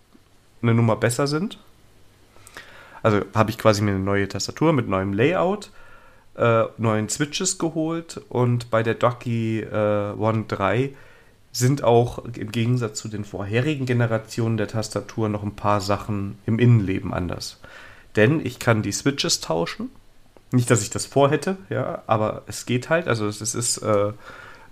eine 0.63 0.73
Nummer 0.73 0.95
besser 0.95 1.27
sind. 1.27 1.59
Also 3.05 3.21
habe 3.35 3.51
ich 3.51 3.59
quasi 3.59 3.83
mir 3.83 3.91
eine 3.91 4.01
neue 4.01 4.27
Tastatur 4.27 4.73
mit 4.73 4.89
neuem 4.89 5.13
Layout, 5.13 5.71
äh, 6.37 6.65
neuen 6.79 7.11
Switches 7.11 7.59
geholt 7.59 8.19
und 8.31 8.71
bei 8.71 8.83
der 8.83 8.95
Ducky 8.95 9.61
äh, 9.61 10.15
One 10.17 10.47
3 10.49 10.91
sind 11.53 11.85
auch 11.85 12.25
im 12.25 12.51
Gegensatz 12.51 12.99
zu 12.99 13.09
den 13.09 13.27
vorherigen 13.27 13.85
Generationen 13.85 14.57
der 14.57 14.69
Tastatur 14.69 15.29
noch 15.29 15.43
ein 15.43 15.55
paar 15.55 15.83
Sachen 15.83 16.39
im 16.47 16.59
Innenleben 16.59 17.13
anders. 17.13 17.61
Denn 18.17 18.45
ich 18.45 18.59
kann 18.59 18.81
die 18.81 18.93
Switches 18.93 19.43
tauschen. 19.43 19.91
Nicht, 20.51 20.71
dass 20.71 20.81
ich 20.81 20.89
das 20.89 21.05
vorhätte, 21.05 21.59
ja, 21.69 22.03
aber 22.07 22.43
es 22.47 22.65
geht 22.65 22.89
halt. 22.89 23.07
Also 23.07 23.27
es 23.27 23.43
ist 23.43 23.79
äh, 23.83 24.13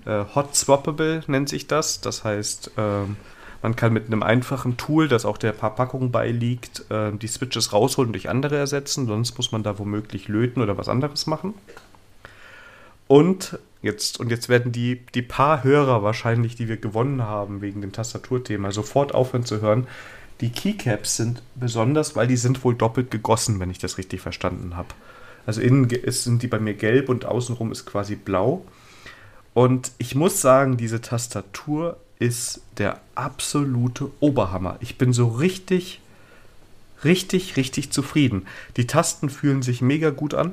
äh, 0.06 0.24
Hot 0.34 0.56
Swappable, 0.56 1.22
nennt 1.26 1.50
sich 1.50 1.66
das. 1.66 2.00
Das 2.00 2.24
heißt, 2.24 2.70
ähm, 2.78 3.16
man 3.62 3.76
kann 3.76 3.92
mit 3.92 4.06
einem 4.06 4.24
einfachen 4.24 4.76
Tool, 4.76 5.06
das 5.06 5.24
auch 5.24 5.38
der 5.38 5.54
Verpackung 5.54 6.10
beiliegt, 6.10 6.84
äh, 6.90 7.12
die 7.12 7.28
Switches 7.28 7.72
rausholen 7.72 8.08
und 8.08 8.12
durch 8.12 8.28
andere 8.28 8.56
ersetzen. 8.56 9.06
Sonst 9.06 9.36
muss 9.36 9.52
man 9.52 9.62
da 9.62 9.78
womöglich 9.78 10.28
löten 10.28 10.60
oder 10.60 10.76
was 10.76 10.88
anderes 10.88 11.26
machen. 11.26 11.54
Und 13.06 13.58
jetzt, 13.82 14.18
und 14.18 14.30
jetzt 14.30 14.48
werden 14.48 14.72
die, 14.72 15.02
die 15.14 15.22
paar 15.22 15.62
Hörer 15.62 16.02
wahrscheinlich, 16.02 16.56
die 16.56 16.68
wir 16.68 16.76
gewonnen 16.76 17.22
haben 17.22 17.60
wegen 17.60 17.80
dem 17.80 17.92
Tastaturthema, 17.92 18.72
sofort 18.72 19.14
aufhören 19.14 19.44
zu 19.44 19.60
hören. 19.60 19.86
Die 20.40 20.50
Keycaps 20.50 21.16
sind 21.16 21.42
besonders, 21.54 22.16
weil 22.16 22.26
die 22.26 22.36
sind 22.36 22.64
wohl 22.64 22.74
doppelt 22.74 23.12
gegossen, 23.12 23.60
wenn 23.60 23.70
ich 23.70 23.78
das 23.78 23.96
richtig 23.96 24.20
verstanden 24.20 24.76
habe. 24.76 24.88
Also 25.46 25.60
innen 25.60 25.88
sind 26.06 26.42
die 26.42 26.48
bei 26.48 26.58
mir 26.58 26.74
gelb 26.74 27.08
und 27.08 27.26
außenrum 27.26 27.70
ist 27.70 27.86
quasi 27.86 28.16
blau. 28.16 28.64
Und 29.54 29.92
ich 29.98 30.14
muss 30.14 30.40
sagen, 30.40 30.76
diese 30.76 31.00
Tastatur 31.00 31.98
ist 32.22 32.62
der 32.78 33.00
absolute 33.16 34.10
Oberhammer. 34.20 34.76
Ich 34.78 34.96
bin 34.96 35.12
so 35.12 35.26
richtig, 35.26 36.00
richtig, 37.02 37.56
richtig 37.56 37.90
zufrieden. 37.90 38.46
Die 38.76 38.86
Tasten 38.86 39.28
fühlen 39.28 39.62
sich 39.62 39.82
mega 39.82 40.10
gut 40.10 40.32
an. 40.32 40.52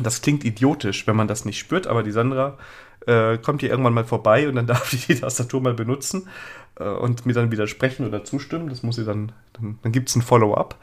Das 0.00 0.22
klingt 0.22 0.44
idiotisch, 0.44 1.08
wenn 1.08 1.16
man 1.16 1.26
das 1.26 1.44
nicht 1.44 1.58
spürt, 1.58 1.88
aber 1.88 2.04
die 2.04 2.12
Sandra 2.12 2.56
äh, 3.08 3.36
kommt 3.38 3.62
hier 3.62 3.70
irgendwann 3.70 3.94
mal 3.94 4.04
vorbei 4.04 4.48
und 4.48 4.54
dann 4.54 4.66
darf 4.68 4.92
ich 4.92 5.08
die 5.08 5.16
Tastatur 5.16 5.60
mal 5.60 5.74
benutzen 5.74 6.28
äh, 6.78 6.84
und 6.84 7.26
mir 7.26 7.32
dann 7.32 7.50
widersprechen 7.50 8.06
oder 8.06 8.22
zustimmen. 8.22 8.68
Das 8.68 8.84
muss 8.84 8.94
sie 8.94 9.04
dann, 9.04 9.32
dann, 9.54 9.80
dann 9.82 9.90
gibt 9.90 10.08
es 10.08 10.14
ein 10.14 10.22
Follow-up. 10.22 10.76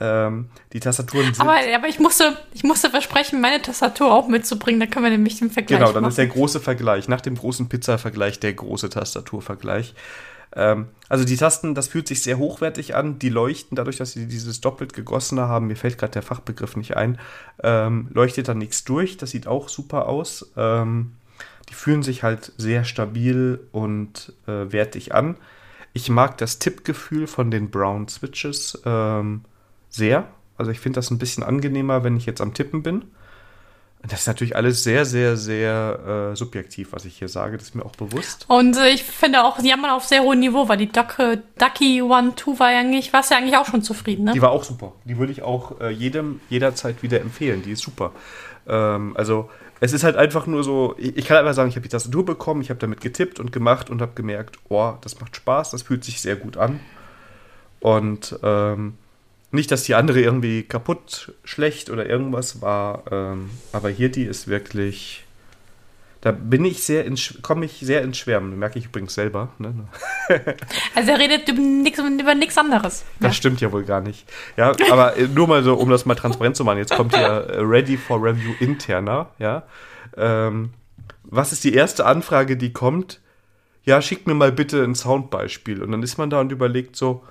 Ähm, 0.00 0.48
die 0.72 0.80
Tastaturen 0.80 1.34
sind. 1.34 1.40
Aber, 1.40 1.56
aber 1.74 1.88
ich, 1.88 1.98
musste, 1.98 2.36
ich 2.54 2.62
musste 2.62 2.88
versprechen, 2.90 3.40
meine 3.40 3.60
Tastatur 3.60 4.12
auch 4.12 4.28
mitzubringen. 4.28 4.78
Da 4.80 4.86
können 4.86 5.04
wir 5.04 5.10
nämlich 5.10 5.38
den 5.38 5.50
Vergleich 5.50 5.78
Genau, 5.78 5.92
dann 5.92 6.02
machen. 6.02 6.10
ist 6.10 6.18
der 6.18 6.28
große 6.28 6.60
Vergleich. 6.60 7.08
Nach 7.08 7.20
dem 7.20 7.34
großen 7.34 7.68
Pizza-Vergleich 7.68 8.38
der 8.38 8.52
große 8.52 8.90
Tastaturvergleich. 8.90 9.94
Ähm, 10.54 10.88
also 11.08 11.24
die 11.24 11.36
Tasten, 11.36 11.74
das 11.74 11.88
fühlt 11.88 12.08
sich 12.08 12.22
sehr 12.22 12.38
hochwertig 12.38 12.94
an. 12.94 13.18
Die 13.18 13.28
leuchten 13.28 13.76
dadurch, 13.76 13.96
dass 13.96 14.12
sie 14.12 14.26
dieses 14.26 14.60
doppelt 14.60 14.92
gegossene 14.92 15.48
haben. 15.48 15.66
Mir 15.66 15.76
fällt 15.76 15.98
gerade 15.98 16.12
der 16.12 16.22
Fachbegriff 16.22 16.76
nicht 16.76 16.96
ein. 16.96 17.18
Ähm, 17.62 18.08
leuchtet 18.12 18.48
da 18.48 18.54
nichts 18.54 18.84
durch. 18.84 19.16
Das 19.16 19.30
sieht 19.30 19.46
auch 19.46 19.68
super 19.68 20.08
aus. 20.08 20.52
Ähm, 20.56 21.12
die 21.68 21.74
fühlen 21.74 22.02
sich 22.02 22.22
halt 22.22 22.52
sehr 22.56 22.84
stabil 22.84 23.60
und 23.72 24.32
äh, 24.46 24.72
wertig 24.72 25.14
an. 25.14 25.36
Ich 25.92 26.08
mag 26.08 26.38
das 26.38 26.58
Tippgefühl 26.58 27.26
von 27.26 27.50
den 27.50 27.70
Brown 27.70 28.08
Switches. 28.08 28.80
Ähm, 28.86 29.42
sehr. 29.98 30.28
Also 30.56 30.70
ich 30.70 30.80
finde 30.80 30.96
das 30.96 31.10
ein 31.10 31.18
bisschen 31.18 31.42
angenehmer, 31.42 32.02
wenn 32.04 32.16
ich 32.16 32.24
jetzt 32.24 32.40
am 32.40 32.54
Tippen 32.54 32.82
bin. 32.82 33.04
Das 34.06 34.20
ist 34.20 34.26
natürlich 34.28 34.54
alles 34.54 34.84
sehr, 34.84 35.04
sehr, 35.04 35.36
sehr 35.36 36.30
äh, 36.32 36.36
subjektiv, 36.36 36.92
was 36.92 37.04
ich 37.04 37.18
hier 37.18 37.28
sage. 37.28 37.56
Das 37.56 37.68
ist 37.68 37.74
mir 37.74 37.84
auch 37.84 37.96
bewusst. 37.96 38.44
Und 38.48 38.76
äh, 38.76 38.90
ich 38.90 39.02
finde 39.02 39.42
auch, 39.42 39.58
die 39.58 39.72
haben 39.72 39.84
auf 39.84 40.04
sehr 40.04 40.22
hohem 40.22 40.38
Niveau, 40.38 40.68
weil 40.68 40.76
die 40.76 40.90
Duck, 40.90 41.18
äh, 41.18 41.38
Ducky 41.58 42.00
One 42.00 42.34
Two 42.36 42.58
war 42.60 42.70
ja 42.70 42.78
eigentlich, 42.78 43.12
warst 43.12 43.32
ja 43.32 43.38
eigentlich 43.38 43.56
auch 43.56 43.66
schon 43.66 43.82
zufrieden, 43.82 44.24
ne? 44.24 44.32
Die 44.32 44.40
war 44.40 44.50
auch 44.50 44.62
super. 44.62 44.92
Die 45.04 45.18
würde 45.18 45.32
ich 45.32 45.42
auch 45.42 45.80
äh, 45.80 45.90
jedem 45.90 46.40
jederzeit 46.48 47.02
wieder 47.02 47.20
empfehlen. 47.20 47.62
Die 47.62 47.72
ist 47.72 47.82
super. 47.82 48.12
Ähm, 48.68 49.16
also 49.16 49.50
es 49.80 49.92
ist 49.92 50.04
halt 50.04 50.16
einfach 50.16 50.46
nur 50.46 50.62
so, 50.62 50.94
ich, 50.96 51.16
ich 51.16 51.26
kann 51.26 51.36
einfach 51.36 51.54
sagen, 51.54 51.68
ich 51.68 51.74
habe 51.74 51.82
die 51.82 51.88
Tastatur 51.88 52.24
bekommen, 52.24 52.62
ich 52.62 52.70
habe 52.70 52.78
damit 52.78 53.00
getippt 53.00 53.40
und 53.40 53.50
gemacht 53.50 53.90
und 53.90 54.00
habe 54.00 54.12
gemerkt, 54.14 54.58
oh, 54.68 54.92
das 55.00 55.20
macht 55.20 55.34
Spaß, 55.34 55.70
das 55.70 55.82
fühlt 55.82 56.04
sich 56.04 56.20
sehr 56.20 56.36
gut 56.36 56.56
an. 56.56 56.78
Und 57.80 58.38
ähm, 58.44 58.94
nicht, 59.50 59.70
dass 59.70 59.84
die 59.84 59.94
andere 59.94 60.20
irgendwie 60.20 60.62
kaputt, 60.62 61.32
schlecht 61.44 61.90
oder 61.90 62.06
irgendwas 62.06 62.60
war, 62.60 63.04
ähm, 63.10 63.50
aber 63.72 63.88
hier 63.88 64.10
die 64.10 64.24
ist 64.24 64.48
wirklich. 64.48 65.24
Da 66.20 66.32
bin 66.32 66.64
ich 66.64 66.82
sehr 66.82 67.04
komme 67.42 67.64
ich 67.66 67.78
sehr 67.78 68.02
ins 68.02 68.18
Schwärmen. 68.18 68.58
Merke 68.58 68.80
ich 68.80 68.86
übrigens 68.86 69.14
selber. 69.14 69.50
Ne? 69.58 69.72
Also 70.96 71.12
er 71.12 71.18
redet 71.20 71.48
über 71.48 72.34
nichts 72.34 72.58
anderes. 72.58 73.04
Das 73.20 73.28
ja. 73.28 73.32
stimmt 73.32 73.60
ja 73.60 73.70
wohl 73.70 73.84
gar 73.84 74.00
nicht. 74.00 74.28
Ja, 74.56 74.72
aber 74.90 75.16
äh, 75.16 75.28
nur 75.28 75.46
mal 75.46 75.62
so, 75.62 75.74
um 75.74 75.88
das 75.90 76.06
mal 76.06 76.16
transparent 76.16 76.56
zu 76.56 76.64
machen. 76.64 76.78
Jetzt 76.78 76.92
kommt 76.92 77.16
hier 77.16 77.24
äh, 77.24 77.60
Ready 77.60 77.96
for 77.96 78.20
Review 78.20 78.52
interner. 78.58 79.30
Ja, 79.38 79.62
ähm, 80.16 80.70
was 81.22 81.52
ist 81.52 81.62
die 81.62 81.74
erste 81.74 82.04
Anfrage, 82.04 82.56
die 82.56 82.72
kommt? 82.72 83.20
Ja, 83.84 84.02
schickt 84.02 84.26
mir 84.26 84.34
mal 84.34 84.50
bitte 84.50 84.82
ein 84.82 84.96
Soundbeispiel. 84.96 85.82
Und 85.84 85.92
dann 85.92 86.02
ist 86.02 86.18
man 86.18 86.30
da 86.30 86.40
und 86.40 86.50
überlegt 86.50 86.96
so, 86.96 87.22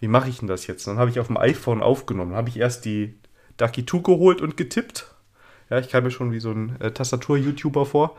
wie 0.00 0.08
mache 0.08 0.28
ich 0.28 0.38
denn 0.38 0.48
das 0.48 0.66
jetzt? 0.66 0.86
dann 0.86 0.98
habe 0.98 1.10
ich 1.10 1.20
auf 1.20 1.28
dem 1.28 1.36
iPhone 1.36 1.82
aufgenommen. 1.82 2.32
Dann 2.32 2.38
habe 2.38 2.48
ich 2.48 2.58
erst 2.58 2.84
die 2.84 3.14
Ducky 3.56 3.86
2 3.86 3.98
geholt 3.98 4.40
und 4.40 4.56
getippt. 4.56 5.06
Ja, 5.70 5.78
ich 5.78 5.88
kam 5.88 6.04
mir 6.04 6.10
schon 6.10 6.32
wie 6.32 6.40
so 6.40 6.50
ein 6.50 6.80
äh, 6.80 6.92
Tastatur-YouTuber 6.92 7.86
vor. 7.86 8.16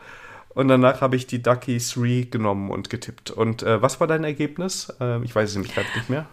Und 0.50 0.68
danach 0.68 1.00
habe 1.00 1.16
ich 1.16 1.26
die 1.26 1.42
Ducky 1.42 1.78
3 1.78 2.28
genommen 2.30 2.70
und 2.70 2.90
getippt. 2.90 3.30
Und 3.30 3.62
äh, 3.62 3.80
was 3.80 4.00
war 4.00 4.06
dein 4.06 4.24
Ergebnis? 4.24 4.92
Äh, 5.00 5.22
ich 5.24 5.34
weiß 5.34 5.50
es 5.50 5.54
nämlich 5.54 5.74
gerade 5.74 5.88
nicht 5.94 6.10
mehr. 6.10 6.26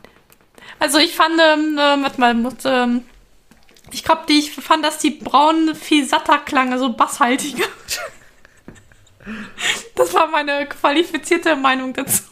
Also 0.80 0.98
ich 0.98 1.16
fand, 1.16 1.40
ähm, 1.40 1.78
äh, 1.78 2.04
warte 2.04 2.20
mal, 2.20 2.34
muss, 2.34 2.66
ähm, 2.66 3.04
ich 3.92 4.04
glaube, 4.04 4.24
ich 4.30 4.52
fand, 4.52 4.84
dass 4.84 4.98
die 4.98 5.12
braunen 5.12 5.76
viel 5.76 6.08
satter 6.08 6.40
klang, 6.40 6.74
also 6.74 6.92
basshaltiger. 6.92 7.66
das 9.96 10.14
war 10.14 10.28
meine 10.28 10.68
qualifizierte 10.68 11.56
Meinung 11.56 11.94
dazu. 11.94 12.24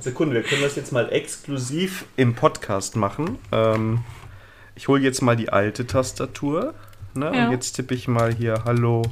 Sekunde, 0.00 0.34
wir 0.34 0.42
können 0.42 0.62
das 0.62 0.76
jetzt 0.76 0.92
mal 0.92 1.12
exklusiv 1.12 2.06
im 2.16 2.34
Podcast 2.34 2.96
machen. 2.96 3.38
Ähm, 3.52 4.00
ich 4.74 4.88
hole 4.88 5.00
jetzt 5.00 5.22
mal 5.22 5.36
die 5.36 5.50
alte 5.50 5.86
Tastatur. 5.86 6.74
Ne? 7.14 7.32
Ja. 7.34 7.46
Und 7.46 7.52
jetzt 7.52 7.72
tippe 7.72 7.94
ich 7.94 8.08
mal 8.08 8.34
hier 8.34 8.64
Hallo 8.64 9.02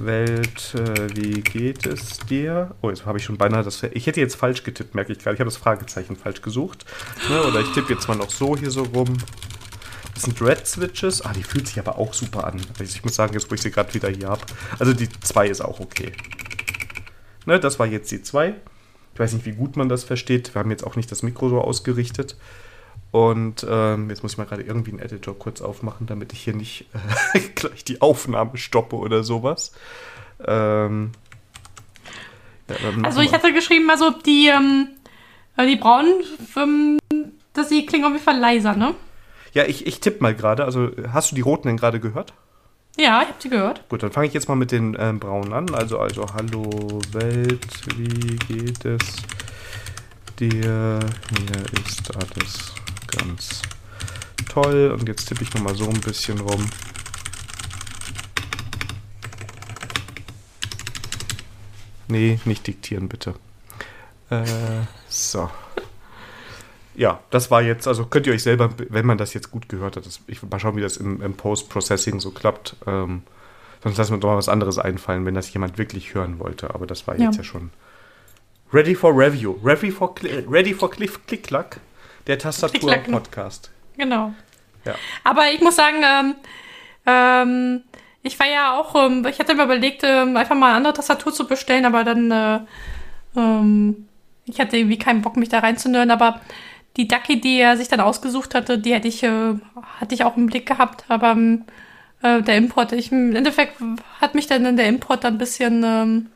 Welt, 0.00 0.74
äh, 0.74 1.16
wie 1.16 1.40
geht 1.40 1.86
es 1.86 2.18
dir? 2.18 2.74
Oh, 2.80 2.88
jetzt 2.88 3.04
habe 3.04 3.18
ich 3.18 3.24
schon 3.24 3.36
beinahe 3.36 3.62
das. 3.62 3.82
Ich 3.82 4.06
hätte 4.06 4.20
jetzt 4.20 4.36
falsch 4.36 4.62
getippt, 4.62 4.94
merke 4.94 5.12
ich 5.12 5.18
gerade. 5.18 5.34
Ich 5.34 5.40
habe 5.40 5.50
das 5.50 5.56
Fragezeichen 5.56 6.16
falsch 6.16 6.42
gesucht. 6.42 6.86
Ne? 7.28 7.42
Oder 7.42 7.60
ich 7.60 7.72
tippe 7.72 7.92
jetzt 7.92 8.08
mal 8.08 8.16
noch 8.16 8.30
so 8.30 8.56
hier 8.56 8.70
so 8.70 8.82
rum. 8.82 9.18
Das 10.14 10.24
sind 10.24 10.40
Red 10.40 10.66
Switches. 10.66 11.22
Ah, 11.22 11.32
die 11.32 11.42
fühlt 11.42 11.66
sich 11.66 11.78
aber 11.78 11.98
auch 11.98 12.14
super 12.14 12.46
an. 12.46 12.60
Also 12.78 12.84
ich 12.94 13.02
muss 13.04 13.14
sagen, 13.14 13.34
jetzt 13.34 13.50
wo 13.50 13.54
ich 13.54 13.62
sie 13.62 13.70
gerade 13.70 13.92
wieder 13.94 14.08
hier 14.08 14.28
habe. 14.28 14.42
Also 14.78 14.92
die 14.92 15.08
2 15.08 15.48
ist 15.48 15.60
auch 15.60 15.80
okay. 15.80 16.12
Ne, 17.46 17.58
das 17.58 17.78
war 17.78 17.86
jetzt 17.86 18.10
die 18.10 18.22
2. 18.22 18.54
Ich 19.14 19.20
weiß 19.20 19.34
nicht, 19.34 19.46
wie 19.46 19.52
gut 19.52 19.76
man 19.76 19.88
das 19.88 20.04
versteht. 20.04 20.54
Wir 20.54 20.60
haben 20.60 20.70
jetzt 20.70 20.86
auch 20.86 20.96
nicht 20.96 21.10
das 21.10 21.22
Mikro 21.22 21.48
so 21.48 21.60
ausgerichtet. 21.60 22.36
Und 23.10 23.66
ähm, 23.68 24.08
jetzt 24.08 24.22
muss 24.22 24.32
ich 24.32 24.38
mal 24.38 24.46
gerade 24.46 24.62
irgendwie 24.62 24.90
einen 24.90 25.00
Editor 25.00 25.38
kurz 25.38 25.60
aufmachen, 25.60 26.06
damit 26.06 26.32
ich 26.32 26.40
hier 26.40 26.54
nicht 26.54 26.86
äh, 27.34 27.40
gleich 27.54 27.84
die 27.84 28.00
Aufnahme 28.00 28.56
stoppe 28.56 28.96
oder 28.96 29.22
sowas. 29.22 29.72
Ähm, 30.44 31.12
ja, 32.68 32.76
also 33.02 33.20
ich 33.20 33.32
hatte 33.34 33.52
geschrieben, 33.52 33.90
also 33.90 34.10
die, 34.10 34.48
ähm, 34.48 34.88
äh, 35.58 35.66
die 35.66 35.76
braunen, 35.76 36.98
dass 37.52 37.68
sie 37.68 37.84
klingen 37.84 38.06
auf 38.06 38.12
jeden 38.12 38.24
Fall 38.24 38.38
leiser, 38.38 38.74
ne? 38.74 38.94
Ja, 39.52 39.64
ich, 39.66 39.86
ich 39.86 40.00
tippe 40.00 40.22
mal 40.22 40.34
gerade. 40.34 40.64
Also 40.64 40.90
hast 41.12 41.30
du 41.30 41.34
die 41.34 41.42
roten 41.42 41.68
denn 41.68 41.76
gerade 41.76 42.00
gehört? 42.00 42.32
Ja, 42.98 43.22
ich 43.22 43.28
habe 43.28 43.38
sie 43.40 43.48
gehört. 43.48 43.88
Gut, 43.88 44.02
dann 44.02 44.12
fange 44.12 44.26
ich 44.26 44.34
jetzt 44.34 44.48
mal 44.48 44.54
mit 44.54 44.70
den 44.70 44.96
ähm, 44.98 45.18
braunen 45.18 45.52
an. 45.52 45.74
Also, 45.74 45.98
also, 45.98 46.26
hallo 46.34 47.00
Welt, 47.12 47.66
wie 47.96 48.36
geht 48.36 48.84
es 48.84 49.16
dir? 50.38 51.00
Hier 51.00 51.84
ist 51.86 52.14
alles 52.14 52.74
ganz 53.06 53.62
toll. 54.48 54.94
Und 54.98 55.08
jetzt 55.08 55.26
tippe 55.26 55.42
ich 55.42 55.54
nochmal 55.54 55.74
so 55.74 55.88
ein 55.88 56.00
bisschen 56.00 56.38
rum. 56.40 56.68
Nee, 62.08 62.38
nicht 62.44 62.66
diktieren, 62.66 63.08
bitte. 63.08 63.34
Äh, 64.28 64.44
so. 65.08 65.48
Ja, 66.94 67.20
das 67.30 67.50
war 67.50 67.62
jetzt, 67.62 67.88
also 67.88 68.04
könnt 68.06 68.26
ihr 68.26 68.34
euch 68.34 68.42
selber, 68.42 68.70
wenn 68.90 69.06
man 69.06 69.18
das 69.18 69.32
jetzt 69.34 69.50
gut 69.50 69.68
gehört 69.68 69.96
hat, 69.96 70.04
das, 70.04 70.20
ich 70.26 70.42
mal 70.42 70.58
schauen, 70.58 70.76
wie 70.76 70.82
das 70.82 70.98
im, 70.98 71.22
im 71.22 71.34
Post-Processing 71.34 72.20
so 72.20 72.30
klappt. 72.30 72.76
Ähm, 72.86 73.22
sonst 73.82 73.96
lassen 73.96 74.12
wir 74.12 74.18
doch 74.18 74.28
mal 74.28 74.36
was 74.36 74.48
anderes 74.48 74.78
einfallen, 74.78 75.24
wenn 75.24 75.34
das 75.34 75.52
jemand 75.52 75.78
wirklich 75.78 76.14
hören 76.14 76.38
wollte. 76.38 76.74
Aber 76.74 76.86
das 76.86 77.06
war 77.06 77.18
ja. 77.18 77.26
jetzt 77.26 77.36
ja 77.36 77.44
schon 77.44 77.70
ready 78.72 78.94
for 78.94 79.12
review. 79.16 79.56
Ready 79.62 79.90
for, 79.90 80.14
ready 80.48 80.74
for 80.74 80.90
click, 80.90 81.26
click, 81.26 81.44
clack 81.44 81.80
der 82.26 82.38
Tastatur-Podcast. 82.38 83.70
Genau. 83.96 84.32
Ja. 84.84 84.94
Aber 85.24 85.50
ich 85.52 85.60
muss 85.60 85.76
sagen, 85.76 86.02
ähm, 86.04 86.34
ähm, 87.06 87.82
ich 88.22 88.38
war 88.38 88.46
ja 88.46 88.78
auch, 88.78 88.94
ähm, 88.94 89.26
ich 89.28 89.38
hatte 89.38 89.54
mir 89.54 89.64
überlegt, 89.64 90.02
ähm, 90.04 90.36
einfach 90.36 90.54
mal 90.54 90.68
eine 90.68 90.76
andere 90.76 90.94
Tastatur 90.94 91.32
zu 91.32 91.46
bestellen, 91.46 91.84
aber 91.84 92.04
dann, 92.04 92.30
äh, 92.30 92.60
ähm, 93.36 94.08
ich 94.44 94.60
hatte 94.60 94.76
irgendwie 94.76 94.98
keinen 94.98 95.22
Bock, 95.22 95.36
mich 95.36 95.48
da 95.48 95.60
reinzunören, 95.60 96.10
aber 96.10 96.40
die 96.96 97.08
Ducky, 97.08 97.40
die 97.40 97.58
er 97.58 97.76
sich 97.76 97.88
dann 97.88 98.00
ausgesucht 98.00 98.54
hatte, 98.54 98.78
die 98.78 98.94
hätte 98.94 99.08
ich, 99.08 99.22
äh, 99.22 99.54
hatte 100.00 100.14
ich 100.14 100.24
auch 100.24 100.36
im 100.36 100.46
Blick 100.46 100.66
gehabt, 100.66 101.04
aber 101.08 101.32
ähm, 101.32 101.64
äh, 102.22 102.42
der 102.42 102.56
Import, 102.56 102.92
ich, 102.92 103.10
im 103.12 103.34
Endeffekt 103.34 103.76
hat 104.20 104.34
mich 104.34 104.46
dann 104.46 104.76
der 104.76 104.86
Import 104.88 105.24
dann 105.24 105.34
ein 105.34 105.38
bisschen 105.38 105.82
ähm, 105.84 106.26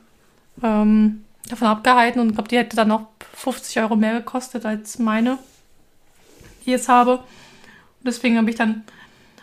ähm, 0.63 1.23
davon 1.47 1.67
abgehalten 1.67 2.19
und 2.19 2.29
ich 2.29 2.33
glaube, 2.33 2.49
die 2.49 2.57
hätte 2.57 2.75
dann 2.75 2.87
noch 2.87 3.07
50 3.35 3.79
Euro 3.81 3.95
mehr 3.95 4.13
gekostet 4.13 4.65
als 4.65 4.99
meine 4.99 5.37
die 6.67 6.71
ich 6.71 6.77
jetzt 6.77 6.89
habe. 6.89 7.13
Und 7.13 8.05
deswegen 8.05 8.37
habe 8.37 8.49
ich 8.49 8.55
dann. 8.55 8.83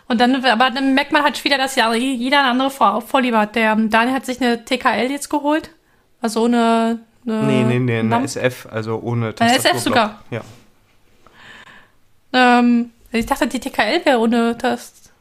Und 0.07 0.21
dann, 0.21 0.45
aber 0.45 0.69
dann 0.69 0.93
merkt 0.93 1.11
man 1.11 1.23
halt 1.23 1.43
wieder, 1.43 1.57
dass 1.57 1.75
ja 1.75 1.91
jeder 1.93 2.39
eine 2.39 2.49
andere 2.49 3.01
Vorliebe 3.01 3.39
hat. 3.39 3.55
Der 3.55 3.75
Daniel 3.75 4.15
hat 4.15 4.25
sich 4.25 4.39
eine 4.39 4.63
TKL 4.63 5.09
jetzt 5.09 5.29
geholt. 5.29 5.71
Also 6.21 6.43
ohne. 6.43 6.99
Eine 7.25 7.41
nee, 7.41 7.63
nee, 7.63 7.79
nee, 7.79 7.99
eine 7.99 8.23
SF, 8.23 8.67
also 8.71 8.99
ohne 9.01 9.33
Tastatur. 9.33 9.71
Eine 9.71 9.77
SF 9.77 9.83
sogar. 9.83 10.23
Ja. 10.29 10.41
Ähm, 12.35 12.91
ich 13.11 13.25
dachte, 13.25 13.47
die 13.47 13.59
TKL 13.59 14.05
wäre 14.05 14.19
ohne 14.19 14.57
Tast. 14.57 15.11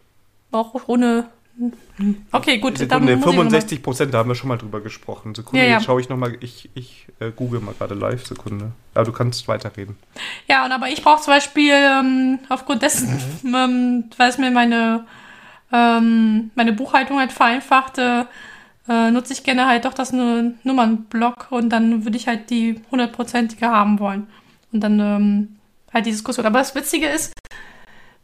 Auch 0.50 0.88
ohne 0.88 1.26
Okay, 2.32 2.58
gut. 2.58 2.78
Sekunde, 2.78 3.16
65 3.16 3.80
Prozent, 3.80 4.12
da 4.12 4.18
haben 4.18 4.28
wir 4.28 4.34
schon 4.34 4.48
mal 4.48 4.58
drüber 4.58 4.80
gesprochen. 4.80 5.34
Sekunde, 5.34 5.62
ja, 5.62 5.70
ja. 5.70 5.76
jetzt 5.76 5.84
schaue 5.84 6.00
ich 6.00 6.08
nochmal, 6.08 6.36
ich, 6.40 6.68
ich 6.74 7.06
äh, 7.20 7.30
google 7.30 7.60
mal 7.60 7.74
gerade 7.74 7.94
live, 7.94 8.26
Sekunde. 8.26 8.72
Aber 8.94 9.04
du 9.04 9.12
kannst 9.12 9.46
weiterreden. 9.46 9.96
Ja, 10.48 10.64
und 10.64 10.72
aber 10.72 10.88
ich 10.88 11.02
brauche 11.02 11.22
zum 11.22 11.32
Beispiel 11.32 11.72
ähm, 11.72 12.40
aufgrund 12.48 12.82
dessen, 12.82 13.20
mhm. 13.42 13.54
ähm, 13.54 14.04
weil 14.16 14.28
es 14.28 14.38
mir 14.38 14.50
meine, 14.50 15.06
ähm, 15.72 16.50
meine 16.56 16.72
Buchhaltung 16.72 17.20
halt 17.20 17.30
vereinfacht, 17.30 17.98
äh, 17.98 18.24
äh, 18.88 19.10
nutze 19.12 19.32
ich 19.32 19.44
gerne 19.44 19.66
halt 19.66 19.84
doch 19.84 19.94
das 19.94 20.12
Nummernblock 20.12 21.46
und 21.50 21.70
dann 21.70 22.04
würde 22.04 22.16
ich 22.16 22.26
halt 22.26 22.50
die 22.50 22.80
hundertprozentige 22.90 23.68
haben 23.68 24.00
wollen. 24.00 24.26
Und 24.72 24.80
dann 24.80 24.98
ähm, 24.98 25.56
halt 25.94 26.06
die 26.06 26.10
Diskussion. 26.10 26.44
Aber 26.44 26.58
das 26.58 26.74
Witzige 26.74 27.06
ist, 27.06 27.32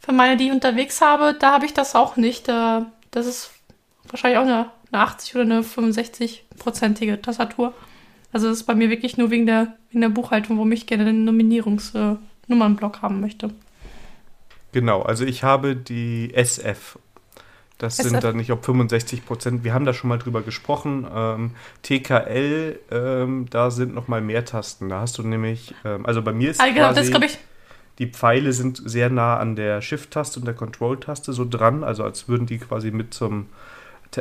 für 0.00 0.12
meine, 0.12 0.36
die 0.36 0.46
ich 0.46 0.52
unterwegs 0.52 1.00
habe, 1.00 1.34
da 1.38 1.52
habe 1.52 1.66
ich 1.66 1.72
das 1.72 1.94
auch 1.94 2.16
nicht. 2.16 2.48
Das 2.48 3.26
ist 3.26 3.50
wahrscheinlich 4.08 4.38
auch 4.38 4.44
eine, 4.44 4.66
eine 4.92 5.02
80 5.02 5.34
oder 5.36 5.44
eine 5.44 5.60
65-prozentige 5.62 7.22
Tastatur. 7.22 7.72
Also 8.32 8.48
das 8.48 8.58
ist 8.58 8.64
bei 8.64 8.74
mir 8.74 8.90
wirklich 8.90 9.16
nur 9.16 9.30
wegen 9.30 9.46
der, 9.46 9.74
wegen 9.90 10.00
der 10.00 10.08
Buchhaltung, 10.08 10.58
wo 10.58 10.68
ich 10.68 10.86
gerne 10.86 11.04
den 11.04 11.24
Nominierungsnummernblock 11.24 12.96
äh, 12.96 13.02
haben 13.02 13.20
möchte. 13.20 13.50
Genau, 14.72 15.02
also 15.02 15.24
ich 15.24 15.42
habe 15.42 15.74
die 15.74 16.32
SF. 16.34 16.98
Das 17.78 17.98
SF. 17.98 18.10
sind 18.10 18.24
dann 18.24 18.36
nicht 18.36 18.52
ob 18.52 18.64
65 18.64 19.26
Prozent. 19.26 19.64
Wir 19.64 19.74
haben 19.74 19.84
da 19.84 19.94
schon 19.94 20.08
mal 20.08 20.18
drüber 20.18 20.42
gesprochen. 20.42 21.06
Ähm, 21.12 21.52
TKL, 21.82 22.78
ähm, 22.90 23.46
da 23.50 23.70
sind 23.70 23.94
noch 23.94 24.06
mal 24.06 24.20
mehr 24.20 24.44
Tasten. 24.44 24.88
Da 24.90 25.00
hast 25.00 25.18
du 25.18 25.22
nämlich, 25.22 25.74
ähm, 25.84 26.06
also 26.06 26.22
bei 26.22 26.32
mir 26.32 26.50
ist 26.50 26.60
also, 26.60 26.74
quasi, 26.74 27.10
das, 27.10 27.22
ich, 27.24 27.38
die 28.00 28.06
Pfeile 28.06 28.52
sind 28.54 28.80
sehr 28.82 29.10
nah 29.10 29.36
an 29.36 29.54
der 29.56 29.82
Shift-Taste 29.82 30.40
und 30.40 30.46
der 30.46 30.54
Control-Taste 30.54 31.34
so 31.34 31.44
dran, 31.48 31.84
also 31.84 32.02
als 32.02 32.28
würden 32.28 32.46
die 32.46 32.58
quasi 32.58 32.90
mit 32.90 33.14
zum 33.14 33.46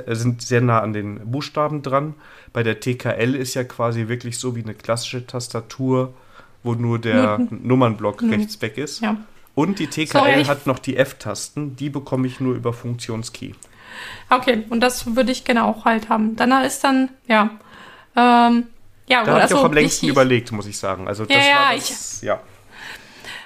sind 0.06 0.44
sehr 0.44 0.62
nah 0.62 0.82
an 0.82 0.94
den 0.94 1.32
Buchstaben 1.32 1.82
dran. 1.82 2.14
Bei 2.54 2.62
der 2.62 2.80
TKL 2.80 3.34
ist 3.34 3.56
ja 3.56 3.64
quasi 3.64 4.08
wirklich 4.08 4.38
so 4.38 4.56
wie 4.56 4.62
eine 4.62 4.76
klassische 4.76 5.26
Tastatur, 5.26 6.14
wo 6.62 6.76
nur 6.76 7.00
der 7.00 7.40
mhm. 7.40 7.62
Nummernblock 7.64 8.22
mhm. 8.22 8.30
rechts 8.30 8.62
weg 8.62 8.78
ist. 8.78 9.02
Ja. 9.02 9.18
Und 9.56 9.80
die 9.80 9.88
TKL 9.88 10.08
Sorry, 10.08 10.44
hat 10.46 10.68
noch 10.68 10.78
die 10.78 10.96
F-Tasten, 10.96 11.76
die 11.76 11.90
bekomme 11.90 12.28
ich 12.28 12.40
nur 12.40 12.54
über 12.54 12.72
Funktionskey. 12.72 13.56
Okay, 14.30 14.64
und 14.70 14.82
das 14.82 15.16
würde 15.16 15.32
ich 15.32 15.44
gerne 15.44 15.64
auch 15.64 15.86
halt 15.86 16.10
haben. 16.10 16.36
Dann 16.36 16.52
ist 16.64 16.84
dann, 16.84 17.10
ja. 17.28 17.50
Ähm, 18.16 18.68
ja, 19.08 19.24
da 19.24 19.32
habe 19.32 19.42
also, 19.42 19.56
ich 19.56 19.62
auch 19.62 19.66
am 19.66 19.74
längsten 19.74 20.06
ich, 20.06 20.12
überlegt, 20.12 20.52
muss 20.52 20.68
ich 20.68 20.78
sagen. 20.78 21.08
Also 21.08 21.26
das 21.26 21.36
ja, 21.36 21.56
war 21.56 21.74
das, 21.74 22.20
ich, 22.22 22.28
ja. 22.28 22.40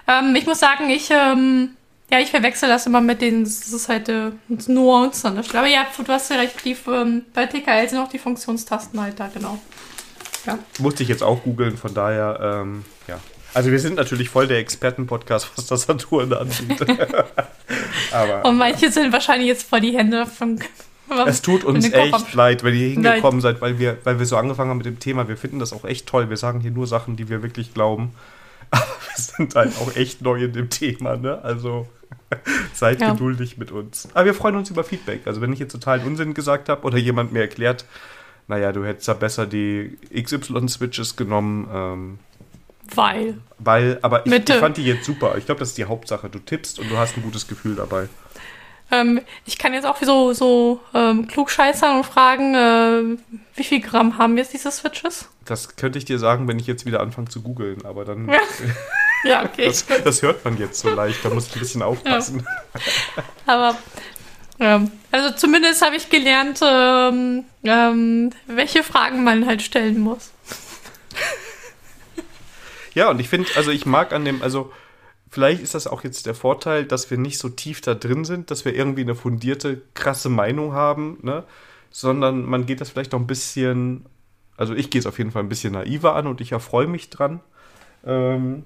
Ähm, 0.08 0.36
ich 0.36 0.46
muss 0.46 0.60
sagen, 0.60 0.90
ich, 0.90 1.10
ähm, 1.12 1.72
ja, 2.12 2.20
ich 2.20 2.30
verwechsel 2.30 2.70
das 2.70 2.86
immer 2.86 3.02
mit 3.02 3.22
den, 3.22 3.44
das 3.44 3.68
ist 3.68 3.90
halt 3.90 4.10
äh, 4.10 4.32
Nuancen 4.68 5.30
an 5.30 5.36
der 5.38 5.44
Stelle. 5.44 5.60
Aber 5.60 5.68
ja, 5.68 5.86
du 5.98 6.12
hast 6.12 6.30
ja 6.30 6.38
recht, 6.38 6.64
die, 6.66 6.76
ähm, 6.88 7.24
bei 7.34 7.46
TKL 7.46 7.90
sind 7.90 8.00
auch 8.00 8.10
die 8.10 8.20
Funktionstasten 8.20 9.00
halt 9.00 9.20
da, 9.20 9.30
genau. 9.34 9.60
Ja. 10.46 10.60
Musste 10.80 11.04
ich 11.04 11.10
jetzt 11.10 11.24
auch 11.24 11.44
googeln, 11.44 11.78
von 11.78 11.94
daher, 11.94 12.62
ähm, 12.62 12.86
ja. 13.08 13.20
Also 13.54 13.72
wir 13.72 13.80
sind 13.80 13.96
natürlich 13.96 14.30
voll 14.30 14.48
der 14.48 14.58
Experten-Podcast, 14.58 15.52
was 15.56 15.68
Tastaturen 15.68 16.34
angeht. 16.34 16.82
Aber, 18.12 18.46
Und 18.46 18.58
manche 18.58 18.92
sind 18.92 19.14
wahrscheinlich 19.14 19.48
jetzt 19.48 19.70
voll 19.70 19.82
die 19.82 19.96
Hände 19.96 20.26
von 20.26 20.60
es 21.28 21.42
tut 21.42 21.64
uns 21.64 21.92
echt 21.92 22.34
leid, 22.34 22.64
wenn 22.64 22.74
ihr 22.74 22.90
hingekommen 22.90 23.42
seid, 23.42 23.62
weil 23.62 23.78
wir, 23.78 23.98
weil 24.04 24.20
wir 24.20 24.26
so 24.26 24.38
angefangen 24.38 24.70
haben 24.70 24.78
mit 24.78 24.86
dem 24.86 25.00
Thema. 25.00 25.28
Wir 25.28 25.38
finden 25.38 25.60
das 25.60 25.74
auch 25.74 25.86
echt 25.86 26.08
toll. 26.08 26.30
Wir 26.30 26.38
sagen 26.38 26.60
hier 26.60 26.72
nur 26.72 26.88
Sachen, 26.88 27.16
die 27.16 27.30
wir 27.30 27.44
wirklich 27.44 27.74
glauben. 27.74 28.14
Aber 28.74 28.82
wir 28.82 29.24
sind 29.24 29.56
halt 29.56 29.78
auch 29.78 29.96
echt 29.96 30.22
neu 30.22 30.44
in 30.44 30.54
dem 30.54 30.70
Thema, 30.70 31.16
ne? 31.16 31.40
Also 31.44 31.88
seid 32.74 33.02
ja. 33.02 33.12
geduldig 33.12 33.58
mit 33.58 33.72
uns. 33.72 34.10
Aber 34.14 34.26
wir 34.26 34.34
freuen 34.34 34.56
uns 34.56 34.70
über 34.70 34.84
Feedback. 34.84 35.22
Also 35.26 35.42
wenn 35.42 35.54
ich 35.54 35.60
jetzt 35.60 35.72
totalen 35.72 36.06
Unsinn 36.06 36.34
gesagt 36.34 36.70
habe 36.70 36.84
oder 36.84 36.98
jemand 36.98 37.32
mir 37.32 37.42
erklärt, 37.42 37.86
naja, 38.48 38.72
du 38.72 38.84
hättest 38.84 39.08
da 39.08 39.14
besser 39.14 39.46
die 39.46 39.98
XY-Switches 40.14 41.16
genommen. 41.16 41.70
Ähm, 41.74 42.20
weil. 42.96 43.38
Weil, 43.60 44.00
aber 44.02 44.26
ich, 44.26 44.34
ich, 44.34 44.56
fand 44.56 44.78
die 44.78 44.86
jetzt 44.86 45.06
super. 45.06 45.38
Ich 45.38 45.46
glaube, 45.46 45.60
das 45.60 45.70
ist 45.70 45.78
die 45.78 45.86
Hauptsache. 45.86 46.30
Du 46.30 46.40
tippst 46.40 46.80
und 46.80 46.90
du 46.90 46.98
hast 46.98 47.16
ein 47.16 47.24
gutes 47.24 47.48
Gefühl 47.48 47.76
dabei. 47.76 48.10
Ähm, 48.94 49.22
ich 49.46 49.58
kann 49.58 49.74
jetzt 49.74 49.86
auch 49.86 49.98
so, 50.02 50.34
so 50.34 50.80
ähm, 50.94 51.28
klugscheißern 51.28 51.98
und 51.98 52.06
fragen, 52.06 52.54
äh, 52.54 53.18
wie 53.56 53.64
viel 53.64 53.82
Gramm 53.82 54.20
haben 54.20 54.38
jetzt 54.38 54.54
diese 54.54 54.70
Switches? 54.70 55.30
Das 55.46 55.76
könnte 55.76 55.98
ich 55.98 56.06
dir 56.06 56.20
sagen, 56.20 56.48
wenn 56.48 56.60
ich 56.60 56.68
jetzt 56.68 56.86
wieder 56.86 57.00
anfange 57.00 57.28
zu 57.28 57.42
googeln, 57.42 57.86
aber 57.86 58.06
dann. 58.06 58.30
Ja. 58.30 58.40
ja, 59.24 59.44
okay. 59.46 59.66
Das, 59.66 59.86
das, 60.04 60.22
hört 60.22 60.46
man 60.46 60.58
jetzt 60.58 60.80
so 60.80 60.90
leicht, 60.90 61.26
da 61.26 61.30
muss 61.30 61.48
ich 61.48 61.56
ein 61.56 61.60
bisschen 61.60 61.82
aufpassen. 61.82 62.46
Ja. 62.76 63.24
Aber 63.54 63.78
ähm, 64.60 64.92
also 65.12 65.36
zumindest 65.36 65.84
habe 65.84 65.96
ich 65.96 66.10
gelernt, 66.10 66.60
ähm, 66.64 67.46
ähm, 67.64 68.30
welche 68.48 68.84
Fragen 68.84 69.24
man 69.24 69.46
halt 69.46 69.62
stellen 69.62 70.00
muss. 70.00 70.32
Ja, 72.94 73.10
und 73.10 73.20
ich 73.20 73.28
finde, 73.28 73.50
also 73.56 73.72
ich 73.72 73.86
mag 73.86 74.14
an 74.14 74.24
dem, 74.24 74.42
also 74.42 74.72
vielleicht 75.34 75.64
ist 75.64 75.74
das 75.74 75.88
auch 75.88 76.04
jetzt 76.04 76.28
der 76.28 76.36
Vorteil, 76.36 76.86
dass 76.86 77.10
wir 77.10 77.18
nicht 77.18 77.40
so 77.40 77.50
tief 77.50 77.82
da 77.82 77.96
drin 77.96 78.24
sind, 78.24 78.52
dass 78.52 78.66
wir 78.66 78.76
irgendwie 78.76 79.02
eine 79.02 79.16
fundierte, 79.16 79.82
krasse 79.96 80.30
Meinung 80.30 80.74
haben, 80.74 81.18
ne? 81.24 81.44
Sondern 81.90 82.46
man 82.46 82.68
geht 82.68 82.82
das 82.82 82.92
vielleicht 82.92 83.14
noch 83.14 83.20
ein 83.20 83.28
bisschen, 83.28 84.06
also 84.58 84.76
ich 84.76 84.92
gehe 84.92 85.00
es 85.00 85.08
auf 85.08 85.18
jeden 85.18 85.32
Fall 85.32 85.42
ein 85.44 85.50
bisschen 85.50 85.74
naiver 85.74 86.16
an 86.16 86.28
und 86.28 86.40
ich 86.40 86.52
erfreue 86.52 86.88
mich 86.88 87.10
dran. 87.10 87.40
Ähm, 88.06 88.64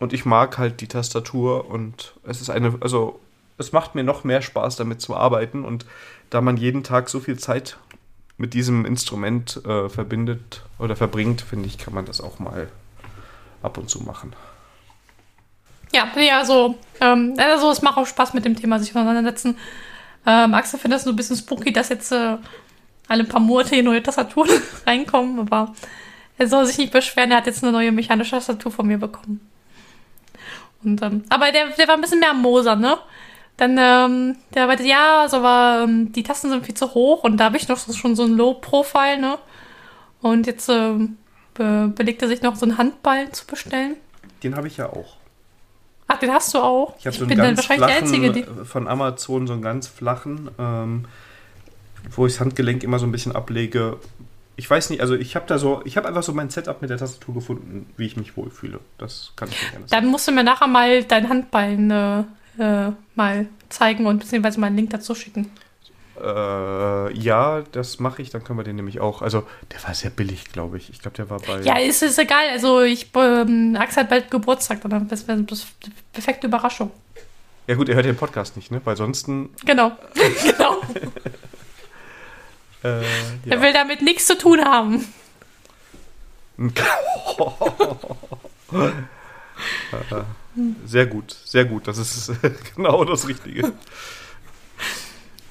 und 0.00 0.12
ich 0.12 0.24
mag 0.24 0.58
halt 0.58 0.80
die 0.80 0.88
Tastatur 0.88 1.70
und 1.70 2.14
es 2.24 2.40
ist 2.40 2.50
eine, 2.50 2.76
also 2.80 3.20
es 3.56 3.72
macht 3.72 3.94
mir 3.94 4.04
noch 4.04 4.24
mehr 4.24 4.42
Spaß, 4.42 4.76
damit 4.76 5.00
zu 5.00 5.14
arbeiten. 5.16 5.64
Und 5.64 5.86
da 6.30 6.40
man 6.40 6.56
jeden 6.56 6.82
Tag 6.82 7.08
so 7.08 7.20
viel 7.20 7.38
Zeit 7.38 7.78
mit 8.38 8.54
diesem 8.54 8.84
Instrument 8.84 9.64
äh, 9.64 9.88
verbindet 9.88 10.64
oder 10.78 10.96
verbringt, 10.96 11.42
finde 11.42 11.68
ich, 11.68 11.78
kann 11.78 11.94
man 11.94 12.04
das 12.04 12.20
auch 12.20 12.40
mal 12.40 12.68
ab 13.62 13.78
und 13.78 13.88
zu 13.88 14.02
machen. 14.02 14.34
Ja, 15.92 16.08
ja, 16.16 16.44
so, 16.44 16.76
ähm, 17.00 17.34
also 17.38 17.70
es 17.70 17.82
macht 17.82 17.96
auch 17.96 18.06
Spaß 18.06 18.34
mit 18.34 18.44
dem 18.44 18.56
Thema 18.56 18.78
sich 18.78 18.90
auseinandersetzen. 18.90 19.56
Ähm, 20.26 20.54
Axel 20.54 20.78
findet 20.78 20.96
das 20.96 21.04
so 21.04 21.10
ein 21.10 21.16
bisschen 21.16 21.36
spooky, 21.36 21.72
dass 21.72 21.88
jetzt 21.88 22.12
äh, 22.12 22.36
alle 23.08 23.24
paar 23.24 23.40
Monate 23.40 23.82
neue 23.82 24.02
Tastaturen 24.02 24.60
reinkommen, 24.86 25.38
aber 25.38 25.74
er 26.38 26.48
soll 26.48 26.66
sich 26.66 26.78
nicht 26.78 26.92
beschweren, 26.92 27.30
er 27.30 27.38
hat 27.38 27.46
jetzt 27.46 27.62
eine 27.62 27.72
neue 27.72 27.92
mechanische 27.92 28.32
Tastatur 28.32 28.72
von 28.72 28.86
mir 28.86 28.98
bekommen. 28.98 29.48
Und, 30.84 31.00
ähm, 31.02 31.24
aber 31.28 31.52
der, 31.52 31.68
der 31.70 31.88
war 31.88 31.94
ein 31.94 32.00
bisschen 32.00 32.20
mehr 32.20 32.30
am 32.30 32.42
Moser, 32.42 32.76
ne? 32.76 32.98
Dann, 33.56 33.78
ähm, 33.78 34.36
der 34.54 34.66
meinte, 34.66 34.84
ja, 34.84 35.22
also 35.22 35.38
aber 35.38 35.84
ähm, 35.84 36.12
die 36.12 36.22
Tasten 36.22 36.50
sind 36.50 36.66
viel 36.66 36.74
zu 36.74 36.92
hoch 36.92 37.24
und 37.24 37.38
da 37.38 37.44
habe 37.44 37.56
ich 37.56 37.68
noch 37.68 37.78
so, 37.78 37.92
schon 37.94 38.14
so 38.14 38.24
ein 38.24 38.32
Low-Profile, 38.32 39.18
ne? 39.18 39.38
Und 40.20 40.46
jetzt 40.46 40.68
ähm, 40.68 41.16
be 41.54 41.92
belegt 41.94 42.20
er 42.22 42.28
sich 42.28 42.42
noch 42.42 42.56
so 42.56 42.66
einen 42.66 42.76
Handball 42.76 43.30
zu 43.32 43.46
bestellen. 43.46 43.96
Den 44.42 44.56
habe 44.56 44.66
ich 44.66 44.76
ja 44.76 44.90
auch. 44.90 45.15
Ach, 46.08 46.18
den 46.18 46.30
hast 46.30 46.54
du 46.54 46.58
auch? 46.58 46.94
Ich, 46.98 47.06
ich 47.06 47.18
so 47.18 47.26
bin 47.26 47.38
dann 47.38 47.56
wahrscheinlich 47.56 47.86
flachen, 47.86 48.12
die 48.12 48.26
Einzige, 48.26 48.32
die. 48.32 48.64
Von 48.64 48.86
Amazon 48.86 49.46
so 49.46 49.52
einen 49.54 49.62
ganz 49.62 49.88
flachen, 49.88 50.50
ähm, 50.58 51.04
wo 52.10 52.26
ich 52.26 52.34
das 52.34 52.40
Handgelenk 52.40 52.82
immer 52.84 52.98
so 52.98 53.06
ein 53.06 53.12
bisschen 53.12 53.34
ablege. 53.34 53.98
Ich 54.54 54.70
weiß 54.70 54.90
nicht, 54.90 55.00
also 55.00 55.14
ich 55.14 55.36
habe 55.36 55.46
da 55.46 55.58
so, 55.58 55.82
ich 55.84 55.96
habe 55.96 56.08
einfach 56.08 56.22
so 56.22 56.32
mein 56.32 56.48
Setup 56.48 56.80
mit 56.80 56.90
der 56.90 56.98
Tastatur 56.98 57.34
gefunden, 57.34 57.90
wie 57.96 58.06
ich 58.06 58.16
mich 58.16 58.36
wohlfühle. 58.36 58.80
Das 58.98 59.32
kann 59.36 59.48
ich 59.48 59.62
mir 59.62 59.70
gerne 59.70 59.88
sagen. 59.88 60.02
Dann 60.02 60.10
musst 60.10 60.28
du 60.28 60.32
mir 60.32 60.44
nachher 60.44 60.68
mal 60.68 61.02
dein 61.04 61.28
Handballen 61.28 61.90
äh, 61.90 62.20
äh, 62.58 62.92
mal 63.14 63.46
zeigen 63.68 64.06
und 64.06 64.20
beziehungsweise 64.20 64.60
mal 64.60 64.68
einen 64.68 64.76
Link 64.76 64.90
dazu 64.90 65.14
schicken. 65.14 65.50
Äh, 66.20 67.18
ja, 67.18 67.62
das 67.72 67.98
mache 68.00 68.22
ich, 68.22 68.30
dann 68.30 68.44
können 68.44 68.58
wir 68.58 68.64
den 68.64 68.76
nämlich 68.76 69.00
auch. 69.00 69.22
Also, 69.22 69.46
der 69.72 69.82
war 69.84 69.94
sehr 69.94 70.10
billig, 70.10 70.52
glaube 70.52 70.76
ich. 70.78 70.90
Ich 70.90 71.00
glaube, 71.00 71.16
der 71.16 71.28
war 71.30 71.40
bei. 71.40 71.60
Ja, 71.60 71.78
ist 71.78 72.02
es 72.02 72.18
egal. 72.18 72.48
Also, 72.50 72.82
ich, 72.82 73.10
ähm, 73.14 73.76
Axel 73.78 74.02
hat 74.04 74.10
bald 74.10 74.30
Geburtstag, 74.30 74.80
dann 74.84 75.08
das 75.08 75.28
wäre 75.28 75.42
das 75.42 75.66
perfekte 76.12 76.46
Überraschung. 76.46 76.90
Ja, 77.66 77.74
gut, 77.74 77.88
er 77.88 77.96
hört 77.96 78.06
den 78.06 78.16
Podcast 78.16 78.56
nicht, 78.56 78.70
ne? 78.70 78.80
Weil 78.84 78.96
sonst. 78.96 79.26
Genau, 79.26 79.52
genau. 80.42 80.80
äh, 82.84 83.02
ja. 83.02 83.06
Er 83.48 83.62
will 83.62 83.72
damit 83.72 84.02
nichts 84.02 84.26
zu 84.26 84.38
tun 84.38 84.64
haben. 84.64 85.04
Sehr 90.86 91.06
gut, 91.06 91.36
sehr 91.44 91.66
gut. 91.66 91.86
Das 91.86 91.98
ist 91.98 92.32
genau 92.74 93.04
das 93.04 93.28
Richtige. 93.28 93.72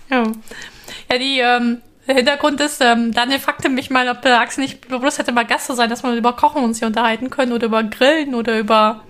Ja, 0.09 0.23
ja 1.11 1.17
die, 1.17 1.39
ähm, 1.39 1.81
der 2.07 2.15
Hintergrund 2.15 2.61
ist, 2.61 2.81
ähm, 2.81 3.11
Daniel 3.11 3.39
fragte 3.39 3.69
mich 3.69 3.89
mal, 3.89 4.07
ob 4.09 4.21
der 4.21 4.39
Axel 4.39 4.63
nicht 4.63 4.87
bloß 4.87 5.17
hätte 5.17 5.31
mal 5.31 5.45
Gast 5.45 5.67
zu 5.67 5.73
sein, 5.73 5.89
dass 5.89 6.03
wir 6.03 6.13
über 6.13 6.33
Kochen 6.33 6.63
uns 6.63 6.79
hier 6.79 6.87
unterhalten 6.87 7.29
können 7.29 7.51
oder 7.51 7.65
über 7.67 7.83
Grillen 7.83 8.35
oder 8.35 8.59
über 8.59 9.03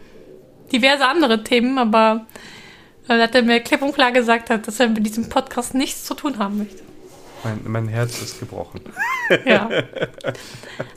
diverse 0.72 1.06
andere 1.06 1.44
Themen, 1.44 1.78
aber 1.78 2.26
äh, 3.08 3.22
hat 3.22 3.36
er 3.36 3.44
mir 3.44 3.60
klipp 3.60 3.82
und 3.82 3.94
klar 3.94 4.12
gesagt 4.12 4.50
hat, 4.50 4.68
dass 4.68 4.80
er 4.80 4.90
mit 4.90 5.06
diesem 5.06 5.30
Podcast 5.30 5.74
nichts 5.76 6.06
zu 6.06 6.14
tun 6.14 6.40
haben 6.40 6.58
möchte. 6.58 6.84
Mein, 7.44 7.60
mein 7.66 7.88
Herz 7.88 8.22
ist 8.22 8.40
gebrochen. 8.40 8.82
Ja. 9.44 9.70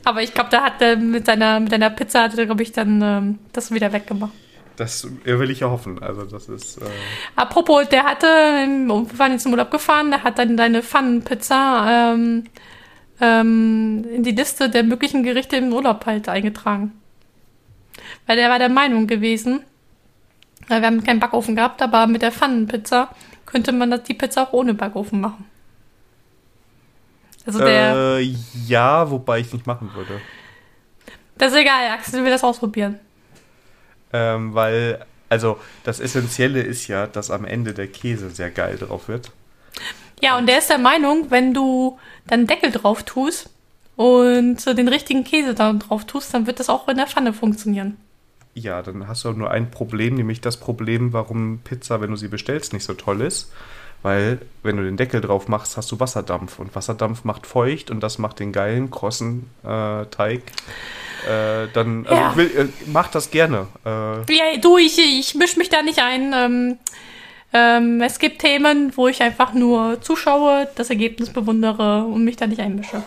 Aber 0.03 0.21
ich 0.21 0.35
glaube, 0.35 0.51
da 0.51 0.61
hat 0.61 0.81
er 0.83 0.95
mit 0.97 1.25
seiner, 1.25 1.59
mit 1.59 1.71
seiner 1.71 1.89
Pizza, 1.89 2.21
hat 2.21 2.33
glaube 2.33 2.61
ich, 2.61 2.71
dann 2.71 3.01
ähm, 3.01 3.39
das 3.53 3.71
wieder 3.71 3.91
weggemacht. 3.91 4.33
Das 4.79 5.05
will 5.25 5.51
ich 5.51 5.59
ja 5.59 5.69
hoffen. 5.69 6.01
Also 6.01 6.23
das 6.23 6.47
ist. 6.47 6.77
Äh 6.77 6.85
Apropos, 7.35 7.89
der 7.89 8.05
hatte, 8.05 8.25
wir 8.25 9.19
waren 9.19 9.33
jetzt 9.33 9.45
im 9.45 9.51
Urlaub 9.51 9.71
gefahren, 9.71 10.09
der 10.09 10.23
hat 10.23 10.39
dann 10.39 10.55
deine 10.55 10.81
Pfannenpizza 10.81 12.13
ähm, 12.13 12.45
ähm, 13.19 14.05
in 14.09 14.23
die 14.23 14.31
Liste 14.31 14.69
der 14.69 14.83
möglichen 14.83 15.23
Gerichte 15.23 15.57
im 15.57 15.73
Urlaub 15.73 16.05
halt 16.05 16.29
eingetragen. 16.29 16.93
Weil 18.25 18.37
der 18.37 18.49
war 18.49 18.57
der 18.57 18.69
Meinung 18.69 19.05
gewesen, 19.05 19.65
wir 20.67 20.81
haben 20.81 21.03
keinen 21.03 21.19
Backofen 21.19 21.57
gehabt, 21.57 21.81
aber 21.81 22.07
mit 22.07 22.21
der 22.21 22.31
Pfannenpizza 22.31 23.09
könnte 23.45 23.73
man 23.73 23.91
das, 23.91 24.03
die 24.03 24.13
Pizza 24.13 24.43
auch 24.43 24.53
ohne 24.53 24.73
Backofen 24.75 25.19
machen. 25.19 25.43
Also 27.45 27.59
der. 27.59 28.17
Äh, 28.19 28.33
ja, 28.65 29.11
wobei 29.11 29.39
ich 29.39 29.47
es 29.47 29.53
nicht 29.53 29.67
machen 29.67 29.91
würde. 29.93 30.21
Das 31.37 31.51
ist 31.51 31.59
egal, 31.59 31.89
Axel 31.91 32.23
will 32.23 32.31
das 32.31 32.45
ausprobieren. 32.45 32.97
Ähm, 34.11 34.53
weil, 34.53 35.05
also 35.29 35.59
das 35.83 35.99
Essentielle 35.99 36.61
ist 36.61 36.87
ja, 36.87 37.07
dass 37.07 37.31
am 37.31 37.45
Ende 37.45 37.73
der 37.73 37.87
Käse 37.87 38.29
sehr 38.29 38.49
geil 38.49 38.77
drauf 38.77 39.07
wird. 39.07 39.31
Ja, 40.21 40.37
und 40.37 40.47
der 40.47 40.57
ist 40.57 40.69
der 40.69 40.79
Meinung, 40.79 41.31
wenn 41.31 41.53
du 41.53 41.97
dann 42.27 42.47
Deckel 42.47 42.71
drauf 42.71 43.03
tust 43.03 43.49
und 43.95 44.65
den 44.65 44.87
richtigen 44.87 45.23
Käse 45.23 45.53
da 45.53 45.73
drauf 45.73 46.05
tust, 46.05 46.33
dann 46.33 46.47
wird 46.47 46.59
das 46.59 46.69
auch 46.69 46.87
in 46.87 46.97
der 46.97 47.07
Pfanne 47.07 47.33
funktionieren. 47.33 47.97
Ja, 48.53 48.81
dann 48.81 49.07
hast 49.07 49.23
du 49.23 49.31
nur 49.31 49.51
ein 49.51 49.71
Problem, 49.71 50.15
nämlich 50.15 50.41
das 50.41 50.57
Problem, 50.57 51.13
warum 51.13 51.59
Pizza, 51.63 52.01
wenn 52.01 52.09
du 52.09 52.17
sie 52.17 52.27
bestellst, 52.27 52.73
nicht 52.73 52.83
so 52.83 52.93
toll 52.93 53.21
ist. 53.21 53.51
Weil, 54.01 54.39
wenn 54.63 54.77
du 54.77 54.83
den 54.83 54.95
Deckel 54.95 55.19
drauf 55.19 55.47
machst, 55.47 55.75
hast 55.75 55.91
du 55.91 55.99
Wasserdampf. 55.99 56.59
Und 56.59 56.73
Wasserdampf 56.73 57.25
macht 57.25 57.45
feucht 57.45 57.91
und 57.91 57.99
das 58.01 58.17
macht 58.17 58.39
den 58.39 58.51
geilen, 58.53 58.91
krossen 58.91 59.49
äh, 59.63 60.05
Teig 60.05 60.43
äh, 61.27 61.67
dann 61.73 62.05
also 62.07 62.21
ja. 62.21 62.35
will, 62.35 62.51
äh, 62.57 62.67
mach 62.87 63.09
das 63.09 63.31
gerne. 63.31 63.67
Äh. 63.85 63.89
Ja, 64.33 64.57
du, 64.61 64.77
ich, 64.77 64.97
ich 64.97 65.35
mische 65.35 65.57
mich 65.57 65.69
da 65.69 65.81
nicht 65.81 65.99
ein. 65.99 66.33
Ähm, 66.33 66.77
ähm, 67.51 68.01
es 68.01 68.19
gibt 68.19 68.39
Themen, 68.39 68.93
wo 68.95 69.07
ich 69.07 69.21
einfach 69.21 69.53
nur 69.53 70.01
zuschaue, 70.01 70.67
das 70.75 70.89
Ergebnis 70.89 71.31
bewundere 71.31 72.03
und 72.03 72.23
mich 72.23 72.35
da 72.35 72.47
nicht 72.47 72.61
einmische. 72.61 73.03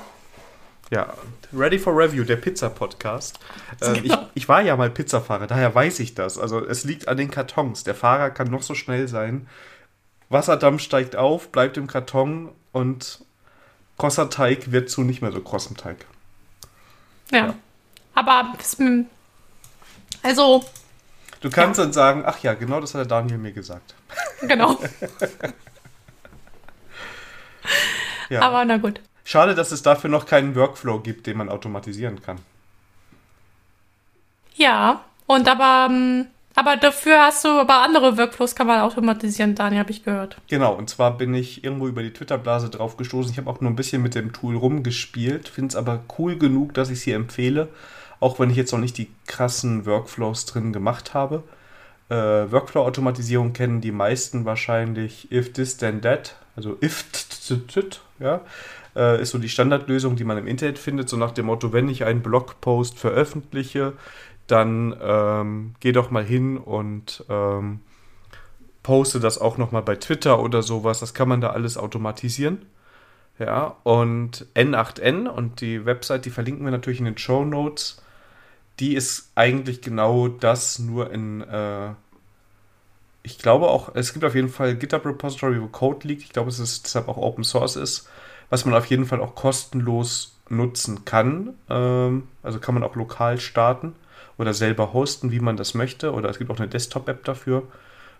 Ja, 0.91 1.15
Ready 1.55 1.79
for 1.79 1.97
Review, 1.97 2.25
der 2.25 2.37
Pizza-Podcast. 2.37 3.39
Äh, 3.81 4.01
genau. 4.01 4.15
ich, 4.35 4.43
ich, 4.43 4.49
war 4.49 4.61
ja 4.61 4.77
mal 4.77 4.91
Pizzafahrer, 4.91 5.47
daher 5.47 5.75
weiß 5.75 5.99
ich 6.01 6.15
das. 6.15 6.39
Also 6.39 6.65
es 6.65 6.85
liegt 6.85 7.09
an 7.09 7.17
den 7.17 7.31
Kartons. 7.31 7.85
Der 7.85 7.95
Fahrer 7.95 8.31
kann 8.31 8.49
noch 8.49 8.63
so 8.63 8.75
schnell 8.75 9.09
sein. 9.09 9.49
Wasserdampf 10.33 10.83
steigt 10.83 11.17
auf, 11.17 11.51
bleibt 11.51 11.77
im 11.77 11.87
Karton 11.87 12.51
und 12.73 13.25
krosser 13.99 14.31
Teig 14.31 14.73
wird 14.73 14.91
zu 14.91 15.03
nicht 15.03 15.23
mehr 15.23 15.33
so 15.33 15.41
krossem 15.41 15.77
Teig. 15.77 16.07
ja. 17.31 17.47
ja. 17.47 17.55
Aber 18.15 18.53
also. 20.23 20.65
Du 21.41 21.51
kannst 21.51 21.79
ja. 21.79 21.85
dann 21.85 21.93
sagen, 21.93 22.23
ach 22.27 22.39
ja, 22.43 22.55
genau 22.55 22.81
das 22.81 22.95
hat 22.95 23.01
der 23.01 23.07
Daniel 23.07 23.39
mir 23.39 23.53
gesagt. 23.53 23.95
Genau. 24.43 24.79
ja. 28.29 28.43
Aber 28.43 28.65
na 28.65 28.77
gut. 28.77 29.01
Schade, 29.25 29.55
dass 29.55 29.73
es 29.73 29.83
dafür 29.83 30.11
noch 30.11 30.27
keinen 30.27 30.55
Workflow 30.55 31.01
gibt, 31.01 31.27
den 31.27 31.37
man 31.39 31.49
automatisieren 31.49 32.23
kann. 32.23 32.39
Ja, 34.55 35.05
und 35.27 35.49
aber 35.49 35.87
ähm, 35.91 36.27
aber 36.55 36.77
dafür 36.77 37.19
hast 37.21 37.45
du, 37.45 37.49
aber 37.49 37.83
andere 37.83 38.17
Workflows 38.19 38.55
kann 38.55 38.67
man 38.67 38.81
automatisieren, 38.81 39.55
Dani, 39.55 39.77
habe 39.77 39.91
ich 39.91 40.05
gehört. 40.05 40.37
Genau, 40.49 40.75
und 40.75 40.91
zwar 40.91 41.17
bin 41.17 41.35
ich 41.35 41.65
irgendwo 41.65 41.89
über 41.89 42.03
die 42.03 42.13
Twitter-Blase 42.13 42.71
drauf 42.71 42.97
gestoßen. 42.97 43.33
Ich 43.33 43.39
habe 43.39 43.51
auch 43.51 43.61
nur 43.61 43.71
ein 43.71 43.77
bisschen 43.77 44.03
mit 44.03 44.15
dem 44.15 44.33
Tool 44.33 44.57
rumgespielt, 44.57 45.49
finde 45.49 45.69
es 45.69 45.77
aber 45.77 46.03
cool 46.19 46.37
genug, 46.37 46.75
dass 46.75 46.91
ich 46.91 46.99
es 46.99 47.05
hier 47.05 47.17
empfehle, 47.17 47.69
auch 48.21 48.39
wenn 48.39 48.51
ich 48.51 48.57
jetzt 48.57 48.73
noch 48.73 48.79
nicht 48.79 48.99
die 48.99 49.11
krassen 49.27 49.87
Workflows 49.87 50.47
drin 50.47 50.73
gemacht 50.73 51.15
habe. 51.15 51.43
Äh, 52.09 52.15
Workflow-Automatisierung 52.15 53.53
kennen 53.53 53.81
die 53.81 53.93
meisten 53.93 54.45
wahrscheinlich 54.45 55.33
if 55.33 55.53
this 55.53 55.77
then 55.79 56.03
that, 56.03 56.37
also 56.57 56.77
if 56.83 57.05
ja, 58.21 58.41
äh, 58.95 59.23
ist 59.23 59.31
so 59.31 59.39
die 59.39 59.49
Standardlösung, 59.49 60.17
die 60.17 60.25
man 60.25 60.39
im 60.39 60.47
Internet 60.47 60.79
findet, 60.79 61.09
so 61.09 61.17
nach 61.17 61.33
dem 61.33 61.47
Motto, 61.47 61.73
wenn 61.73 61.89
ich 61.89 62.05
einen 62.05 62.23
Blogpost 62.23 62.99
veröffentliche, 62.99 63.95
dann 64.53 64.95
ähm, 65.01 65.75
geh 65.81 65.93
doch 65.93 66.11
mal 66.11 66.25
hin 66.25 66.59
und 66.59 67.25
ähm, 67.31 67.81
poste 68.83 69.19
das 69.19 69.39
auch 69.39 69.57
nochmal 69.57 69.83
bei 69.83 69.97
Twitter 69.97 70.41
oder 70.41 70.63
sowas. 70.63 71.01
Das 71.01 71.15
kann 71.15 71.29
man 71.29 71.41
da 71.41 71.51
alles 71.51 71.79
automatisieren. 71.79 72.67
Ja, 73.39 73.79
und 73.83 74.47
N8N 74.55 75.27
und 75.27 75.63
die 75.63 75.87
Website, 75.87 76.27
die 76.27 76.31
verlinken 76.31 76.65
wir 76.67 76.71
natürlich 76.71 76.99
in 76.99 77.07
den 77.07 77.17
Show 77.17 77.45
Notes. 77.47 78.03
Die 78.79 78.95
ist 78.95 79.33
eigentlich 79.35 79.81
genau 79.81 80.29
das, 80.29 80.79
nur 80.79 81.11
in, 81.11 81.41
äh, 81.41 81.93
ich 83.23 83.39
glaube 83.39 83.69
auch, 83.69 83.95
es 83.95 84.13
gibt 84.13 84.25
auf 84.25 84.35
jeden 84.35 84.51
Fall 84.51 84.77
GitHub 84.77 85.07
Repository, 85.07 85.63
wo 85.63 85.69
Code 85.69 86.07
liegt. 86.07 86.23
Ich 86.23 86.33
glaube, 86.33 86.51
es 86.51 86.59
ist 86.59 86.85
deshalb 86.85 87.09
auch 87.09 87.17
Open 87.17 87.45
Source 87.45 87.77
ist, 87.77 88.09
was 88.51 88.67
man 88.67 88.75
auf 88.75 88.87
jeden 88.87 89.07
Fall 89.07 89.21
auch 89.21 89.35
kostenlos 89.35 90.39
nutzen 90.51 91.07
kann. 91.07 91.55
Ähm, 91.71 92.29
also 92.43 92.59
kann 92.61 92.75
man 92.75 92.85
auch 92.85 92.97
lokal 92.97 93.41
starten 93.41 93.95
oder 94.39 94.55
selber 94.55 94.93
hosten, 94.93 95.31
wie 95.31 95.41
man 95.41 95.57
das 95.57 95.75
möchte. 95.75 96.13
Oder 96.13 96.31
es 96.31 96.39
gibt 96.39 96.51
auch 96.51 96.59
eine 96.59 96.69
Desktop-App 96.69 97.25
dafür, 97.25 97.65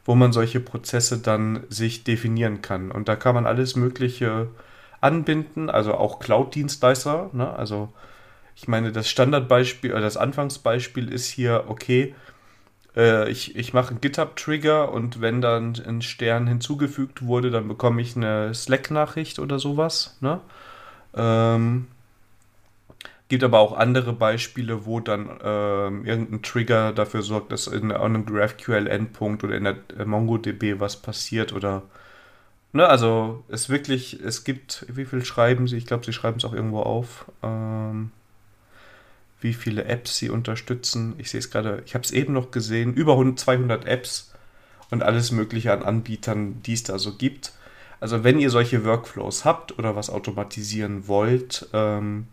wo 0.05 0.15
man 0.15 0.33
solche 0.33 0.61
Prozesse 0.61 1.19
dann 1.19 1.65
sich 1.69 2.05
definieren 2.05 2.63
kann. 2.63 2.91
Und 2.91 3.09
da 3.09 3.17
kann 3.17 3.35
man 3.35 3.47
alles 3.47 3.77
Mögliche 3.77 4.49
anbinden, 5.01 5.69
also 5.69 5.95
auch 5.95 6.21
Cloud-Dienstleister. 6.21 7.31
Ne? 7.33 7.51
Also 7.51 7.93
ich 8.55 8.69
meine, 8.69 8.93
das 8.93 9.09
Standardbeispiel, 9.09 9.93
oder 9.93 10.03
das 10.03 10.17
Anfangsbeispiel 10.17 11.13
ist 11.13 11.27
hier, 11.27 11.65
okay, 11.69 12.15
äh, 12.97 13.31
ich, 13.31 13.57
ich 13.57 13.73
mache 13.73 13.91
einen 13.91 14.01
GitHub-Trigger 14.01 14.93
und 14.93 15.21
wenn 15.21 15.41
dann 15.41 15.75
ein 15.87 16.03
Stern 16.03 16.47
hinzugefügt 16.47 17.23
wurde, 17.25 17.51
dann 17.51 17.69
bekomme 17.69 18.03
ich 18.03 18.17
eine 18.17 18.55
Slack-Nachricht 18.55 19.39
oder 19.39 19.59
sowas. 19.59 20.17
Ne? 20.21 20.41
Ähm, 21.15 21.89
gibt 23.33 23.45
aber 23.45 23.61
auch 23.61 23.73
andere 23.73 24.13
Beispiele, 24.13 24.85
wo 24.85 25.01
dann 25.01 25.41
ähm, 25.43 26.05
irgendein 26.05 26.43
Trigger 26.43 26.93
dafür 26.93 27.23
sorgt, 27.23 27.51
dass 27.51 27.67
in 27.67 27.91
einem 27.91 28.27
GraphQL-Endpunkt 28.27 29.43
oder 29.43 29.57
in 29.57 29.65
der 29.65 29.79
MongoDB 30.05 30.79
was 30.81 31.01
passiert 31.01 31.55
oder 31.55 31.83
Ne, 32.75 32.87
also 32.87 33.43
es 33.49 33.71
wirklich, 33.71 34.21
es 34.21 34.45
gibt, 34.45 34.85
wie 34.87 35.07
viel 35.07 35.25
schreiben 35.25 35.67
sie? 35.67 35.79
Ich 35.79 35.87
glaube, 35.87 36.05
sie 36.05 36.13
schreiben 36.13 36.37
es 36.37 36.45
auch 36.45 36.53
irgendwo 36.53 36.81
auf. 36.81 37.25
Ähm, 37.43 38.11
wie 39.41 39.55
viele 39.55 39.87
Apps 39.87 40.19
sie 40.19 40.29
unterstützen. 40.29 41.15
Ich 41.17 41.31
sehe 41.31 41.41
es 41.41 41.51
gerade, 41.51 41.83
ich 41.87 41.95
habe 41.95 42.05
es 42.05 42.11
eben 42.11 42.35
noch 42.35 42.51
gesehen, 42.51 42.93
über 42.93 43.17
200 43.35 43.87
Apps 43.87 44.35
und 44.91 45.03
alles 45.03 45.33
Mögliche 45.33 45.73
an 45.73 45.83
Anbietern, 45.83 46.63
die 46.65 46.75
es 46.75 46.83
da 46.83 46.99
so 46.99 47.15
gibt. 47.17 47.55
Also 47.99 48.25
wenn 48.25 48.39
ihr 48.39 48.51
solche 48.51 48.85
Workflows 48.85 49.47
habt 49.47 49.79
oder 49.79 49.97
was 49.97 50.11
automatisieren 50.11 51.09
wollt, 51.09 51.71
ähm, 51.73 52.27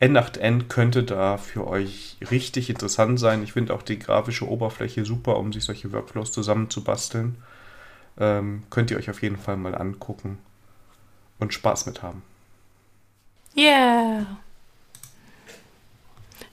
N8N 0.00 0.68
könnte 0.68 1.04
da 1.04 1.38
für 1.38 1.66
euch 1.66 2.18
richtig 2.30 2.68
interessant 2.68 3.18
sein. 3.18 3.42
Ich 3.42 3.54
finde 3.54 3.72
auch 3.72 3.82
die 3.82 3.98
grafische 3.98 4.46
Oberfläche 4.48 5.04
super, 5.04 5.38
um 5.38 5.52
sich 5.52 5.64
solche 5.64 5.90
Workflows 5.92 6.32
zusammenzubasteln. 6.32 7.36
Ähm, 8.18 8.64
könnt 8.68 8.90
ihr 8.90 8.98
euch 8.98 9.08
auf 9.08 9.22
jeden 9.22 9.38
Fall 9.38 9.56
mal 9.56 9.74
angucken 9.74 10.38
und 11.38 11.54
Spaß 11.54 11.86
mit 11.86 12.02
haben. 12.02 12.22
Yeah. 13.56 14.26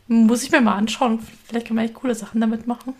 Muss 0.07 0.43
ich 0.43 0.51
mir 0.51 0.61
mal 0.61 0.75
anschauen. 0.75 1.19
Vielleicht 1.45 1.67
kann 1.67 1.75
man 1.75 1.85
echt 1.85 1.95
coole 1.95 2.15
Sachen 2.15 2.39
damit 2.39 2.65
machen. 2.65 2.93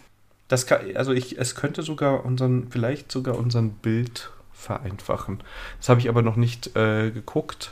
Das 0.49 0.68
kann, 0.68 0.95
also 0.95 1.14
ich, 1.14 1.38
es 1.38 1.56
könnte 1.56 1.84
sogar 1.84 2.26
unseren, 2.26 2.70
vielleicht 2.70 3.11
sogar 3.11 3.38
unseren 3.38 3.72
Bild 3.72 4.30
vereinfachen. 4.52 5.41
Das 5.80 5.90
habe 5.90 6.02
ich 6.02 6.10
aber 6.10 6.22
noch 6.22 6.36
nicht 6.36 6.76
äh, 6.76 7.11
geguckt. 7.11 7.72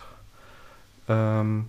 Ähm, 1.08 1.68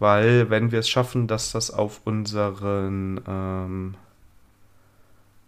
weil 0.00 0.50
wenn 0.50 0.72
wir 0.72 0.80
es 0.80 0.88
schaffen, 0.88 1.28
dass 1.28 1.52
das 1.52 1.70
auf 1.70 2.00
unseren 2.04 3.20
ähm, 3.28 3.94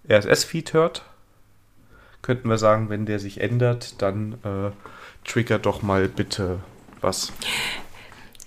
RSS-Feed 0.08 0.74
hört, 0.74 1.04
könnten 2.20 2.48
wir 2.48 2.58
sagen, 2.58 2.88
wenn 2.88 3.06
der 3.06 3.18
sich 3.18 3.40
ändert, 3.40 4.00
dann 4.00 4.34
äh, 4.44 4.70
trigger 5.28 5.58
doch 5.58 5.82
mal 5.82 6.06
bitte 6.06 6.60
was. 7.00 7.32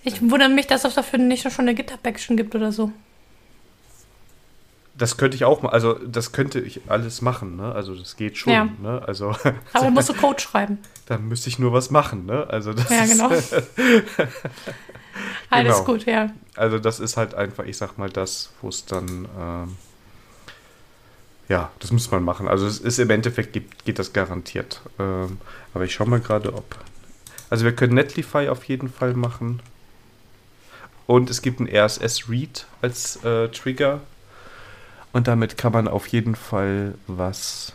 Ich 0.04 0.22
wundere 0.22 0.48
mich, 0.48 0.68
dass 0.68 0.84
es 0.84 0.94
dafür 0.94 1.18
nicht 1.18 1.42
schon 1.42 1.66
eine 1.66 1.74
GitHub-Action 1.74 2.36
gibt 2.36 2.54
oder 2.54 2.70
so. 2.70 2.92
Das 4.94 5.18
könnte 5.18 5.36
ich 5.36 5.44
auch 5.44 5.60
mal, 5.60 5.70
also 5.70 5.94
das 5.94 6.32
könnte 6.32 6.60
ich 6.60 6.82
alles 6.88 7.20
machen, 7.20 7.56
ne? 7.56 7.74
Also 7.74 7.94
das 7.94 8.16
geht 8.16 8.38
schon, 8.38 8.52
ja. 8.52 8.68
ne? 8.80 9.02
Also, 9.06 9.30
Aber 9.72 9.84
dann 9.84 9.92
musst 9.92 10.08
du 10.08 10.14
Code 10.14 10.40
schreiben. 10.40 10.78
Dann 11.04 11.28
müsste 11.28 11.50
ich 11.50 11.58
nur 11.58 11.72
was 11.72 11.90
machen, 11.90 12.24
ne? 12.24 12.46
Also 12.48 12.72
das 12.72 12.88
ja, 12.88 13.04
genau. 13.04 13.30
Alles 15.50 15.74
genau. 15.74 15.84
gut, 15.84 16.06
ja. 16.06 16.30
Also 16.54 16.78
das 16.78 17.00
ist 17.00 17.16
halt 17.16 17.34
einfach, 17.34 17.64
ich 17.64 17.76
sag 17.76 17.98
mal, 17.98 18.10
das, 18.10 18.50
wo 18.60 18.68
es 18.68 18.84
dann 18.84 19.28
ähm, 19.38 19.76
ja, 21.48 21.70
das 21.78 21.92
muss 21.92 22.10
man 22.10 22.24
machen. 22.24 22.48
Also 22.48 22.66
es 22.66 22.80
ist 22.80 22.98
im 22.98 23.10
Endeffekt 23.10 23.52
geht, 23.52 23.84
geht 23.84 23.98
das 23.98 24.12
garantiert. 24.12 24.80
Ähm, 24.98 25.38
aber 25.74 25.84
ich 25.84 25.94
schaue 25.94 26.08
mal 26.08 26.20
gerade, 26.20 26.52
ob. 26.54 26.76
Also 27.50 27.64
wir 27.64 27.74
können 27.74 27.94
Netlify 27.94 28.48
auf 28.48 28.64
jeden 28.64 28.88
Fall 28.88 29.14
machen. 29.14 29.60
Und 31.06 31.30
es 31.30 31.42
gibt 31.42 31.60
ein 31.60 31.68
RSS-Read 31.68 32.66
als 32.82 33.22
äh, 33.24 33.48
Trigger. 33.48 34.00
Und 35.12 35.28
damit 35.28 35.56
kann 35.56 35.72
man 35.72 35.86
auf 35.86 36.08
jeden 36.08 36.34
Fall 36.34 36.94
was, 37.06 37.74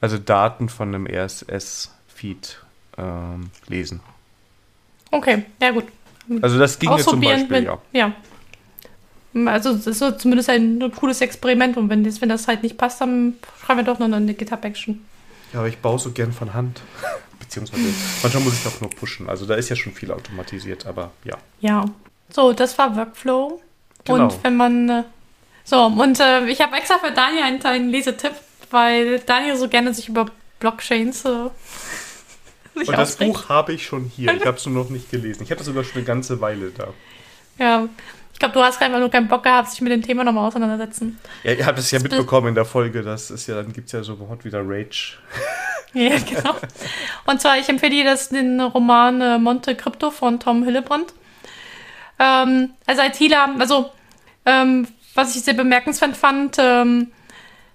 also 0.00 0.18
Daten 0.18 0.68
von 0.68 0.94
einem 0.94 1.06
RSS-Feed 1.06 2.60
ähm, 2.96 3.50
lesen. 3.66 4.00
Okay, 5.10 5.46
ja 5.60 5.72
gut. 5.72 5.84
Also 6.42 6.58
das 6.58 6.78
ging 6.78 6.90
jetzt 6.92 7.08
zum 7.08 7.20
Beispiel, 7.20 7.50
wenn, 7.50 7.64
ja. 7.64 7.78
Ja, 7.92 8.12
also 9.46 9.74
das 9.74 9.86
ist 9.86 9.98
so 9.98 10.10
zumindest 10.12 10.50
ein 10.50 10.92
cooles 10.96 11.20
Experiment 11.20 11.76
und 11.76 11.88
wenn 11.88 12.04
das, 12.04 12.20
wenn 12.20 12.28
das 12.28 12.48
halt 12.48 12.62
nicht 12.62 12.76
passt, 12.76 13.00
dann 13.00 13.34
schreiben 13.64 13.80
wir 13.80 13.84
doch 13.84 13.98
noch 13.98 14.10
eine 14.10 14.34
GitHub-Action. 14.34 15.04
Ja, 15.52 15.60
aber 15.60 15.68
ich 15.68 15.78
baue 15.78 15.98
so 15.98 16.10
gern 16.10 16.32
von 16.32 16.54
Hand. 16.54 16.80
Beziehungsweise 17.38 17.82
manchmal 18.22 18.42
muss 18.42 18.54
ich 18.54 18.66
auch 18.66 18.80
nur 18.80 18.90
pushen. 18.90 19.28
Also 19.28 19.46
da 19.46 19.54
ist 19.54 19.68
ja 19.68 19.76
schon 19.76 19.92
viel 19.92 20.10
automatisiert, 20.12 20.86
aber 20.86 21.12
ja. 21.24 21.36
Ja. 21.60 21.84
So, 22.30 22.52
das 22.52 22.76
war 22.76 22.94
Workflow. 22.94 23.60
Genau. 24.04 24.24
Und 24.24 24.44
wenn 24.44 24.56
man. 24.56 24.88
Äh, 24.88 25.04
so, 25.64 25.84
und 25.84 26.20
äh, 26.20 26.46
ich 26.46 26.60
habe 26.60 26.76
extra 26.76 26.98
für 26.98 27.12
Daniel 27.12 27.42
einen, 27.42 27.62
einen 27.62 27.88
Lesetipp, 27.90 28.32
weil 28.70 29.20
Daniel 29.20 29.56
so 29.56 29.68
gerne 29.68 29.94
sich 29.94 30.08
über 30.08 30.26
Blockchains. 30.60 31.24
Äh, 31.24 31.48
und 32.86 32.96
das. 32.96 33.16
Buch 33.16 33.48
habe 33.48 33.72
ich 33.72 33.84
schon 33.84 34.04
hier. 34.04 34.34
Ich 34.34 34.46
habe 34.46 34.56
es 34.56 34.66
nur 34.66 34.84
noch 34.84 34.90
nicht 34.90 35.10
gelesen. 35.10 35.42
Ich 35.42 35.50
habe 35.50 35.58
das 35.58 35.66
sogar 35.66 35.84
schon 35.84 35.96
eine 35.96 36.04
ganze 36.04 36.40
Weile 36.40 36.70
da. 36.70 36.88
Ja, 37.58 37.88
ich 38.32 38.38
glaube, 38.38 38.54
du 38.54 38.62
hast 38.62 38.80
einfach 38.80 39.00
nur 39.00 39.10
keinen 39.10 39.26
Bock 39.26 39.42
gehabt, 39.42 39.70
sich 39.70 39.80
mit 39.80 39.90
dem 39.90 40.00
Thema 40.00 40.22
nochmal 40.22 40.46
auseinandersetzen. 40.46 41.18
Ja, 41.42 41.54
ihr 41.54 41.66
habt 41.66 41.78
es 41.78 41.90
ja 41.90 41.98
mitbekommen 41.98 42.48
in 42.48 42.54
der 42.54 42.64
Folge. 42.64 43.02
Das 43.02 43.32
ist 43.32 43.48
ja, 43.48 43.56
dann 43.56 43.72
gibt 43.72 43.86
es 43.86 43.92
ja 43.92 44.04
sofort 44.04 44.44
wieder 44.44 44.60
Rage. 44.62 45.14
ja, 45.92 46.16
genau. 46.18 46.54
Und 47.26 47.40
zwar, 47.40 47.58
ich 47.58 47.68
empfehle 47.68 47.90
dir 47.90 48.04
das, 48.04 48.28
den 48.28 48.60
Roman 48.60 49.20
äh, 49.20 49.38
Monte 49.38 49.74
Crypto 49.74 50.12
von 50.12 50.38
Tom 50.38 50.62
Hillebrand. 50.62 51.12
Ähm, 52.20 52.70
also 52.86 53.02
ITler, 53.02 53.56
also 53.58 53.90
ähm, 54.46 54.86
was 55.14 55.34
ich 55.34 55.42
sehr 55.42 55.54
bemerkenswert 55.54 56.16
fand, 56.16 56.56
ähm, 56.60 57.08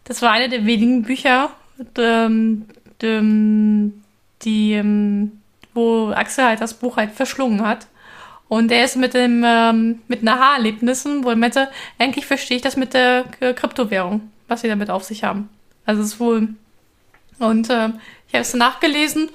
das 0.05 0.21
war 0.21 0.31
eine 0.31 0.47
der 0.47 0.65
wenigen 0.65 1.03
Bücher, 1.03 1.51
ähm, 1.97 2.67
die, 3.01 3.91
die, 4.45 4.73
ähm, 4.73 5.39
wo 5.73 6.09
Axel 6.09 6.45
halt 6.45 6.61
das 6.61 6.73
Buch 6.73 6.97
halt 6.97 7.11
verschlungen 7.11 7.65
hat. 7.65 7.87
Und 8.47 8.71
er 8.71 8.85
ist 8.85 8.97
mit 8.97 9.13
dem 9.13 9.43
ähm, 9.45 10.01
mit 10.07 10.27
Aha-Erlebnissen, 10.27 11.23
wo 11.23 11.29
er 11.29 11.35
meinte, 11.35 11.69
eigentlich 11.97 12.25
verstehe 12.25 12.57
ich 12.57 12.63
das 12.63 12.77
mit 12.77 12.93
der 12.93 13.25
äh, 13.39 13.53
Kryptowährung, 13.53 14.29
was 14.47 14.61
sie 14.61 14.67
damit 14.67 14.89
auf 14.89 15.03
sich 15.03 15.23
haben. 15.23 15.49
Also 15.85 16.01
es 16.01 16.09
ist 16.09 16.19
wohl. 16.19 16.49
Und 17.39 17.69
äh, 17.69 17.89
ich 18.27 18.33
habe 18.33 18.41
es 18.41 18.53
nachgelesen. 18.53 19.29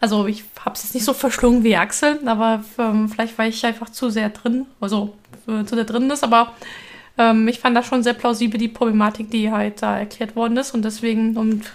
Also 0.00 0.26
ich 0.26 0.44
habe 0.64 0.74
es 0.74 0.84
jetzt 0.84 0.94
nicht 0.94 1.04
so 1.04 1.12
verschlungen 1.12 1.62
wie 1.62 1.76
Axel, 1.76 2.18
aber 2.26 2.64
ähm, 2.78 3.10
vielleicht 3.10 3.36
war 3.36 3.46
ich 3.46 3.64
einfach 3.66 3.90
zu 3.90 4.08
sehr 4.08 4.30
drin, 4.30 4.64
also 4.80 5.14
äh, 5.46 5.64
zu 5.64 5.74
sehr 5.74 5.84
drin 5.84 6.10
ist. 6.10 6.24
Aber 6.24 6.54
ähm, 7.18 7.46
ich 7.48 7.58
fand 7.60 7.76
das 7.76 7.86
schon 7.86 8.02
sehr 8.02 8.14
plausibel 8.14 8.58
die 8.58 8.68
Problematik, 8.68 9.30
die 9.30 9.50
halt 9.50 9.82
da 9.82 9.98
erklärt 9.98 10.36
worden 10.36 10.56
ist 10.56 10.72
und 10.72 10.82
deswegen 10.82 11.36
und 11.36 11.70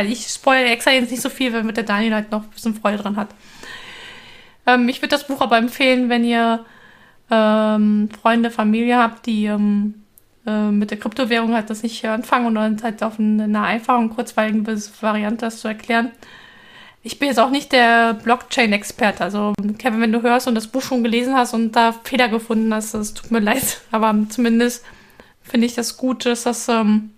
weil 0.00 0.10
ich 0.10 0.26
spoilere 0.28 0.70
extra 0.70 0.92
jetzt 0.92 1.10
nicht 1.10 1.20
so 1.20 1.28
viel, 1.28 1.52
weil 1.52 1.62
mit 1.62 1.76
der 1.76 1.84
Daniel 1.84 2.14
halt 2.14 2.30
noch 2.30 2.44
ein 2.44 2.48
bisschen 2.48 2.74
Freude 2.74 2.96
dran 2.96 3.16
hat. 3.16 3.28
Ähm, 4.66 4.88
ich 4.88 5.02
würde 5.02 5.10
das 5.10 5.26
Buch 5.26 5.42
aber 5.42 5.58
empfehlen, 5.58 6.08
wenn 6.08 6.24
ihr 6.24 6.64
ähm, 7.30 8.08
Freunde, 8.20 8.50
Familie 8.50 8.96
habt, 8.96 9.26
die 9.26 9.44
ähm, 9.44 10.02
äh, 10.46 10.70
mit 10.70 10.90
der 10.90 10.98
Kryptowährung 10.98 11.52
halt 11.52 11.68
das 11.68 11.82
nicht 11.82 12.02
anfangen 12.06 12.56
und 12.56 12.82
halt 12.82 13.02
auf 13.02 13.18
eine, 13.20 13.44
eine 13.44 13.62
einfache 13.62 13.98
und 13.98 14.14
kurzweilige 14.14 14.74
Variante 15.02 15.44
das 15.44 15.60
zu 15.60 15.68
erklären. 15.68 16.12
Ich 17.02 17.18
bin 17.18 17.28
jetzt 17.28 17.38
auch 17.38 17.50
nicht 17.50 17.72
der 17.72 18.14
Blockchain-Experte. 18.14 19.22
Also, 19.22 19.52
Kevin, 19.76 20.00
wenn 20.00 20.12
du 20.12 20.22
hörst 20.22 20.48
und 20.48 20.54
das 20.54 20.66
Buch 20.66 20.82
schon 20.82 21.02
gelesen 21.02 21.34
hast 21.36 21.52
und 21.52 21.72
da 21.76 21.92
Fehler 21.92 22.28
gefunden 22.28 22.72
hast, 22.72 22.94
das 22.94 23.12
tut 23.12 23.30
mir 23.30 23.40
leid. 23.40 23.82
Aber 23.90 24.14
zumindest 24.30 24.82
finde 25.42 25.66
ich 25.66 25.74
das 25.74 25.98
gut, 25.98 26.24
dass 26.24 26.44
das 26.44 26.68
ähm, 26.70 27.10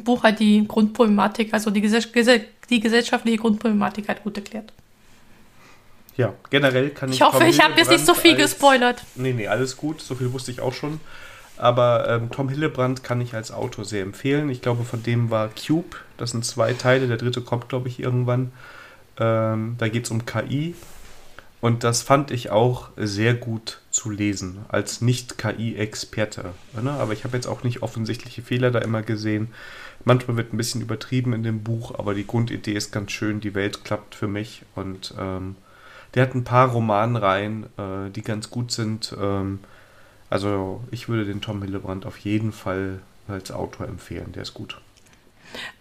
Buch 0.00 0.22
halt 0.22 0.40
die 0.40 0.66
Grundproblematik, 0.66 1.52
also 1.52 1.70
die, 1.70 1.80
Gesell 1.80 2.46
die 2.70 2.80
gesellschaftliche 2.80 3.38
Grundproblematik 3.38 4.08
halt 4.08 4.22
gut 4.22 4.36
erklärt. 4.36 4.72
Ja, 6.16 6.32
generell 6.50 6.90
kann 6.90 7.10
ich. 7.10 7.16
Ich 7.16 7.22
hoffe, 7.22 7.44
ich 7.44 7.60
habe 7.60 7.74
jetzt 7.76 7.90
nicht 7.90 8.06
so 8.06 8.14
viel 8.14 8.36
gespoilert. 8.36 9.02
Nee, 9.16 9.32
nee, 9.32 9.48
alles 9.48 9.76
gut. 9.76 10.00
So 10.00 10.14
viel 10.14 10.32
wusste 10.32 10.50
ich 10.50 10.60
auch 10.60 10.72
schon. 10.72 11.00
Aber 11.58 12.08
ähm, 12.08 12.30
Tom 12.30 12.48
Hillebrand 12.48 13.02
kann 13.02 13.20
ich 13.20 13.34
als 13.34 13.50
Autor 13.50 13.84
sehr 13.84 14.02
empfehlen. 14.02 14.50
Ich 14.50 14.62
glaube, 14.62 14.84
von 14.84 15.02
dem 15.02 15.30
war 15.30 15.48
Cube. 15.48 15.96
Das 16.16 16.30
sind 16.30 16.44
zwei 16.44 16.72
Teile. 16.72 17.06
Der 17.06 17.16
dritte 17.16 17.40
kommt, 17.40 17.68
glaube 17.68 17.88
ich, 17.88 18.00
irgendwann. 18.00 18.52
Ähm, 19.18 19.76
da 19.78 19.88
geht 19.88 20.04
es 20.04 20.10
um 20.10 20.26
KI. 20.26 20.74
Und 21.60 21.84
das 21.84 22.02
fand 22.02 22.30
ich 22.30 22.50
auch 22.50 22.90
sehr 22.96 23.34
gut 23.34 23.80
zu 23.90 24.10
lesen, 24.10 24.58
als 24.68 25.00
Nicht-KI-Experte. 25.00 26.52
Ne? 26.80 26.90
Aber 26.90 27.12
ich 27.12 27.24
habe 27.24 27.36
jetzt 27.36 27.46
auch 27.46 27.64
nicht 27.64 27.82
offensichtliche 27.82 28.42
Fehler 28.42 28.70
da 28.70 28.80
immer 28.80 29.02
gesehen. 29.02 29.48
Manchmal 30.06 30.36
wird 30.36 30.54
ein 30.54 30.56
bisschen 30.56 30.82
übertrieben 30.82 31.32
in 31.32 31.42
dem 31.42 31.64
Buch, 31.64 31.98
aber 31.98 32.14
die 32.14 32.28
Grundidee 32.28 32.74
ist 32.74 32.92
ganz 32.92 33.10
schön. 33.10 33.40
Die 33.40 33.56
Welt 33.56 33.84
klappt 33.84 34.14
für 34.14 34.28
mich. 34.28 34.62
Und 34.76 35.12
ähm, 35.18 35.56
der 36.14 36.22
hat 36.22 36.34
ein 36.36 36.44
paar 36.44 36.68
Romanreihen, 36.68 37.64
äh, 37.76 38.10
die 38.14 38.22
ganz 38.22 38.48
gut 38.48 38.70
sind. 38.70 39.12
Ähm, 39.20 39.58
also 40.30 40.84
ich 40.92 41.08
würde 41.08 41.24
den 41.24 41.40
Tom 41.40 41.60
Hillebrand 41.60 42.06
auf 42.06 42.18
jeden 42.18 42.52
Fall 42.52 43.00
als 43.26 43.50
Autor 43.50 43.88
empfehlen. 43.88 44.30
Der 44.30 44.42
ist 44.42 44.54
gut. 44.54 44.80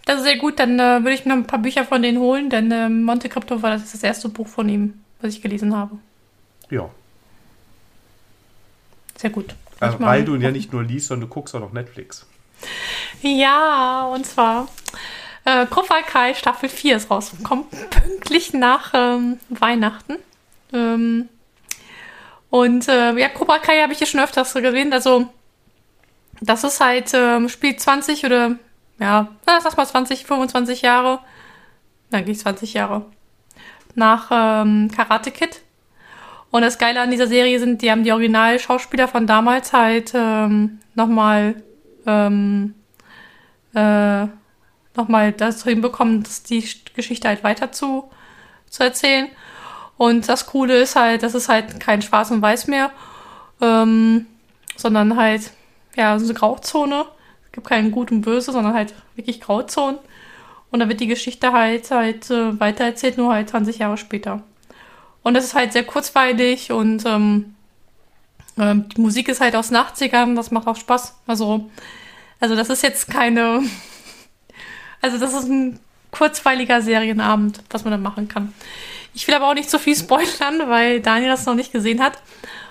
Das 0.05 0.17
ist 0.17 0.23
sehr 0.23 0.39
gut. 0.39 0.57
Dann 0.57 0.79
äh, 0.79 1.03
würde 1.03 1.13
ich 1.13 1.25
mir 1.25 1.35
noch 1.35 1.43
ein 1.43 1.47
paar 1.47 1.61
Bücher 1.61 1.85
von 1.85 2.01
denen 2.01 2.17
holen, 2.17 2.49
denn 2.49 2.71
äh, 2.71 2.89
Monte 2.89 3.29
Crypto 3.29 3.61
war 3.61 3.69
das, 3.69 3.91
das 3.91 4.01
erste 4.01 4.29
Buch 4.29 4.47
von 4.47 4.67
ihm, 4.67 5.03
was 5.21 5.35
ich 5.35 5.43
gelesen 5.43 5.75
habe. 5.75 5.99
Ja. 6.71 6.89
Sehr 9.17 9.29
gut. 9.29 9.53
Also, 9.79 9.99
weil 9.99 10.25
du 10.25 10.33
ihn 10.33 10.41
ja 10.41 10.49
nicht 10.49 10.73
nur 10.73 10.81
liest, 10.81 11.09
sondern 11.09 11.29
du 11.29 11.33
guckst 11.35 11.53
auch 11.53 11.59
noch 11.59 11.73
Netflix. 11.73 12.25
Ja, 13.25 14.05
und 14.05 14.23
zwar 14.23 14.67
äh, 15.45 15.65
Cobra 15.65 16.03
Kai 16.03 16.35
Staffel 16.35 16.69
4 16.69 16.97
ist 16.97 17.09
rausgekommen, 17.09 17.65
pünktlich 17.89 18.53
nach 18.53 18.91
ähm, 18.93 19.39
Weihnachten. 19.49 20.17
Ähm, 20.71 21.27
und 22.51 22.87
äh, 22.87 23.17
ja, 23.17 23.29
Cobra 23.29 23.57
Kai 23.57 23.81
habe 23.81 23.93
ich 23.93 23.97
hier 23.97 24.05
schon 24.05 24.19
öfters 24.19 24.53
gesehen. 24.53 24.93
Also, 24.93 25.27
das 26.39 26.63
ist 26.63 26.79
halt, 26.79 27.13
ähm, 27.15 27.49
spielt 27.49 27.81
20 27.81 28.25
oder, 28.27 28.57
ja, 28.99 29.29
sag 29.47 29.75
mal 29.75 29.87
20, 29.87 30.27
25 30.27 30.83
Jahre. 30.83 31.19
Dann 32.11 32.25
gehe 32.25 32.33
ich 32.33 32.39
20 32.39 32.75
Jahre. 32.75 33.07
Nach 33.95 34.27
ähm, 34.31 34.91
Karate 34.95 35.31
Kid. 35.31 35.61
Und 36.51 36.61
das 36.61 36.77
Geile 36.77 37.01
an 37.01 37.09
dieser 37.09 37.25
Serie 37.25 37.59
sind, 37.59 37.81
die 37.81 37.89
haben 37.89 38.03
die 38.03 38.11
Originalschauspieler 38.11 39.07
von 39.07 39.25
damals 39.25 39.73
halt 39.73 40.11
ähm, 40.13 40.79
nochmal 40.93 41.63
ähm, 42.05 42.75
äh, 43.75 44.27
nochmal 44.95 45.31
dazu 45.33 45.69
hinbekommen, 45.69 46.23
dass 46.23 46.43
die 46.43 46.67
Geschichte 46.95 47.27
halt 47.27 47.43
weiter 47.43 47.71
zu, 47.71 48.09
zu 48.69 48.83
erzählen. 48.83 49.27
Und 49.97 50.27
das 50.27 50.45
Coole 50.47 50.77
ist 50.77 50.95
halt, 50.95 51.23
das 51.23 51.35
ist 51.35 51.49
halt 51.49 51.79
kein 51.79 52.01
Schwarz 52.01 52.31
und 52.31 52.41
Weiß 52.41 52.67
mehr, 52.67 52.91
ähm, 53.61 54.25
sondern 54.75 55.15
halt, 55.15 55.51
ja, 55.95 56.17
so 56.19 56.25
eine 56.25 56.33
Grauzone. 56.33 57.05
Es 57.45 57.51
gibt 57.53 57.67
kein 57.67 57.91
Gut 57.91 58.11
und 58.11 58.21
Böse, 58.21 58.51
sondern 58.51 58.73
halt 58.73 58.93
wirklich 59.15 59.39
Grauzonen. 59.39 59.99
Und 60.71 60.79
da 60.79 60.89
wird 60.89 60.99
die 60.99 61.07
Geschichte 61.07 61.53
halt 61.53 61.89
halt 61.91 62.29
äh, 62.29 62.59
weitererzählt, 62.59 63.17
nur 63.17 63.33
halt 63.33 63.49
20 63.49 63.79
Jahre 63.79 63.97
später. 63.97 64.43
Und 65.23 65.33
das 65.33 65.45
ist 65.45 65.55
halt 65.55 65.73
sehr 65.73 65.85
kurzweilig 65.85 66.71
und 66.71 67.05
ähm, 67.05 67.55
äh, 68.57 68.75
die 68.75 69.01
Musik 69.01 69.29
ist 69.29 69.41
halt 69.41 69.55
aus 69.55 69.69
den 69.69 69.77
80ern, 69.77 70.35
das 70.35 70.51
macht 70.51 70.67
auch 70.67 70.75
Spaß. 70.75 71.15
Also, 71.27 71.69
also 72.45 72.55
das 72.55 72.69
ist 72.69 72.83
jetzt 72.83 73.09
keine. 73.09 73.63
Also, 75.01 75.17
das 75.17 75.33
ist 75.33 75.49
ein 75.49 75.79
kurzweiliger 76.11 76.79
Serienabend, 76.79 77.59
was 77.71 77.83
man 77.83 77.91
dann 77.91 78.03
machen 78.03 78.27
kann. 78.27 78.53
Ich 79.15 79.27
will 79.27 79.33
aber 79.33 79.49
auch 79.49 79.55
nicht 79.55 79.69
so 79.69 79.79
viel 79.79 79.95
spoilern, 79.95 80.67
weil 80.67 81.01
Daniel 81.01 81.31
das 81.31 81.47
noch 81.47 81.55
nicht 81.55 81.71
gesehen 81.71 82.03
hat. 82.03 82.19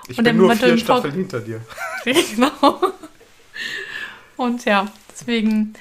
Ich 0.06 0.16
und 0.16 0.22
bin 0.22 0.36
nur 0.36 0.54
vier 0.54 0.78
Staffeln 0.78 1.14
hinter 1.14 1.40
dir. 1.40 1.60
genau. 2.04 2.92
Und 4.36 4.64
ja, 4.64 4.86
deswegen. 5.10 5.74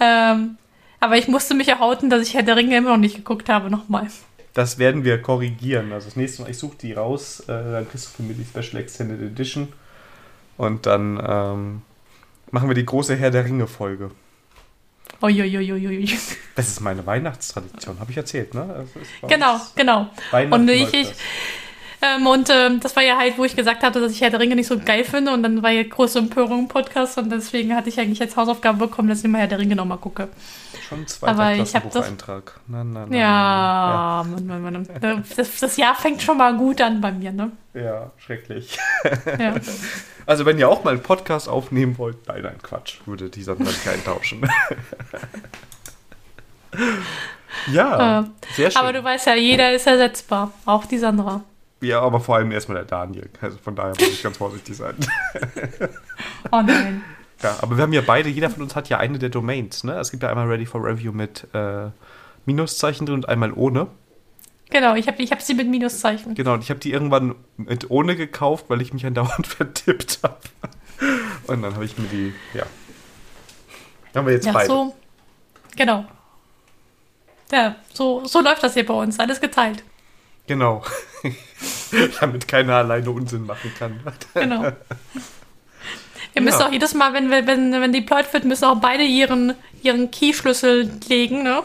Ähm, 0.00 0.56
aber 0.98 1.18
ich 1.18 1.28
musste 1.28 1.54
mich 1.54 1.68
erhauten, 1.68 2.08
dass 2.08 2.22
ich 2.22 2.32
Herr 2.32 2.42
der 2.42 2.56
Ringe 2.56 2.78
immer 2.78 2.90
noch 2.90 2.96
nicht 2.96 3.16
geguckt 3.16 3.50
habe, 3.50 3.68
nochmal. 3.68 4.06
Das 4.54 4.78
werden 4.78 5.04
wir 5.04 5.20
korrigieren. 5.20 5.92
Also 5.92 6.06
das 6.06 6.16
nächste 6.16 6.42
Mal, 6.42 6.50
ich 6.50 6.58
suche 6.58 6.78
die 6.78 6.94
raus, 6.94 7.40
äh, 7.40 7.46
dann 7.48 7.88
kriegst 7.88 8.06
du 8.06 8.10
für 8.16 8.22
mich 8.22 8.38
die 8.38 8.44
Special 8.46 8.80
Extended 8.82 9.20
Edition. 9.20 9.68
Und 10.56 10.86
dann 10.86 11.22
ähm, 11.24 11.82
machen 12.50 12.68
wir 12.68 12.74
die 12.74 12.86
große 12.86 13.16
Herr 13.16 13.30
der 13.30 13.44
Ringe-Folge. 13.44 14.10
Das 16.54 16.68
ist 16.68 16.80
meine 16.80 17.04
Weihnachtstradition, 17.06 17.98
habe 17.98 18.10
ich 18.10 18.16
erzählt, 18.16 18.54
ne? 18.54 18.86
Genau, 19.28 19.60
genau. 19.74 20.10
Und 20.50 20.68
ich, 20.68 20.94
ich 20.94 21.08
ähm, 22.00 22.26
und 22.26 22.48
ähm, 22.50 22.78
das 22.80 22.94
war 22.94 23.02
ja 23.02 23.18
halt, 23.18 23.38
wo 23.38 23.44
ich 23.44 23.56
gesagt 23.56 23.82
hatte, 23.82 24.00
dass 24.00 24.12
ich 24.12 24.20
Herr 24.20 24.30
der 24.30 24.38
Ringe 24.38 24.54
nicht 24.54 24.68
so 24.68 24.78
geil 24.78 25.04
finde. 25.04 25.32
Und 25.32 25.42
dann 25.42 25.62
war 25.62 25.70
ja 25.70 25.82
große 25.82 26.18
Empörung 26.18 26.60
im 26.60 26.68
Podcast. 26.68 27.18
Und 27.18 27.30
deswegen 27.30 27.74
hatte 27.74 27.88
ich 27.88 27.98
eigentlich 27.98 28.20
als 28.20 28.36
Hausaufgabe 28.36 28.86
bekommen, 28.86 29.08
dass 29.08 29.24
ich 29.24 29.28
mal 29.28 29.38
Herr 29.38 29.48
der 29.48 29.58
Ringe 29.58 29.74
nochmal 29.74 29.98
gucke. 29.98 30.28
Schon 30.88 31.06
zweiter 31.08 31.32
Aber 31.32 31.54
ich 31.54 31.74
habe 31.74 31.88
das. 31.92 32.10
Na, 32.68 32.84
na, 32.84 33.06
na, 33.06 33.16
ja, 33.16 34.22
ja. 34.22 34.26
Mann, 34.28 34.46
Mann, 34.46 34.62
Mann. 34.62 34.88
Das, 35.36 35.58
das, 35.60 35.76
Jahr 35.76 35.94
fängt 35.94 36.22
schon 36.22 36.38
mal 36.38 36.56
gut 36.56 36.80
an 36.80 37.00
bei 37.00 37.10
mir, 37.10 37.32
ne? 37.32 37.50
Ja, 37.74 38.12
schrecklich. 38.18 38.78
Ja. 39.38 39.54
Also, 40.28 40.44
wenn 40.44 40.58
ihr 40.58 40.68
auch 40.68 40.84
mal 40.84 40.90
einen 40.90 41.02
Podcast 41.02 41.48
aufnehmen 41.48 41.96
wollt, 41.96 42.28
nein, 42.28 42.42
nein, 42.42 42.58
Quatsch, 42.62 42.96
würde 43.06 43.30
dieser 43.30 43.56
dann 43.56 43.66
keinen 43.82 44.04
tauschen. 44.04 44.42
ja, 47.72 48.20
äh, 48.20 48.24
sehr 48.54 48.70
schön. 48.70 48.78
Aber 48.78 48.92
du 48.92 49.02
weißt 49.02 49.26
ja, 49.26 49.36
jeder 49.36 49.72
ist 49.72 49.86
ersetzbar, 49.86 50.52
auch 50.66 50.84
die 50.84 50.98
Sandra. 50.98 51.44
Ja, 51.80 52.00
aber 52.00 52.20
vor 52.20 52.36
allem 52.36 52.50
erstmal 52.50 52.78
der 52.78 52.86
Daniel. 52.86 53.28
Also 53.40 53.58
von 53.58 53.76
daher 53.76 53.90
muss 53.90 54.08
ich 54.08 54.22
ganz 54.22 54.36
vorsichtig 54.36 54.76
sein. 54.76 54.96
oh 56.50 56.62
nein. 56.62 57.02
Ja, 57.42 57.56
aber 57.60 57.76
wir 57.76 57.82
haben 57.82 57.92
ja 57.92 58.00
beide, 58.00 58.28
jeder 58.28 58.50
von 58.50 58.62
uns 58.62 58.74
hat 58.74 58.88
ja 58.88 58.98
eine 58.98 59.18
der 59.18 59.28
Domains, 59.28 59.84
ne? 59.84 59.94
Es 59.94 60.10
gibt 60.10 60.24
ja 60.24 60.28
einmal 60.28 60.48
Ready 60.48 60.66
for 60.66 60.84
Review 60.84 61.12
mit 61.12 61.46
äh, 61.54 61.90
Minuszeichen 62.46 63.06
drin 63.06 63.16
und 63.16 63.28
einmal 63.28 63.52
ohne. 63.52 63.86
Genau, 64.70 64.96
ich 64.96 65.06
habe 65.06 65.22
ich 65.22 65.30
hab 65.30 65.40
sie 65.40 65.54
mit 65.54 65.68
Minuszeichen. 65.68 66.34
Genau, 66.34 66.54
und 66.54 66.62
ich 66.62 66.70
habe 66.70 66.80
die 66.80 66.92
irgendwann 66.92 67.36
mit 67.56 67.90
ohne 67.90 68.16
gekauft, 68.16 68.66
weil 68.68 68.82
ich 68.82 68.92
mich 68.92 69.06
andauernd 69.06 69.46
vertippt 69.46 70.20
habe. 70.22 70.40
Und 71.46 71.62
dann 71.62 71.74
habe 71.74 71.84
ich 71.84 71.96
mir 71.96 72.08
die, 72.08 72.34
ja. 72.54 72.64
Haben 74.14 74.26
wir 74.26 74.34
jetzt 74.34 74.46
ja, 74.46 74.52
beide. 74.52 74.66
So, 74.66 74.94
genau. 75.76 76.04
Ja, 77.52 77.76
so, 77.94 78.26
so 78.26 78.40
läuft 78.40 78.62
das 78.62 78.74
hier 78.74 78.84
bei 78.84 78.94
uns. 78.94 79.18
Alles 79.18 79.40
geteilt. 79.40 79.84
Genau. 80.48 80.82
Damit 82.20 82.48
keiner 82.48 82.76
alleine 82.76 83.10
Unsinn 83.10 83.46
machen 83.46 83.72
kann. 83.78 84.00
Genau. 84.34 84.72
Wir 86.34 86.42
müssen 86.42 86.60
ja. 86.60 86.66
auch 86.66 86.72
jedes 86.72 86.94
Mal, 86.94 87.12
wenn, 87.14 87.30
wir, 87.30 87.46
wenn, 87.48 87.72
wenn 87.72 87.92
deployed 87.92 88.32
wird, 88.32 88.44
müssen 88.44 88.64
auch 88.66 88.76
beide 88.76 89.02
ihren, 89.02 89.54
ihren 89.82 90.10
Key-Schlüssel 90.10 90.88
legen, 91.08 91.42
ne? 91.42 91.62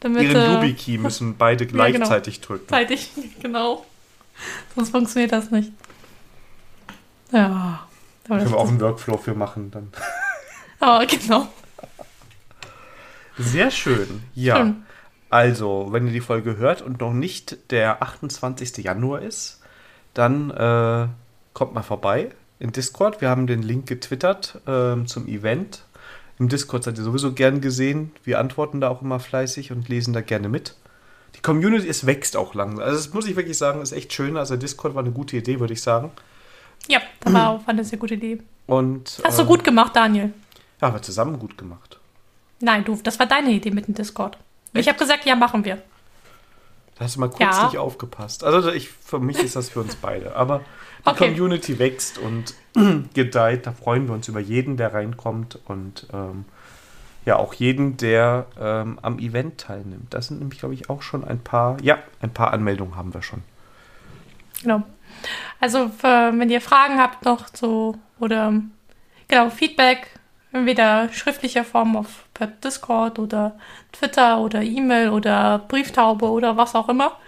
Damit, 0.00 0.22
ihren 0.22 0.36
äh, 0.36 0.54
Ruby-Key 0.54 0.98
müssen 0.98 1.36
beide 1.36 1.66
gleichzeitig 1.66 2.36
ja, 2.36 2.40
genau. 2.40 2.46
drücken. 2.46 2.66
Gleichzeitig, 2.68 3.10
genau. 3.42 3.84
Sonst 4.74 4.90
funktioniert 4.90 5.32
das 5.32 5.50
nicht. 5.50 5.72
Ja. 7.30 7.86
Da 8.26 8.38
können 8.38 8.50
wir 8.50 8.56
auch 8.56 8.68
einen 8.68 8.80
Workflow 8.80 9.18
für 9.18 9.34
machen 9.34 9.70
dann. 9.70 9.92
Oh, 10.80 11.00
genau. 11.06 11.48
Sehr 13.36 13.70
schön. 13.70 14.22
Ja. 14.34 14.56
Schön. 14.56 14.83
Also, 15.34 15.88
wenn 15.90 16.06
ihr 16.06 16.12
die 16.12 16.20
Folge 16.20 16.58
hört 16.58 16.80
und 16.80 17.00
noch 17.00 17.12
nicht 17.12 17.72
der 17.72 18.04
28. 18.04 18.76
Januar 18.84 19.20
ist, 19.20 19.60
dann 20.14 20.52
äh, 20.52 21.08
kommt 21.54 21.74
mal 21.74 21.82
vorbei 21.82 22.30
in 22.60 22.70
Discord. 22.70 23.20
Wir 23.20 23.30
haben 23.30 23.48
den 23.48 23.60
Link 23.60 23.88
getwittert 23.88 24.60
äh, 24.68 25.04
zum 25.06 25.26
Event. 25.26 25.82
Im 26.38 26.48
Discord 26.48 26.84
seid 26.84 26.98
ihr 26.98 27.02
sowieso 27.02 27.32
gern 27.32 27.60
gesehen. 27.60 28.12
Wir 28.22 28.38
antworten 28.38 28.80
da 28.80 28.88
auch 28.88 29.02
immer 29.02 29.18
fleißig 29.18 29.72
und 29.72 29.88
lesen 29.88 30.14
da 30.14 30.20
gerne 30.20 30.48
mit. 30.48 30.76
Die 31.34 31.42
Community, 31.42 31.88
es 31.88 32.06
wächst 32.06 32.36
auch 32.36 32.54
langsam. 32.54 32.84
Also, 32.84 32.94
das 32.94 33.12
muss 33.12 33.26
ich 33.26 33.34
wirklich 33.34 33.58
sagen, 33.58 33.82
ist 33.82 33.90
echt 33.90 34.12
schön. 34.12 34.36
Also, 34.36 34.54
Discord 34.54 34.94
war 34.94 35.02
eine 35.02 35.10
gute 35.10 35.36
Idee, 35.36 35.58
würde 35.58 35.72
ich 35.72 35.82
sagen. 35.82 36.12
Ja, 36.86 37.00
war 37.24 37.48
auch 37.48 37.66
eine 37.66 37.82
sehr 37.82 37.98
gute 37.98 38.14
Idee. 38.14 38.38
Und, 38.68 39.20
Hast 39.24 39.40
du 39.40 39.42
äh, 39.42 39.46
gut 39.46 39.64
gemacht, 39.64 39.96
Daniel. 39.96 40.32
Ja, 40.80 40.86
haben 40.86 40.94
wir 40.94 41.02
zusammen 41.02 41.40
gut 41.40 41.58
gemacht. 41.58 41.98
Nein, 42.60 42.84
du, 42.84 43.00
das 43.02 43.18
war 43.18 43.26
deine 43.26 43.50
Idee 43.50 43.72
mit 43.72 43.88
dem 43.88 43.94
Discord. 43.94 44.38
Ich 44.74 44.88
habe 44.88 44.98
gesagt, 44.98 45.24
ja, 45.24 45.36
machen 45.36 45.64
wir. 45.64 45.76
Da 46.96 47.04
hast 47.04 47.16
du 47.16 47.20
mal 47.20 47.28
kurz 47.28 47.40
ja. 47.56 47.66
nicht 47.66 47.78
aufgepasst. 47.78 48.44
Also 48.44 48.70
ich, 48.70 48.88
für 48.88 49.18
mich 49.18 49.38
ist 49.38 49.56
das 49.56 49.70
für 49.70 49.80
uns 49.80 49.96
beide. 49.96 50.36
Aber 50.36 50.60
die 51.04 51.10
okay. 51.10 51.28
Community 51.28 51.78
wächst 51.78 52.18
und 52.18 52.54
gedeiht. 53.14 53.66
Da 53.66 53.72
freuen 53.72 54.06
wir 54.06 54.14
uns 54.14 54.28
über 54.28 54.40
jeden, 54.40 54.76
der 54.76 54.94
reinkommt 54.94 55.58
und 55.66 56.06
ähm, 56.12 56.44
ja, 57.24 57.36
auch 57.36 57.54
jeden, 57.54 57.96
der 57.96 58.46
ähm, 58.60 58.98
am 59.02 59.18
Event 59.18 59.58
teilnimmt. 59.58 60.12
Das 60.12 60.28
sind 60.28 60.40
nämlich, 60.40 60.58
glaube 60.58 60.74
ich, 60.74 60.90
auch 60.90 61.02
schon 61.02 61.24
ein 61.24 61.40
paar, 61.40 61.80
ja, 61.82 61.98
ein 62.20 62.32
paar 62.32 62.52
Anmeldungen 62.52 62.96
haben 62.96 63.14
wir 63.14 63.22
schon. 63.22 63.42
Genau. 64.62 64.82
Also, 65.58 65.90
wenn 66.02 66.50
ihr 66.50 66.60
Fragen 66.60 66.98
habt 66.98 67.24
noch 67.24 67.46
so 67.54 67.96
oder 68.18 68.52
genau, 69.28 69.48
Feedback, 69.48 70.08
entweder 70.54 71.12
schriftlicher 71.12 71.64
Form 71.64 71.96
auf 71.96 72.24
per 72.32 72.46
Discord 72.46 73.18
oder 73.18 73.58
Twitter 73.92 74.38
oder 74.38 74.62
E-Mail 74.62 75.10
oder 75.10 75.58
Brieftaube 75.68 76.26
oder 76.26 76.56
was 76.56 76.74
auch 76.74 76.88
immer. 76.88 77.18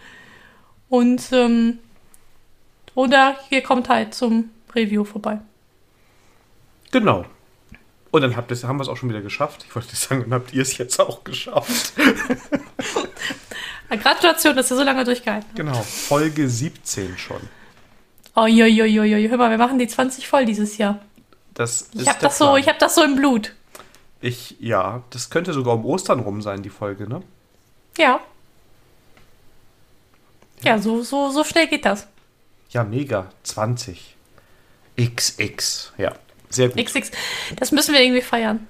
Und 0.88 1.32
ähm, 1.32 1.78
oder 2.94 3.36
ihr 3.50 3.62
kommt 3.62 3.88
halt 3.88 4.14
zum 4.14 4.50
Review 4.74 5.04
vorbei. 5.04 5.40
Genau. 6.92 7.24
Und 8.10 8.22
dann 8.22 8.36
habt 8.36 8.50
haben 8.50 8.78
wir 8.78 8.82
es 8.82 8.88
auch 8.88 8.96
schon 8.96 9.10
wieder 9.10 9.20
geschafft. 9.20 9.64
Ich 9.68 9.74
wollte 9.74 9.94
sagen, 9.94 10.22
dann 10.22 10.34
habt 10.34 10.54
ihr 10.54 10.62
es 10.62 10.78
jetzt 10.78 10.98
auch 10.98 11.24
geschafft. 11.24 11.92
Gratulation, 13.90 14.56
dass 14.56 14.70
ihr 14.70 14.76
so 14.76 14.82
lange 14.82 15.04
durchgehalten 15.04 15.48
habt. 15.48 15.56
Genau. 15.56 15.82
Folge 15.82 16.48
17 16.48 17.18
schon. 17.18 17.40
Oh, 18.34 18.46
jo, 18.46 18.66
jo, 18.66 18.84
jo, 18.84 19.02
jo. 19.02 19.28
Hör 19.28 19.36
mal, 19.36 19.50
wir 19.50 19.58
machen 19.58 19.78
die 19.78 19.88
20 19.88 20.26
voll 20.28 20.44
dieses 20.44 20.78
Jahr. 20.78 21.00
Das 21.56 21.88
Ich 21.94 22.02
ist 22.02 22.08
hab 22.08 22.20
der 22.20 22.28
das 22.28 22.38
so, 22.38 22.56
ich 22.56 22.68
hab 22.68 22.78
das 22.78 22.94
so 22.94 23.02
im 23.02 23.16
Blut. 23.16 23.52
Ich, 24.20 24.56
ja, 24.60 25.02
das 25.10 25.30
könnte 25.30 25.52
sogar 25.52 25.74
um 25.74 25.84
Ostern 25.86 26.20
rum 26.20 26.42
sein, 26.42 26.62
die 26.62 26.70
Folge, 26.70 27.08
ne? 27.08 27.22
Ja. 27.96 28.20
Ja, 30.62 30.78
so, 30.78 31.02
so, 31.02 31.30
so 31.30 31.44
schnell 31.44 31.66
geht 31.66 31.84
das. 31.84 32.06
Ja, 32.70 32.84
mega. 32.84 33.30
20. 33.42 34.16
XX. 34.98 35.92
Ja, 35.96 36.14
sehr 36.50 36.68
gut. 36.68 36.84
XX. 36.84 37.10
Das 37.56 37.72
müssen 37.72 37.94
wir 37.94 38.02
irgendwie 38.02 38.22
feiern. 38.22 38.66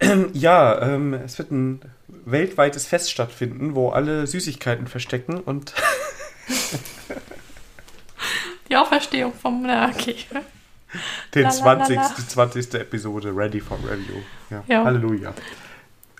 Ja, 0.32 0.80
ähm, 0.80 1.12
es 1.14 1.38
wird 1.38 1.50
ein 1.50 1.80
weltweites 2.06 2.86
Fest 2.86 3.10
stattfinden, 3.10 3.74
wo 3.74 3.88
alle 3.90 4.28
Süßigkeiten 4.28 4.86
verstecken 4.86 5.40
und 5.40 5.74
Die 8.68 8.76
Auferstehung 8.76 9.32
vom, 9.34 9.62
na, 9.62 9.88
okay. 9.88 10.16
Den 11.34 11.42
La, 11.44 11.50
la, 11.50 11.72
la, 11.74 11.84
20. 11.84 11.96
la. 11.96 12.14
die 12.18 12.28
20. 12.28 12.74
Episode 12.74 13.34
ready 13.34 13.60
for 13.60 13.78
review. 13.78 14.22
Ja, 14.50 14.64
Ja. 14.66 14.84
Halleluja. 14.84 15.32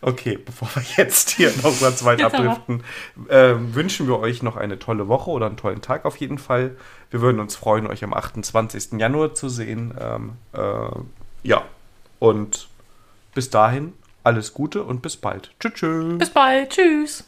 Okay, 0.05 0.37
bevor 0.37 0.69
wir 0.75 0.83
jetzt 0.97 1.31
hier 1.31 1.53
noch 1.63 1.81
ganz 1.81 2.05
weit 2.05 2.23
abdriften, 2.23 2.83
ähm, 3.31 3.73
wünschen 3.75 4.09
wir 4.09 4.19
euch 4.19 4.43
noch 4.43 4.57
eine 4.57 4.81
tolle 4.81 5.07
Woche 5.07 5.31
oder 5.31 5.47
einen 5.47 5.57
tollen 5.57 5.81
Tag 5.81 6.05
auf 6.05 6.17
jeden 6.17 6.39
Fall. 6.39 6.77
Wir 7.11 7.21
würden 7.21 7.41
uns 7.41 7.55
freuen, 7.55 7.87
euch 7.87 8.03
am 8.03 8.13
28. 8.13 8.95
Januar 8.99 9.35
zu 9.35 9.49
sehen. 9.49 9.95
Ähm, 10.01 10.33
äh, 10.53 11.49
ja, 11.49 11.63
und 12.19 12.69
bis 13.35 13.51
dahin 13.51 13.93
alles 14.25 14.55
Gute 14.55 14.83
und 14.83 15.03
bis 15.03 15.17
bald. 15.17 15.53
Tschüss. 15.61 15.75
tschüss. 15.75 16.19
Bis 16.19 16.31
bald. 16.31 16.71
Tschüss. 16.71 17.25